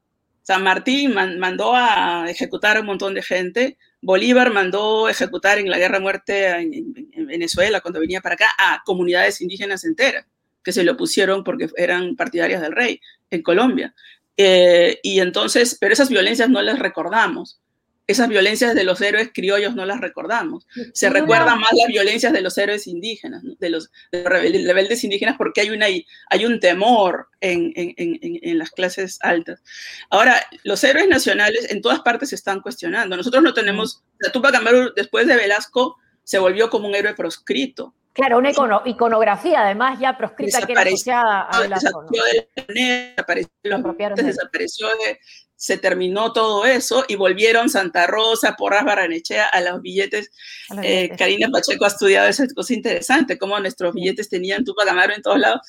San 0.43 0.63
Martín 0.63 1.13
man- 1.13 1.39
mandó 1.39 1.75
a 1.77 2.25
ejecutar 2.31 2.79
a 2.79 2.81
un 2.81 2.87
montón 2.87 3.13
de 3.13 3.23
gente. 3.23 3.77
Bolívar 4.01 4.53
mandó 4.53 5.09
ejecutar 5.09 5.59
en 5.59 5.71
la 5.71 5.79
guerra 5.79 6.01
muerte 6.01 6.49
en 6.51 7.27
Venezuela, 7.27 7.81
cuando 7.81 8.01
venía 8.01 8.21
para 8.21 8.35
acá, 8.35 8.47
a 8.59 8.83
comunidades 8.85 9.41
indígenas 9.41 9.85
enteras, 9.85 10.27
que 10.63 10.73
se 10.73 10.85
lo 10.85 10.97
pusieron 10.97 11.43
porque 11.43 11.69
eran 11.77 12.15
partidarias 12.17 12.61
del 12.61 12.73
rey 12.73 13.01
en 13.31 13.43
Colombia. 13.43 13.95
Eh, 14.37 15.01
y 15.03 15.19
entonces, 15.19 15.77
pero 15.81 15.93
esas 15.93 16.09
violencias 16.09 16.49
no 16.49 16.63
las 16.63 16.79
recordamos. 16.79 17.61
Esas 18.09 18.29
violencias 18.29 18.75
de 18.75 18.85
los 18.85 19.01
héroes 19.03 19.31
criollos 19.35 19.75
no 19.77 19.85
las 19.85 20.01
recordamos. 20.01 20.67
Se 20.95 21.07
Y 21.07 21.11
una- 21.11 21.21
recuerda 21.21 21.55
más 21.57 21.71
las 21.73 21.87
violencias 21.89 22.33
de 22.33 22.41
los 22.41 22.57
héroes 22.59 22.87
indígenas, 22.87 23.45
¿no? 23.45 23.55
de 23.61 23.69
los, 23.71 23.91
de 24.11 24.23
los 24.25 24.33
rebel- 24.33 24.67
rebeldes 24.67 25.05
indígenas, 25.05 25.37
porque 25.37 25.61
hay, 25.61 25.71
una, 25.71 25.87
hay 26.31 26.45
un 26.47 26.59
temor 26.59 27.29
en, 27.41 27.73
en- 27.77 27.95
en- 27.99 28.19
en- 28.23 28.39
en 28.43 28.59
las 28.59 28.71
clases 28.71 29.19
altas. 29.21 29.63
Ahora, 30.11 30.43
los 30.65 30.83
héroes 30.85 31.07
nacionales 31.07 31.71
en 31.71 31.83
todas 31.83 32.01
partes 32.01 32.31
se 32.31 32.35
están 32.35 32.61
cuestionando. 32.63 33.17
Nosotros 33.17 33.43
no 33.43 33.53
tenemos, 33.55 34.03
la 34.19 34.33
Tupac 34.33 34.55
Amaru 34.55 34.93
después 34.97 35.27
de 35.27 35.37
Velasco 35.37 35.99
se 36.25 36.39
volvió 36.39 36.71
como 36.71 36.89
un 36.89 36.95
héroe 36.95 37.15
proscrito. 37.15 37.95
Claro, 38.15 38.39
una 38.39 38.51
icono- 38.51 38.83
iconografía 38.85 39.61
además 39.65 40.01
ya 40.01 40.17
proscrita 40.19 40.63
que 40.67 40.73
era 40.73 40.81
asociada 40.83 41.43
a 41.43 41.61
Velasco. 41.61 42.03
¿no? 42.03 42.09
desapareció 42.75 43.49
de 43.63 43.71
la 43.71 44.15
desapareció 44.17 44.89
de 44.89 45.21
se 45.61 45.77
terminó 45.77 46.33
todo 46.33 46.65
eso 46.67 47.05
y 47.09 47.17
volvieron 47.17 47.69
Santa 47.69 48.07
Rosa, 48.07 48.55
Porras 48.57 48.85
Barranechea 48.85 49.45
a 49.47 49.61
los 49.61 49.83
billetes. 49.83 50.31
A 50.71 50.75
los 50.77 50.85
Eh, 50.85 50.89
billetes. 50.89 51.19
Karina 51.19 51.49
Pacheco 51.53 51.85
ha 51.85 51.89
estudiado 51.89 52.29
esa 52.29 52.47
cosa 52.55 52.73
interesante, 52.75 53.37
cómo 53.37 53.59
nuestros 53.59 53.93
billetes 53.93 54.29
tenían 54.29 54.65
Tupac 54.65 54.89
Amaru 54.89 55.15
en 55.15 55.23
todos 55.23 55.39
lados, 55.41 55.61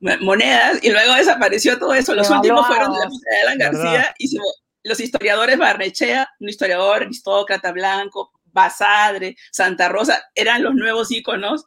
mo- 0.00 0.16
monedas, 0.22 0.78
y 0.82 0.90
luego 0.90 1.14
desapareció 1.14 1.78
todo 1.78 1.92
eso. 1.92 2.14
Los 2.14 2.30
últimos 2.30 2.66
fueron 2.66 2.92
de 2.94 2.98
la 2.98 3.04
de 3.06 3.40
Alan 3.42 3.58
¿Verdad? 3.58 3.82
García 3.84 4.14
y 4.18 4.28
se- 4.28 4.38
los 4.84 5.00
historiadores 5.00 5.58
Barnechea, 5.58 6.28
un 6.40 6.48
historiador 6.48 7.02
aristócrata 7.02 7.72
blanco, 7.72 8.32
Basadre, 8.46 9.36
Santa 9.52 9.90
Rosa, 9.90 10.24
eran 10.34 10.62
los 10.62 10.74
nuevos 10.74 11.10
íconos 11.12 11.66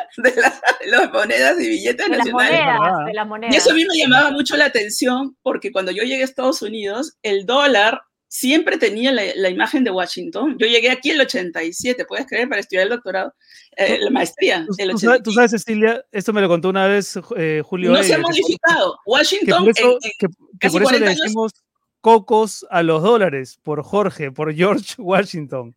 de, 0.16 0.34
la- 0.40 0.60
de 0.80 0.86
las 0.90 1.12
monedas 1.12 1.60
y 1.60 1.68
billetes 1.68 2.06
De 2.06 2.16
las 2.16 2.18
nacionales. 2.26 2.50
monedas, 2.60 2.78
¿verdad? 2.80 3.06
de 3.06 3.12
las 3.14 3.26
monedas. 3.26 3.54
Y 3.54 3.58
eso 3.58 3.70
a 3.70 3.74
mí 3.74 3.84
me 3.84 3.96
llamaba 3.98 4.30
mucho 4.30 4.56
la 4.56 4.66
atención 4.66 5.36
porque 5.42 5.72
cuando 5.72 5.92
yo 5.92 6.02
llegué 6.02 6.22
a 6.22 6.24
Estados 6.24 6.62
Unidos, 6.62 7.16
el 7.22 7.46
dólar 7.46 8.00
siempre 8.28 8.78
tenía 8.78 9.12
la, 9.12 9.22
la 9.36 9.50
imagen 9.50 9.84
de 9.84 9.90
Washington. 9.90 10.56
Yo 10.58 10.66
llegué 10.66 10.90
aquí 10.90 11.10
en 11.10 11.16
el 11.16 11.22
87, 11.26 12.04
puedes 12.06 12.26
creer, 12.26 12.48
para 12.48 12.60
estudiar 12.62 12.84
el 12.84 12.88
doctorado, 12.90 13.34
eh, 13.76 13.98
la 14.00 14.08
maestría. 14.10 14.64
Tú, 14.66 14.74
el 14.78 14.90
tú 14.92 14.98
sabes, 14.98 15.22
tú 15.22 15.30
87. 15.30 15.34
sabes, 15.34 15.50
Cecilia, 15.50 16.04
esto 16.10 16.32
me 16.32 16.40
lo 16.40 16.48
contó 16.48 16.70
una 16.70 16.86
vez 16.86 17.18
eh, 17.36 17.62
Julio. 17.62 17.90
No 17.92 18.02
se 18.02 18.14
ha 18.14 18.16
que- 18.16 18.22
modificado. 18.22 18.94
que 19.04 19.10
Washington 19.10 19.64
por 19.64 19.68
eso, 19.76 19.86
en- 19.86 19.92
en 19.92 20.10
que- 20.18 20.26
que 20.60 20.70
por 20.70 20.82
eso 20.82 20.90
le 20.92 20.98
40 20.98 21.06
años- 21.10 21.20
decimos 21.22 21.52
cocos 22.00 22.66
a 22.70 22.82
los 22.82 23.02
dólares, 23.02 23.58
por 23.62 23.82
Jorge, 23.82 24.32
por 24.32 24.52
George 24.54 24.94
Washington. 24.98 25.74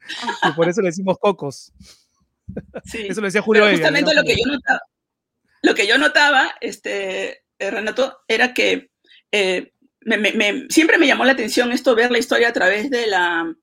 Y 0.50 0.52
por 0.54 0.70
eso 0.70 0.82
le 0.82 0.88
decimos 0.88 1.18
cocos. 1.20 1.72
Sí. 2.86 3.08
Eso 3.10 3.22
lo 3.22 3.28
decía 3.28 3.42
Julio 3.42 3.64
Pero 3.64 3.76
justamente 3.78 4.14
¿no? 4.14 4.22
lo 4.22 4.28
que 4.28 4.36
yo 4.36 4.46
notaba, 4.52 4.82
lo 5.62 5.76
que 5.76 5.88
yo 5.88 5.98
notaba, 5.98 6.56
este, 6.62 7.44
eh, 7.60 7.72
Renato, 7.72 8.20
era 8.28 8.54
que 8.54 8.92
eh, 9.32 9.72
me- 10.02 10.18
me- 10.18 10.32
me- 10.34 10.66
siempre 10.70 10.98
me 10.98 11.08
llamó 11.08 11.26
la 11.26 11.32
atención 11.34 11.72
esto, 11.72 11.96
ver 11.96 12.12
la 12.12 12.20
historia 12.20 12.50
a 12.50 12.54
través 12.54 12.90
de 12.90 13.08
la, 13.08 13.54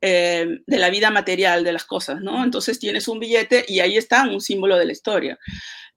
eh, 0.00 0.60
de 0.66 0.78
la 0.78 0.90
vida 0.90 1.10
material 1.10 1.64
de 1.64 1.72
las 1.72 1.84
cosas, 1.84 2.20
¿no? 2.20 2.42
Entonces 2.44 2.78
tienes 2.78 3.08
un 3.08 3.18
billete 3.18 3.64
y 3.68 3.80
ahí 3.80 3.96
está 3.96 4.22
un 4.22 4.40
símbolo 4.40 4.76
de 4.78 4.86
la 4.86 4.92
historia. 4.92 5.38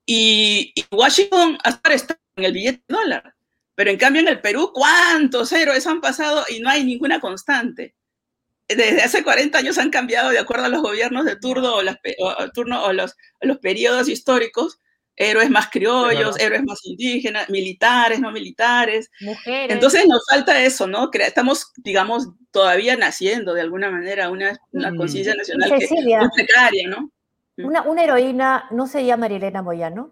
Y, 0.05 0.73
y 0.75 0.85
Washington 0.91 1.57
hasta 1.63 1.93
está 1.93 2.19
en 2.35 2.45
el 2.45 2.51
billete 2.53 2.81
de 2.87 2.95
dólar, 2.95 3.33
pero 3.75 3.91
en 3.91 3.97
cambio 3.97 4.21
en 4.21 4.27
el 4.27 4.41
Perú, 4.41 4.71
¿cuántos 4.73 5.51
héroes 5.53 5.87
han 5.87 6.01
pasado 6.01 6.43
y 6.49 6.59
no 6.59 6.69
hay 6.69 6.83
ninguna 6.83 7.19
constante? 7.19 7.95
Desde 8.67 9.01
hace 9.01 9.23
40 9.23 9.57
años 9.57 9.77
han 9.77 9.89
cambiado 9.89 10.29
de 10.29 10.39
acuerdo 10.39 10.65
a 10.65 10.69
los 10.69 10.81
gobiernos 10.81 11.25
de 11.25 11.35
turno 11.35 11.75
o, 11.75 11.81
las 11.83 11.97
pe- 11.99 12.15
o- 12.19 12.29
o 12.43 12.49
turno, 12.51 12.83
o 12.85 12.93
los, 12.93 13.15
los 13.41 13.57
periodos 13.59 14.07
históricos, 14.09 14.79
héroes 15.15 15.49
más 15.49 15.69
criollos, 15.69 16.39
héroes 16.39 16.63
más 16.63 16.79
indígenas, 16.85 17.49
militares, 17.49 18.19
no 18.19 18.31
militares. 18.31 19.11
Mujeres. 19.21 19.71
Entonces 19.71 20.05
nos 20.07 20.23
falta 20.29 20.63
eso, 20.63 20.87
¿no? 20.87 21.11
Estamos, 21.13 21.71
digamos, 21.77 22.29
todavía 22.51 22.95
naciendo 22.97 23.53
de 23.53 23.61
alguna 23.61 23.91
manera 23.91 24.29
una, 24.29 24.57
una 24.71 24.91
Mm. 24.91 24.97
conciencia 24.97 25.35
nacional 25.35 25.69
que 25.77 25.87
Cecilia. 25.87 26.19
muy 26.19 26.29
precaria, 26.33 26.87
¿no? 26.89 27.11
una, 27.57 27.83
una 27.83 28.03
heroína 28.03 28.65
no 28.71 28.87
sería 28.87 29.15
Marilena 29.17 29.61
Moyano. 29.61 30.11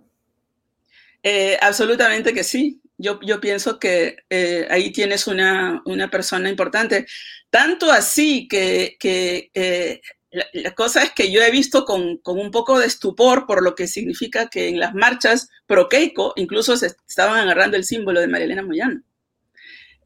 Eh, 1.23 1.57
absolutamente 1.61 2.33
que 2.33 2.43
sí. 2.43 2.81
Yo, 2.97 3.19
yo 3.21 3.41
pienso 3.41 3.79
que 3.79 4.17
eh, 4.29 4.67
ahí 4.69 4.91
tienes 4.91 5.25
una, 5.25 5.81
una 5.85 6.09
persona 6.11 6.49
importante. 6.49 7.07
Tanto 7.51 7.91
así 7.91 8.47
que, 8.47 8.97
que 8.99 9.51
eh, 9.53 10.01
la, 10.31 10.47
la 10.53 10.71
cosa 10.73 11.03
es 11.03 11.11
que 11.11 11.31
yo 11.31 11.43
he 11.43 11.51
visto 11.51 11.85
con, 11.85 12.17
con 12.17 12.39
un 12.39 12.49
poco 12.49 12.79
de 12.79 12.87
estupor 12.87 13.45
por 13.45 13.63
lo 13.63 13.75
que 13.75 13.85
significa 13.85 14.49
que 14.49 14.69
en 14.69 14.79
las 14.79 14.95
marchas 14.95 15.49
pro 15.67 15.87
Keiko 15.87 16.33
incluso 16.35 16.75
se 16.75 16.87
estaban 17.07 17.37
agarrando 17.37 17.77
el 17.77 17.83
símbolo 17.83 18.19
de 18.19 18.27
Marilena 18.27 18.63
Moyano. 18.63 19.01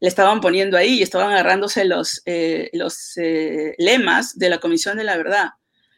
le 0.00 0.08
estaban 0.08 0.42
poniendo 0.42 0.76
ahí 0.76 0.98
y 0.98 1.02
estaban 1.02 1.30
agarrándose 1.30 1.86
los, 1.86 2.20
eh, 2.26 2.68
los 2.74 3.16
eh, 3.16 3.74
lemas 3.78 4.38
de 4.38 4.50
la 4.50 4.58
Comisión 4.58 4.98
de 4.98 5.04
la 5.04 5.16
Verdad 5.16 5.50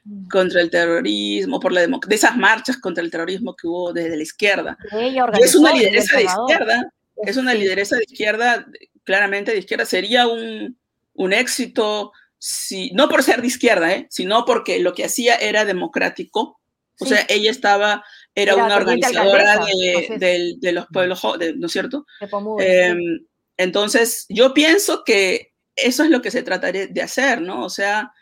Mm. 0.09 0.29
contra 0.29 0.63
el 0.63 0.71
terrorismo, 0.71 1.61
por 1.61 1.73
la 1.73 1.87
de 1.87 2.15
esas 2.15 2.37
marchas 2.37 2.79
contra 2.79 3.05
el 3.05 3.11
terrorismo 3.11 3.55
que 3.55 3.67
hubo 3.67 3.93
desde 3.93 4.17
la 4.17 4.23
izquierda. 4.23 4.79
Y 5.39 5.43
es 5.43 5.55
una 5.55 5.73
lideresa 5.73 6.17
de 6.17 6.25
izquierda, 6.25 6.93
es 7.27 7.37
una 7.37 7.53
lideresa 7.55 7.97
de 7.97 8.05
izquierda, 8.09 8.67
claramente 9.05 9.53
de 9.53 9.59
izquierda. 9.59 9.85
Sería 9.85 10.27
un, 10.27 10.79
un 11.19 11.33
éxito, 11.33 12.13
si, 12.39 12.91
no 12.93 13.09
por 13.09 13.23
ser 13.23 13.41
de 13.43 13.49
izquierda, 13.49 13.93
¿eh? 13.93 14.07
sino 14.11 14.45
porque 14.45 14.79
lo 14.79 14.95
que 14.95 15.05
hacía 15.05 15.35
era 15.37 15.65
democrático. 15.65 16.61
O 17.01 17.05
Sí. 17.05 17.11
sea, 17.15 17.27
ella 17.29 17.51
estaba, 17.51 18.05
era, 18.35 18.55
Era 18.55 18.65
una 18.65 18.77
organizadora 18.77 19.61
de, 20.19 20.73
los 20.73 20.87
pueblos, 20.93 21.21
de- 21.39 21.55
¿no 21.55 21.67
es 21.67 21.73
cierto? 21.73 22.07
Eh, 22.61 22.95
sí. 22.97 23.27
entonces, 23.57 24.27
yo 24.29 24.55
pienso 24.55 25.05
que 25.05 25.53
eso 25.77 26.03
es 26.05 26.11
lo 26.11 26.23
que 26.23 26.31
se 26.31 26.43
trataría 26.43 26.87
de 26.89 27.03
hacer, 27.03 27.41
¿no? 27.41 27.65
O 27.65 27.71
sea, 27.71 28.13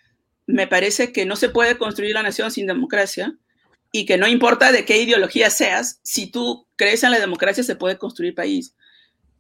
me 0.47 0.67
parece 0.67 1.13
que 1.13 1.25
no 1.27 1.37
se 1.37 1.49
puede 1.49 1.77
construir 1.79 2.13
la 2.15 2.23
nación 2.23 2.51
sin 2.51 2.67
democracia 2.67 3.35
y 3.93 4.05
que 4.05 4.19
no 4.19 4.27
importa 4.27 4.73
de 4.73 4.85
qué 4.85 4.99
ideología 5.01 5.49
seas, 5.51 6.01
si 6.03 6.31
tú 6.31 6.67
crees 6.77 7.03
en 7.03 7.11
la 7.13 7.19
democracia 7.21 7.63
se 7.65 7.77
puede 7.77 7.97
construir 7.99 8.35
país. 8.35 8.75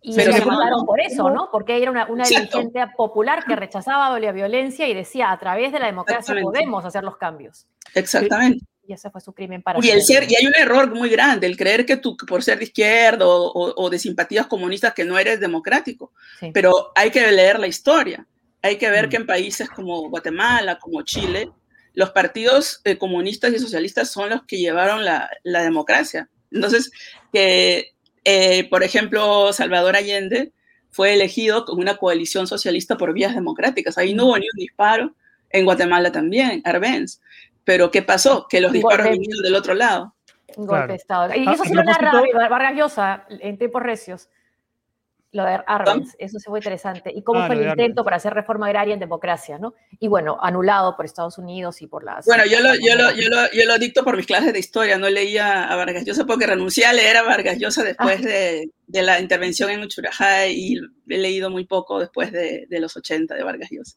Y 0.08 0.14
que- 0.16 0.28
mataron 0.44 0.86
por 0.86 1.00
eso, 1.00 1.30
¿no? 1.30 1.48
Porque 1.50 1.82
era 1.82 1.90
una, 1.90 2.06
una 2.06 2.24
dirigente 2.24 2.80
popular 2.96 3.44
que 3.44 3.56
rechazaba 3.56 4.18
la 4.20 4.30
violencia 4.32 4.86
y 4.86 4.94
decía, 4.94 5.32
a 5.32 5.38
través 5.38 5.72
de 5.72 5.80
la 5.80 5.86
democracia 5.86 6.34
podemos 6.40 6.84
hacer 6.84 7.02
los 7.02 7.16
cambios. 7.16 7.66
Exactamente. 7.92 8.64
Y 8.86 8.92
ese 8.92 9.10
fue 9.10 9.20
su 9.20 9.32
crimen 9.32 9.62
para 9.62 9.80
Y, 9.84 9.90
el 9.90 10.00
ser, 10.02 10.30
y 10.30 10.36
hay 10.36 10.46
un 10.46 10.54
error 10.56 10.94
muy 10.94 11.08
grande, 11.08 11.48
el 11.48 11.56
creer 11.56 11.84
que 11.84 11.96
tú 11.96 12.16
por 12.16 12.44
ser 12.44 12.58
de 12.58 12.64
izquierda 12.66 13.26
o, 13.26 13.46
o- 13.50 13.74
o 13.84 13.90
de 13.90 13.98
simpatías 13.98 14.46
comunistas 14.46 14.94
que 14.94 15.04
no 15.04 15.18
eres 15.18 15.40
democrático. 15.40 16.12
Sí. 16.38 16.52
Pero 16.54 16.92
hay 16.94 17.10
que 17.10 17.32
leer 17.32 17.58
la 17.58 17.66
historia. 17.66 18.24
Hay 18.62 18.78
que 18.78 18.88
ver 18.88 19.06
Mm. 19.06 19.10
que 19.10 19.16
en 19.16 19.26
países 19.26 19.68
como 19.70 20.08
Guatemala, 20.08 20.78
como 20.78 21.02
Chile, 21.02 21.50
los 21.94 22.10
partidos 22.10 22.80
eh, 22.84 22.96
comunistas 22.96 23.52
y 23.52 23.58
socialistas 23.58 24.08
son 24.10 24.30
los 24.30 24.44
que 24.44 24.58
llevaron 24.58 25.04
la, 25.04 25.28
la 25.42 25.62
democracia. 25.64 26.28
Entonces, 26.52 26.92
que, 27.32 27.95
eh, 28.26 28.68
por 28.68 28.82
ejemplo, 28.82 29.52
Salvador 29.52 29.96
Allende 29.96 30.52
fue 30.90 31.14
elegido 31.14 31.64
con 31.64 31.78
una 31.78 31.96
coalición 31.96 32.46
socialista 32.46 32.96
por 32.96 33.12
vías 33.12 33.34
democráticas. 33.34 33.96
Ahí 33.96 34.14
no 34.14 34.26
hubo 34.26 34.36
ni 34.38 34.46
un 34.52 34.58
disparo. 34.58 35.12
En 35.50 35.64
Guatemala 35.64 36.10
también, 36.10 36.60
Arbenz. 36.64 37.20
Pero 37.64 37.90
¿qué 37.90 38.02
pasó? 38.02 38.46
Que 38.48 38.60
los 38.60 38.72
disparos 38.72 39.08
vinieron 39.10 39.42
del 39.42 39.54
otro 39.54 39.74
lado. 39.74 40.14
Un 40.56 40.66
Claro. 40.66 40.80
golpe 40.82 40.92
de 40.92 40.96
Estado. 40.96 41.34
Y 41.34 41.46
Ah, 41.46 41.52
eso 41.52 41.62
a 41.62 41.66
sí 41.66 41.72
lo 41.74 41.84
narra 41.84 42.12
Vargas 42.50 42.74
Llosa 42.76 43.26
en 43.28 43.56
tiempos 43.58 43.82
recios. 43.82 44.28
Lo 45.32 45.44
de 45.44 45.58
Arbenz, 45.66 46.14
eso 46.18 46.38
sí 46.38 46.44
fue 46.48 46.60
interesante. 46.60 47.12
Y 47.14 47.22
cómo 47.22 47.40
Ah, 47.40 47.46
fue 47.46 47.56
el 47.56 47.62
intento 47.62 48.00
Arbenz. 48.00 48.04
para 48.04 48.16
hacer 48.16 48.32
reforma 48.32 48.66
agraria 48.68 48.94
en 48.94 49.00
democracia, 49.00 49.58
¿no? 49.58 49.74
Y 49.98 50.08
bueno, 50.08 50.38
anulado 50.40 50.96
por 50.96 51.04
Estados 51.04 51.36
Unidos 51.36 51.82
y 51.82 51.88
por 51.88 52.04
las... 52.04 52.24
Bueno, 52.24 52.44
yo 52.46 52.60
lo, 52.60 52.70
yo, 52.74 52.94
lo, 52.96 53.10
yo, 53.10 53.28
lo, 53.28 53.50
yo 53.52 53.66
lo 53.66 53.78
dicto 53.78 54.02
por 54.02 54.16
mis 54.16 54.24
clases 54.24 54.52
de 54.54 54.58
historia, 54.60 54.96
no 54.96 55.10
leía 55.10 55.64
a 55.64 55.76
Vargas 55.76 56.04
Llosa 56.06 56.24
porque 56.24 56.46
renuncié 56.46 56.86
a 56.86 56.92
leer 56.94 57.18
a 57.18 57.22
Vargas 57.22 57.58
Llosa 57.58 57.82
después 57.84 58.22
de, 58.22 58.70
de 58.86 59.02
la 59.02 59.20
intervención 59.20 59.68
en 59.70 59.82
Uchurajá 59.82 60.46
y 60.46 60.76
he 61.08 61.18
leído 61.18 61.50
muy 61.50 61.66
poco 61.66 61.98
después 62.00 62.32
de, 62.32 62.66
de 62.70 62.80
los 62.80 62.96
80 62.96 63.34
de 63.34 63.42
Vargas 63.42 63.68
Llosa. 63.70 63.96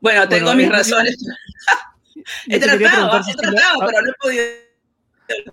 Bueno, 0.00 0.26
tengo 0.28 0.46
Bueno, 0.46 0.58
mis 0.62 0.70
razones. 0.70 1.16
he 2.48 2.58
tratado, 2.60 3.20
he 3.28 3.34
tratado, 3.34 3.82
a- 3.82 3.86
pero 3.86 4.00
no 4.02 4.10
he 4.10 4.14
podido. 4.20 4.44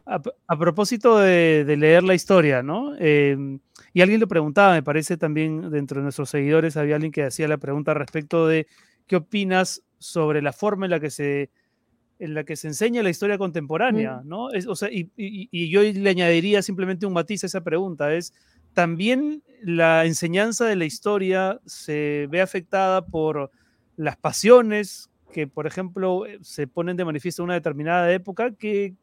A, 0.06 0.22
a 0.48 0.58
propósito 0.58 1.18
de, 1.20 1.64
de 1.66 1.78
leer 1.78 2.04
la 2.04 2.14
historia, 2.14 2.62
¿no? 2.62 2.94
Eh, 3.00 3.38
y 3.94 4.02
alguien 4.02 4.20
lo 4.20 4.28
preguntaba, 4.28 4.74
me 4.74 4.84
parece 4.84 5.18
también 5.18 5.70
dentro 5.72 6.00
de 6.00 6.04
nuestros 6.04 6.30
seguidores 6.30 6.78
había 6.78 6.96
alguien 6.96 7.12
que 7.12 7.24
hacía 7.24 7.48
la 7.48 7.58
pregunta 7.58 7.94
respecto 7.94 8.48
de 8.48 8.68
qué 9.08 9.16
opinas 9.18 9.84
sobre 9.98 10.42
la 10.42 10.54
forma 10.54 10.86
en 10.86 10.92
la 10.92 11.00
que 11.00 11.10
se 11.10 11.50
en 12.20 12.34
la 12.34 12.44
que 12.44 12.56
se 12.58 12.68
enseña 12.68 13.02
la 13.02 13.10
historia 13.10 13.38
contemporánea, 13.38 14.22
¿no? 14.26 14.52
Es, 14.52 14.68
o 14.68 14.76
sea, 14.76 14.90
y, 14.92 15.10
y- 15.16 15.48
y 15.52 15.70
yo 15.70 15.82
le 15.84 16.10
añadiría 16.10 16.62
simplemente 16.62 17.06
un 17.06 17.14
matiz 17.14 17.44
a 17.44 17.48
esa 17.48 17.62
pregunta, 17.64 18.14
es 18.14 18.34
también 18.74 19.42
la 19.64 20.06
enseñanza 20.06 20.66
de 20.66 20.76
la 20.76 20.86
historia 20.86 21.60
se 21.66 22.28
ve 22.30 22.42
afectada 22.42 23.06
por 23.06 23.52
las 23.96 24.18
pasiones 24.18 25.10
que, 25.34 25.48
por 25.48 25.66
ejemplo, 25.68 26.26
eh, 26.26 26.40
se 26.42 26.68
ponen 26.68 26.98
de 26.98 27.06
manifiesto 27.06 27.42
en 27.42 27.46
una 27.46 27.54
determinada 27.56 28.12
época, 28.12 28.52
que, 28.54 28.96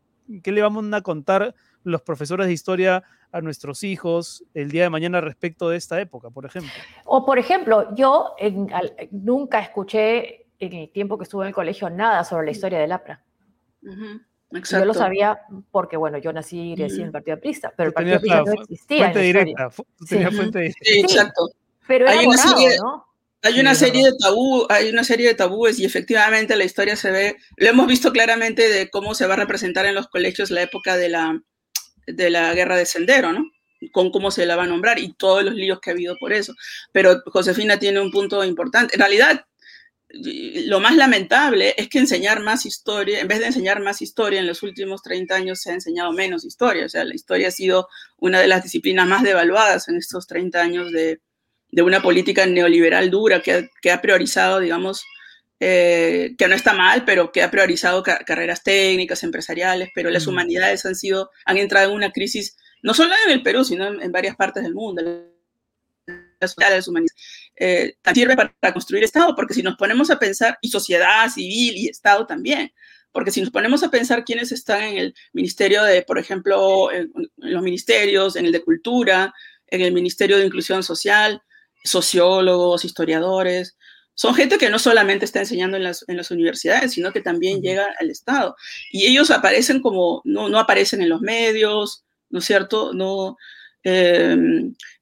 ¿qué 0.42 0.52
le 0.52 0.60
vamos 0.62 0.84
a 0.92 1.00
contar 1.00 1.54
los 1.86 2.02
profesores 2.02 2.46
de 2.48 2.52
historia 2.52 3.04
a 3.32 3.40
nuestros 3.40 3.84
hijos 3.84 4.44
el 4.54 4.70
día 4.70 4.82
de 4.82 4.90
mañana 4.90 5.20
respecto 5.20 5.68
de 5.68 5.76
esta 5.76 6.00
época, 6.00 6.30
por 6.30 6.44
ejemplo? 6.44 6.70
O 7.04 7.24
por 7.24 7.38
ejemplo, 7.38 7.94
yo 7.94 8.34
en- 8.38 8.72
al- 8.72 8.92
nunca 9.12 9.60
escuché 9.60 10.46
en 10.58 10.72
el 10.72 10.90
tiempo 10.90 11.16
que 11.16 11.24
estuve 11.24 11.44
en 11.44 11.48
el 11.48 11.54
colegio 11.54 11.88
nada 11.88 12.24
sobre 12.24 12.46
la 12.46 12.50
historia 12.52 12.78
del 12.80 12.90
APRA. 12.92 13.22
Ujú, 13.82 14.20
Yo 14.52 14.58
Exacto. 14.58 14.84
lo 14.86 14.94
sabía 14.94 15.40
porque, 15.70 15.96
bueno, 15.96 16.18
yo 16.18 16.32
nací 16.32 16.72
y 16.72 16.76
crecí 16.76 16.96
en 16.96 17.02
el 17.02 17.06
Ujú. 17.08 17.12
Partido 17.12 17.36
Aprista, 17.36 17.72
pero 17.76 17.88
el 17.88 17.92
Partido 17.94 18.16
Aprista 18.16 18.42
claro, 18.42 18.54
no 18.56 18.62
existía 18.62 18.96
en 18.96 19.02
fuente 19.12 19.20
directa, 19.20 19.70
Sí. 19.70 20.24
fuente 20.36 20.58
directa. 20.60 20.78
Sí, 20.84 21.00
exacto. 21.00 21.50
Pero 21.86 22.04
era 22.06 22.12
Hay 22.18 22.26
una 22.26 22.36
borrado, 22.36 22.56
serie- 22.58 22.78
¿no? 22.78 23.06
Hay 23.42 23.60
una 23.60 23.74
serie 23.76 24.04
de 24.06 24.12
tabú, 24.18 24.66
hay 24.70 24.88
una 24.88 25.04
serie 25.04 25.28
de 25.28 25.34
tabúes 25.34 25.78
y 25.78 25.84
efectivamente 25.84 26.56
la 26.56 26.64
historia 26.64 26.96
se 26.96 27.10
ve, 27.12 27.36
lo 27.56 27.68
hemos 27.68 27.86
visto 27.86 28.10
claramente 28.10 28.68
de 28.68 28.88
cómo 28.90 29.14
se 29.14 29.26
va 29.26 29.34
a 29.34 29.36
representar 29.36 29.86
en 29.86 29.94
los 29.94 30.08
colegios 30.08 30.50
la 30.50 30.62
época 30.62 30.96
de 30.96 31.10
la, 31.10 31.40
de 32.06 32.30
la 32.30 32.54
guerra 32.54 32.76
de 32.76 32.86
Sendero, 32.86 33.32
¿no? 33.32 33.50
Con 33.92 34.10
cómo 34.10 34.30
se 34.30 34.46
la 34.46 34.56
va 34.56 34.64
a 34.64 34.68
nombrar 34.68 34.98
y 34.98 35.14
todos 35.14 35.44
los 35.44 35.54
líos 35.54 35.80
que 35.80 35.90
ha 35.90 35.92
habido 35.92 36.16
por 36.18 36.32
eso. 36.32 36.54
Pero 36.92 37.22
Josefina 37.26 37.78
tiene 37.78 38.00
un 38.00 38.10
punto 38.10 38.44
importante. 38.44 38.94
En 38.94 39.00
realidad, 39.00 39.44
lo 40.08 40.80
más 40.80 40.96
lamentable 40.96 41.74
es 41.76 41.88
que 41.88 41.98
enseñar 41.98 42.40
más 42.40 42.64
historia, 42.64 43.20
en 43.20 43.28
vez 43.28 43.40
de 43.40 43.46
enseñar 43.46 43.80
más 43.80 44.00
historia, 44.00 44.40
en 44.40 44.46
los 44.46 44.62
últimos 44.62 45.02
30 45.02 45.34
años 45.34 45.60
se 45.60 45.70
ha 45.70 45.74
enseñado 45.74 46.12
menos 46.12 46.44
historia. 46.44 46.86
O 46.86 46.88
sea, 46.88 47.04
la 47.04 47.14
historia 47.14 47.48
ha 47.48 47.52
sido 47.52 47.88
una 48.18 48.40
de 48.40 48.46
las 48.46 48.62
disciplinas 48.62 49.06
más 49.06 49.22
devaluadas 49.22 49.88
en 49.88 49.96
estos 49.96 50.26
30 50.26 50.60
años 50.60 50.92
de, 50.92 51.20
una 51.82 52.00
política 52.00 52.46
neoliberal 52.46 53.10
dura 53.10 53.42
que 53.42 53.90
ha 53.90 54.00
priorizado, 54.00 54.60
digamos, 54.60 55.04
eh, 55.60 56.34
que 56.36 56.48
no 56.48 56.54
está 56.54 56.74
mal, 56.74 57.04
pero 57.04 57.32
que 57.32 57.42
ha 57.42 57.50
priorizado 57.50 58.02
ca- 58.02 58.18
carreras 58.24 58.62
técnicas, 58.62 59.22
empresariales, 59.22 59.90
pero 59.94 60.10
las 60.10 60.26
Mm. 60.26 60.30
humanidades 60.30 60.84
han 60.86 60.94
sido, 60.94 61.30
han 61.44 61.56
entrado 61.56 61.88
en 61.90 61.96
una 61.96 62.12
crisis, 62.12 62.56
no 62.82 62.92
solo 62.94 63.14
en 63.26 63.32
el 63.32 63.42
Perú, 63.42 63.64
sino 63.64 63.86
en, 63.86 64.02
en 64.02 64.12
varias 64.12 64.36
partes 64.36 64.62
del 64.62 64.74
mundo. 64.74 65.02
Las 66.40 66.56
humanidades. 66.58 67.14
Eh, 67.56 67.94
sirve 68.14 68.36
para, 68.36 68.54
para 68.60 68.74
construir 68.74 69.02
Estado, 69.04 69.34
porque 69.34 69.54
si 69.54 69.62
nos 69.62 69.76
ponemos 69.76 70.10
a 70.10 70.18
pensar, 70.18 70.58
y 70.60 70.68
sociedad 70.70 71.28
civil 71.30 71.74
y 71.76 71.88
Estado 71.88 72.26
también, 72.26 72.70
porque 73.10 73.30
si 73.30 73.40
nos 73.40 73.50
ponemos 73.50 73.82
a 73.82 73.90
pensar 73.90 74.24
quiénes 74.24 74.52
están 74.52 74.82
en 74.82 74.98
el 74.98 75.14
ministerio 75.32 75.82
de, 75.84 76.02
por 76.02 76.18
ejemplo, 76.18 76.92
en, 76.92 77.10
en 77.16 77.52
los 77.54 77.62
ministerios, 77.62 78.36
en 78.36 78.44
el 78.44 78.52
de 78.52 78.62
cultura, 78.62 79.32
en 79.68 79.80
el 79.80 79.92
ministerio 79.94 80.36
de 80.36 80.44
inclusión 80.44 80.82
social, 80.82 81.40
sociólogos, 81.82 82.84
historiadores, 82.84 83.78
son 84.16 84.34
gente 84.34 84.56
que 84.58 84.70
no 84.70 84.78
solamente 84.78 85.26
está 85.26 85.40
enseñando 85.40 85.76
en 85.76 85.84
las, 85.84 86.04
en 86.08 86.16
las 86.16 86.30
universidades, 86.30 86.92
sino 86.92 87.12
que 87.12 87.20
también 87.20 87.58
Ujú. 87.58 87.62
llega 87.62 87.94
al 88.00 88.10
Estado. 88.10 88.56
Y 88.90 89.06
ellos 89.06 89.30
aparecen 89.30 89.80
como, 89.80 90.22
no, 90.24 90.48
no 90.48 90.58
aparecen 90.58 91.02
en 91.02 91.10
los 91.10 91.20
medios, 91.20 92.02
¿no 92.30 92.38
es 92.38 92.46
cierto? 92.46 92.94
No, 92.94 93.36
eh, 93.84 94.36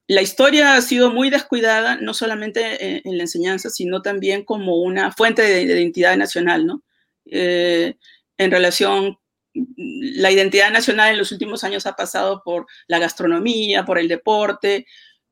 la 0.07 0.21
historia 0.21 0.75
ha 0.75 0.81
sido 0.81 1.11
muy 1.11 1.29
descuidada, 1.29 1.95
no 1.95 2.13
solamente 2.13 2.97
en, 2.97 3.01
en 3.05 3.17
la 3.17 3.23
enseñanza, 3.23 3.69
sino 3.69 4.01
también 4.01 4.43
como 4.43 4.75
una 4.81 5.11
fuente 5.13 5.41
de, 5.41 5.65
de 5.65 5.81
identidad 5.81 6.17
nacional, 6.17 6.67
¿no? 6.67 6.83
Eh, 7.25 7.95
en 8.37 8.51
relación, 8.51 9.17
la 9.53 10.29
identidad 10.29 10.71
nacional 10.71 11.13
en 11.13 11.17
los 11.17 11.31
últimos 11.31 11.63
años 11.63 11.85
ha 11.85 11.95
pasado 11.95 12.43
por 12.43 12.67
la 12.87 12.99
gastronomía, 12.99 13.85
por 13.85 13.97
el 13.97 14.09
deporte, 14.09 14.85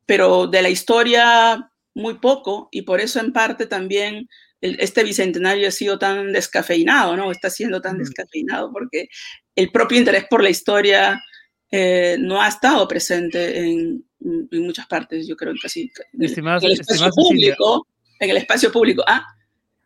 pero 0.05 0.47
de 0.47 0.61
la 0.61 0.69
historia 0.69 1.69
muy 1.95 2.15
poco, 2.15 2.69
y 2.71 2.81
por 2.83 2.99
eso 3.01 3.19
en 3.19 3.31
parte 3.33 3.67
también 3.67 4.27
el, 4.61 4.77
este 4.79 5.03
bicentenario 5.03 5.67
ha 5.67 5.71
sido 5.71 5.99
tan 5.99 6.31
descafeinado, 6.33 7.15
¿no? 7.17 7.31
Está 7.31 7.49
siendo 7.49 7.81
tan 7.81 7.97
descafeinado 7.97 8.71
porque 8.71 9.07
el 9.55 9.71
propio 9.71 9.97
interés 9.99 10.25
por 10.29 10.41
la 10.41 10.49
historia 10.49 11.21
eh, 11.71 12.17
no 12.19 12.41
ha 12.41 12.47
estado 12.47 12.87
presente 12.87 13.59
en, 13.59 14.05
en 14.21 14.63
muchas 14.65 14.87
partes, 14.87 15.27
yo 15.27 15.35
creo, 15.35 15.51
en 15.51 15.57
casi 15.57 15.91
en 16.13 16.21
en 16.65 16.71
el 16.71 16.71
espacio 16.79 17.05
público, 17.15 17.87
en 18.19 18.29
el 18.29 18.37
espacio 18.37 18.71
público. 18.71 19.03
Ah, 19.07 19.25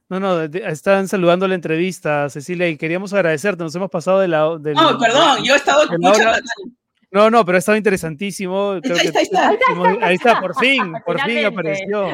No, 0.09 0.19
no, 0.19 0.37
de- 0.37 0.47
de- 0.47 0.63
están 0.67 1.07
saludando 1.07 1.47
la 1.47 1.55
entrevista, 1.55 2.29
Cecilia, 2.29 2.69
y 2.69 2.77
queríamos 2.77 3.11
agradecerte. 3.13 3.63
Nos 3.63 3.75
hemos 3.75 3.89
pasado 3.89 4.19
de 4.21 4.27
la. 4.29 4.57
del- 4.59 4.73
no, 4.75 4.97
perdón, 4.99 5.43
yo 5.43 5.53
he 5.53 5.57
estado 5.57 5.85
de 5.85 5.97
mucha 5.97 6.21
hora-. 6.29 6.41
No, 7.11 7.29
no, 7.29 7.45
pero 7.45 7.55
ha 7.55 7.59
estado 7.59 7.77
interesantísimo. 7.77 8.79
Creo 8.83 8.97
está, 8.97 9.11
que- 9.11 9.17
ahí 9.17 9.23
está. 9.23 9.49
Ahí 9.49 9.57
hemos- 9.71 9.97
Ahí 10.03 10.15
está, 10.15 10.39
por 10.41 10.55
fin, 10.59 10.93
por 11.05 11.21
fin 11.21 11.45
apareció. 11.45 12.07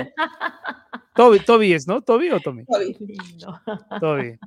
Toby, 1.15 1.39
Toby 1.39 1.73
es, 1.73 1.87
¿no? 1.87 2.01
¿Toby 2.01 2.29
o 2.31 2.39
Tommy? 2.39 2.63
Javi. 2.71 2.95
Lindo. 2.99 3.61
Toby. 3.99 4.37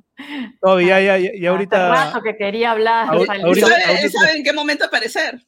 Toby, 0.61 0.85
ya, 0.87 0.99
ya, 0.99 1.17
ya, 1.17 1.31
y 1.33 1.37
Hace 1.37 1.47
ahorita. 1.47 1.89
rato 1.89 2.21
que 2.21 2.35
quería 2.35 2.71
hablar. 2.71 3.07
ahor- 3.07 3.25
salió. 3.25 3.45
¿Y 3.45 3.49
ahorita- 3.49 3.67
sabe, 3.67 3.83
ahorita- 3.83 4.09
sabe 4.09 4.37
en 4.37 4.43
qué 4.43 4.53
momento 4.53 4.85
aparecer? 4.85 5.41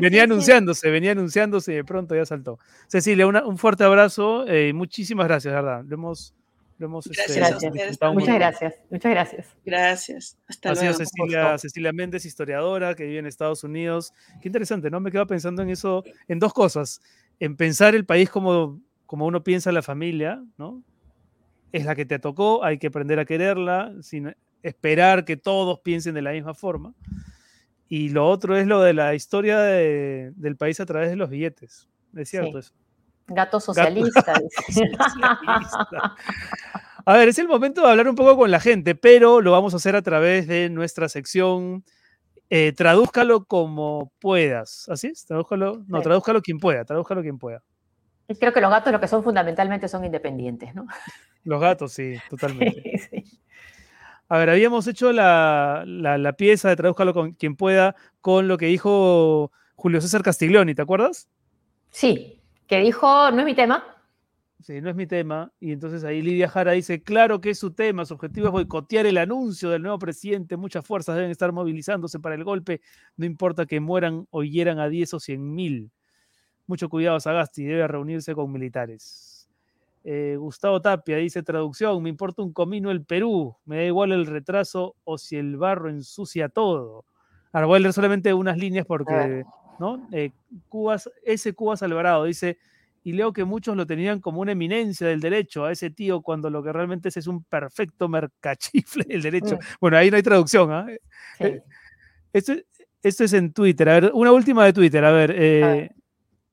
venía 0.00 0.24
anunciándose, 0.24 0.90
venía 0.90 1.12
anunciándose 1.12 1.72
y 1.72 1.76
de 1.76 1.84
pronto 1.84 2.14
ya 2.14 2.24
saltó. 2.26 2.58
Cecilia, 2.88 3.26
un 3.26 3.58
fuerte 3.58 3.84
abrazo 3.84 4.44
y 4.52 4.72
muchísimas 4.72 5.26
gracias, 5.26 5.52
¿verdad? 5.54 5.82
Lo 5.86 5.94
hemos, 5.94 6.34
este, 6.78 7.40
gracias, 7.40 7.98
Muchas 8.12 8.34
gracias, 8.34 8.74
muchas 8.90 9.10
gracias. 9.10 9.56
Gracias. 9.64 10.38
Hasta 10.46 10.70
ha 10.70 10.74
luego. 10.74 10.92
sido 10.92 11.06
Cecilia, 11.06 11.58
Cecilia 11.58 11.92
Méndez, 11.92 12.24
historiadora 12.24 12.94
que 12.94 13.04
vive 13.04 13.18
en 13.18 13.26
Estados 13.26 13.64
Unidos. 13.64 14.12
Qué 14.42 14.48
interesante, 14.48 14.90
¿no? 14.90 15.00
Me 15.00 15.10
quedo 15.10 15.26
pensando 15.26 15.62
en 15.62 15.70
eso, 15.70 16.04
en 16.28 16.38
dos 16.38 16.52
cosas. 16.52 17.00
En 17.40 17.56
pensar 17.56 17.94
el 17.94 18.04
país 18.04 18.28
como, 18.28 18.80
como 19.06 19.26
uno 19.26 19.42
piensa 19.42 19.72
la 19.72 19.82
familia, 19.82 20.42
¿no? 20.58 20.82
Es 21.72 21.84
la 21.84 21.94
que 21.94 22.04
te 22.04 22.18
tocó, 22.18 22.62
hay 22.62 22.78
que 22.78 22.88
aprender 22.88 23.18
a 23.18 23.24
quererla, 23.24 23.94
sin 24.02 24.34
esperar 24.62 25.24
que 25.24 25.36
todos 25.36 25.80
piensen 25.80 26.14
de 26.14 26.22
la 26.22 26.32
misma 26.32 26.54
forma. 26.54 26.94
Y 27.88 28.10
lo 28.10 28.28
otro 28.28 28.56
es 28.56 28.66
lo 28.66 28.82
de 28.82 28.92
la 28.92 29.14
historia 29.14 29.60
del 29.60 30.56
país 30.58 30.80
a 30.80 30.86
través 30.86 31.08
de 31.08 31.16
los 31.16 31.30
billetes. 31.30 31.88
Es 32.14 32.28
cierto 32.28 32.58
eso. 32.58 32.72
Gato 33.26 33.60
socialista. 33.60 34.34
A 37.04 37.16
ver, 37.16 37.28
es 37.28 37.38
el 37.38 37.46
momento 37.46 37.82
de 37.82 37.90
hablar 37.90 38.08
un 38.08 38.16
poco 38.16 38.36
con 38.36 38.50
la 38.50 38.60
gente, 38.60 38.94
pero 38.94 39.40
lo 39.40 39.52
vamos 39.52 39.74
a 39.74 39.76
hacer 39.76 39.94
a 39.94 40.02
través 40.02 40.48
de 40.48 40.68
nuestra 40.70 41.08
sección 41.08 41.84
eh, 42.50 42.72
Tradúzcalo 42.72 43.44
como 43.44 44.12
puedas. 44.20 44.88
¿Así 44.88 45.08
es? 45.08 45.26
Tradúzcalo. 45.26 45.84
No, 45.88 46.00
tradúzcalo 46.00 46.42
quien 46.42 46.58
pueda, 46.58 46.84
tradúzcalo 46.84 47.22
quien 47.22 47.38
pueda. 47.38 47.62
Creo 48.40 48.52
que 48.52 48.60
los 48.60 48.70
gatos 48.70 48.92
lo 48.92 49.00
que 49.00 49.08
son 49.08 49.22
fundamentalmente 49.22 49.88
son 49.88 50.04
independientes, 50.04 50.74
¿no? 50.74 50.86
Los 51.44 51.60
gatos, 51.60 51.92
sí, 51.92 52.16
totalmente. 52.30 53.24
A 54.28 54.38
ver, 54.38 54.50
habíamos 54.50 54.86
hecho 54.88 55.12
la, 55.12 55.84
la, 55.86 56.32
pieza 56.32 56.68
de 56.68 56.76
Tradúzcalo 56.76 57.14
con 57.14 57.32
quien 57.32 57.54
pueda 57.54 57.94
con 58.20 58.48
lo 58.48 58.58
que 58.58 58.66
dijo 58.66 59.52
Julio 59.76 60.00
César 60.00 60.22
Castiglioni, 60.22 60.74
¿te 60.74 60.82
acuerdas? 60.82 61.28
Sí, 61.90 62.40
que 62.66 62.80
dijo, 62.80 63.30
no 63.30 63.40
es 63.40 63.44
mi 63.44 63.54
tema. 63.54 63.84
Sí, 64.60 64.80
no 64.80 64.90
es 64.90 64.96
mi 64.96 65.06
tema. 65.06 65.52
Y 65.60 65.72
entonces 65.72 66.02
ahí 66.04 66.22
Lidia 66.22 66.48
Jara 66.48 66.72
dice, 66.72 67.02
claro 67.02 67.40
que 67.40 67.50
es 67.50 67.58
su 67.58 67.72
tema, 67.72 68.04
su 68.04 68.14
objetivo 68.14 68.46
es 68.46 68.52
boicotear 68.52 69.06
el 69.06 69.18
anuncio 69.18 69.70
del 69.70 69.82
nuevo 69.82 69.98
presidente, 69.98 70.56
muchas 70.56 70.84
fuerzas 70.84 71.14
deben 71.14 71.30
estar 71.30 71.52
movilizándose 71.52 72.18
para 72.18 72.34
el 72.34 72.42
golpe, 72.42 72.80
no 73.16 73.26
importa 73.26 73.66
que 73.66 73.80
mueran 73.80 74.26
o 74.30 74.42
hieran 74.42 74.78
a 74.78 74.88
10 74.88 75.14
o 75.14 75.20
100 75.20 75.54
mil. 75.54 75.90
Mucho 76.66 76.88
cuidado, 76.88 77.20
Sagasti, 77.20 77.64
debe 77.64 77.86
reunirse 77.86 78.34
con 78.34 78.50
militares. 78.50 79.48
Eh, 80.02 80.36
Gustavo 80.38 80.80
Tapia 80.80 81.16
dice, 81.16 81.42
traducción, 81.42 82.02
me 82.02 82.08
importa 82.08 82.42
un 82.42 82.52
comino 82.52 82.90
el 82.90 83.04
Perú, 83.04 83.56
me 83.64 83.76
da 83.76 83.84
igual 83.84 84.12
el 84.12 84.26
retraso 84.26 84.96
o 85.04 85.18
si 85.18 85.36
el 85.36 85.56
barro 85.56 85.90
ensucia 85.90 86.48
todo. 86.48 87.04
Ahora 87.52 87.66
voy 87.66 87.76
a 87.76 87.80
leer 87.80 87.92
solamente 87.92 88.34
unas 88.34 88.56
líneas 88.56 88.86
porque 88.86 89.44
¿no? 89.78 90.08
Eh, 90.12 90.32
Cubas, 90.68 91.10
ese 91.24 91.52
Cubas 91.52 91.82
Alvarado 91.82 92.24
dice, 92.24 92.58
y 93.06 93.12
leo 93.12 93.32
que 93.32 93.44
muchos 93.44 93.76
lo 93.76 93.86
tenían 93.86 94.20
como 94.20 94.40
una 94.40 94.50
eminencia 94.50 95.06
del 95.06 95.20
derecho 95.20 95.64
a 95.64 95.70
ese 95.70 95.90
tío 95.90 96.22
cuando 96.22 96.50
lo 96.50 96.60
que 96.60 96.72
realmente 96.72 97.08
es 97.08 97.16
es 97.16 97.28
un 97.28 97.44
perfecto 97.44 98.08
mercachifle 98.08 99.04
del 99.04 99.22
derecho. 99.22 99.54
Mm. 99.54 99.58
Bueno, 99.80 99.96
ahí 99.96 100.10
no 100.10 100.16
hay 100.16 100.24
traducción. 100.24 100.72
¿ah? 100.72 100.86
Eh, 101.38 101.62
esto, 102.32 102.54
esto, 103.00 103.22
es 103.22 103.32
en 103.32 103.52
Twitter. 103.52 103.88
A 103.88 104.00
ver, 104.00 104.10
una 104.12 104.32
última 104.32 104.64
de 104.64 104.72
Twitter. 104.72 105.04
A 105.04 105.12
ver. 105.12 105.32
Eh, 105.36 105.88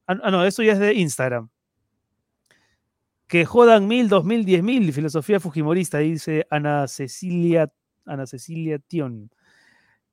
ah, 0.05 0.15
ah, 0.21 0.29
no, 0.29 0.45
eso 0.45 0.61
ya 0.61 0.73
es 0.73 0.79
de 0.79 0.93
Instagram. 0.93 1.49
Que 3.27 3.45
jodan 3.45 3.87
mil, 3.87 4.07
dos 4.07 4.23
mil, 4.23 4.45
diez 4.45 4.61
mil. 4.61 4.93
Filosofía 4.93 5.39
fujimorista, 5.39 5.97
dice 5.97 6.45
Ana 6.51 6.87
Cecilia, 6.87 7.71
Ana 8.05 8.27
Cecilia 8.27 8.77
Tion. 8.77 9.31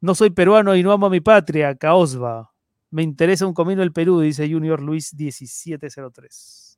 No 0.01 0.15
soy 0.15 0.31
peruano 0.31 0.75
y 0.75 0.83
no 0.83 0.91
amo 0.91 1.05
a 1.05 1.11
mi 1.11 1.21
patria, 1.21 1.75
Caosba. 1.75 2.50
Me 2.91 3.03
interesa 3.03 3.47
un 3.47 3.55
comino 3.55 3.83
el 3.83 3.93
Perú, 3.93 4.21
dice 4.21 4.51
Junior 4.51 4.81
Luis 4.81 5.15
1703. 5.15 6.71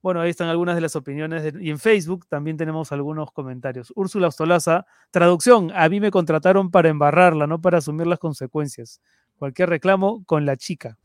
Bueno, 0.00 0.20
ahí 0.20 0.30
están 0.30 0.48
algunas 0.48 0.74
de 0.74 0.80
las 0.80 0.94
opiniones. 0.96 1.52
y 1.60 1.70
en 1.70 1.78
Facebook 1.78 2.26
también 2.28 2.56
tenemos 2.56 2.92
algunos 2.92 3.32
comentarios. 3.32 3.92
Úrsula 3.96 4.28
Ostolaza, 4.28 4.86
traducción, 5.10 5.72
a 5.74 5.88
mí 5.88 6.00
me 6.00 6.10
contrataron 6.10 6.70
para 6.70 6.88
embarrarla, 6.88 7.46
no 7.46 7.60
para 7.60 7.78
asumir 7.78 8.06
las 8.06 8.18
consecuencias. 8.18 9.00
Cualquier 9.38 9.68
reclamo 9.68 10.24
con 10.24 10.46
la 10.46 10.56
chica. 10.56 10.98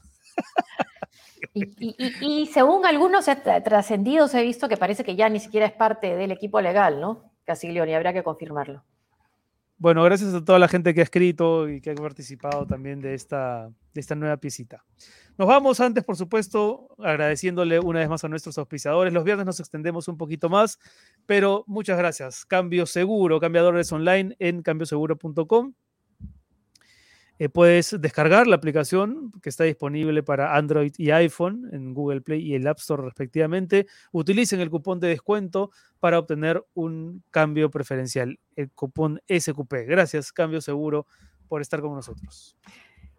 Y, 1.53 2.49
según 2.51 2.85
algunos 2.85 3.25
trascendidos 3.63 4.33
he 4.33 4.41
visto 4.41 4.67
que 4.69 4.77
parece 4.77 5.03
que 5.03 5.15
ya 5.15 5.29
ni 5.29 5.39
siquiera 5.39 5.67
es 5.67 5.73
parte 5.73 6.15
del 6.15 6.31
equipo 6.31 6.61
legal, 6.61 6.99
¿no? 6.99 7.31
Casiglioni, 7.43 7.93
habrá 7.93 8.13
que 8.13 8.23
confirmarlo. 8.23 8.83
Bueno, 9.77 10.03
gracias 10.03 10.33
a 10.33 10.43
toda 10.43 10.59
la 10.59 10.67
gente 10.67 10.93
que 10.93 11.01
ha 11.01 11.03
escrito 11.03 11.67
y 11.67 11.81
que 11.81 11.91
ha 11.91 11.95
participado 11.95 12.65
también 12.65 13.01
de 13.01 13.15
esta, 13.15 13.69
de 13.93 14.01
esta 14.01 14.15
nueva 14.15 14.37
piecita. 14.37 14.85
Nos 15.37 15.47
vamos 15.47 15.79
antes, 15.79 16.03
por 16.03 16.15
supuesto, 16.15 16.95
agradeciéndole 16.99 17.79
una 17.79 17.99
vez 17.99 18.07
más 18.07 18.23
a 18.23 18.29
nuestros 18.29 18.57
auspiciadores. 18.57 19.11
Los 19.11 19.23
viernes 19.23 19.45
nos 19.45 19.59
extendemos 19.59 20.07
un 20.07 20.17
poquito 20.17 20.47
más, 20.47 20.79
pero 21.25 21.63
muchas 21.67 21.97
gracias. 21.97 22.45
Cambio 22.45 22.85
Seguro, 22.85 23.39
cambiadores 23.39 23.91
online 23.91 24.35
en 24.39 24.61
cambioseguro.com. 24.61 25.73
Eh, 27.39 27.49
puedes 27.49 27.99
descargar 27.99 28.47
la 28.47 28.55
aplicación 28.55 29.31
que 29.41 29.49
está 29.49 29.63
disponible 29.63 30.21
para 30.21 30.55
Android 30.55 30.93
y 30.97 31.09
iPhone 31.11 31.67
en 31.71 31.93
Google 31.93 32.21
Play 32.21 32.41
y 32.41 32.53
el 32.53 32.67
App 32.67 32.77
Store 32.79 33.03
respectivamente. 33.03 33.87
Utilicen 34.11 34.59
el 34.59 34.69
cupón 34.69 34.99
de 34.99 35.07
descuento 35.07 35.71
para 35.99 36.19
obtener 36.19 36.63
un 36.73 37.23
cambio 37.31 37.71
preferencial, 37.71 38.39
el 38.55 38.69
cupón 38.71 39.21
SQP. 39.27 39.73
Gracias, 39.87 40.31
Cambio 40.31 40.61
Seguro, 40.61 41.07
por 41.47 41.61
estar 41.61 41.81
con 41.81 41.95
nosotros. 41.95 42.55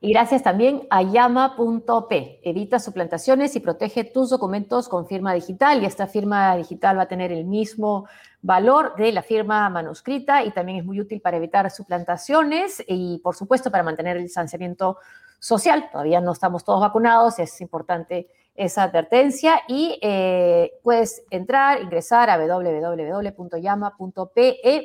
Y 0.05 0.12
gracias 0.12 0.43
también 0.43 0.86
a 0.90 1.01
llama.p. 1.01 2.40
Evita 2.43 2.78
suplantaciones 2.78 3.56
y 3.56 3.60
protege 3.60 4.05
tus 4.05 4.28
documentos 4.28 4.86
con 4.86 5.06
firma 5.06 5.32
digital. 5.32 5.82
Y 5.82 5.86
esta 5.86 6.06
firma 6.06 6.55
digital 6.56 6.98
va 6.98 7.05
a 7.05 7.09
tener 7.09 7.32
el 7.32 7.47
mismo 7.47 8.06
valor 8.43 8.97
de 8.97 9.12
la 9.12 9.22
firma 9.22 9.66
manuscrita 9.70 10.44
y 10.44 10.51
también 10.51 10.76
es 10.76 10.85
muy 10.85 11.01
útil 11.01 11.22
para 11.22 11.39
evitar 11.39 11.70
suplantaciones 11.70 12.85
y, 12.86 13.18
por 13.24 13.35
supuesto, 13.35 13.70
para 13.70 13.82
mantener 13.82 14.18
el 14.18 14.24
distanciamiento 14.24 14.98
social. 15.39 15.89
Todavía 15.90 16.20
no 16.20 16.32
estamos 16.32 16.64
todos 16.64 16.82
vacunados, 16.82 17.39
es 17.39 17.59
importante 17.62 18.28
esa 18.55 18.82
advertencia 18.82 19.62
y 19.68 19.98
eh, 20.02 20.72
puedes 20.82 21.24
entrar, 21.31 21.81
ingresar 21.81 22.28
a 22.28 22.36
www.llama.pe. 22.36 23.24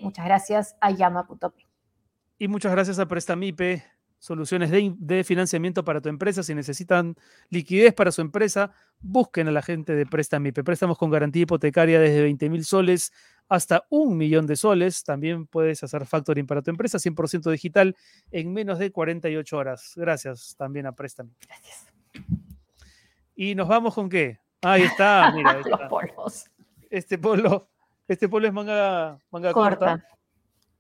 Muchas 0.02 0.24
gracias 0.24 0.78
a 0.80 0.92
llama.p. 0.92 1.68
Y 2.38 2.48
muchas 2.48 2.72
gracias 2.72 3.00
a 3.00 3.06
Prestamipe 3.06 3.99
soluciones 4.20 4.70
de, 4.72 5.24
financiamiento 5.24 5.84
para 5.84 6.02
tu 6.02 6.10
empresa. 6.10 6.44
Si 6.44 6.54
necesitan 6.54 7.16
liquidez 7.50 7.94
para 7.94 8.12
su 8.12 8.22
empresa, 8.22 8.72
busquen 9.00 9.48
a 9.48 9.52
la 9.52 9.62
gente 9.62 9.96
de 9.96 10.06
Préstamipe. 10.06 10.64
Préstamos 10.64 10.98
con 10.98 11.10
garantía 11.10 11.44
hipotecaria 11.44 12.00
desde 12.00 12.22
20 12.22 12.50
mil 12.50 12.66
soles 12.66 13.12
hasta 13.48 13.86
un 13.90 14.18
millón 14.18 14.46
de 14.46 14.56
soles. 14.56 15.04
También 15.04 15.48
puedes 15.48 15.84
hacer 15.84 16.06
factoring 16.06 16.46
para 16.46 16.62
tu 16.62 16.70
empresa 16.70 16.98
100% 16.98 17.50
digital 17.50 17.96
en 18.32 18.54
menos 18.54 18.78
de 18.78 18.92
48 18.92 19.58
horas. 19.58 19.94
Gracias 19.96 20.56
también 20.58 20.86
a 20.86 20.92
Préstamipe. 20.92 21.48
Gracias. 21.48 21.88
¿Y 23.36 23.56
nos 23.56 23.68
vamos 23.68 23.96
con 23.96 24.10
qué? 24.10 24.40
Ahí 24.62 24.84
está, 24.84 25.32
mira. 25.36 25.62
Los 25.62 25.80
polos. 25.90 26.52
Este 26.90 27.18
polo, 27.18 27.70
este 28.08 28.28
polo 28.28 28.48
es 28.48 28.54
manga, 28.54 29.18
manga 29.32 29.54
corta. 29.54 30.04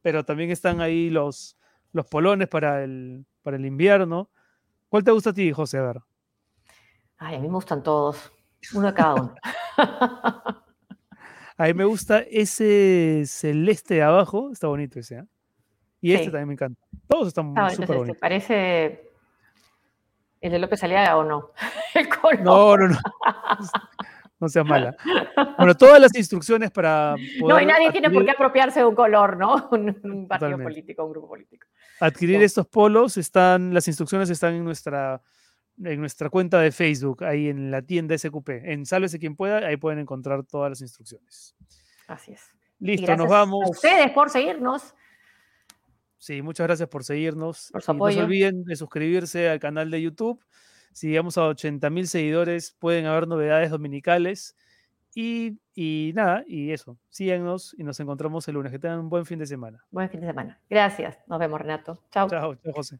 Pero 0.01 0.25
también 0.25 0.49
están 0.49 0.81
ahí 0.81 1.09
los, 1.09 1.58
los 1.91 2.05
polones 2.05 2.47
para 2.47 2.83
el, 2.83 3.25
para 3.41 3.57
el 3.57 3.65
invierno. 3.65 4.29
¿Cuál 4.89 5.03
te 5.03 5.11
gusta 5.11 5.31
a 5.31 5.33
ti, 5.33 5.51
José? 5.51 5.77
A 5.77 5.83
ver. 5.83 5.99
Ay, 7.17 7.35
a 7.35 7.39
mí 7.39 7.47
me 7.47 7.53
gustan 7.55 7.83
todos. 7.83 8.31
Uno 8.73 8.87
de 8.87 8.93
cada 8.93 9.13
uno. 9.15 9.35
a 11.57 11.65
mí 11.65 11.73
me 11.73 11.85
gusta 11.85 12.19
ese 12.19 13.23
celeste 13.25 13.95
de 13.95 14.03
abajo. 14.03 14.51
Está 14.51 14.67
bonito 14.67 14.99
ese, 14.99 15.19
¿eh? 15.19 15.25
Y 16.01 16.13
este 16.13 16.27
también 16.27 16.47
me 16.47 16.53
encanta. 16.53 16.81
Todos 17.07 17.27
están 17.27 17.49
súper 17.49 17.71
este 17.71 17.85
bonitos. 17.85 18.17
Parece 18.21 19.11
el 20.41 20.51
de 20.51 20.59
López 20.59 20.83
Aliaga 20.83 21.17
o 21.17 21.23
no. 21.23 21.51
El 21.93 22.07
color. 22.07 22.41
No, 22.41 22.77
no, 22.77 22.87
no. 22.87 22.97
No 24.39 24.47
seas 24.47 24.65
mala. 24.65 24.95
Bueno, 25.57 25.75
todas 25.75 25.99
las 25.99 26.15
instrucciones 26.15 26.71
para. 26.71 27.15
no, 27.41 27.59
y 27.59 27.65
nadie 27.65 27.91
tiene 27.91 28.09
por 28.09 28.23
qué 28.23 28.31
apropiarse 28.31 28.79
de 28.79 28.85
un 28.85 28.95
color, 28.95 29.37
¿no? 29.37 29.69
Un, 29.71 30.27
partido 30.27 30.57
político, 30.57 31.03
un 31.03 31.11
grupo 31.11 31.27
político. 31.27 31.67
Adquirir 31.99 32.41
estos 32.41 32.65
polos 32.67 33.17
están, 33.17 33.73
las 33.73 33.87
instrucciones 33.87 34.29
están 34.29 34.53
en 34.53 34.63
nuestra, 34.63 35.21
en 35.83 35.99
nuestra 35.99 36.29
cuenta 36.29 36.59
de 36.61 36.71
Facebook, 36.71 37.23
ahí 37.23 37.49
en 37.49 37.71
la 37.71 37.81
tienda 37.81 38.17
SQP. 38.17 38.49
En 38.63 38.85
Sálvese 38.85 39.19
quien 39.19 39.35
pueda, 39.35 39.57
ahí 39.67 39.75
pueden 39.75 39.99
encontrar 39.99 40.43
todas 40.43 40.69
las 40.69 40.81
instrucciones. 40.81 41.55
Así 42.07 42.31
es. 42.31 42.41
Listo, 42.79 43.15
nos 43.17 43.27
vamos. 43.27 43.65
A 43.65 43.71
ustedes 43.71 44.11
por 44.11 44.29
seguirnos. 44.29 44.95
Sí, 46.17 46.41
muchas 46.41 46.67
gracias 46.67 46.87
por 46.87 47.03
seguirnos. 47.03 47.69
Por 47.71 47.81
su 47.81 47.91
apoyo. 47.91 48.15
no 48.15 48.21
se 48.21 48.25
olviden 48.25 48.63
de 48.63 48.75
suscribirse 48.75 49.49
al 49.49 49.59
canal 49.59 49.91
de 49.91 50.01
YouTube. 50.01 50.41
Si 50.93 51.07
llegamos 51.07 51.37
a 51.37 51.45
80 51.45 51.89
mil 51.89 52.07
seguidores, 52.07 52.75
pueden 52.79 53.05
haber 53.05 53.27
novedades 53.27 53.71
dominicales. 53.71 54.55
Y, 55.15 55.59
y, 55.73 56.11
nada, 56.15 56.43
y 56.47 56.71
eso. 56.71 56.97
Síganos 57.09 57.75
y 57.77 57.83
nos 57.83 57.99
encontramos 57.99 58.47
el 58.47 58.55
lunes. 58.55 58.71
Que 58.71 58.79
tengan 58.79 58.99
un 58.99 59.09
buen 59.09 59.25
fin 59.25 59.39
de 59.39 59.45
semana. 59.45 59.83
Buen 59.91 60.09
fin 60.09 60.21
de 60.21 60.27
semana. 60.27 60.59
Gracias. 60.69 61.17
Nos 61.27 61.39
vemos, 61.39 61.59
Renato. 61.59 62.03
Chao. 62.11 62.29
Chao, 62.29 62.55
chao, 62.55 62.73
José. 62.73 62.99